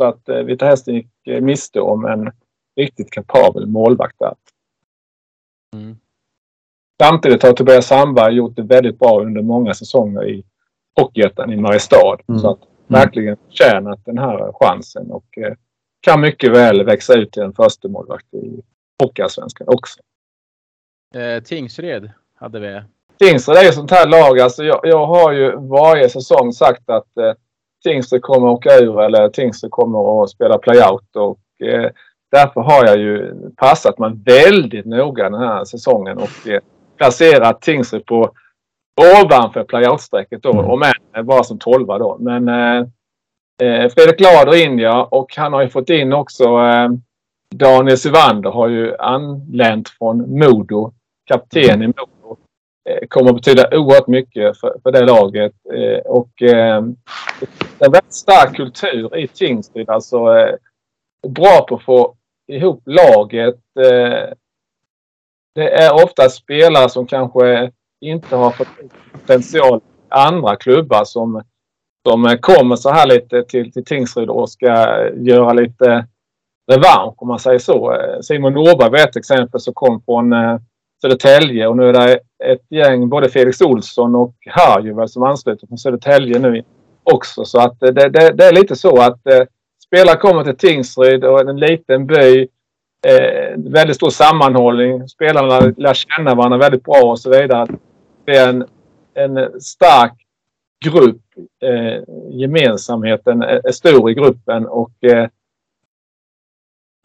Så 0.00 0.06
att 0.06 0.46
Vita 0.46 0.66
Hästen 0.66 0.94
gick 0.94 1.10
miste 1.40 1.80
om 1.80 2.04
en 2.04 2.32
riktigt 2.76 3.10
kapabel 3.10 3.66
målvakt 3.66 4.18
där. 4.18 4.34
Mm. 5.76 5.96
Samtidigt 7.02 7.42
har 7.42 7.52
Tobias 7.52 7.86
Sandberg 7.86 8.34
gjort 8.34 8.56
det 8.56 8.62
väldigt 8.62 8.98
bra 8.98 9.20
under 9.20 9.42
många 9.42 9.74
säsonger 9.74 10.28
i 10.28 10.44
Hockeyettan 11.00 11.52
i 11.52 11.56
Mariestad. 11.56 12.18
Mm. 12.28 12.40
Så 12.40 12.50
att. 12.50 12.67
Verkligen 12.88 13.36
förtjänat 13.36 14.04
den 14.04 14.18
här 14.18 14.52
chansen 14.52 15.10
och 15.10 15.38
eh, 15.38 15.54
kan 16.00 16.20
mycket 16.20 16.52
väl 16.52 16.84
växa 16.84 17.14
ut 17.14 17.32
till 17.32 17.42
en 17.42 17.52
första 17.52 17.88
målvakt 17.88 18.34
i 18.34 18.62
Hockeyallsvenskan 19.02 19.68
också. 19.70 20.00
Eh, 21.14 21.42
Tingsred 21.42 22.10
hade 22.34 22.60
vi. 22.60 22.82
Tingsred 23.18 23.56
är 23.56 23.68
ett 23.68 23.74
sånt 23.74 23.90
här 23.90 24.06
lag. 24.06 24.40
Alltså 24.40 24.64
jag, 24.64 24.80
jag 24.82 25.06
har 25.06 25.32
ju 25.32 25.56
varje 25.56 26.08
säsong 26.08 26.52
sagt 26.52 26.90
att 26.90 27.16
eh, 27.16 27.32
Tingsred 27.84 28.22
kommer 28.22 28.48
att 28.48 28.54
åka 28.54 28.76
ur 28.78 29.00
eller 29.00 29.28
Tingsred 29.28 29.70
kommer 29.70 30.22
att 30.22 30.30
spela 30.30 30.58
playout. 30.58 31.16
Och, 31.16 31.66
eh, 31.66 31.90
därför 32.30 32.60
har 32.60 32.86
jag 32.86 32.98
ju 32.98 33.34
passat 33.56 33.98
mig 33.98 34.12
väldigt 34.24 34.86
noga 34.86 35.30
den 35.30 35.40
här 35.40 35.64
säsongen 35.64 36.18
och 36.18 36.48
eh, 36.48 36.60
placerat 36.96 37.60
Tingsred 37.60 38.06
på 38.06 38.30
ovanför 38.98 39.64
playoutstrecket 39.64 40.42
då. 40.42 40.52
Mm. 40.52 40.64
Om 40.64 40.82
än 41.12 41.26
bara 41.26 41.44
som 41.44 41.58
tolva 41.58 41.98
då. 41.98 42.16
Men 42.20 42.48
eh, 42.48 42.86
eh, 43.62 43.90
Fredrik 43.90 44.20
Lader 44.20 44.64
in 44.64 44.78
ja. 44.78 45.08
Och 45.10 45.36
han 45.36 45.52
har 45.52 45.62
ju 45.62 45.68
fått 45.68 45.90
in 45.90 46.12
också 46.12 46.44
eh, 46.44 46.88
Daniel 47.54 47.98
Sivander 47.98 48.50
har 48.50 48.68
ju 48.68 48.96
anlänt 48.96 49.88
från 49.88 50.38
Modo. 50.38 50.92
Kapten 51.24 51.82
i 51.82 51.86
Modo. 51.86 52.36
Eh, 52.88 53.06
kommer 53.08 53.30
att 53.30 53.36
betyda 53.36 53.78
oerhört 53.78 54.06
mycket 54.06 54.60
för, 54.60 54.76
för 54.82 54.92
det 54.92 55.04
laget. 55.04 55.52
Eh, 55.74 55.98
och 55.98 56.42
eh, 56.42 56.82
det 57.78 57.84
är 57.84 57.86
en 57.86 57.92
väldigt 57.92 58.14
stark 58.14 58.56
kultur 58.56 59.16
i 59.16 59.28
Tingsryd. 59.28 59.90
Alltså 59.90 60.16
eh, 60.36 60.54
bra 61.28 61.66
på 61.68 61.74
att 61.74 61.82
få 61.82 62.14
ihop 62.46 62.82
laget. 62.86 63.58
Eh, 63.80 64.32
det 65.54 65.70
är 65.70 66.04
ofta 66.04 66.28
spelare 66.28 66.88
som 66.88 67.06
kanske 67.06 67.70
inte 68.00 68.36
har 68.36 68.50
fått 68.50 68.68
potential 69.12 69.80
andra 70.08 70.56
klubbar 70.56 71.04
som, 71.04 71.42
som 72.08 72.38
kommer 72.40 72.76
så 72.76 72.90
här 72.90 73.06
lite 73.06 73.44
till, 73.44 73.72
till 73.72 73.84
Tingsryd 73.84 74.28
och 74.28 74.50
ska 74.50 74.66
göra 75.14 75.52
lite 75.52 76.06
revansch 76.72 77.22
om 77.22 77.28
man 77.28 77.38
säger 77.38 77.58
så. 77.58 77.96
Simon 78.22 78.54
Norberg 78.54 78.90
var 78.90 78.98
ett 78.98 79.16
exempel 79.16 79.60
som 79.60 79.74
kom 79.74 80.02
från 80.02 80.32
eh, 80.32 80.58
Södertälje 81.00 81.66
och 81.66 81.76
nu 81.76 81.88
är 81.88 81.92
det 81.92 82.20
ett 82.44 82.66
gäng, 82.70 83.08
både 83.08 83.28
Felix 83.28 83.60
Olsson 83.60 84.14
och 84.14 84.34
Harjuvel 84.46 85.08
som 85.08 85.22
ansluter 85.22 85.66
från 85.66 85.78
Södertälje 85.78 86.38
nu 86.38 86.62
också. 87.02 87.44
Så 87.44 87.60
att 87.60 87.80
det, 87.80 87.92
det, 87.92 88.32
det 88.32 88.44
är 88.44 88.52
lite 88.52 88.76
så 88.76 89.00
att 89.00 89.26
eh, 89.26 89.42
spelare 89.86 90.16
kommer 90.16 90.44
till 90.44 90.56
Tingsryd 90.56 91.24
och 91.24 91.40
en 91.40 91.60
liten 91.60 92.06
by 92.06 92.48
eh, 93.06 93.56
väldigt 93.56 93.96
stor 93.96 94.10
sammanhållning. 94.10 95.08
Spelarna 95.08 95.60
lär 95.76 95.94
känna 95.94 96.34
varandra 96.34 96.58
väldigt 96.58 96.84
bra 96.84 97.02
och 97.02 97.18
så 97.18 97.30
vidare. 97.30 97.66
Det 98.28 98.36
är 98.36 98.48
en, 98.48 98.64
en 99.14 99.60
stark 99.60 100.26
grupp. 100.84 101.22
Eh, 101.62 102.02
gemensamheten 102.30 103.42
eh, 103.42 103.60
är, 103.64 103.72
stor 103.72 104.10
i 104.10 104.14
gruppen 104.14 104.66
och 104.66 105.04
eh, 105.04 105.28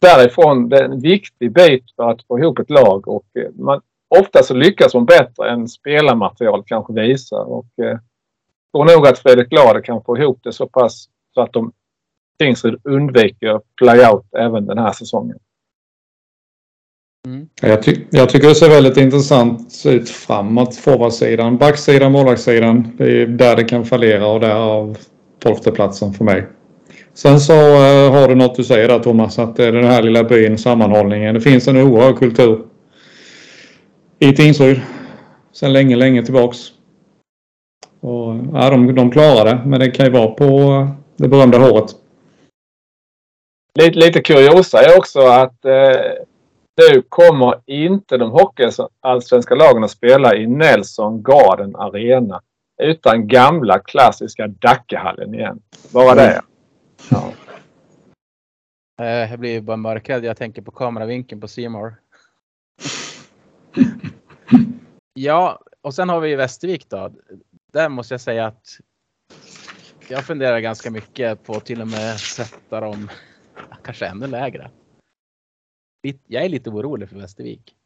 därifrån 0.00 0.68
det 0.68 0.78
är 0.78 0.84
en 0.84 1.00
viktig 1.00 1.52
bit 1.52 1.84
för 1.96 2.10
att 2.10 2.26
få 2.26 2.38
ihop 2.38 2.58
ett 2.58 2.70
lag 2.70 3.08
och 3.08 3.26
eh, 3.34 3.50
man, 3.54 3.80
ofta 4.08 4.42
så 4.42 4.54
lyckas 4.54 4.94
man 4.94 5.04
bättre 5.04 5.50
än 5.50 5.68
spelarmaterial 5.68 6.62
kanske 6.66 6.92
visar. 6.92 7.44
Och, 7.44 7.78
eh, 7.78 7.98
tror 8.72 8.84
nog 8.84 9.06
att 9.06 9.18
Fredrik 9.18 9.52
Lade 9.52 9.82
kan 9.82 10.04
få 10.04 10.18
ihop 10.18 10.40
det 10.42 10.52
så 10.52 10.66
pass 10.66 11.08
så 11.34 11.40
att 11.40 11.52
de 11.52 11.72
Tingsryd 12.38 12.80
undviker 12.84 13.60
playout 13.76 14.26
även 14.38 14.66
den 14.66 14.78
här 14.78 14.92
säsongen. 14.92 15.38
Mm. 17.26 17.48
Jag, 17.60 17.82
ty 17.82 17.96
jag, 18.10 18.28
tycker 18.28 18.48
det 18.48 18.54
ser 18.54 18.68
väldigt 18.68 18.96
intressant 18.96 19.82
ut 19.86 20.10
framåt, 20.10 20.76
forwardsidan. 20.76 21.58
Backsidan, 21.58 22.12
målvaktssidan. 22.12 22.92
Det 22.98 23.22
är 23.22 23.26
där 23.26 23.56
det 23.56 23.64
kan 23.64 23.84
fallera 23.84 24.26
och 24.26 24.40
därav 24.40 24.98
tolfteplatsen 25.38 26.12
för 26.12 26.24
mig. 26.24 26.46
Sen 27.14 27.40
så 27.40 27.52
uh, 27.52 28.12
har 28.12 28.28
du 28.28 28.34
något 28.34 28.56
du 28.56 28.64
säger 28.64 28.88
där 28.88 28.98
Thomas, 28.98 29.38
att 29.38 29.56
det 29.56 29.64
är 29.64 29.72
den 29.72 29.84
här 29.84 30.02
lilla 30.02 30.24
byn, 30.24 30.58
sammanhållningen. 30.58 31.34
Det 31.34 31.40
finns 31.40 31.68
en 31.68 31.76
oerhörd 31.76 32.18
kultur 32.18 32.64
i 34.18 34.32
Tingsryd 34.32 34.80
sedan 35.52 35.72
länge, 35.72 35.96
länge 35.96 36.22
tillbaks. 36.22 36.58
Och, 38.00 38.36
ja, 38.52 38.70
de, 38.70 38.94
de 38.94 39.10
klarar 39.10 39.44
det, 39.44 39.60
men 39.66 39.80
det 39.80 39.90
kan 39.90 40.06
ju 40.06 40.12
vara 40.12 40.26
på 40.26 40.44
uh, 40.44 40.90
det 41.16 41.28
berömda 41.28 41.58
håret. 41.58 41.90
Lite, 43.78 43.98
lite 43.98 44.20
kuriosa 44.20 44.82
är 44.82 44.98
också 44.98 45.20
att 45.20 45.64
eh, 45.64 45.72
nu 46.76 47.02
kommer 47.08 47.60
inte 47.66 48.16
de 48.16 48.30
hockeyallsvenska 48.30 49.54
lagen 49.54 49.84
att 49.84 49.90
spela 49.90 50.34
i 50.34 50.46
Nelson 50.46 51.22
Garden 51.22 51.76
Arena. 51.76 52.42
Utan 52.82 53.28
gamla 53.28 53.78
klassiska 53.78 54.46
Dackehallen 54.46 55.34
igen. 55.34 55.62
Bara 55.92 56.14
det. 56.14 56.42
Ja. 57.10 57.32
Eh, 59.00 59.30
jag 59.30 59.38
blir 59.38 59.60
bara 59.60 59.76
mörkrädd. 59.76 60.24
Jag 60.24 60.36
tänker 60.36 60.62
på 60.62 60.70
kameravinkeln 60.70 61.40
på 61.40 61.48
Simor. 61.48 61.94
ja, 65.14 65.60
och 65.80 65.94
sen 65.94 66.08
har 66.08 66.20
vi 66.20 66.34
Västervik 66.34 66.88
då. 66.88 67.12
Där 67.72 67.88
måste 67.88 68.14
jag 68.14 68.20
säga 68.20 68.46
att 68.46 68.66
jag 70.08 70.24
funderar 70.24 70.58
ganska 70.60 70.90
mycket 70.90 71.44
på 71.44 71.52
att 71.52 71.66
till 71.66 71.80
och 71.80 71.88
med 71.88 72.20
sätta 72.20 72.80
dem 72.80 73.10
kanske 73.82 74.06
ännu 74.06 74.26
lägre. 74.26 74.70
Jag 76.26 76.44
är 76.44 76.48
lite 76.48 76.70
orolig 76.70 77.08
för 77.08 77.16
Västervik. 77.16 77.76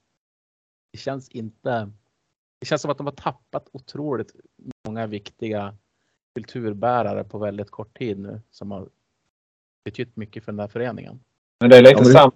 Det 0.92 0.98
känns 0.98 1.28
inte. 1.28 1.90
Det 2.60 2.66
känns 2.66 2.82
som 2.82 2.90
att 2.90 2.98
de 2.98 3.06
har 3.06 3.12
tappat 3.12 3.68
otroligt 3.72 4.32
många 4.86 5.06
viktiga 5.06 5.74
kulturbärare 6.34 7.24
på 7.24 7.38
väldigt 7.38 7.70
kort 7.70 7.98
tid 7.98 8.18
nu 8.18 8.40
som 8.50 8.70
har 8.70 8.88
betytt 9.84 10.16
mycket 10.16 10.44
för 10.44 10.52
den 10.52 10.60
här 10.60 10.68
föreningen. 10.68 11.20
Men 11.60 11.70
det 11.70 11.76
är 11.76 11.82
lite 11.82 11.94
ja, 11.98 12.04
samma. 12.04 12.32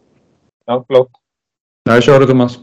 Ja, 0.65 0.85
förlåt. 0.87 1.11
Nej, 1.87 2.03
kör 2.03 2.21
du 2.21 2.27
Thomas. 2.27 2.61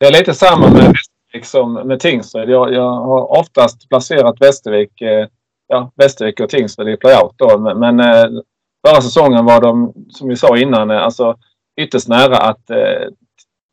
Det 0.00 0.06
är 0.06 0.12
lite 0.12 0.34
samma 0.34 0.68
med 0.68 0.82
Västervik 0.82 1.44
som 1.44 1.72
med 1.72 2.00
Tingsryd. 2.00 2.48
Jag, 2.48 2.72
jag 2.72 2.90
har 2.90 3.38
oftast 3.38 3.88
placerat 3.88 4.40
Västervik, 4.40 5.00
eh, 5.00 5.28
ja, 5.66 5.92
Västervik 5.94 6.40
och 6.40 6.50
Tingsryd 6.50 6.88
i 6.88 6.96
playout 6.96 7.34
då. 7.36 7.58
Men, 7.58 7.78
men 7.78 8.00
eh, 8.00 8.42
förra 8.86 9.00
säsongen 9.02 9.44
var 9.44 9.60
de, 9.60 9.94
som 10.10 10.28
vi 10.28 10.36
sa 10.36 10.58
innan, 10.58 10.90
eh, 10.90 11.02
alltså 11.02 11.38
ytterst 11.76 12.08
nära 12.08 12.36
att 12.36 12.70
eh, 12.70 13.08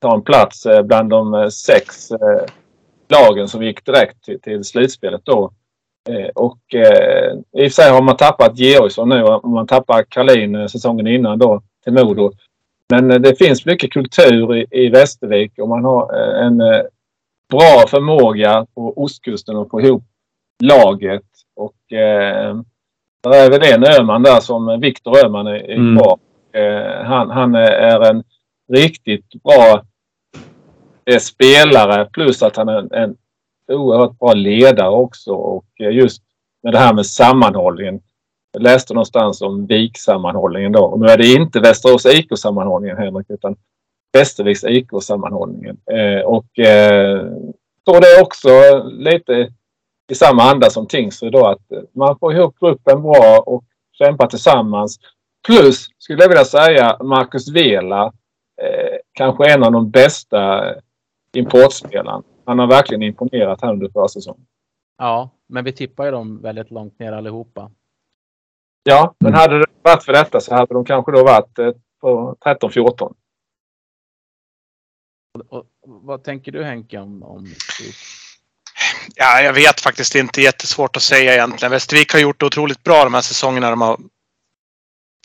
ta 0.02 0.14
en 0.14 0.22
plats 0.22 0.66
eh, 0.66 0.84
bland 0.84 1.10
de 1.10 1.34
eh, 1.34 1.48
sex 1.48 2.12
eh, 2.12 2.46
lagen 3.10 3.48
som 3.48 3.64
gick 3.64 3.86
direkt 3.86 4.24
till, 4.24 4.42
till 4.42 4.64
slutspelet 4.64 5.22
då. 5.24 5.52
Eh, 6.10 6.30
och 6.36 6.76
eh, 6.76 7.34
i 7.34 7.68
och 7.68 7.72
för 7.72 7.82
sig 7.82 7.92
har 7.92 8.02
man 8.02 8.18
tappat 8.18 8.60
Georgsson 8.60 9.10
nu 9.10 9.24
och 9.24 9.50
man 9.50 9.68
tappar 9.68 10.04
Karlin 10.04 10.70
säsongen 10.70 11.08
innan 11.08 11.40
då 11.40 11.62
till 11.84 11.94
Modo. 11.94 12.32
Men 12.90 13.08
det 13.22 13.36
finns 13.38 13.66
mycket 13.66 13.92
kultur 13.92 14.56
i, 14.56 14.66
i 14.72 14.90
Västervik 14.90 15.52
och 15.60 15.70
man 15.70 15.84
har 15.84 16.14
en 16.14 16.62
bra 17.50 17.88
förmåga 17.88 18.66
på 18.76 18.94
ostkusten 19.04 19.58
att 19.58 19.70
få 19.70 19.82
ihop 19.82 20.04
laget. 20.64 21.24
Och 21.56 21.94
eh, 21.94 22.56
det 23.24 23.38
är 23.38 23.50
väl 23.50 23.74
en 23.74 23.84
Öhman 23.84 24.24
där 24.24 24.40
som 24.40 24.80
Viktor 24.80 25.26
Öhman 25.26 25.48
är, 25.48 25.54
är 25.54 25.76
mm. 25.76 25.98
kvar. 25.98 26.12
Eh, 26.12 26.18
Eh, 26.54 27.04
han, 27.04 27.30
han 27.30 27.56
är 27.56 28.10
en 28.10 28.24
riktigt 28.74 29.44
bra 29.44 29.84
spelare 31.20 32.06
plus 32.06 32.44
att 32.44 32.56
han 32.56 32.70
är 32.70 32.78
en, 32.78 32.92
en 32.92 33.16
oerhört 33.68 34.20
bra 34.20 34.34
ledare 34.34 34.90
också. 34.90 35.34
Och 35.34 35.66
eh, 35.80 35.92
just 35.92 36.24
med 36.64 36.74
det 36.74 36.80
här 36.80 36.94
med 36.94 37.06
sammanhållningen. 37.06 38.02
Jag 38.52 38.62
läste 38.62 38.94
någonstans 38.94 39.42
om 39.42 39.66
VIK-sammanhållningen 39.68 40.72
då. 40.72 40.86
Och 40.86 41.00
nu 41.00 41.08
är 41.08 41.18
det 41.18 41.34
inte 41.34 41.60
Västerås 41.60 42.06
IK-sammanhållningen 42.06 42.98
Henrik 42.98 43.30
utan 43.30 43.56
Västerviks 44.14 44.64
IK-sammanhållningen. 44.64 45.78
Eh, 45.92 46.26
och 46.26 46.60
eh, 46.60 47.28
så 47.86 48.00
det 48.00 48.08
är 48.08 48.22
också 48.22 48.84
lite 48.84 49.50
i 50.12 50.16
samma 50.16 50.44
anda 50.44 50.70
som 50.70 50.88
Tingsryd 50.88 51.32
då 51.32 51.46
att 51.46 51.62
man 51.96 52.20
får 52.20 52.34
ihop 52.34 52.60
gruppen 52.60 53.02
bra 53.02 53.44
och 53.46 53.64
kämpa 53.98 54.28
tillsammans. 54.28 55.00
Plus, 55.48 55.90
skulle 55.98 56.22
jag 56.24 56.30
vilja 56.30 56.45
säga, 56.45 56.98
Marcus 57.03 57.49
Vela. 57.49 58.06
Eh, 58.61 58.98
kanske 59.11 59.53
en 59.53 59.64
av 59.64 59.72
de 59.72 59.91
bästa 59.91 60.74
importspelarna. 61.34 62.24
Han 62.45 62.60
har 62.60 62.68
verkligen 62.68 63.03
imponerat 63.03 63.61
här 63.61 63.74
under 63.74 63.90
försäsongen. 63.90 64.45
Ja, 64.98 65.30
men 65.48 65.64
vi 65.64 65.74
tippar 65.74 66.06
ju 66.06 66.11
dem 66.11 66.41
väldigt 66.41 66.72
långt 66.72 66.99
ner 66.99 67.11
allihopa. 67.11 67.72
Ja, 68.84 69.15
men 69.20 69.34
hade 69.34 69.60
det 69.60 69.65
varit 69.82 70.03
för 70.03 70.14
detta 70.14 70.40
så 70.40 70.56
hade 70.56 70.74
de 70.74 70.86
kanske 70.86 71.11
då 71.11 71.24
varit 71.24 71.60
eh, 71.60 71.72
på 72.02 72.36
13-14. 72.45 73.14
vad 75.86 76.24
tänker 76.24 76.52
du 76.52 76.64
Henke 76.64 76.99
om, 76.99 77.24
om 77.24 77.45
Ja, 79.15 79.41
jag 79.41 79.53
vet 79.53 79.82
faktiskt 79.82 80.15
inte. 80.15 80.41
Jättesvårt 80.41 80.95
att 80.95 81.02
säga 81.02 81.34
egentligen. 81.34 81.72
Västervik 81.72 82.14
har 82.14 82.20
gjort 82.20 82.40
det 82.40 82.45
otroligt 82.45 82.84
bra 82.84 83.03
de 83.03 83.14
här 83.14 83.22
säsongerna 83.22 83.70
de 83.70 83.82
har 83.82 83.99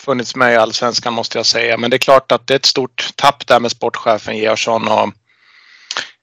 funnits 0.01 0.37
med 0.37 0.53
i 0.53 0.57
Allsvenskan 0.57 1.13
måste 1.13 1.39
jag 1.39 1.47
säga. 1.47 1.79
Men 1.79 1.91
det 1.91 1.97
är 1.97 1.99
klart 1.99 2.33
att 2.33 2.47
det 2.47 2.55
är 2.55 2.59
ett 2.59 2.67
stort 2.67 3.11
tapp 3.17 3.47
där 3.47 3.61
med 3.61 3.71
sportchefen 3.71 4.39
Georgsson. 4.39 4.89
Och 4.89 5.13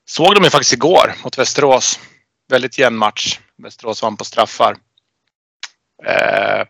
såg 0.06 0.36
de 0.36 0.44
ju 0.44 0.50
faktiskt 0.50 0.74
igår 0.74 1.14
mot 1.24 1.38
Västerås. 1.38 2.00
Väldigt 2.50 2.78
jämn 2.78 2.98
match. 2.98 3.40
Västerås 3.64 4.02
vann 4.02 4.18
på 4.18 4.24
straffar. 4.24 4.78
Eh, 6.06 6.66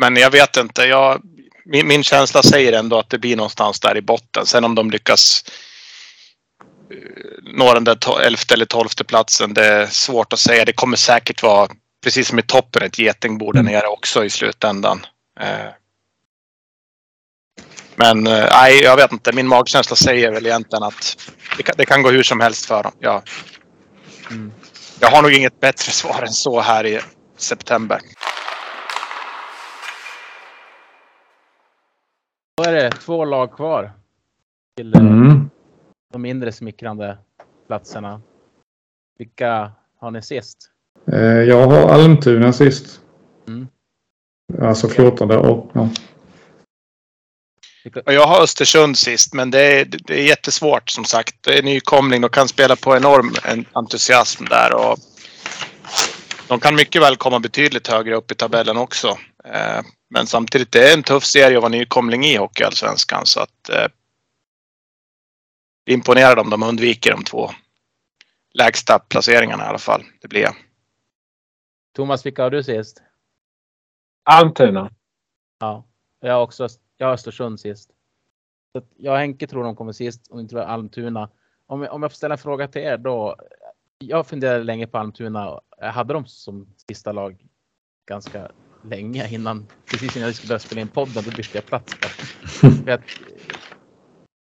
men 0.00 0.16
jag 0.16 0.30
vet 0.30 0.56
inte. 0.56 0.82
Jag, 0.82 1.22
min, 1.64 1.88
min, 1.88 2.02
känsla 2.02 2.42
säger 2.42 2.72
ändå 2.72 2.98
att 2.98 3.10
det 3.10 3.18
blir 3.18 3.36
någonstans 3.36 3.80
där 3.80 3.96
i 3.96 4.02
botten. 4.02 4.46
Sen 4.46 4.64
om 4.64 4.74
de 4.74 4.90
lyckas 4.90 5.44
eh, 6.90 7.52
nå 7.54 7.74
den 7.74 7.84
där 7.84 8.20
elfte 8.20 8.54
eller 8.54 8.66
tolfte 8.66 9.04
platsen. 9.04 9.54
Det 9.54 9.66
är 9.66 9.86
svårt 9.86 10.32
att 10.32 10.38
säga. 10.38 10.64
Det 10.64 10.72
kommer 10.72 10.96
säkert 10.96 11.42
vara 11.42 11.68
precis 12.04 12.28
som 12.28 12.38
i 12.38 12.42
toppen 12.42 12.82
ett 12.82 12.98
getingbo 12.98 13.52
där 13.52 13.62
nere 13.62 13.86
också 13.86 14.24
i 14.24 14.30
slutändan. 14.30 15.06
Eh, 15.40 15.68
men 17.98 18.26
eh, 18.26 18.46
nej, 18.50 18.82
jag 18.82 18.96
vet 18.96 19.12
inte. 19.12 19.32
Min 19.32 19.48
magkänsla 19.48 19.96
säger 19.96 20.32
väl 20.32 20.46
egentligen 20.46 20.82
att 20.82 21.32
det 21.56 21.62
kan, 21.62 21.74
det 21.78 21.84
kan 21.84 22.02
gå 22.02 22.10
hur 22.10 22.22
som 22.22 22.40
helst 22.40 22.66
för 22.66 22.82
dem. 22.82 22.92
Ja. 22.98 23.22
Mm. 24.30 24.52
Jag 25.00 25.10
har 25.10 25.22
nog 25.22 25.32
inget 25.32 25.60
bättre 25.60 25.92
svar 25.92 26.22
än 26.22 26.28
så 26.28 26.60
här 26.60 26.86
i 26.86 27.00
september. 27.36 28.00
Då 32.56 32.64
är 32.64 32.72
det 32.72 32.90
två 32.90 33.24
lag 33.24 33.52
kvar 33.52 33.92
till 34.76 34.94
eh, 34.94 35.00
mm. 35.00 35.50
de 36.12 36.22
mindre 36.22 36.52
smickrande 36.52 37.18
platserna. 37.66 38.20
Vilka 39.18 39.72
har 40.00 40.10
ni 40.10 40.22
sist? 40.22 40.70
Eh, 41.12 41.20
jag 41.22 41.66
har 41.66 41.88
Almtuna 41.88 42.52
sist. 42.52 43.00
Mm. 43.48 43.68
Alltså 44.62 44.88
14 44.88 45.30
och 45.30 45.70
ja. 45.72 45.88
Jag 48.04 48.26
har 48.26 48.42
Östersund 48.42 48.98
sist, 48.98 49.34
men 49.34 49.50
det 49.50 49.60
är, 49.60 49.84
det 49.84 50.20
är 50.20 50.24
jättesvårt 50.24 50.90
som 50.90 51.04
sagt. 51.04 51.36
Det 51.40 51.58
är 51.58 51.62
nykomling. 51.62 52.20
De 52.20 52.30
kan 52.30 52.48
spela 52.48 52.76
på 52.76 52.96
enorm 52.96 53.34
entusiasm 53.72 54.44
där. 54.44 54.74
Och 54.74 54.98
de 56.48 56.60
kan 56.60 56.74
mycket 56.74 57.02
väl 57.02 57.16
komma 57.16 57.40
betydligt 57.40 57.86
högre 57.86 58.14
upp 58.14 58.32
i 58.32 58.34
tabellen 58.34 58.76
också. 58.76 59.18
Eh, 59.44 59.80
men 60.10 60.26
samtidigt, 60.26 60.72
det 60.72 60.90
är 60.90 60.94
en 60.94 61.02
tuff 61.02 61.24
serie 61.24 61.56
att 61.56 61.62
vara 61.62 61.72
nykomling 61.72 62.24
i 62.24 62.36
Hockeyallsvenskan. 62.36 63.26
Så 63.26 63.40
att 63.40 63.68
eh, 63.68 63.86
imponerad 65.86 66.38
om 66.38 66.50
de 66.50 66.62
undviker 66.62 67.10
de 67.10 67.24
två 67.24 67.50
lägsta 68.54 68.98
placeringarna 68.98 69.64
i 69.64 69.68
alla 69.68 69.78
fall. 69.78 70.04
Det 70.20 70.28
blir 70.28 70.40
jag. 70.40 70.54
Thomas, 71.96 72.26
vilka 72.26 72.42
har 72.42 72.50
du 72.50 72.62
sist? 72.62 73.02
Almtuna. 74.24 74.90
Ja, 75.60 75.86
jag 76.20 76.32
har 76.32 76.42
också 76.42 76.68
jag 76.98 77.06
har 77.06 77.14
Östersund 77.14 77.60
sist. 77.60 77.90
Så 78.72 78.82
jag 78.96 79.12
och 79.12 79.18
Henke 79.18 79.46
tror 79.46 79.64
de 79.64 79.76
kommer 79.76 79.92
sist 79.92 80.28
och 80.30 80.40
inte 80.40 80.66
Almtuna. 80.66 81.30
Om 81.66 81.82
jag, 81.82 81.92
om 81.92 82.02
jag 82.02 82.10
får 82.10 82.16
ställa 82.16 82.34
en 82.34 82.38
fråga 82.38 82.68
till 82.68 82.82
er 82.82 82.98
då. 82.98 83.36
Jag 83.98 84.26
funderade 84.26 84.64
länge 84.64 84.86
på 84.86 84.98
Almtuna. 84.98 85.60
Jag 85.78 85.92
hade 85.92 86.12
dem 86.12 86.26
som 86.26 86.66
sista 86.88 87.12
lag 87.12 87.46
ganska 88.08 88.50
länge 88.82 89.28
innan, 89.28 89.66
precis 89.90 90.16
innan 90.16 90.28
vi 90.28 90.34
skulle 90.34 90.48
börja 90.48 90.58
spela 90.58 90.80
in 90.80 90.88
podden, 90.88 91.22
då 91.24 91.30
bytte 91.30 91.58
jag 91.58 91.66
plats. 91.66 91.94
För 92.84 92.90
att 92.90 93.00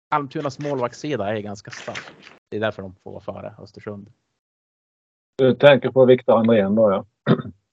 Almtunas 0.10 0.60
målvaktssida 0.60 1.30
är 1.30 1.42
ganska 1.42 1.72
stark. 1.72 2.14
Det 2.50 2.58
är 2.58 2.62
därför 2.62 2.82
de 2.82 2.96
får 2.96 3.12
vara 3.12 3.22
före 3.22 3.56
Östersund. 3.60 4.12
Du 5.38 5.56
tänker 5.56 5.92
på 5.92 6.06
Viktor 6.06 6.40
Andrén 6.40 6.76
då 6.76 6.92
ja. 6.92 7.06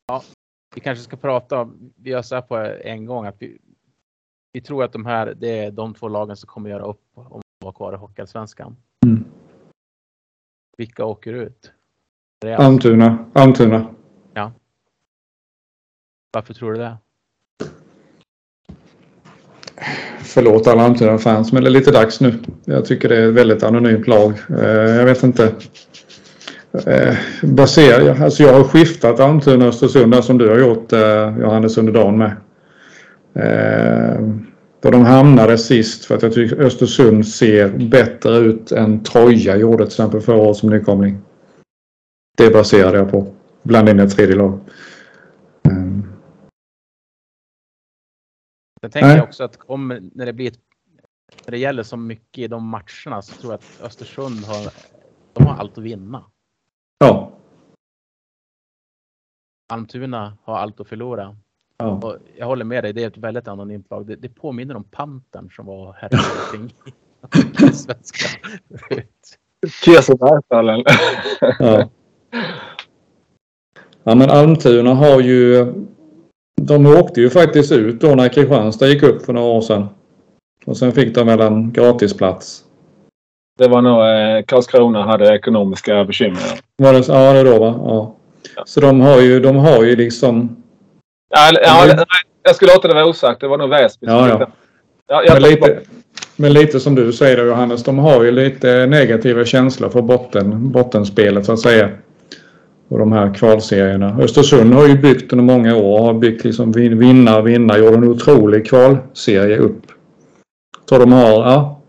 Ja, 0.06 0.22
vi 0.74 0.80
kanske 0.80 1.04
ska 1.04 1.16
prata 1.16 1.60
om, 1.60 1.92
vi 1.96 2.10
gör 2.10 2.22
så 2.22 2.34
här 2.34 2.42
på 2.42 2.56
en 2.84 3.06
gång 3.06 3.26
att 3.26 3.36
vi, 3.38 3.58
vi 4.52 4.60
tror 4.60 4.84
att 4.84 4.92
de 4.92 5.06
här, 5.06 5.34
det 5.36 5.58
är 5.58 5.70
de 5.70 5.94
två 5.94 6.08
lagen 6.08 6.36
som 6.36 6.46
kommer 6.46 6.70
göra 6.70 6.84
upp 6.84 7.00
om 7.14 7.26
att 7.38 7.42
vara 7.64 7.72
kvar 7.74 7.92
i 7.92 7.96
Hockeyallsvenskan. 7.96 8.76
Mm. 9.06 9.24
Vilka 10.76 11.04
åker 11.04 11.32
ut? 11.32 11.72
Alltså- 12.44 12.62
Almtuna. 12.62 13.18
Almtuna. 13.32 13.86
Varför 16.32 16.54
tror 16.54 16.72
du 16.72 16.78
det? 16.78 16.96
Förlåt 20.18 20.66
alla 20.66 20.82
Almtuna-fans, 20.82 21.52
men 21.52 21.62
det 21.62 21.68
är 21.68 21.72
lite 21.72 21.90
dags 21.90 22.20
nu. 22.20 22.34
Jag 22.64 22.84
tycker 22.84 23.08
det 23.08 23.16
är 23.16 23.28
ett 23.28 23.34
väldigt 23.34 23.62
anonymt 23.62 24.06
lag. 24.06 24.32
Eh, 24.48 24.64
Jag 24.96 25.04
vet 25.04 25.22
inte. 25.22 25.54
Eh, 26.86 27.16
Baserar, 27.42 28.22
alltså 28.24 28.42
jag 28.42 28.52
har 28.52 28.64
skiftat 28.64 29.20
Almtuna 29.20 29.64
och 29.64 29.68
Östersund 29.68 30.24
som 30.24 30.38
du 30.38 30.48
har 30.48 30.58
gjort 30.58 30.92
eh, 30.92 31.38
Johannes 31.40 31.78
under 31.78 31.92
dagen 31.92 32.18
med. 32.18 32.36
Eh, 33.34 34.20
Då 34.82 34.90
de 34.90 35.04
hamnade 35.04 35.58
sist 35.58 36.04
för 36.04 36.14
att 36.16 36.22
jag 36.22 36.34
tycker 36.34 36.60
Östersund 36.60 37.26
ser 37.26 37.88
bättre 37.88 38.36
ut 38.36 38.72
än 38.72 39.02
Troja 39.02 39.56
gjorde 39.56 39.76
till 39.76 39.86
exempel 39.86 40.20
förra 40.20 40.36
året 40.36 40.56
som 40.56 40.70
nykomling. 40.70 41.18
Det 42.36 42.50
baserade 42.52 42.98
jag 42.98 43.10
på. 43.10 43.34
Blanda 43.62 43.90
in 43.90 44.00
ett 44.00 44.16
tredje 44.16 44.36
lag. 44.36 44.52
Eh, 45.62 45.72
Sen 48.80 48.90
tänker 48.90 49.08
Nej. 49.08 49.16
jag 49.16 49.24
också 49.24 49.44
att 49.44 49.58
om, 49.66 50.10
när 50.14 50.26
det 50.26 50.32
blir 50.32 50.52
när 51.46 51.50
det 51.50 51.58
gäller 51.58 51.82
så 51.82 51.96
mycket 51.96 52.38
i 52.38 52.48
de 52.48 52.64
matcherna 52.64 53.22
så 53.22 53.40
tror 53.40 53.52
jag 53.52 53.58
att 53.58 53.80
Östersund 53.82 54.44
har, 54.44 54.72
de 55.32 55.46
har 55.46 55.54
allt 55.56 55.78
att 55.78 55.84
vinna. 55.84 56.24
Ja. 56.98 57.32
Almtuna 59.72 60.38
har 60.42 60.56
allt 60.58 60.80
att 60.80 60.88
förlora. 60.88 61.36
Ja. 61.80 62.08
Och 62.08 62.16
jag 62.36 62.46
håller 62.46 62.64
med 62.64 62.84
dig, 62.84 62.92
det 62.92 63.02
är 63.02 63.06
ett 63.06 63.18
väldigt 63.18 63.48
anonymt 63.48 63.90
lag. 63.90 64.06
Det, 64.06 64.16
det 64.16 64.28
påminner 64.28 64.76
om 64.76 64.84
Pantern 64.84 65.50
som 65.50 65.66
var 65.66 65.96
här 65.98 66.10
kring 66.52 66.74
i 67.68 67.72
svenska 67.72 68.28
Bergfallen. 70.18 70.84
Ja. 71.58 71.88
ja 74.04 74.14
men 74.14 74.30
Almtuna 74.30 74.94
har 74.94 75.20
ju 75.20 75.72
de 76.62 76.86
åkte 76.86 77.20
ju 77.20 77.30
faktiskt 77.30 77.72
ut 77.72 78.00
då 78.00 78.14
när 78.14 78.28
Kristianstad 78.28 78.88
gick 78.88 79.02
upp 79.02 79.22
för 79.22 79.32
några 79.32 79.48
år 79.48 79.60
sedan. 79.60 79.88
Och 80.64 80.76
sen 80.76 80.92
fick 80.92 81.14
de 81.14 81.26
väl 81.26 81.40
en 81.40 81.72
gratisplats. 81.72 82.64
Det 83.58 83.68
var 83.68 83.82
nog 83.82 84.00
eh, 84.00 84.44
Karlskrona 84.46 85.02
hade 85.02 85.34
ekonomiska 85.34 86.04
bekymmer. 86.04 86.42
Var 86.76 86.92
det, 86.92 87.08
ja, 87.08 87.32
det 87.32 87.42
då 87.42 87.58
va? 87.58 87.74
Ja. 87.84 88.16
Så 88.64 88.80
de 88.80 89.00
har 89.00 89.20
ju, 89.20 89.40
de 89.40 89.56
har 89.56 89.84
ju 89.84 89.96
liksom... 89.96 90.59
Ja, 91.30 91.50
ja, 91.62 91.84
nej, 91.86 92.04
jag 92.42 92.56
skulle 92.56 92.72
låta 92.72 92.88
det 92.88 92.94
vara 92.94 93.06
osagt. 93.06 93.40
Det 93.40 93.48
var 93.48 93.58
nog 93.58 93.70
Väsby. 93.70 94.06
som 94.06 94.16
Ja, 94.16 94.28
ja. 94.28 94.46
ja 95.08 95.22
jag 95.24 95.32
Men 95.34 95.50
lite, 95.50 95.80
men 96.36 96.52
lite 96.52 96.80
som 96.80 96.94
du 96.94 97.12
säger 97.12 97.36
då, 97.36 97.44
Johannes, 97.44 97.84
de 97.84 97.98
har 97.98 98.24
ju 98.24 98.30
lite 98.30 98.86
negativa 98.86 99.44
känslor 99.44 99.88
för 99.88 100.02
botten, 100.02 100.72
bottenspelet 100.72 101.46
så 101.46 101.52
att 101.52 101.60
säga. 101.60 101.90
Och 102.88 102.98
de 102.98 103.12
här 103.12 103.34
kvalserierna. 103.34 104.16
Östersund 104.20 104.74
har 104.74 104.86
ju 104.86 104.98
byggt 104.98 105.32
under 105.32 105.44
många 105.44 105.76
år. 105.76 106.00
Har 106.02 106.14
byggt 106.14 106.44
liksom 106.44 106.72
vin- 106.72 106.98
vinna, 106.98 107.40
vinna. 107.40 107.78
Gjorde 107.78 107.96
en 107.96 108.04
otrolig 108.08 108.66
kvalserie 108.66 109.56
upp. 109.58 109.82
Så 110.88 110.98
de 110.98 111.12
har, 111.12 111.30
ja. 111.30 111.80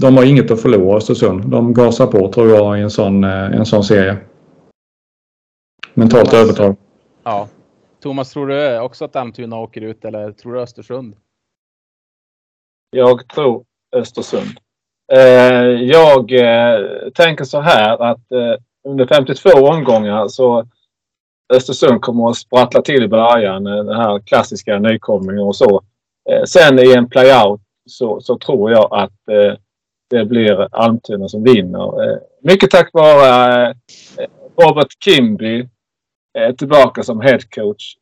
De 0.00 0.16
har 0.16 0.24
inget 0.24 0.50
att 0.50 0.62
förlora 0.62 0.96
Östersund. 0.96 1.44
De 1.46 1.74
gasar 1.74 2.06
på 2.06 2.32
tror 2.32 2.48
jag 2.50 2.78
i 2.78 2.82
en 2.82 2.90
sån, 2.90 3.24
eh, 3.24 3.30
en 3.44 3.66
sån 3.66 3.84
serie. 3.84 4.16
Mentalt 5.94 6.34
övertag. 6.34 6.76
Ja. 7.24 7.48
Thomas, 8.04 8.32
tror 8.32 8.46
du 8.46 8.78
också 8.78 9.04
att 9.04 9.16
Almtuna 9.16 9.58
åker 9.58 9.80
ut 9.80 10.04
eller 10.04 10.32
tror 10.32 10.54
du 10.54 10.60
Östersund? 10.60 11.16
Jag 12.90 13.28
tror 13.28 13.64
Östersund. 13.96 14.58
Eh, 15.12 15.64
jag 15.82 16.32
eh, 16.32 17.10
tänker 17.14 17.44
så 17.44 17.60
här 17.60 18.02
att 18.02 18.32
eh, 18.32 18.54
under 18.88 19.06
52 19.06 19.50
omgångar 19.50 20.28
så 20.28 20.66
Östersund 21.54 22.00
kommer 22.00 22.30
att 22.30 22.36
sprattla 22.36 22.82
till 22.82 23.02
i 23.02 23.08
början. 23.08 23.66
Eh, 23.66 23.84
den 23.84 23.96
här 23.96 24.18
klassiska 24.18 24.78
nykomlingen 24.78 25.46
och 25.46 25.56
så. 25.56 25.82
Eh, 26.30 26.44
sen 26.44 26.78
i 26.78 26.92
en 26.92 27.08
playout 27.08 27.60
så, 27.86 28.20
så 28.20 28.38
tror 28.38 28.70
jag 28.70 28.88
att 28.92 29.28
eh, 29.28 29.58
det 30.10 30.24
blir 30.24 30.68
Almtuna 30.76 31.28
som 31.28 31.44
vinner. 31.44 32.10
Eh, 32.10 32.18
mycket 32.42 32.70
tack 32.70 32.90
vare 32.92 33.70
eh, 33.70 33.74
Robert 34.56 34.88
Kimby 35.04 35.68
Eh, 36.38 36.54
tillbaka 36.54 37.02
som 37.02 37.20
headcoach 37.20 37.96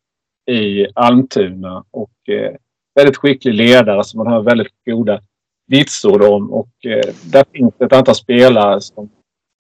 i 0.50 0.86
Almtuna 0.94 1.84
och 1.90 2.28
eh, 2.28 2.56
väldigt 2.94 3.16
skicklig 3.16 3.54
ledare 3.54 4.04
som 4.04 4.18
man 4.18 4.32
har 4.32 4.42
väldigt 4.42 4.72
goda 4.86 5.20
vitsord 5.66 6.22
om. 6.22 6.52
Och 6.52 6.86
eh, 6.86 7.14
där 7.24 7.44
finns 7.52 7.74
ett 7.80 7.92
antal 7.92 8.14
spelare 8.14 8.80
som 8.80 9.10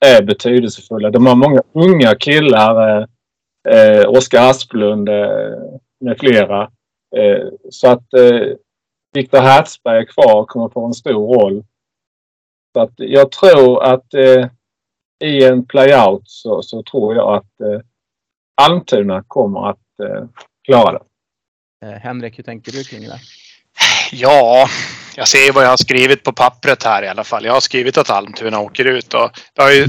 är 0.06 0.22
betydelsefulla. 0.22 1.10
De 1.10 1.26
har 1.26 1.34
många 1.34 1.62
unga 1.72 2.14
killar. 2.14 2.98
Eh, 2.98 3.06
eh, 3.68 4.08
Oskar 4.08 4.50
Asplund 4.50 5.08
eh, 5.08 5.54
med 6.00 6.18
flera. 6.18 6.62
Eh, 7.16 7.48
så 7.70 7.88
att 7.88 8.14
eh, 8.14 8.56
Viktor 9.12 9.38
Hertzberg 9.38 9.98
är 9.98 10.04
kvar 10.04 10.40
och 10.40 10.48
kommer 10.48 10.68
få 10.68 10.86
en 10.86 10.94
stor 10.94 11.34
roll. 11.34 11.64
Så 12.72 12.80
att 12.80 12.92
jag 12.96 13.32
tror 13.32 13.82
att 13.82 14.14
eh, 14.14 14.46
i 15.24 15.44
en 15.44 15.64
playout 15.66 16.22
så, 16.24 16.62
så 16.62 16.82
tror 16.82 17.14
jag 17.14 17.34
att 17.34 17.60
eh, 17.60 17.80
Almtuna 18.54 19.22
kommer 19.28 19.70
att 19.70 20.00
eh, 20.02 20.24
klara 20.66 20.92
det. 20.92 21.04
Eh, 21.86 21.98
Henrik, 22.00 22.38
hur 22.38 22.44
tänker 22.44 22.72
du 22.72 22.84
kring 22.84 23.00
det? 23.00 23.20
Ja, 24.12 24.68
jag 25.16 25.28
ser 25.28 25.52
vad 25.52 25.64
jag 25.64 25.68
har 25.68 25.76
skrivit 25.76 26.22
på 26.24 26.32
pappret 26.32 26.82
här 26.82 27.02
i 27.02 27.08
alla 27.08 27.24
fall. 27.24 27.44
Jag 27.44 27.52
har 27.52 27.60
skrivit 27.60 27.98
att 27.98 28.10
Almtuna 28.10 28.60
åker 28.60 28.84
ut 28.84 29.14
och 29.14 29.30
det 29.54 29.62
har 29.62 29.70
ju, 29.70 29.86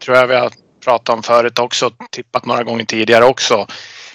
tror 0.00 0.16
jag 0.16 0.26
vi 0.26 0.34
har 0.34 0.52
pratat 0.84 1.08
om 1.08 1.22
förut 1.22 1.58
också, 1.58 1.90
tippat 2.10 2.46
några 2.46 2.62
gånger 2.62 2.84
tidigare 2.84 3.24
också. 3.24 3.66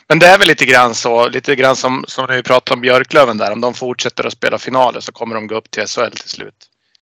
Men 0.10 0.20
det 0.20 0.28
är 0.28 0.38
väl 0.38 0.48
lite 0.48 0.66
grann 0.66 0.96
så, 0.96 1.28
lite 1.28 1.56
grann 1.56 1.76
som, 1.76 2.06
som 2.08 2.28
vi 2.30 2.44
pratade 2.44 2.76
om 2.76 2.82
Björklöven 2.82 3.38
där. 3.38 3.52
Om 3.52 3.62
de 3.62 3.74
fortsätter 3.74 4.28
att 4.28 4.34
spela 4.34 4.58
finaler 4.58 5.00
så 5.00 5.12
kommer 5.12 5.36
de 5.36 5.48
gå 5.48 5.56
upp 5.56 5.72
till 5.72 5.88
SHL 5.88 6.12
till 6.12 6.30
slut. 6.30 6.54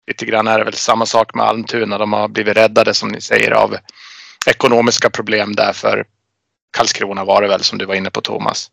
Lite 0.07 0.27
grann 0.27 0.47
är 0.47 0.59
det 0.59 0.65
väl 0.65 0.75
samma 0.75 1.07
sak 1.07 1.35
med 1.35 1.47
Almtuna. 1.47 1.99
De 1.99 2.13
har 2.13 2.29
blivit 2.29 2.57
räddade 2.57 2.95
som 2.95 3.09
ni 3.09 3.21
säger 3.21 3.51
av 3.51 3.77
ekonomiska 4.47 5.11
problem 5.11 5.55
där 5.55 5.73
för 5.73 6.05
Karlskrona 6.75 7.25
var 7.25 7.43
det 7.43 7.49
väl 7.49 7.61
som 7.63 7.79
du 7.79 7.85
var 7.85 7.95
inne 7.95 8.11
på 8.11 8.21
Thomas. 8.21 8.71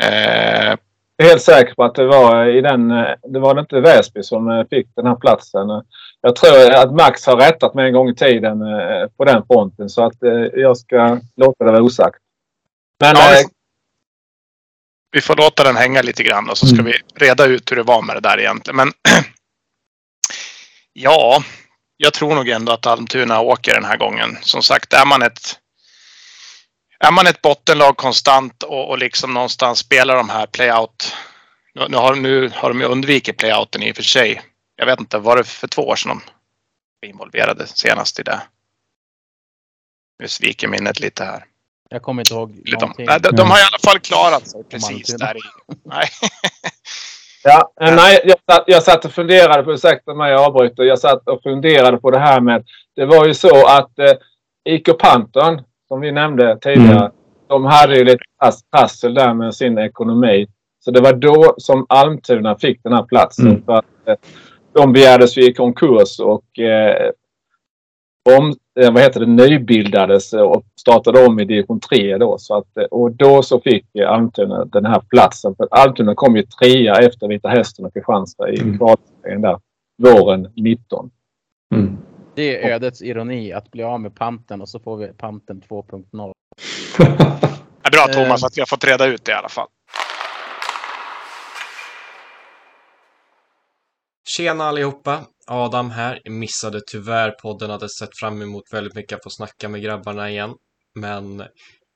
Eh, 0.00 0.76
Jag 1.16 1.26
är 1.26 1.30
helt 1.30 1.42
säker 1.42 1.74
på 1.74 1.84
att 1.84 1.94
det 1.94 2.06
var 2.06 2.46
i 2.46 2.60
den... 2.60 2.90
eh, 2.90 3.14
Det 3.28 3.38
var 3.40 3.60
inte 3.60 3.80
Väsby 3.80 4.22
som 4.22 4.50
eh, 4.50 4.64
fick 4.70 4.88
den 4.96 5.06
här 5.06 5.14
platsen. 5.16 5.68
Jag 6.20 6.36
tror 6.36 6.70
att 6.74 6.92
Max 6.94 7.26
har 7.26 7.36
rättat 7.36 7.74
mig 7.74 7.86
en 7.86 7.92
gång 7.92 8.08
i 8.08 8.14
tiden 8.14 8.62
eh, 8.62 9.08
på 9.16 9.24
den 9.24 9.46
fronten. 9.46 9.88
Så 9.90 10.04
att 10.06 10.16
jag 10.52 10.76
ska 10.76 11.20
låta 11.36 11.64
det 11.64 11.70
vara 11.72 11.82
osagt. 11.82 12.18
Men 13.00 13.16
Ja, 13.16 13.36
vi 15.10 15.20
får 15.20 15.36
låta 15.36 15.64
den 15.64 15.76
hänga 15.76 16.02
lite 16.02 16.22
grann 16.22 16.50
och 16.50 16.58
så 16.58 16.66
ska 16.66 16.80
Mm. 16.80 16.86
vi 16.92 17.24
reda 17.26 17.44
ut 17.46 17.70
hur 17.72 17.76
det 17.76 17.82
var 17.82 18.02
med 18.02 18.16
det 18.16 18.20
där 18.20 18.40
egentligen. 18.40 18.76
Men 18.76 18.92
ja, 20.92 21.42
jag 21.96 22.12
tror 22.14 22.34
nog 22.34 22.48
ändå 22.48 22.72
att 22.72 22.86
Almtuna 22.86 23.40
åker 23.40 23.74
den 23.74 23.84
här 23.84 23.96
gången. 23.96 24.38
Som 24.40 24.62
sagt, 24.62 24.92
är 24.92 25.06
man 25.06 25.22
ett 25.22 25.58
är 27.06 27.10
man 27.12 27.26
ett 27.26 27.42
bottenlag 27.42 27.96
konstant 27.96 28.62
och, 28.62 28.88
och 28.90 28.98
liksom 28.98 29.34
någonstans 29.34 29.78
spelar 29.78 30.16
de 30.16 30.28
här 30.28 30.46
playout. 30.46 31.14
Nu, 31.74 31.86
nu, 31.88 31.96
har, 31.96 32.14
nu 32.14 32.50
har 32.54 32.68
de 32.68 32.80
ju 32.80 32.86
undvikit 32.86 33.36
playouten 33.36 33.82
i 33.82 33.92
och 33.92 33.96
för 33.96 34.02
sig. 34.02 34.42
Jag 34.76 34.86
vet 34.86 35.00
inte, 35.00 35.18
var 35.18 35.36
det 35.36 35.44
för 35.44 35.68
två 35.68 35.82
år 35.82 35.96
sedan 35.96 36.08
de 36.10 36.20
var 37.02 37.08
involverade 37.08 37.66
senast 37.66 38.20
i 38.20 38.22
det? 38.22 38.40
Nu 40.18 40.28
sviker 40.28 40.68
minnet 40.68 41.00
lite 41.00 41.24
här. 41.24 41.44
Jag 41.88 42.02
kommer 42.02 42.22
inte 42.22 42.34
ihåg 42.34 42.50
De, 42.64 42.72
någonting. 42.72 43.06
nej, 43.06 43.20
de, 43.20 43.36
de 43.36 43.50
har 43.50 43.58
i 43.58 43.62
alla 43.62 43.78
fall 43.84 43.98
klarat 43.98 44.48
sig 44.48 44.64
precis 44.64 45.16
där 45.16 45.36
i. 45.36 45.40
Nej. 45.84 46.08
Ja, 47.44 47.72
eh, 47.80 47.94
nej, 47.94 48.20
jag, 48.24 48.36
satt, 48.50 48.64
jag 48.66 48.82
satt 48.82 49.04
och 49.04 49.12
funderade 49.12 49.62
på, 49.62 49.72
ursäkta 49.72 50.14
mig 50.14 50.32
jag 50.32 50.40
avbryter, 50.40 50.82
jag 50.82 50.98
satt 50.98 51.28
och 51.28 51.42
funderade 51.42 51.98
på 51.98 52.10
det 52.10 52.18
här 52.18 52.40
med, 52.40 52.64
det 52.96 53.06
var 53.06 53.26
ju 53.26 53.34
så 53.34 53.66
att 53.66 53.98
eh, 53.98 54.12
IK 54.64 54.98
Panton, 54.98 55.62
som 55.92 56.00
vi 56.00 56.12
nämnde 56.12 56.58
tidigare, 56.60 56.98
Mm. 56.98 57.10
de 57.46 57.64
hade 57.64 57.96
ju 57.98 58.04
lite 58.04 58.24
trass- 58.42 58.62
trassel 58.76 59.14
där 59.14 59.34
med 59.34 59.54
sin 59.54 59.78
ekonomi. 59.78 60.46
Så 60.84 60.90
det 60.90 61.00
var 61.00 61.12
då 61.12 61.54
som 61.58 61.86
Almtuna 61.88 62.56
fick 62.56 62.82
den 62.82 62.92
här 62.92 63.02
platsen. 63.02 63.46
Mm. 63.48 63.62
För 63.62 63.72
att, 63.72 63.84
eh, 64.06 64.14
de 64.72 64.92
begärdes 64.92 65.36
ju 65.38 65.42
i 65.50 65.54
konkurs 65.54 66.20
och 66.20 66.58
eh, 66.58 67.10
om, 68.38 68.54
eh, 68.80 68.92
vad 68.92 69.02
heter 69.02 69.20
det, 69.20 69.26
nybildades 69.26 70.32
och 70.32 70.62
startade 70.80 71.26
om 71.26 71.40
i 71.40 71.44
division 71.44 71.80
3 71.80 72.18
då. 72.18 72.38
Så 72.38 72.56
att, 72.56 72.76
eh, 72.76 72.84
och 72.84 73.12
då 73.12 73.42
så 73.42 73.60
fick 73.60 73.86
eh, 73.98 74.10
Almtuna 74.10 74.64
den 74.64 74.84
här 74.86 75.00
platsen. 75.10 75.54
För 75.56 75.68
Almtuna 75.70 76.14
kom 76.14 76.36
ju 76.36 76.42
trea 76.42 76.94
efter 76.94 77.28
Vita 77.28 77.48
Hästen 77.48 77.84
och 77.84 77.94
Kristianstad 77.94 78.50
i 78.50 78.60
Mm. 78.60 78.78
kvalserien 78.78 79.42
där 79.42 79.58
våren 80.02 80.48
19. 80.56 81.10
Mm. 81.74 81.96
Det 82.34 82.64
är 82.64 82.70
ödets 82.70 83.02
ironi 83.02 83.52
att 83.52 83.70
bli 83.70 83.82
av 83.82 84.00
med 84.00 84.14
panten 84.14 84.60
och 84.60 84.68
så 84.68 84.80
får 84.80 84.96
vi 84.96 85.12
panten 85.12 85.62
2.0. 85.68 86.32
Det 86.96 87.88
är 87.88 87.90
bra 87.90 88.06
Eh. 88.08 88.12
Thomas 88.12 88.44
att 88.44 88.56
vi 88.56 88.60
har 88.60 88.66
fått 88.66 88.84
reda 88.84 89.06
ut 89.06 89.24
det 89.24 89.32
i 89.32 89.34
alla 89.34 89.48
fall. 89.48 89.68
Tjena 94.28 94.64
allihopa! 94.64 95.26
Adam 95.46 95.90
här. 95.90 96.20
Jag 96.24 96.32
missade 96.32 96.80
tyvärr 96.86 97.30
podden, 97.30 97.70
hade 97.70 97.88
sett 97.88 98.18
fram 98.20 98.42
emot 98.42 98.62
väldigt 98.72 98.94
mycket 98.94 99.16
att 99.16 99.24
få 99.24 99.30
snacka 99.30 99.68
med 99.68 99.82
grabbarna 99.82 100.30
igen. 100.30 100.54
Men 100.94 101.44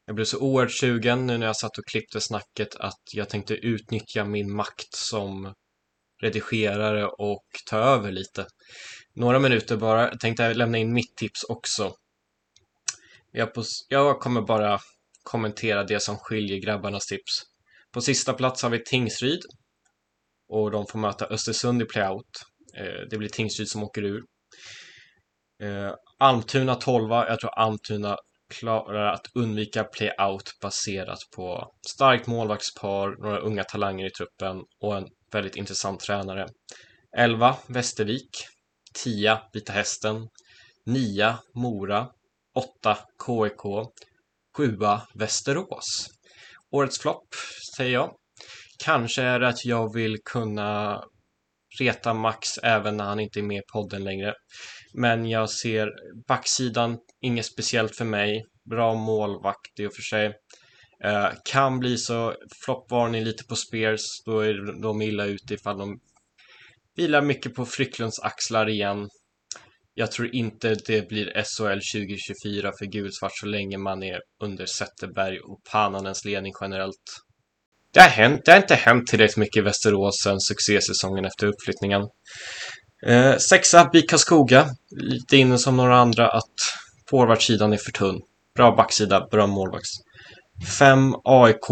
jag 0.06 0.14
blev 0.14 0.24
så 0.24 0.38
oerhört 0.38 0.72
sugen 0.72 1.26
nu 1.26 1.38
när 1.38 1.46
jag 1.46 1.56
satt 1.56 1.78
och 1.78 1.86
klippte 1.90 2.20
snacket 2.20 2.76
att 2.76 3.02
jag 3.12 3.28
tänkte 3.28 3.54
utnyttja 3.54 4.24
min 4.24 4.52
makt 4.52 4.94
som 4.94 5.54
redigerare 6.22 7.06
och 7.06 7.44
ta 7.70 7.78
över 7.78 8.12
lite. 8.12 8.46
Några 9.16 9.38
minuter 9.38 9.76
bara. 9.76 10.02
Jag 10.02 10.20
tänkte 10.20 10.54
lämna 10.54 10.78
in 10.78 10.92
mitt 10.92 11.16
tips 11.16 11.44
också. 11.44 11.94
Jag, 13.32 13.54
på, 13.54 13.62
jag 13.88 14.20
kommer 14.20 14.42
bara 14.42 14.78
kommentera 15.22 15.84
det 15.84 16.00
som 16.00 16.16
skiljer 16.16 16.58
grabbarnas 16.58 17.06
tips. 17.06 17.32
På 17.92 18.00
sista 18.00 18.32
plats 18.32 18.62
har 18.62 18.70
vi 18.70 18.84
Tingsryd 18.84 19.40
och 20.48 20.70
de 20.70 20.86
får 20.86 20.98
möta 20.98 21.26
Östersund 21.26 21.82
i 21.82 21.84
playout. 21.84 22.30
Eh, 22.76 23.08
det 23.10 23.18
blir 23.18 23.28
Tingsryd 23.28 23.68
som 23.68 23.82
åker 23.82 24.02
ur. 24.02 24.22
Eh, 25.62 25.94
Almtuna 26.18 26.74
12. 26.74 27.10
Jag 27.10 27.40
tror 27.40 27.58
Almtuna 27.58 28.16
klarar 28.54 29.12
att 29.12 29.26
undvika 29.34 29.84
playout 29.84 30.50
baserat 30.62 31.18
på 31.36 31.72
starkt 31.88 32.26
målvaktspar, 32.26 33.22
några 33.22 33.38
unga 33.38 33.64
talanger 33.64 34.06
i 34.06 34.10
truppen 34.10 34.62
och 34.80 34.96
en 34.96 35.06
väldigt 35.32 35.56
intressant 35.56 36.00
tränare. 36.00 36.48
11. 37.18 37.56
Västervik. 37.66 38.30
10. 39.04 39.38
Vita 39.52 39.72
Hästen. 39.72 40.28
9. 40.86 41.34
Mora. 41.54 42.08
8. 42.54 42.98
KIK. 43.26 43.62
7. 44.56 44.78
Västerås. 45.14 46.08
Årets 46.70 46.98
flopp, 46.98 47.28
säger 47.76 47.92
jag. 47.92 48.14
Kanske 48.84 49.22
är 49.22 49.40
det 49.40 49.48
att 49.48 49.64
jag 49.64 49.94
vill 49.94 50.16
kunna 50.24 51.02
reta 51.80 52.14
Max 52.14 52.58
även 52.62 52.96
när 52.96 53.04
han 53.04 53.20
inte 53.20 53.40
är 53.40 53.42
med 53.42 53.58
i 53.58 53.72
podden 53.72 54.04
längre. 54.04 54.34
Men 54.94 55.26
jag 55.26 55.50
ser 55.50 55.90
backsidan, 56.28 56.98
inget 57.20 57.46
speciellt 57.46 57.96
för 57.96 58.04
mig. 58.04 58.44
Bra 58.70 58.94
målvakt 58.94 59.80
i 59.80 59.86
och 59.86 59.94
för 59.94 60.02
sig. 60.02 60.32
Eh, 61.04 61.28
kan 61.44 61.78
bli 61.78 61.98
så 61.98 62.34
floppvarning 62.64 63.24
lite 63.24 63.44
på 63.44 63.56
Spears. 63.56 64.02
Då 64.24 64.40
är 64.40 64.82
de 64.82 65.02
illa 65.02 65.24
ute 65.24 65.54
ifall 65.54 65.78
de 65.78 66.00
vilar 66.96 67.22
mycket 67.22 67.54
på 67.54 67.66
Frycklunds 67.66 68.18
axlar 68.18 68.68
igen. 68.68 69.08
Jag 69.94 70.12
tror 70.12 70.34
inte 70.34 70.74
det 70.86 71.08
blir 71.08 71.26
SHL 71.26 71.98
2024 71.98 72.72
för 72.78 72.86
gulsvart 72.86 73.32
så 73.34 73.46
länge 73.46 73.78
man 73.78 74.02
är 74.02 74.20
under 74.42 74.66
Zetterberg 74.66 75.40
och 75.40 75.58
Pananens 75.72 76.24
ledning 76.24 76.52
generellt. 76.60 77.22
Det 77.94 78.00
har, 78.00 78.08
hänt, 78.08 78.40
det 78.44 78.52
har 78.52 78.58
inte 78.58 78.74
hänt 78.74 79.06
tillräckligt 79.06 79.36
mycket 79.36 79.56
i 79.56 79.60
Västerås 79.60 80.22
sen 80.22 80.40
succésäsongen 80.40 81.24
efter 81.24 81.46
uppflyttningen. 81.46 82.02
Eh, 83.06 83.36
sexa, 83.36 83.90
BIK 83.92 84.10
Karlskoga. 84.10 84.66
Lite 84.96 85.36
inne 85.36 85.58
som 85.58 85.76
några 85.76 85.96
andra 85.96 86.28
att 86.28 86.54
forwardsidan 87.10 87.72
är 87.72 87.76
för 87.76 87.92
tunn. 87.92 88.20
Bra 88.54 88.76
backsida, 88.76 89.28
bra 89.30 89.46
målvakts. 89.46 89.90
Fem, 90.78 91.14
AIK. 91.24 91.70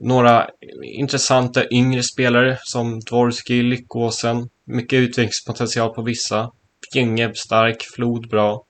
Några 0.00 0.46
intressanta 0.84 1.68
yngre 1.70 2.02
spelare 2.02 2.58
som 2.62 3.00
Dvorski, 3.00 3.62
Lyckåsen. 3.62 4.48
Mycket 4.66 4.96
utvecklingspotential 4.96 5.94
på 5.94 6.02
vissa. 6.02 6.50
Gänge 6.94 7.34
stark, 7.34 7.82
Flod 7.94 8.28
bra. 8.28 8.62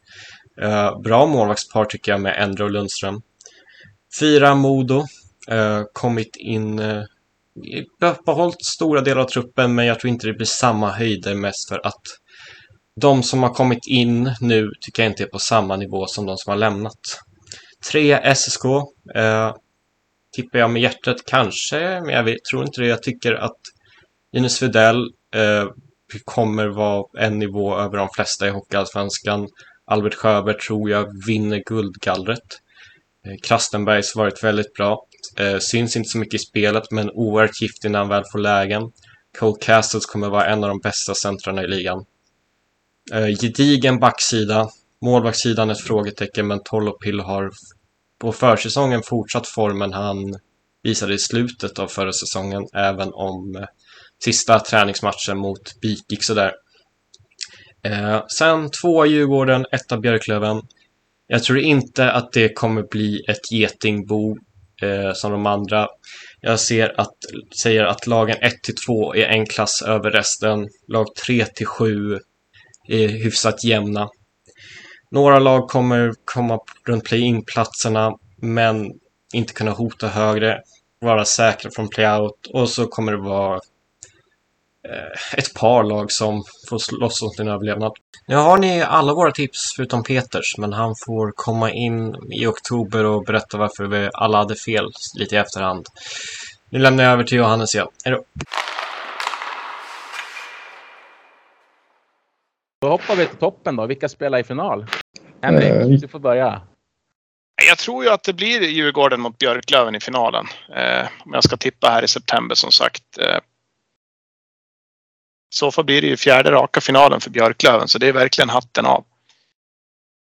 Eh, 0.63 1.01
bra 1.01 1.27
målvaktspar 1.27 1.85
tycker 1.85 2.13
jag 2.13 2.21
med 2.21 2.43
Endre 2.43 2.65
och 2.65 2.71
Lundström. 2.71 3.23
Fyra, 4.21 4.55
Modo. 4.55 5.05
Eh, 5.51 5.83
kommit 5.93 6.37
in, 6.37 6.79
eh, 6.79 7.03
behållit 8.27 8.65
stora 8.65 9.01
delar 9.01 9.23
av 9.23 9.27
truppen 9.27 9.75
men 9.75 9.87
jag 9.87 10.01
tror 10.01 10.09
inte 10.09 10.27
det 10.27 10.33
blir 10.33 10.47
samma 10.47 10.91
höjder 10.91 11.35
mest 11.35 11.69
för 11.69 11.87
att 11.87 12.03
de 13.01 13.23
som 13.23 13.43
har 13.43 13.55
kommit 13.55 13.87
in 13.87 14.35
nu 14.41 14.71
tycker 14.81 15.03
jag 15.03 15.13
inte 15.13 15.23
är 15.23 15.27
på 15.27 15.39
samma 15.39 15.77
nivå 15.77 16.07
som 16.07 16.27
de 16.27 16.37
som 16.37 16.51
har 16.51 16.59
lämnat. 16.59 17.01
Tre 17.91 18.35
SSK. 18.35 18.65
Eh, 19.15 19.55
tippar 20.33 20.59
jag 20.59 20.71
med 20.71 20.83
hjärtat 20.83 21.17
kanske, 21.27 21.79
men 21.79 22.09
jag 22.09 22.25
vet, 22.25 22.45
tror 22.45 22.63
inte 22.63 22.81
det. 22.81 22.87
Jag 22.87 23.03
tycker 23.03 23.35
att 23.35 23.59
Ines 24.33 24.63
Widell 24.63 25.13
eh, 25.35 25.69
kommer 26.25 26.67
vara 26.67 27.05
en 27.19 27.39
nivå 27.39 27.77
över 27.77 27.99
de 27.99 28.09
flesta 28.15 28.47
i 28.47 28.51
Hockeyallsvenskan. 28.51 29.49
Albert 29.85 30.15
Sjöberg 30.15 30.59
tror 30.59 30.91
jag 30.91 31.27
vinner 31.27 31.63
guldgallret. 31.67 32.61
Eh, 33.27 33.35
Krastenbergs 33.43 34.17
varit 34.17 34.45
väldigt 34.45 34.75
bra. 34.75 35.07
Eh, 35.39 35.59
syns 35.59 35.97
inte 35.97 36.09
så 36.09 36.19
mycket 36.19 36.41
i 36.41 36.45
spelet, 36.45 36.91
men 36.91 37.11
oerhört 37.11 37.63
giftig 37.63 37.91
när 37.91 37.99
han 37.99 38.09
väl 38.09 38.25
får 38.33 38.39
lägen. 38.39 38.93
Cole 39.39 39.57
Castles 39.61 40.07
kommer 40.07 40.29
vara 40.29 40.47
en 40.47 40.65
av 40.65 40.69
de 40.69 40.79
bästa 40.79 41.15
centrarna 41.15 41.63
i 41.63 41.67
ligan. 41.67 42.05
Eh, 43.13 43.27
gedigen 43.27 43.99
backsida. 43.99 44.69
Målvaktssidan 45.03 45.71
ett 45.71 45.81
frågetecken, 45.81 46.47
men 46.47 46.63
Tolopil 46.65 47.21
har 47.21 47.51
på 48.21 48.33
försäsongen 48.33 49.03
fortsatt 49.03 49.47
formen 49.47 49.93
han 49.93 50.39
visade 50.83 51.15
i 51.15 51.19
slutet 51.19 51.79
av 51.79 51.89
förra 51.89 52.13
säsongen, 52.13 52.67
även 52.75 53.13
om 53.13 53.57
eh, 53.57 53.65
sista 54.25 54.61
träningsmatchen 54.61 55.39
mot 55.39 55.81
BIK 55.81 56.05
gick 56.09 56.25
sådär. 56.25 56.53
Eh, 57.83 58.23
sen 58.39 58.71
två 58.71 59.07
Djurgården, 59.07 59.67
etta 59.73 59.99
Björklöven. 59.99 60.63
Jag 61.27 61.43
tror 61.43 61.59
inte 61.59 62.13
att 62.13 62.33
det 62.33 62.55
kommer 62.55 62.83
bli 62.83 63.25
ett 63.29 63.53
getingbo 63.53 64.37
eh, 64.83 65.13
som 65.15 65.33
de 65.33 65.47
andra. 65.47 65.89
Jag 66.41 66.61
ser 66.61 67.01
att, 67.01 67.17
säger 67.63 67.85
att 67.85 68.07
lagen 68.07 68.37
1-2 68.37 69.17
är 69.17 69.27
en 69.27 69.47
klass 69.47 69.83
över 69.83 70.11
resten. 70.11 70.69
Lag 70.89 71.07
3-7 71.27 72.19
är 72.89 73.09
hyfsat 73.09 73.65
jämna. 73.65 74.09
Några 75.11 75.39
lag 75.39 75.69
kommer 75.69 76.15
komma 76.25 76.59
runt 76.85 77.05
play-in-platserna 77.05 78.17
men 78.37 78.93
inte 79.33 79.53
kunna 79.53 79.71
hota 79.71 80.09
högre, 80.09 80.63
vara 81.01 81.25
säkra 81.25 81.71
från 81.71 81.89
playout 81.89 82.47
och 82.53 82.69
så 82.69 82.87
kommer 82.87 83.13
det 83.13 83.19
vara 83.19 83.55
eh, 84.89 85.39
ett 85.39 85.55
par 85.55 85.85
lag 85.85 86.13
som 86.13 86.43
får 86.69 86.79
slåss 86.79 87.23
om 87.23 87.31
sin 87.31 87.49
överlevnad. 87.49 87.93
Nu 88.27 88.37
har 88.37 88.59
ni 88.59 88.83
alla 88.83 89.15
våra 89.15 89.33
tips 89.33 89.73
förutom 89.77 90.03
Peters, 90.03 90.59
men 90.59 90.73
han 90.73 90.95
får 91.07 91.33
komma 91.37 91.71
in 91.73 92.17
i 92.33 92.47
oktober 92.47 93.05
och 93.05 93.25
berätta 93.25 93.59
varför 93.59 93.85
vi 93.85 94.11
alla 94.13 94.39
hade 94.39 94.57
fel 94.57 94.91
lite 95.19 95.35
i 95.35 95.39
efterhand. 95.39 95.87
Nu 96.71 96.79
lämnar 96.79 97.05
jag 97.05 97.13
över 97.13 97.25
till 97.25 97.39
Johannes 97.39 97.75
igen. 97.75 97.89
Hej 98.05 98.15
då! 98.15 98.25
Då 102.81 102.89
hoppar 102.89 103.17
vi 103.17 103.27
till 103.27 103.37
toppen 103.37 103.77
då. 103.77 103.87
Vilka 103.87 104.09
spelar 104.09 104.39
i 104.39 104.45
final? 104.45 104.87
Henrik, 105.43 105.71
Eh, 105.71 105.87
du 105.87 106.09
får 106.09 106.19
börja. 106.19 106.63
Jag 107.69 107.79
tror 107.79 108.05
ju 108.05 108.11
att 108.11 108.23
det 108.23 108.33
blir 108.33 108.61
Djurgården 108.61 109.21
mot 109.21 109.39
Björklöven 109.39 109.95
i 109.95 110.01
finalen. 110.01 110.47
Eh, 110.77 111.09
om 111.25 111.33
jag 111.33 111.45
ska 111.45 111.57
tippa 111.57 111.89
här 111.89 112.03
i 112.05 112.09
september 112.09 112.55
som 112.55 112.71
sagt. 112.71 113.19
Eh, 113.19 113.39
så 115.49 115.71
fall 115.71 115.85
blir 115.85 116.03
det 116.03 116.09
ju 116.09 116.17
fjärde 116.17 116.51
raka 116.51 116.81
finalen 116.81 117.21
för 117.21 117.31
Björklöven 117.31 117.89
så 117.89 117.99
det 117.99 118.09
är 118.09 118.13
verkligen 118.13 118.49
hatten 118.51 118.87
av. 118.87 119.05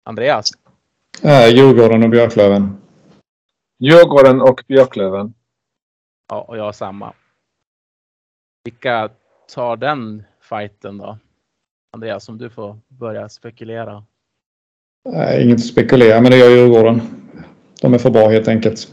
Andreas? 0.03 0.51
Äh, 1.23 1.47
Djurgården 1.47 2.03
och 2.03 2.09
Björklöven. 2.09 2.81
Djurgården 3.79 4.41
och 4.41 4.63
Björklöven. 4.67 5.33
Ja, 6.29 6.41
och 6.41 6.57
jag 6.57 6.63
har 6.63 6.71
samma. 6.71 7.13
Vilka 8.63 9.09
tar 9.53 9.75
den 9.77 10.23
fighten 10.41 10.97
då? 10.97 11.17
Andreas, 11.91 12.29
om 12.29 12.37
du 12.37 12.49
får 12.49 12.77
börja 12.87 13.29
spekulera. 13.29 14.03
Äh, 15.13 15.43
inget 15.43 15.55
att 15.55 15.65
spekulera, 15.65 16.21
men 16.21 16.31
det 16.31 16.37
gör 16.37 16.49
Djurgården. 16.49 17.01
De 17.81 17.93
är 17.93 17.97
för 17.97 18.09
bra 18.09 18.29
helt 18.29 18.47
enkelt. 18.47 18.87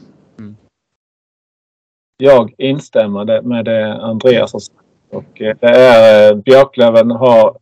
Jag 2.17 2.55
instämmer 2.59 3.43
med 3.43 3.65
det 3.65 3.95
Andreas 3.95 4.53
har 4.53 4.61
sagt. 4.61 4.79
Och 5.11 5.43
eh, 5.43 5.57
det 5.61 5.69
är, 5.69 6.33
eh, 6.33 6.39
Björklöven 6.39 7.11
har 7.11 7.59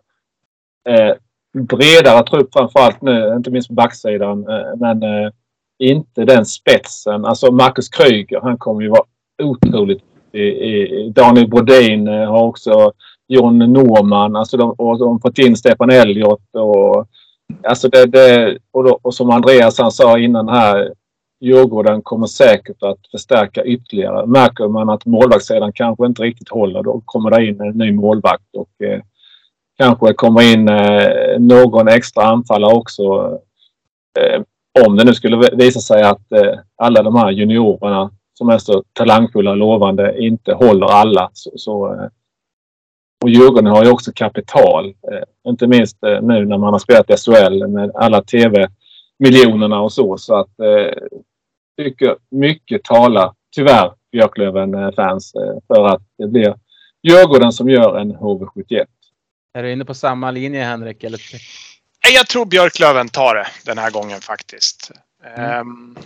eh, 0.89 1.15
bredare 1.53 2.27
trupp 2.27 2.49
framförallt 2.53 3.03
nu, 3.03 3.35
inte 3.37 3.51
minst 3.51 3.69
på 3.69 3.75
backsidan. 3.75 4.49
Eh, 4.49 4.77
men 4.77 5.03
eh, 5.03 5.31
inte 5.79 6.25
den 6.25 6.47
spetsen. 6.47 7.25
Alltså 7.25 7.53
Marcus 7.53 7.89
Kryger, 7.89 8.41
han 8.41 8.59
kommer 8.59 8.83
ju 8.83 8.89
vara 8.89 9.05
otroligt 9.43 10.03
i, 10.33 10.43
i, 10.43 11.09
Daniel 11.15 11.49
Brodin 11.49 12.09
eh, 12.09 12.31
har 12.31 12.43
också 12.43 12.93
John 13.29 13.59
Norman. 13.59 14.37
Alltså 14.37 14.57
de, 14.57 14.71
och 14.71 14.99
de 14.99 15.09
har 15.09 15.19
fått 15.19 15.39
in 15.39 15.57
Stefan 15.57 15.91
Elliot 15.91 16.43
och 16.53 17.07
alltså 17.63 17.89
det, 17.89 18.07
det 18.07 18.59
och, 18.71 18.85
då, 18.85 18.99
och 19.03 19.15
som 19.15 19.31
Andreas 19.31 19.79
han 19.79 19.93
sa 19.93 20.19
innan 20.19 20.49
här. 20.49 20.93
Djurgården 21.41 22.03
kommer 22.03 22.27
säkert 22.27 22.83
att 22.83 22.99
förstärka 23.11 23.65
ytterligare. 23.65 24.27
Märker 24.27 24.69
man 24.69 24.91
att 24.91 25.07
målvaktssidan 25.07 25.73
kanske 25.73 26.07
inte 26.07 26.23
riktigt 26.23 26.49
håller 26.49 26.83
då 26.83 27.03
kommer 27.05 27.31
det 27.31 27.47
in 27.47 27.61
en 27.61 27.79
ny 27.79 27.93
målvakt 27.93 28.57
och 28.57 28.87
eh, 28.87 29.01
kanske 29.79 30.15
kommer 30.15 30.53
in 30.53 30.69
eh, 30.69 31.39
någon 31.39 31.89
extra 31.89 32.25
anfallare 32.25 32.75
också. 32.75 33.39
Eh, 34.21 34.43
om 34.87 34.97
det 34.97 35.05
nu 35.05 35.15
skulle 35.15 35.51
visa 35.53 35.81
sig 35.81 36.03
att 36.03 36.33
eh, 36.33 36.53
alla 36.77 37.03
de 37.03 37.17
här 37.17 37.31
juniorerna 37.31 38.11
som 38.35 38.49
är 38.49 38.59
så 38.59 38.83
talangfulla 38.93 39.51
och 39.51 39.57
lovande 39.57 40.19
inte 40.19 40.53
håller 40.53 40.87
alla. 40.87 41.31
Så, 41.33 41.51
så 41.57 41.93
eh, 41.95 42.09
och 43.25 43.31
Djurgården 43.31 43.67
har 43.67 43.85
ju 43.85 43.91
också 43.91 44.13
kapital. 44.15 44.87
Eh, 44.87 45.51
inte 45.51 45.67
minst 45.67 46.03
eh, 46.03 46.23
nu 46.23 46.47
när 46.47 46.59
man 46.59 46.73
har 46.73 46.79
spelat 46.79 47.11
i 47.11 47.17
SHL 47.17 47.67
med 47.67 47.91
alla 47.95 48.23
tv-miljonerna 48.23 49.81
och 49.81 49.93
så. 49.93 50.19
Så 50.19 50.35
att 50.35 50.61
eh, 50.61 50.93
tycker 51.77 52.17
mycket 52.31 52.85
talar, 52.85 53.33
tyvärr, 53.57 53.93
Björklöven-fans 54.13 55.35
eh, 55.35 55.59
för 55.67 55.87
att 55.87 56.03
det 56.19 56.27
blir 56.27 56.55
Djurgården 57.03 57.53
som 57.53 57.69
gör 57.69 57.99
en 57.99 58.17
HV71. 58.17 58.85
Är 59.55 59.63
du 59.63 59.73
inne 59.73 59.85
på 59.85 59.95
samma 59.95 60.31
linje 60.31 60.65
Henrik? 60.65 61.05
Eller? 61.05 61.21
Jag 62.15 62.27
tror 62.27 62.47
Björklöven 62.47 63.09
tar 63.09 63.35
det 63.35 63.47
den 63.67 63.79
här 63.79 63.91
gången 63.91 64.21
faktiskt. 64.21 64.91
Mm. 65.37 65.61
Um, 65.61 65.97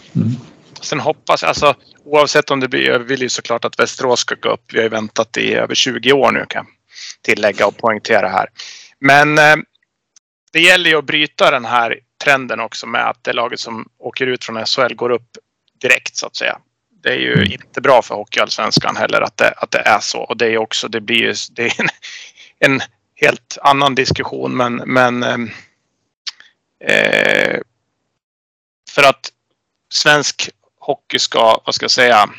sen 0.80 1.00
hoppas 1.00 1.42
jag, 1.42 1.48
alltså 1.48 1.74
oavsett 2.04 2.50
om 2.50 2.60
det 2.60 2.68
blir, 2.68 2.88
jag 2.88 2.98
vill 2.98 3.22
ju 3.22 3.28
såklart 3.28 3.64
att 3.64 3.78
Västerås 3.78 4.20
ska 4.20 4.34
gå 4.34 4.48
upp. 4.48 4.72
Vi 4.72 4.78
har 4.78 4.84
ju 4.84 4.88
väntat 4.88 5.36
i 5.36 5.54
över 5.54 5.74
20 5.74 6.12
år 6.12 6.32
nu 6.32 6.44
kan 6.48 6.66
tillägga 7.22 7.66
och 7.66 7.76
poängtera 7.76 8.28
här. 8.28 8.48
Men 9.00 9.38
eh, 9.38 9.56
det 10.52 10.60
gäller 10.60 10.90
ju 10.90 10.96
att 10.96 11.04
bryta 11.04 11.50
den 11.50 11.64
här 11.64 12.00
trenden 12.24 12.60
också 12.60 12.86
med 12.86 13.08
att 13.08 13.24
det 13.24 13.32
laget 13.32 13.60
som 13.60 13.88
åker 13.98 14.26
ut 14.26 14.44
från 14.44 14.66
SHL 14.66 14.94
går 14.94 15.10
upp 15.10 15.28
direkt 15.80 16.16
så 16.16 16.26
att 16.26 16.36
säga. 16.36 16.58
Det 17.02 17.08
är 17.08 17.18
ju 17.18 17.44
inte 17.44 17.80
bra 17.80 18.02
för 18.02 18.14
Hockeyallsvenskan 18.14 18.96
heller 18.96 19.20
att 19.20 19.36
det, 19.36 19.50
att 19.56 19.70
det 19.70 19.78
är 19.78 20.00
så. 20.00 20.18
Och 20.18 20.36
det 20.36 20.46
är 20.46 20.58
också, 20.58 20.88
det 20.88 21.00
blir 21.00 21.16
ju, 21.16 21.34
det 21.50 21.62
är 21.66 21.80
en, 21.80 21.88
en 22.58 22.80
helt 23.14 23.58
annan 23.62 23.94
diskussion 23.94 24.56
men, 24.56 24.74
men 24.76 25.22
ehm, 25.22 25.50
eh, 26.84 27.60
för 28.90 29.02
att 29.02 29.32
svensk 29.92 30.50
hockey 30.80 31.18
ska, 31.18 31.60
vad 31.66 31.74
ska 31.74 31.84
jag 31.84 31.90
säga, 31.90 32.30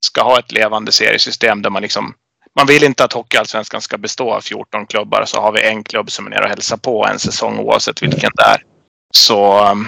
ska 0.00 0.22
ha 0.22 0.38
ett 0.38 0.52
levande 0.52 0.92
seriesystem 0.92 1.62
där 1.62 1.70
man 1.70 1.82
liksom 1.82 2.14
man 2.58 2.66
vill 2.66 2.84
inte 2.84 3.04
att 3.04 3.12
Hockeyallsvenskan 3.12 3.80
ska 3.82 3.98
bestå 3.98 4.32
av 4.32 4.40
14 4.40 4.86
klubbar 4.86 5.24
så 5.24 5.40
har 5.40 5.52
vi 5.52 5.68
en 5.68 5.84
klubb 5.84 6.10
som 6.10 6.26
är 6.26 6.30
nere 6.30 6.44
och 6.44 6.50
hälsar 6.50 6.76
på 6.76 7.06
en 7.06 7.18
säsong 7.18 7.58
oavsett 7.58 8.02
vilken 8.02 8.30
det 8.34 8.42
är. 8.42 8.62
Så 9.14 9.64
ehm, 9.64 9.86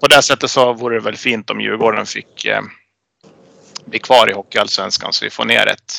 på 0.00 0.06
det 0.06 0.22
sättet 0.22 0.50
så 0.50 0.72
vore 0.72 0.96
det 0.96 1.04
väl 1.04 1.16
fint 1.16 1.50
om 1.50 1.60
Djurgården 1.60 2.06
fick 2.06 2.44
eh, 2.44 2.62
bli 3.84 3.98
kvar 3.98 4.30
i 4.30 4.32
Hockeyallsvenskan 4.32 5.12
så 5.12 5.24
vi 5.24 5.30
får 5.30 5.44
ner 5.44 5.66
ett, 5.66 5.92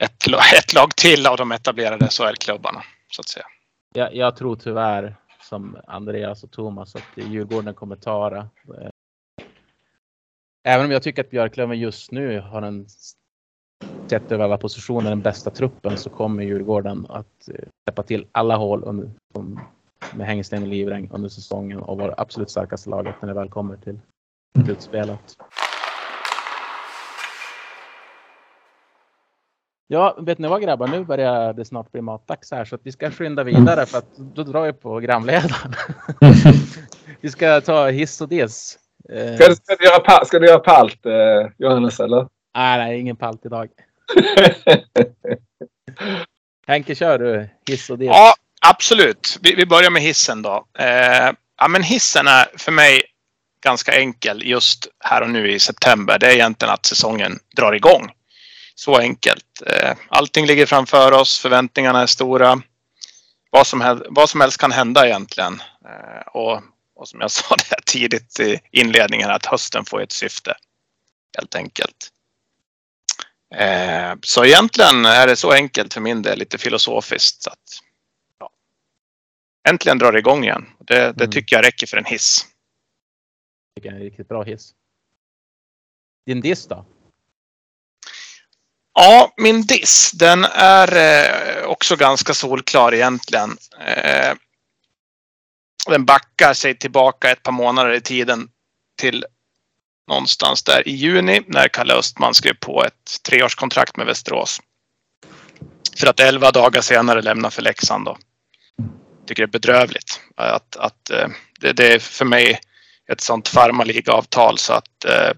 ett, 0.00 0.26
ett 0.58 0.74
lag 0.74 0.96
till 0.96 1.26
av 1.26 1.36
de 1.36 1.52
etablerade 1.52 2.08
SHL-klubbarna. 2.10 2.82
Så 3.10 3.20
att 3.20 3.28
säga. 3.28 3.46
Jag, 3.94 4.14
jag, 4.14 4.36
tror 4.36 4.56
tyvärr 4.56 5.16
som 5.42 5.76
Andreas 5.86 6.44
och 6.44 6.50
Thomas 6.50 6.96
att 6.96 7.02
Djurgården 7.14 7.74
kommer 7.74 7.96
ta 7.96 8.30
det. 8.30 8.48
Även 10.64 10.86
om 10.86 10.92
jag 10.92 11.02
tycker 11.02 11.24
att 11.24 11.30
Björklöven 11.30 11.78
just 11.78 12.10
nu 12.10 12.40
har 12.40 12.62
en 12.62 12.86
sett 14.10 14.32
över 14.32 14.44
alla 14.44 14.58
positioner 14.58 15.10
den 15.10 15.20
bästa 15.20 15.50
truppen 15.50 15.96
så 15.96 16.10
kommer 16.10 16.42
Djurgården 16.42 17.06
att 17.08 17.48
täppa 17.86 18.02
till 18.02 18.26
alla 18.32 18.56
hål 18.56 18.82
under, 18.84 19.10
med 20.14 20.26
Hängsten 20.26 20.62
och 20.62 20.68
Livräng 20.68 21.10
under 21.12 21.28
säsongen 21.28 21.78
och 21.78 21.98
vara 21.98 22.14
absolut 22.16 22.50
starkaste 22.50 22.90
laget 22.90 23.14
när 23.20 23.28
det 23.28 23.34
väl 23.34 23.48
kommer 23.48 23.76
till 23.76 24.00
slutspelet. 24.64 25.36
Ja, 29.92 30.16
vet 30.20 30.38
ni 30.38 30.48
vad 30.48 30.62
grabbar? 30.62 30.88
Nu 30.88 31.04
börjar 31.04 31.52
det 31.52 31.64
snart 31.64 31.92
bli 31.92 32.00
matdags 32.00 32.52
här 32.52 32.64
så 32.64 32.74
att 32.74 32.80
vi 32.84 32.92
ska 32.92 33.10
skynda 33.10 33.44
vidare 33.44 33.86
för 33.86 33.98
att 33.98 34.16
då 34.16 34.42
drar 34.42 34.66
vi 34.66 34.72
på 34.72 35.00
gramledaren. 35.00 35.74
vi 37.20 37.30
ska 37.30 37.60
ta 37.60 37.88
hiss 37.88 38.20
och 38.20 38.28
diss. 38.28 38.78
Ska 39.04 39.48
du, 39.48 39.54
ska 39.54 39.76
du 39.78 39.84
göra, 39.84 40.24
ska 40.24 40.38
du 40.38 40.46
göra 40.46 40.58
palt, 40.58 41.06
eh, 41.06 41.52
Johannes? 41.58 42.00
Eller? 42.00 42.26
Nej, 42.54 42.78
nej, 42.78 43.00
ingen 43.00 43.16
palt 43.16 43.46
idag. 43.46 43.68
Henke, 46.66 46.94
kör 46.94 47.18
du 47.18 47.48
hiss 47.68 47.90
och 47.90 47.98
diss? 47.98 48.08
Ja, 48.08 48.34
absolut. 48.60 49.38
Vi, 49.42 49.54
vi 49.54 49.66
börjar 49.66 49.90
med 49.90 50.02
hissen 50.02 50.42
då. 50.42 50.66
Eh, 50.78 51.32
ja, 51.58 51.68
men 51.68 51.82
hissen 51.82 52.26
är 52.26 52.46
för 52.56 52.72
mig 52.72 53.02
ganska 53.64 54.00
enkel 54.00 54.42
just 54.44 54.88
här 55.04 55.22
och 55.22 55.30
nu 55.30 55.50
i 55.50 55.58
september. 55.58 56.18
Det 56.18 56.26
är 56.26 56.34
egentligen 56.34 56.74
att 56.74 56.86
säsongen 56.86 57.38
drar 57.56 57.72
igång. 57.72 58.10
Så 58.74 58.96
enkelt. 58.96 59.62
Eh, 59.66 59.92
allting 60.08 60.46
ligger 60.46 60.66
framför 60.66 61.12
oss. 61.12 61.38
Förväntningarna 61.38 62.02
är 62.02 62.06
stora. 62.06 62.62
Vad 63.50 63.66
som, 63.66 63.80
helst, 63.80 64.04
vad 64.08 64.30
som 64.30 64.40
helst 64.40 64.60
kan 64.60 64.72
hända 64.72 65.06
egentligen. 65.06 65.62
Eh, 65.84 66.26
och, 66.26 66.62
och 66.94 67.08
som 67.08 67.20
jag 67.20 67.30
sa 67.30 67.56
det 67.56 67.76
tidigt 67.86 68.40
i 68.40 68.60
inledningen 68.72 69.30
att 69.30 69.46
hösten 69.46 69.84
får 69.84 70.02
ett 70.02 70.12
syfte. 70.12 70.54
Helt 71.38 71.54
enkelt. 71.54 72.10
Eh, 73.54 74.14
så 74.22 74.44
egentligen 74.44 75.04
är 75.04 75.26
det 75.26 75.36
så 75.36 75.52
enkelt 75.52 75.94
för 75.94 76.00
min 76.00 76.22
del, 76.22 76.38
lite 76.38 76.58
filosofiskt. 76.58 77.42
Så 77.42 77.50
att, 77.50 77.80
ja. 78.38 78.50
Äntligen 79.68 79.98
drar 79.98 80.12
det 80.12 80.18
igång 80.18 80.44
igen. 80.44 80.66
Det, 80.78 80.94
det 80.94 81.24
mm. 81.24 81.30
tycker 81.30 81.56
jag 81.56 81.64
räcker 81.64 81.86
för 81.86 81.96
en 81.96 82.04
hiss. 82.04 82.46
Det 83.80 83.88
är 83.88 83.92
en 83.92 83.98
riktigt 83.98 84.28
bra 84.28 84.42
hiss. 84.42 84.74
Din 86.26 86.40
diss 86.40 86.66
då? 86.66 86.86
Ja, 88.94 89.34
min 89.36 89.62
diss 89.62 90.12
den 90.12 90.44
är 90.44 90.96
eh, 90.96 91.64
också 91.64 91.96
ganska 91.96 92.34
solklar 92.34 92.94
egentligen. 92.94 93.58
Eh, 93.80 94.34
den 95.86 96.04
backar 96.04 96.54
sig 96.54 96.78
tillbaka 96.78 97.30
ett 97.30 97.42
par 97.42 97.52
månader 97.52 97.92
i 97.92 98.00
tiden 98.00 98.50
till 98.98 99.24
någonstans 100.10 100.62
där 100.62 100.88
i 100.88 100.90
juni 100.90 101.42
när 101.46 101.68
Kalle 101.68 101.94
Östman 101.94 102.34
skrev 102.34 102.54
på 102.60 102.84
ett 102.84 103.22
treårskontrakt 103.28 103.96
med 103.96 104.06
Västerås. 104.06 104.60
För 105.98 106.06
att 106.06 106.20
elva 106.20 106.50
dagar 106.50 106.80
senare 106.80 107.22
lämna 107.22 107.50
för 107.50 107.62
Leksand 107.62 108.04
då. 108.04 108.18
Tycker 109.26 109.42
det 109.42 109.46
är 109.46 109.60
bedrövligt 109.60 110.20
att, 110.36 110.76
att 110.76 111.10
eh, 111.10 111.28
det, 111.60 111.72
det 111.72 111.92
är 111.94 111.98
för 111.98 112.24
mig 112.24 112.60
ett 113.12 113.20
sånt 113.20 113.48
farmarligaavtal 113.48 114.58
så 114.58 114.72
att 114.72 115.04
eh, 115.04 115.32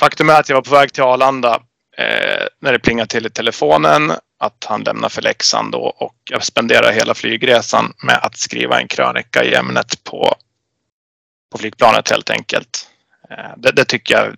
faktum 0.00 0.30
är 0.30 0.40
att 0.40 0.48
jag 0.48 0.56
var 0.56 0.62
på 0.62 0.74
väg 0.74 0.92
till 0.92 1.02
Arlanda 1.02 1.54
eh, 1.96 2.46
när 2.60 2.72
det 2.72 2.78
plingade 2.78 3.08
till 3.08 3.26
i 3.26 3.30
telefonen 3.30 4.12
att 4.38 4.64
han 4.64 4.82
lämnar 4.82 5.08
för 5.08 5.22
Leksand 5.22 5.72
då 5.72 5.78
och 5.78 6.16
jag 6.30 6.44
spenderar 6.44 6.92
hela 6.92 7.14
flygresan 7.14 7.92
med 8.02 8.18
att 8.22 8.36
skriva 8.36 8.80
en 8.80 8.88
krönika 8.88 9.44
i 9.44 9.54
ämnet 9.54 10.04
på, 10.04 10.34
på 11.52 11.58
flygplanet 11.58 12.10
helt 12.10 12.30
enkelt. 12.30 12.88
Eh, 13.30 13.52
det, 13.56 13.72
det, 13.72 13.84
tycker 13.84 14.14
jag 14.14 14.36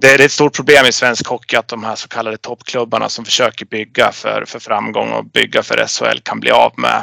det 0.00 0.14
är 0.14 0.20
ett 0.20 0.32
stort 0.32 0.56
problem 0.56 0.86
i 0.86 0.92
svensk 0.92 1.26
hockey 1.26 1.56
att 1.56 1.68
de 1.68 1.84
här 1.84 1.96
så 1.96 2.08
kallade 2.08 2.36
toppklubbarna 2.36 3.08
som 3.08 3.24
försöker 3.24 3.66
bygga 3.66 4.12
för, 4.12 4.44
för 4.46 4.58
framgång 4.58 5.12
och 5.12 5.24
bygga 5.24 5.62
för 5.62 5.86
SHL 5.86 6.20
kan 6.22 6.40
bli 6.40 6.50
av 6.50 6.72
med, 6.76 7.02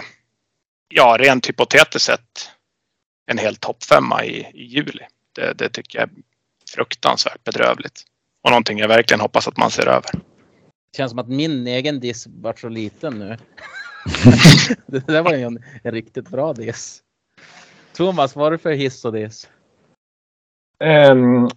ja 0.89 1.17
rent 1.19 1.49
hypotetiskt 1.49 2.05
sett, 2.05 2.49
en 3.25 3.37
hel 3.37 3.55
toppfemma 3.55 4.25
i, 4.25 4.39
i 4.53 4.63
juli. 4.63 5.03
Det, 5.35 5.53
det, 5.53 5.69
tycker 5.69 5.99
jag 5.99 6.09
är 6.09 6.15
fruktansvärt 6.75 7.43
bedrövligt. 7.43 8.03
Och 8.43 8.49
någonting 8.49 8.79
jag 8.79 8.87
verkligen 8.87 9.21
hoppas 9.21 9.47
att 9.47 9.57
man 9.57 9.71
ser 9.71 9.87
över. 9.87 10.11
Det 10.91 10.97
känns 10.97 11.09
som 11.09 11.19
att 11.19 11.29
min 11.29 11.67
egen 11.67 11.99
diss 11.99 12.27
vart 12.27 12.59
så 12.59 12.69
liten 12.69 13.19
nu. 13.19 13.37
det 14.85 15.07
där 15.07 15.21
var 15.21 15.33
ju 15.33 15.43
en, 15.43 15.63
en 15.83 15.91
riktigt 15.91 16.29
bra 16.29 16.53
diss. 16.53 17.01
Thomas, 17.93 18.35
vad 18.35 18.47
är 18.47 18.51
det 18.51 18.57
för 18.57 18.71
hiss 18.71 19.05
och 19.05 19.13
diss? 19.13 19.47
Um, 20.83 21.49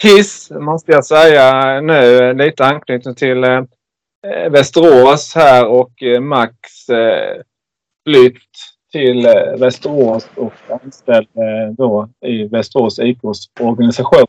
Kiss 0.00 0.50
måste 0.50 0.92
jag 0.92 1.04
säga 1.04 1.80
nu. 1.80 2.34
Lite 2.34 2.64
anknytning 2.64 3.14
till 3.14 3.44
eh, 3.44 3.62
Västerås 4.50 5.34
här 5.34 5.66
och 5.66 6.02
eh, 6.02 6.20
Max 6.20 6.88
eh, 6.88 7.42
flytt 8.06 8.42
till 8.92 9.26
eh, 9.26 9.58
Västerås 9.58 10.28
och 10.34 10.52
anställd 10.84 11.28
eh, 11.34 11.72
då 11.76 12.08
i 12.26 12.44
Västerås 12.44 12.98
IKs 12.98 13.50
organisation. 13.60 14.26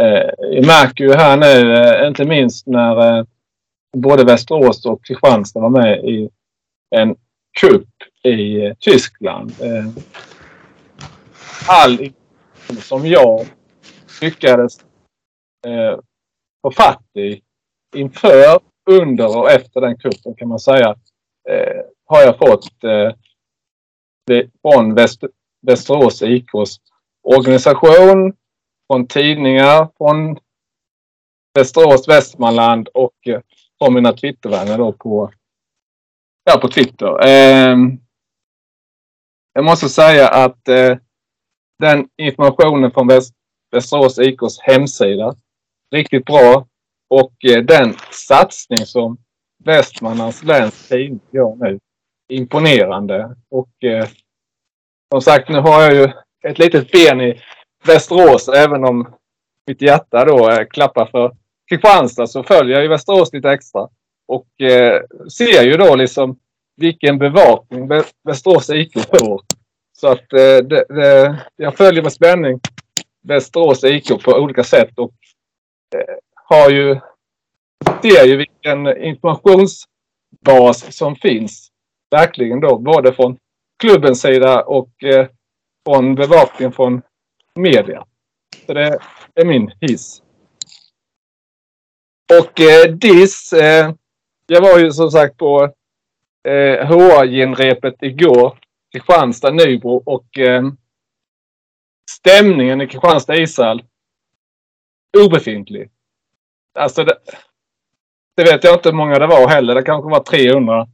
Eh, 0.00 0.30
vi 0.50 0.66
märker 0.66 1.04
ju 1.04 1.14
här 1.14 1.36
nu, 1.36 1.74
eh, 1.74 2.08
inte 2.08 2.24
minst 2.24 2.66
när 2.66 3.18
eh, 3.18 3.24
både 3.96 4.24
Västerås 4.24 4.86
och 4.86 5.04
Kristianstad 5.04 5.60
var 5.60 5.70
med 5.70 6.04
i 6.04 6.30
en 6.96 7.16
cup 7.60 7.88
i 8.22 8.66
eh, 8.66 8.72
Tyskland. 8.80 9.52
Eh, 9.60 9.86
all 11.68 12.12
som 12.80 13.06
jag 13.06 13.46
lyckades 14.22 14.80
eh, 15.66 15.98
få 16.62 16.70
fatt 16.70 17.16
i 17.16 17.42
inför, 17.96 18.60
under 18.90 19.38
och 19.38 19.50
efter 19.50 19.80
den 19.80 19.96
kuppen 19.96 20.34
kan 20.34 20.48
man 20.48 20.58
säga. 20.58 20.96
Eh, 21.48 21.82
har 22.06 22.22
jag 22.22 22.38
fått 22.38 22.84
eh, 22.84 23.12
från 24.62 24.94
Väst, 24.94 25.24
Västerås 25.66 26.22
IKs 26.22 26.80
organisation, 27.22 28.32
från 28.86 29.06
tidningar, 29.06 29.88
från 29.96 30.38
Västerås, 31.54 32.08
Västmanland 32.08 32.88
och 32.88 33.14
eh, 33.26 33.40
från 33.78 33.94
mina 33.94 34.12
Twittervänner 34.12 34.78
då 34.78 34.92
på, 34.92 35.32
ja, 36.44 36.58
på 36.60 36.68
Twitter. 36.68 37.26
Eh, 37.26 37.76
jag 39.52 39.64
måste 39.64 39.88
säga 39.88 40.28
att 40.28 40.68
eh, 40.68 40.96
den 41.78 42.08
informationen 42.16 42.90
från 42.90 43.06
Väst, 43.06 43.34
Västerås 43.70 44.18
IKs 44.18 44.60
hemsida, 44.60 45.34
riktigt 45.94 46.24
bra. 46.24 46.66
Och 47.10 47.44
eh, 47.44 47.62
den 47.62 47.94
satsning 48.10 48.86
som 48.86 49.18
Västmanlands 49.64 50.44
läns 50.44 50.88
tidning 50.88 51.20
gör 51.30 51.56
nu, 51.56 51.78
imponerande. 52.28 53.36
Och 53.50 53.84
eh, 53.84 54.08
som 55.12 55.22
sagt, 55.22 55.48
nu 55.48 55.58
har 55.58 55.82
jag 55.82 55.94
ju 55.94 56.12
ett 56.48 56.58
litet 56.58 56.92
ben 56.92 57.20
i 57.20 57.40
Västerås, 57.84 58.48
även 58.48 58.84
om 58.84 59.14
mitt 59.66 59.82
hjärta 59.82 60.24
då 60.24 60.50
eh, 60.50 60.64
klappar 60.64 61.06
för 61.06 61.36
Kristianstad 61.68 62.26
så 62.26 62.42
följer 62.42 62.74
jag 62.74 62.82
ju 62.82 62.88
Västerås 62.88 63.32
lite 63.32 63.50
extra. 63.50 63.88
Och 64.28 64.60
eh, 64.60 65.02
ser 65.32 65.62
ju 65.62 65.76
då 65.76 65.96
liksom 65.96 66.38
vilken 66.76 67.18
bevakning 67.18 67.88
Västerås 68.24 68.70
IK 68.70 68.92
får. 68.92 69.42
Så 69.92 70.08
att 70.08 70.32
eh, 70.32 70.56
det, 70.64 70.84
det, 70.88 71.38
jag 71.56 71.76
följer 71.76 72.02
med 72.02 72.12
spänning 72.12 72.60
Västerås 73.22 73.84
IK 73.84 74.24
på 74.24 74.32
olika 74.32 74.64
sätt 74.64 74.98
och 74.98 75.14
eh, 75.94 76.14
har 76.34 76.70
ju, 76.70 77.00
ser 78.02 78.24
ju 78.26 78.36
vilken 78.36 79.02
informationsbas 79.02 80.96
som 80.96 81.16
finns. 81.16 81.68
Verkligen 82.10 82.60
då, 82.60 82.78
både 82.78 83.12
från 83.12 83.38
klubbens 83.78 84.20
sida 84.20 84.62
och 84.62 85.04
eh, 85.04 85.26
från 85.86 86.14
bevakningen 86.14 86.72
från 86.72 87.02
media. 87.54 88.04
Så 88.66 88.74
det 88.74 88.98
är 89.34 89.44
min 89.44 89.72
hiss. 89.80 90.22
Och 92.38 92.60
eh, 92.60 92.94
DIS. 92.94 93.52
Eh, 93.52 93.92
jag 94.46 94.60
var 94.60 94.78
ju 94.78 94.92
som 94.92 95.10
sagt 95.10 95.36
på 95.36 95.72
eh, 96.48 96.86
HA-genrepet 96.86 97.94
igår. 98.00 98.58
Kristianstad, 98.92 99.50
Nybro 99.50 100.02
och 100.06 100.38
eh, 100.38 100.62
stämningen 102.18 102.80
i 102.80 102.86
Kristianstad 102.86 103.36
ishall 103.36 103.82
obefintlig. 105.18 105.90
Alltså 106.74 107.04
det, 107.04 107.18
det, 108.36 108.44
vet 108.44 108.64
jag 108.64 108.74
inte 108.74 108.88
hur 108.88 108.96
många 108.96 109.18
det 109.18 109.26
var 109.26 109.48
heller. 109.48 109.74
Det 109.74 109.82
kanske 109.82 110.10
var 110.10 110.20
300 110.20 110.88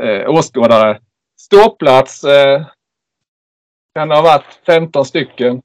eh, 0.00 0.30
åskådare. 0.30 1.00
Ståplats 1.36 2.24
eh, 2.24 2.66
kan 3.94 4.08
det 4.08 4.14
ha 4.14 4.22
varit 4.22 4.60
15 4.66 5.04
stycken. 5.04 5.62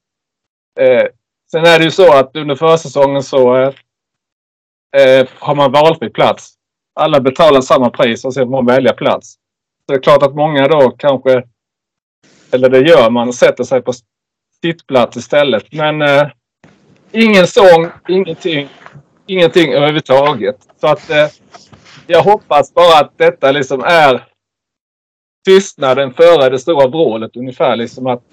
Eh, 0.80 1.06
sen 1.52 1.66
är 1.66 1.80
det 1.80 1.86
ju 1.86 1.92
så 1.92 2.14
att 2.14 2.36
under 2.36 2.56
försäsongen 2.56 3.24
så 3.24 3.56
eh, 3.56 3.74
eh, 4.98 5.28
har 5.40 5.56
man 5.56 5.72
valfri 5.72 6.10
plats. 6.10 6.54
Alla 6.94 7.20
betalar 7.20 7.62
samma 7.62 7.90
pris 7.90 8.26
och 8.26 8.34
sen 8.34 8.46
får 8.46 8.52
man 8.52 8.66
välja 8.66 8.94
plats. 8.94 9.34
Så 9.86 9.92
det 9.92 9.94
är 9.94 10.02
klart 10.02 10.24
att 10.24 10.36
många 10.36 10.68
då 10.68 10.92
kanske, 10.92 11.44
eller 12.52 12.70
det 12.70 12.80
gör 12.80 13.10
man, 13.10 13.34
sätter 13.34 13.64
sig 13.64 13.82
på 13.82 13.94
sittplats 14.66 15.18
istället. 15.18 15.74
Men 15.74 16.02
eh, 16.02 16.28
ingen 17.12 17.48
sång, 17.48 17.90
ingenting, 18.08 18.70
ingenting 19.28 19.74
överhuvudtaget. 19.74 20.58
Så 20.82 20.88
att 20.88 21.10
eh, 21.10 21.28
jag 22.08 22.22
hoppas 22.24 22.74
bara 22.74 23.00
att 23.00 23.18
detta 23.18 23.52
liksom 23.52 23.84
är 23.84 24.24
tystnaden 25.46 26.14
före 26.14 26.50
det 26.50 26.60
stora 26.60 26.88
brålet 26.88 27.38
ungefär. 27.38 27.76
Liksom 27.76 28.08
att 28.08 28.24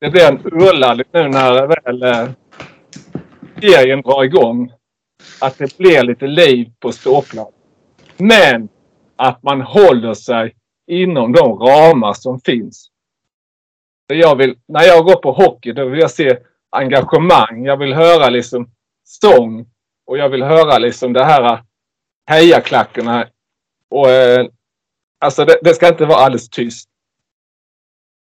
det 0.00 0.10
blir 0.10 0.28
en 0.28 0.40
urladdning 0.44 1.06
nu 1.12 1.28
när 1.28 1.66
väl 1.66 2.02
eh, 2.02 2.28
serien 3.60 4.02
drar 4.02 4.24
igång 4.24 4.72
att 5.40 5.58
det 5.58 5.78
blir 5.78 6.02
lite 6.02 6.26
liv 6.26 6.70
på 6.80 6.92
ståplats. 6.92 7.52
Men 8.16 8.68
att 9.16 9.42
man 9.42 9.60
håller 9.60 10.14
sig 10.14 10.54
inom 10.90 11.32
de 11.32 11.58
ramar 11.58 12.12
som 12.12 12.40
finns. 12.40 12.88
Jag 14.14 14.36
vill, 14.36 14.58
när 14.68 14.84
jag 14.84 15.04
går 15.04 15.16
på 15.16 15.32
hockey 15.32 15.72
då 15.72 15.84
vill 15.84 16.00
jag 16.00 16.10
se 16.10 16.38
engagemang. 16.70 17.64
Jag 17.64 17.76
vill 17.76 17.94
höra 17.94 18.28
liksom 18.28 18.70
sång. 19.04 19.66
Och 20.06 20.18
jag 20.18 20.28
vill 20.28 20.42
höra 20.42 20.78
liksom 20.78 21.12
det 21.12 21.24
här 21.24 21.62
hejaklackorna. 22.30 23.28
Och, 23.90 24.10
eh, 24.10 24.46
alltså 25.18 25.44
det, 25.44 25.58
det, 25.62 25.74
ska 25.74 25.88
inte 25.88 26.04
vara 26.04 26.18
alldeles 26.18 26.48
tyst. 26.48 26.88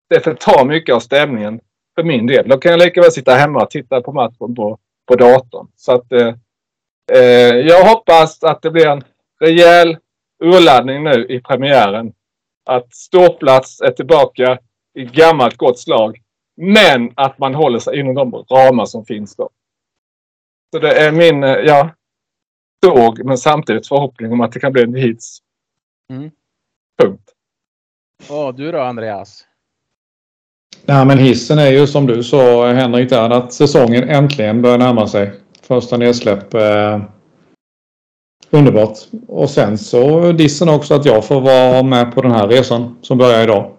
Det 0.10 0.20
förtar 0.20 0.66
mycket 0.66 0.95
av 0.95 1.00
stämningen 1.00 1.60
för 1.95 2.04
min 2.04 2.28
del. 2.28 2.48
Då 2.48 2.58
kan 2.58 2.72
jag 2.72 2.80
lika 2.80 3.02
väl 3.02 3.12
sitta 3.12 3.36
hemma 3.36 3.64
och 3.64 3.70
titta 3.70 4.02
på 4.02 4.12
matchen 4.12 4.56
på, 4.56 4.78
på 5.06 5.16
datorn. 5.16 5.68
Så 5.76 5.91
att 5.91 6.12
eh, 6.12 6.36
Eh, 7.12 7.56
jag 7.56 7.86
hoppas 7.86 8.44
att 8.44 8.62
det 8.62 8.72
blir 8.72 8.88
en 8.88 9.04
rejäl 9.40 9.98
urladdning 10.44 11.04
nu 11.04 11.26
i 11.30 11.40
premiären. 11.40 12.14
Att 12.66 12.95
ståplats 12.95 13.82
är 13.82 13.91
tillbaka 13.91 14.60
gammalt 14.94 15.57
gott 15.57 15.80
slag. 15.80 16.20
Men 16.56 17.11
att 17.15 17.40
man 17.40 17.56
håller 17.56 17.80
sig 17.80 17.99
inom 17.99 18.15
de 18.15 18.32
ramar 18.32 18.86
som 18.86 19.06
finns 19.06 19.36
då. 19.36 19.49
Så 20.74 20.80
det 20.80 20.94
är 20.94 21.11
min, 21.11 21.44
eh, 21.44 21.49
ja, 21.49 21.90
såg 22.86 23.26
men 23.26 23.38
samtidigt 23.38 23.88
förhoppning 23.88 24.32
om 24.32 24.41
att 24.41 24.52
det 24.52 24.60
kan 24.60 24.72
bli 24.72 24.84
en 24.84 24.95
hits. 24.95 25.40
Mm. 26.10 26.32
Punkt. 27.02 27.32
Och 28.30 28.56
du 28.56 28.72
då 28.72 28.80
Andreas? 28.80 29.45
Nej 30.86 31.06
men 31.06 31.18
hissen 31.18 31.60
är 31.60 31.72
ju 31.72 31.88
som 31.88 32.06
du 32.06 32.24
sa 32.24 32.68
Henrik 32.68 33.10
där 33.10 33.30
att 33.30 33.53
säsongen 33.53 34.10
äntligen 34.10 34.61
börjar 34.61 34.78
närma 34.78 35.07
sig 35.07 35.34
första 35.61 35.98
nedsläpp. 35.98 36.53
Eh, 36.53 37.02
underbart. 38.49 38.98
Och 39.28 39.49
sen 39.49 39.78
så 39.78 40.32
dissen 40.32 40.70
också 40.70 40.94
att 40.94 41.06
jag 41.06 41.26
får 41.26 41.41
vara 41.41 41.84
med 41.84 42.15
på 42.15 42.22
den 42.22 42.32
här 42.32 42.48
resan 42.48 42.98
som 43.02 43.18
börjar 43.18 43.44
idag. 43.44 43.72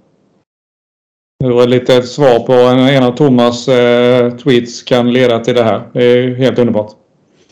Hur 1.45 1.67
lite 1.67 2.03
svar 2.03 2.41
på 2.41 2.53
en, 2.53 2.79
en 2.79 3.03
av 3.03 3.17
Thomas 3.17 3.69
eh, 3.69 4.31
tweets 4.37 4.83
kan 4.83 5.13
leda 5.13 5.41
till 5.41 5.55
det 5.55 5.63
här. 5.63 5.91
Det 5.93 6.05
är 6.05 6.35
helt 6.35 6.59
underbart. 6.59 6.93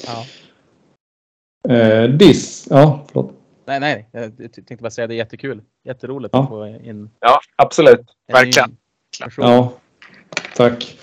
Ja. 0.07 0.25
Eh, 1.75 2.11
diss. 2.11 2.67
Ja, 2.71 3.07
förlåt. 3.07 3.33
Nej, 3.67 3.81
nej. 3.81 4.09
Jag 4.13 4.37
tänkte 4.37 4.77
bara 4.77 4.91
säga 4.91 5.07
det 5.07 5.15
är 5.15 5.17
jättekul. 5.17 5.63
Jätteroligt 5.85 6.35
ja. 6.35 6.43
att 6.43 6.49
få 6.49 6.67
in. 6.67 7.11
Ja, 7.21 7.41
absolut. 7.57 8.07
Verkligen. 8.33 8.77
Ja, 9.37 9.73
tack. 10.57 10.97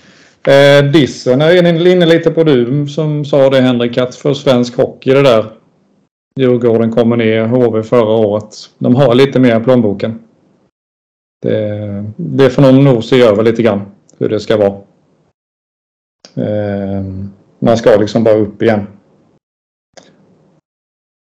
Eh, 0.46 0.84
dissen 0.84 1.40
är 1.40 1.86
inne 1.86 2.06
lite 2.06 2.30
på 2.30 2.44
du 2.44 2.86
som 2.86 3.24
sa 3.24 3.50
det 3.50 3.60
Henrik 3.60 3.98
att 3.98 4.16
för 4.16 4.34
svensk 4.34 4.76
hockey 4.76 5.10
det 5.10 5.22
där. 5.22 5.46
Djurgården 6.36 6.92
kommer 6.92 7.16
ner, 7.16 7.46
HV 7.46 7.82
förra 7.82 8.12
året. 8.12 8.54
De 8.78 8.94
har 8.94 9.14
lite 9.14 9.40
mer 9.40 9.60
i 9.60 9.64
plånboken. 9.64 10.18
Det, 11.42 12.12
det 12.16 12.50
får 12.50 12.62
de 12.62 12.84
nog 12.84 13.04
se 13.04 13.22
över 13.22 13.42
lite 13.42 13.62
grann 13.62 13.80
hur 14.18 14.28
det 14.28 14.40
ska 14.40 14.56
vara. 14.56 14.80
Eh, 16.34 17.04
man 17.58 17.76
ska 17.76 17.96
liksom 17.96 18.24
bara 18.24 18.34
upp 18.34 18.62
igen. 18.62 18.86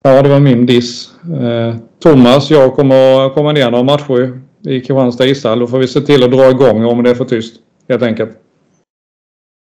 Ja, 0.04 0.22
det 0.22 0.28
var 0.28 0.40
min 0.40 0.66
diss. 0.66 1.14
Eh, 1.24 1.76
Thomas, 1.98 2.50
jag 2.50 2.74
kommer 2.74 3.34
komma 3.34 3.52
ner 3.52 3.70
några 3.70 3.84
matcher 3.84 4.40
i 4.60 4.80
Kristianstad 4.80 5.26
ishall. 5.26 5.58
Då 5.58 5.66
får 5.66 5.78
vi 5.78 5.88
se 5.88 6.00
till 6.00 6.22
att 6.22 6.30
dra 6.30 6.50
igång 6.50 6.84
om 6.84 7.02
det 7.02 7.10
är 7.10 7.14
för 7.14 7.24
tyst. 7.24 7.60
Helt 7.88 8.02
enkelt. 8.02 8.38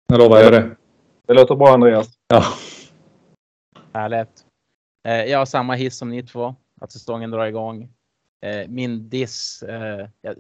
Jag 0.08 0.20
lovar 0.20 0.40
jag 0.40 0.52
det. 0.52 0.76
Det 1.28 1.34
låter 1.34 1.56
bra 1.56 1.74
Andreas. 1.74 2.10
Ja. 2.28 2.44
Härligt. 3.94 4.46
Eh, 5.08 5.26
jag 5.26 5.38
har 5.38 5.46
samma 5.46 5.74
hiss 5.74 5.98
som 5.98 6.10
ni 6.10 6.24
två. 6.24 6.56
Att 6.82 6.92
säsongen 6.92 7.32
drar 7.32 7.46
igång. 7.46 7.90
Eh, 8.42 8.68
min 8.68 9.10
diss. 9.10 9.64
Eh, 9.64 10.10
jag 10.22 10.36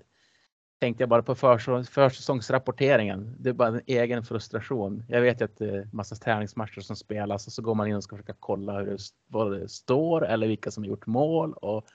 tänkte 0.79 1.01
jag 1.01 1.09
bara 1.09 1.23
på 1.23 1.35
försäsongsrapporteringen. 1.35 3.35
Det 3.39 3.49
är 3.49 3.53
bara 3.53 3.67
en 3.67 3.81
egen 3.85 4.23
frustration. 4.23 5.03
Jag 5.07 5.21
vet 5.21 5.41
ju 5.41 5.45
att 5.45 5.57
det 5.57 5.69
är 5.69 5.87
massa 5.91 6.15
träningsmatcher 6.15 6.81
som 6.81 6.95
spelas 6.95 7.47
och 7.47 7.53
så 7.53 7.61
går 7.61 7.75
man 7.75 7.87
in 7.87 7.95
och 7.95 8.03
ska 8.03 8.15
försöka 8.15 8.35
kolla 8.39 8.79
hur 8.79 8.85
det, 8.85 8.97
vad 9.27 9.51
det 9.51 9.69
står 9.69 10.25
eller 10.25 10.47
vilka 10.47 10.71
som 10.71 10.83
har 10.83 10.89
gjort 10.89 11.05
mål. 11.05 11.53
Och 11.53 11.85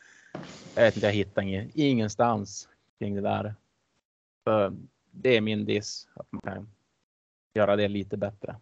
jag 0.75 0.83
vet 0.83 0.97
inte, 0.97 1.07
jag 1.07 1.15
hittar 1.15 1.43
ingen, 1.43 1.71
ingenstans 1.75 2.69
kring 2.99 3.15
det 3.15 3.21
där. 3.21 3.55
Så 4.45 4.77
det 5.11 5.37
är 5.37 5.41
min 5.41 5.65
diss. 5.65 6.09
Att 6.15 6.33
man 6.33 6.41
kan 6.41 6.69
göra 7.55 7.77
det 7.77 7.89
lite 7.89 8.17
bättre. 8.17 8.57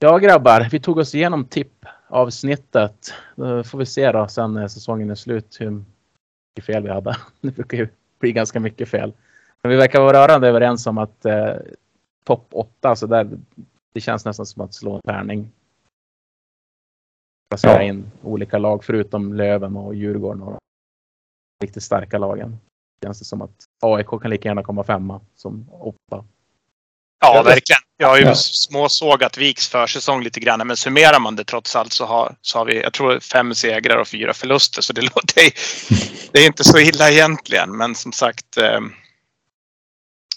Ja 0.00 0.18
grabbar, 0.18 0.68
vi 0.70 0.80
tog 0.80 0.98
oss 0.98 1.14
igenom 1.14 1.44
tipp 1.44 1.86
tippavsnittet. 2.14 3.12
Då 3.36 3.64
får 3.64 3.78
vi 3.78 3.86
se 3.86 4.12
då 4.12 4.28
sen 4.28 4.54
när 4.54 4.68
säsongen 4.68 5.10
är 5.10 5.14
slut 5.14 5.60
hur 5.60 5.70
mycket 5.70 6.66
fel 6.66 6.82
vi 6.82 6.88
hade. 6.88 7.16
Det 7.40 7.50
brukar 7.50 7.78
ju 7.78 7.88
bli 8.18 8.32
ganska 8.32 8.60
mycket 8.60 8.88
fel. 8.88 9.12
Men 9.62 9.70
vi 9.70 9.76
verkar 9.76 10.00
vara 10.00 10.18
rörande 10.18 10.48
överens 10.48 10.86
om 10.86 10.98
att 10.98 11.24
eh, 11.24 11.56
topp 12.24 12.46
8, 12.50 12.96
så 12.96 13.06
där, 13.06 13.38
det 13.94 14.00
känns 14.00 14.24
nästan 14.24 14.46
som 14.46 14.62
att 14.62 14.74
slå 14.74 14.94
en 14.94 15.00
tärning. 15.00 15.50
placera 17.50 17.82
Ja. 17.82 17.82
in 17.82 18.10
olika 18.22 18.58
lag 18.58 18.84
förutom 18.84 19.34
Löven 19.34 19.76
och 19.76 19.94
Djurgården 19.94 20.42
och 20.42 20.52
de 20.52 20.58
riktigt 21.66 21.82
starka 21.82 22.18
lagen. 22.18 22.56
Känns 23.02 23.18
det 23.18 23.24
som 23.24 23.42
att 23.42 23.64
AIK 23.82 24.06
kan 24.06 24.30
lika 24.30 24.48
gärna 24.48 24.62
komma 24.62 24.84
femma 24.84 25.20
som 25.34 25.68
åtta. 25.70 26.24
Ja, 27.24 27.42
verkligen. 27.42 27.80
Jag 27.96 28.08
har 28.08 28.18
ju 28.18 28.24
Ja. 28.24 28.34
småsågat 28.34 29.38
Viks 29.38 29.68
försäsong 29.68 30.22
lite 30.22 30.40
grann, 30.40 30.66
men 30.66 30.76
summerar 30.76 31.20
man 31.20 31.36
det 31.36 31.44
trots 31.44 31.76
allt 31.76 31.92
så 31.92 32.04
har, 32.04 32.34
så 32.42 32.58
har 32.58 32.64
vi, 32.64 32.82
jag 32.82 32.92
tror, 32.92 33.20
fem 33.20 33.54
segrar 33.54 33.96
och 33.96 34.08
fyra 34.08 34.34
förluster. 34.34 34.82
Så 34.82 34.92
det, 34.92 35.00
låter, 35.14 35.42
det 36.32 36.38
är 36.38 36.46
inte 36.46 36.64
så 36.64 36.78
illa 36.78 37.10
egentligen, 37.10 37.76
men 37.76 37.94
som 37.94 38.12
sagt, 38.12 38.56
eh, 38.56 38.80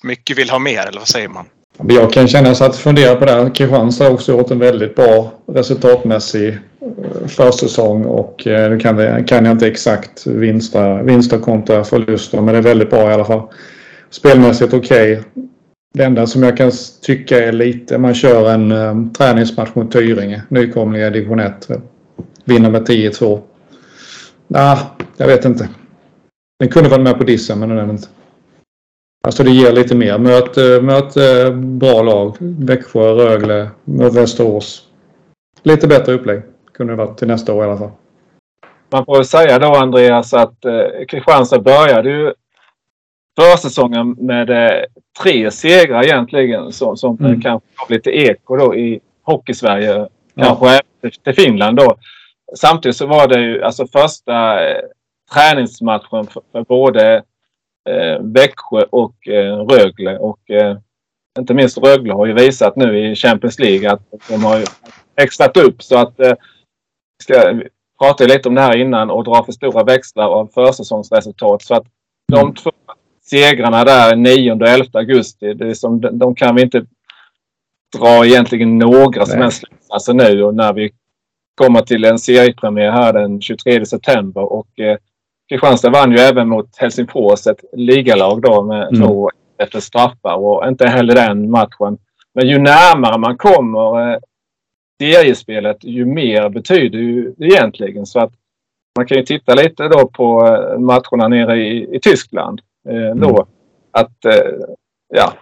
mycket 0.03 0.37
vill 0.37 0.49
ha 0.49 0.59
mer, 0.59 0.87
eller 0.87 0.99
vad 0.99 1.07
säger 1.07 1.27
man? 1.29 1.45
Jag 1.89 2.13
kan 2.13 2.27
känna 2.27 2.55
så 2.55 2.63
att 2.63 2.75
fundera 2.75 3.15
på 3.15 3.25
det. 3.25 3.31
här. 3.31 3.55
Kristianstad 3.55 4.03
har 4.03 4.11
också 4.11 4.31
gjort 4.31 4.51
en 4.51 4.59
väldigt 4.59 4.95
bra 4.95 5.31
resultatmässig 5.47 6.47
eh, 6.47 7.27
försäsong 7.27 8.05
och 8.05 8.47
eh, 8.47 8.69
nu 8.69 8.79
kan, 8.79 9.25
kan 9.25 9.45
jag 9.45 9.51
inte 9.51 9.67
exakt 9.67 10.27
vinster, 10.27 11.03
vinster 11.03 11.39
kontra 11.39 11.83
förluster 11.83 12.41
men 12.41 12.53
det 12.53 12.57
är 12.57 12.61
väldigt 12.61 12.89
bra 12.89 13.11
i 13.11 13.13
alla 13.13 13.25
fall. 13.25 13.41
Spelmässigt 14.09 14.73
okej. 14.73 15.23
Det 15.97 16.03
enda 16.03 16.27
som 16.27 16.43
jag 16.43 16.57
kan 16.57 16.71
tycka 17.01 17.43
är 17.43 17.51
lite, 17.51 17.97
man 17.97 18.13
kör 18.13 18.49
en 18.49 18.71
um, 18.71 19.13
träningsmatch 19.13 19.69
mot 19.75 19.91
Tyringe, 19.91 20.41
Nykomlingar 20.49 21.07
i 21.07 21.09
division 21.09 21.39
1. 21.39 21.69
Vinner 22.45 22.69
med 22.69 22.81
10-2. 22.81 23.41
Nah, 24.47 24.79
jag 25.17 25.27
vet 25.27 25.45
inte. 25.45 25.69
Den 26.59 26.69
kunde 26.69 26.89
varit 26.89 27.03
med 27.03 27.17
på 27.17 27.23
dissen 27.23 27.59
men 27.59 27.69
den 27.69 27.77
är 27.77 27.89
inte. 27.89 28.07
Alltså 29.23 29.43
det 29.43 29.51
ger 29.51 29.71
lite 29.71 29.95
mer. 29.95 30.17
Möt, 30.17 30.57
eh, 30.57 30.81
möt 30.81 31.17
eh, 31.17 31.53
bra 31.53 32.01
lag. 32.01 32.35
Växjö, 32.39 33.13
Rögle, 33.13 33.69
möt 33.83 34.13
Västerås. 34.13 34.83
Lite 35.63 35.87
bättre 35.87 36.13
upplägg. 36.13 36.41
Kunde 36.73 36.93
det 36.93 36.97
varit 36.97 37.17
till 37.17 37.27
nästa 37.27 37.53
år 37.53 37.63
i 37.63 37.67
alla 37.67 37.77
fall. 37.77 37.91
Man 38.91 39.05
får 39.05 39.15
väl 39.15 39.25
säga 39.25 39.59
då 39.59 39.75
Andreas 39.75 40.33
att 40.33 40.65
eh, 40.65 41.05
Kristianstad 41.07 41.59
började 41.59 42.09
ju 42.09 42.33
försäsongen 43.41 44.11
med 44.19 44.49
eh, 44.49 44.83
tre 45.23 45.51
segrar 45.51 46.03
egentligen 46.03 46.71
som, 46.71 46.97
som 46.97 47.17
Mm. 47.19 47.41
kanske 47.41 47.67
gav 47.77 47.91
lite 47.91 48.09
eko 48.11 48.55
då 48.55 48.75
i 48.75 48.99
Hockeysverige. 49.23 50.07
Ja. 50.33 50.43
Kanske 50.45 50.67
även 50.69 51.11
till- 51.23 51.33
Finland 51.35 51.77
då. 51.77 51.95
Samtidigt 52.55 52.97
så 52.97 53.07
var 53.07 53.27
det 53.27 53.39
ju 53.39 53.63
alltså 53.63 53.87
första 53.87 54.67
eh, 54.69 54.81
träningsmatchen 55.33 56.27
för, 56.27 56.41
för 56.51 56.61
både 56.63 57.15
eh, 57.89 58.19
Växjö 58.21 58.81
och 58.89 59.27
eh, 59.27 59.57
Rögle. 59.57 60.17
Och 60.17 60.49
eh, 60.49 60.77
inte 61.39 61.53
minst 61.53 61.77
Rögle 61.77 62.13
har 62.13 62.25
ju 62.25 62.33
visat 62.33 62.75
nu 62.75 62.99
i 63.11 63.15
Champions 63.15 63.59
League 63.59 63.91
att 63.91 64.01
de 64.29 64.43
har 64.43 64.63
extrat 65.21 65.57
upp 65.57 65.83
så 65.83 65.97
att 65.97 66.19
eh, 66.19 66.33
ska, 67.23 67.51
vi 67.53 67.67
pratade 67.99 68.33
lite 68.33 68.49
om 68.49 68.55
det 68.55 68.61
här 68.61 68.77
innan 68.77 69.09
och 69.09 69.23
dra 69.23 69.43
för 69.45 69.51
stora 69.51 69.83
växlar 69.83 70.27
av 70.27 70.47
försäsongsresultat. 70.53 71.61
Så 71.61 71.75
att 71.75 71.83
de 72.31 72.53
två 72.55 72.71
segrarna 73.29 73.83
där 73.83 74.15
9 74.15 74.51
och 74.51 74.67
11 74.67 74.85
augusti, 74.93 75.53
det 75.53 75.69
är 75.69 75.73
som, 75.73 76.01
de, 76.01 76.19
de 76.19 76.35
kan 76.35 76.55
vi 76.55 76.61
inte 76.61 76.85
dra 77.97 78.25
egentligen 78.25 78.77
några 78.77 79.25
som 79.25 79.41
helst 79.41 79.63
slutsatser 79.67 80.13
nu 80.13 80.43
och 80.43 80.55
när 80.55 80.73
vi 80.73 80.91
kommer 81.55 81.81
till 81.81 82.05
en 82.05 82.19
seriepremiär 82.19 82.91
här 82.91 83.13
den 83.13 83.41
23 83.41 83.85
september. 83.85 84.41
Och 84.53 84.79
eh, 84.79 84.97
Kristianstad 85.49 85.89
vann 85.89 86.11
ju 86.11 86.17
även 86.17 86.49
mot 86.49 86.77
Helsingfors, 86.77 87.47
ett 87.47 87.63
ligalag 87.73 88.41
då 88.41 88.63
med 88.63 88.87
Mm. 88.87 89.01
två 89.01 89.29
efter 89.57 89.79
straffar 89.79 90.35
och 90.35 90.67
inte 90.67 90.87
heller 90.87 91.15
den 91.15 91.51
matchen. 91.51 91.97
Men 92.33 92.47
ju 92.47 92.57
närmare 92.57 93.17
man 93.17 93.37
kommer 93.37 94.11
eh, 94.11 94.19
seriespelet, 95.01 95.83
ju 95.83 96.05
mer 96.05 96.49
betyder 96.49 96.99
ju 96.99 97.33
egentligen. 97.39 98.05
Så 98.05 98.19
att 98.19 98.31
man 98.97 99.05
kan 99.07 99.17
ju 99.17 99.23
titta 99.23 99.55
lite 99.55 99.87
då 99.87 100.07
på 100.07 100.47
eh, 100.47 100.79
matcherna 100.79 101.27
nere 101.27 101.57
i, 101.57 101.95
i 101.95 101.99
Tyskland. 101.99 102.61
Eh, 102.89 103.15
då. 103.15 103.47
Att, 103.91 104.25
eh, 104.25 104.51
ja, 105.07 105.33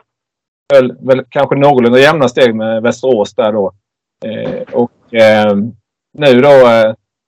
väl, 0.73 0.97
väl 0.99 1.25
kanske 1.29 1.55
någorlunda 1.55 1.99
jämna 1.99 2.27
steg 2.27 2.55
med 2.55 2.81
Västerås 2.81 3.35
där 3.35 3.51
då. 3.51 3.71
Eh, 4.25 4.61
och 4.73 4.91
nu 6.13 6.41
då 6.41 6.51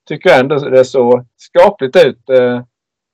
tycker 0.08 0.30
jag 0.30 0.40
ändå 0.40 0.56
det 0.56 0.86
så 0.86 1.26
skapligt 1.38 1.96
ut 2.06 2.20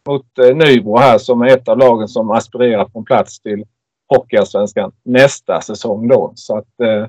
mot 0.07 0.39
eh, 0.39 0.55
Nybro 0.55 0.97
här 0.97 1.17
som 1.17 1.41
är 1.41 1.47
ett 1.47 1.67
av 1.67 1.77
lagen 1.77 2.07
som 2.07 2.31
aspirerar 2.31 2.85
på 2.85 2.99
en 2.99 3.05
plats 3.05 3.39
till 3.39 3.65
Hockeyallsvenskan 4.07 4.91
nästa 5.03 5.61
säsong 5.61 6.07
då. 6.07 6.31
Så 6.35 6.57
att, 6.57 6.79
eh, 6.83 7.07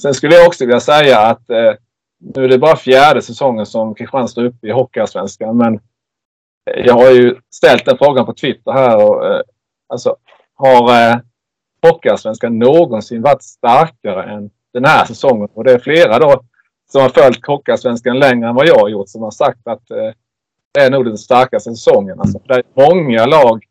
sen 0.00 0.14
skulle 0.14 0.34
jag 0.34 0.46
också 0.46 0.66
vilja 0.66 0.80
säga 0.80 1.20
att 1.20 1.50
eh, 1.50 1.72
nu 2.18 2.44
är 2.44 2.48
det 2.48 2.58
bara 2.58 2.76
fjärde 2.76 3.22
säsongen 3.22 3.66
som 3.66 3.94
Kristianstad 3.94 4.40
är 4.40 4.44
uppe 4.44 4.66
i 4.66 4.70
Hockeyallsvenskan. 4.70 5.56
Men 5.56 5.80
jag 6.76 6.94
har 6.94 7.10
ju 7.10 7.36
ställt 7.50 7.84
den 7.84 7.98
frågan 7.98 8.26
på 8.26 8.34
Twitter 8.34 8.72
här. 8.72 9.06
Och, 9.06 9.26
eh, 9.26 9.40
alltså, 9.88 10.16
har 10.54 11.10
eh, 11.10 11.16
Hockeyallsvenskan 11.82 12.58
någonsin 12.58 13.22
varit 13.22 13.42
starkare 13.42 14.32
än 14.32 14.50
den 14.72 14.84
här 14.84 15.04
säsongen? 15.04 15.48
Och 15.54 15.64
det 15.64 15.72
är 15.72 15.78
flera 15.78 16.18
då 16.18 16.42
som 16.92 17.02
har 17.02 17.08
följt 17.08 17.46
Hockeyallsvenskan 17.46 18.18
längre 18.18 18.48
än 18.48 18.54
vad 18.54 18.66
jag 18.66 18.78
har 18.78 18.88
gjort 18.88 19.08
som 19.08 19.22
har 19.22 19.30
sagt 19.30 19.66
att 19.66 19.90
eh, 19.90 20.10
det 20.72 20.80
är 20.80 20.90
nog 20.90 21.04
den 21.04 21.18
starkaste 21.18 21.70
säsongen. 21.70 22.20
Alltså, 22.20 22.38
det 22.38 22.54
är 22.54 22.62
många 22.74 23.26
lag. 23.26 23.64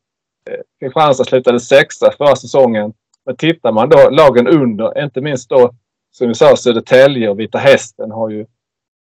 Eh, 0.49 0.59
Kristianstad 0.79 1.23
slutade 1.23 1.59
sexa 1.59 2.11
förra 2.17 2.35
säsongen. 2.35 2.93
Men 3.25 3.35
tittar 3.35 3.71
man 3.71 3.89
då 3.89 4.09
lagen 4.09 4.47
under, 4.47 5.03
inte 5.03 5.21
minst 5.21 5.49
då 5.49 5.71
som 6.11 6.27
vi 6.27 6.33
sa 6.33 6.55
Södertälje 6.55 7.29
och 7.29 7.39
Vita 7.39 7.57
Hästen 7.57 8.11
har 8.11 8.29
ju 8.29 8.45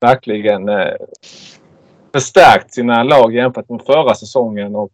verkligen 0.01 0.69
eh, 0.69 0.93
förstärkt 2.13 2.73
sina 2.73 3.03
lag 3.03 3.35
jämfört 3.35 3.69
med 3.69 3.81
förra 3.81 4.15
säsongen. 4.15 4.75
Och 4.75 4.91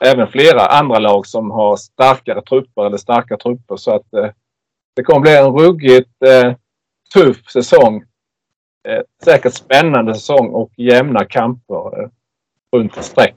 även 0.00 0.28
flera 0.28 0.66
andra 0.66 0.98
lag 0.98 1.26
som 1.26 1.50
har 1.50 1.76
starkare 1.76 2.42
trupper 2.42 2.86
eller 2.86 2.96
starka 2.96 3.36
trupper. 3.36 3.76
Så 3.76 3.94
att 3.94 4.14
eh, 4.14 4.30
det 4.96 5.02
kommer 5.02 5.20
bli 5.20 5.36
en 5.36 5.52
ruggigt 5.52 6.22
eh, 6.22 6.54
tuff 7.14 7.50
säsong. 7.50 8.04
Eh, 8.88 9.02
säkert 9.24 9.54
spännande 9.54 10.14
säsong 10.14 10.48
och 10.48 10.70
jämna 10.76 11.24
kamper 11.24 12.02
eh, 12.02 12.08
runt 12.76 13.04
streck. 13.04 13.34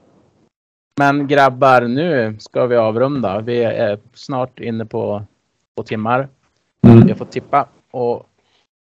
Men 0.98 1.26
grabbar, 1.26 1.80
nu 1.80 2.36
ska 2.38 2.66
vi 2.66 2.76
avrunda. 2.76 3.40
Vi 3.40 3.62
är 3.62 3.98
snart 4.14 4.60
inne 4.60 4.86
på 4.86 5.22
två 5.76 5.82
timmar. 5.82 6.28
Mm. 6.82 7.00
Vi 7.00 7.10
har 7.10 7.18
fått 7.18 7.32
tippa 7.32 7.68
och 7.90 8.26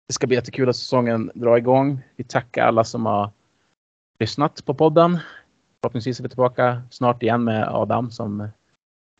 det 0.08 0.14
ska 0.14 0.26
bli 0.26 0.36
jättekul 0.36 0.68
att 0.68 0.76
säsongen 0.76 1.30
drar 1.34 1.56
igång. 1.56 2.02
Vi 2.16 2.24
tackar 2.24 2.66
alla 2.66 2.84
som 2.84 3.06
har 3.06 3.30
lyssnat 4.22 4.64
på 4.64 4.74
podden. 4.74 5.18
Förhoppningsvis 5.80 6.18
är 6.18 6.22
vi 6.22 6.28
tillbaka 6.28 6.82
snart 6.90 7.22
igen 7.22 7.44
med 7.44 7.68
Adam 7.68 8.10
som 8.10 8.48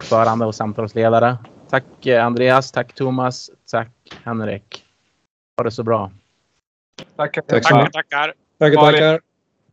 förande 0.03 0.47
och 0.47 0.55
samtalsledare. 0.55 1.39
Tack 1.69 2.07
eh, 2.07 2.27
Andreas, 2.27 2.73
tack 2.73 2.93
Thomas, 2.93 3.51
tack 3.71 3.91
Henrik. 4.25 4.85
Ha 5.57 5.65
det 5.65 5.71
så 5.71 5.83
bra. 5.83 6.11
Tack, 7.17 7.35
Tack 7.35 7.69
så 7.69 7.77
mycket. 7.77 7.93
Tackar, 7.93 8.03
tackar. 8.03 8.35
Tackar, 8.59 8.93
tackar. 8.93 9.21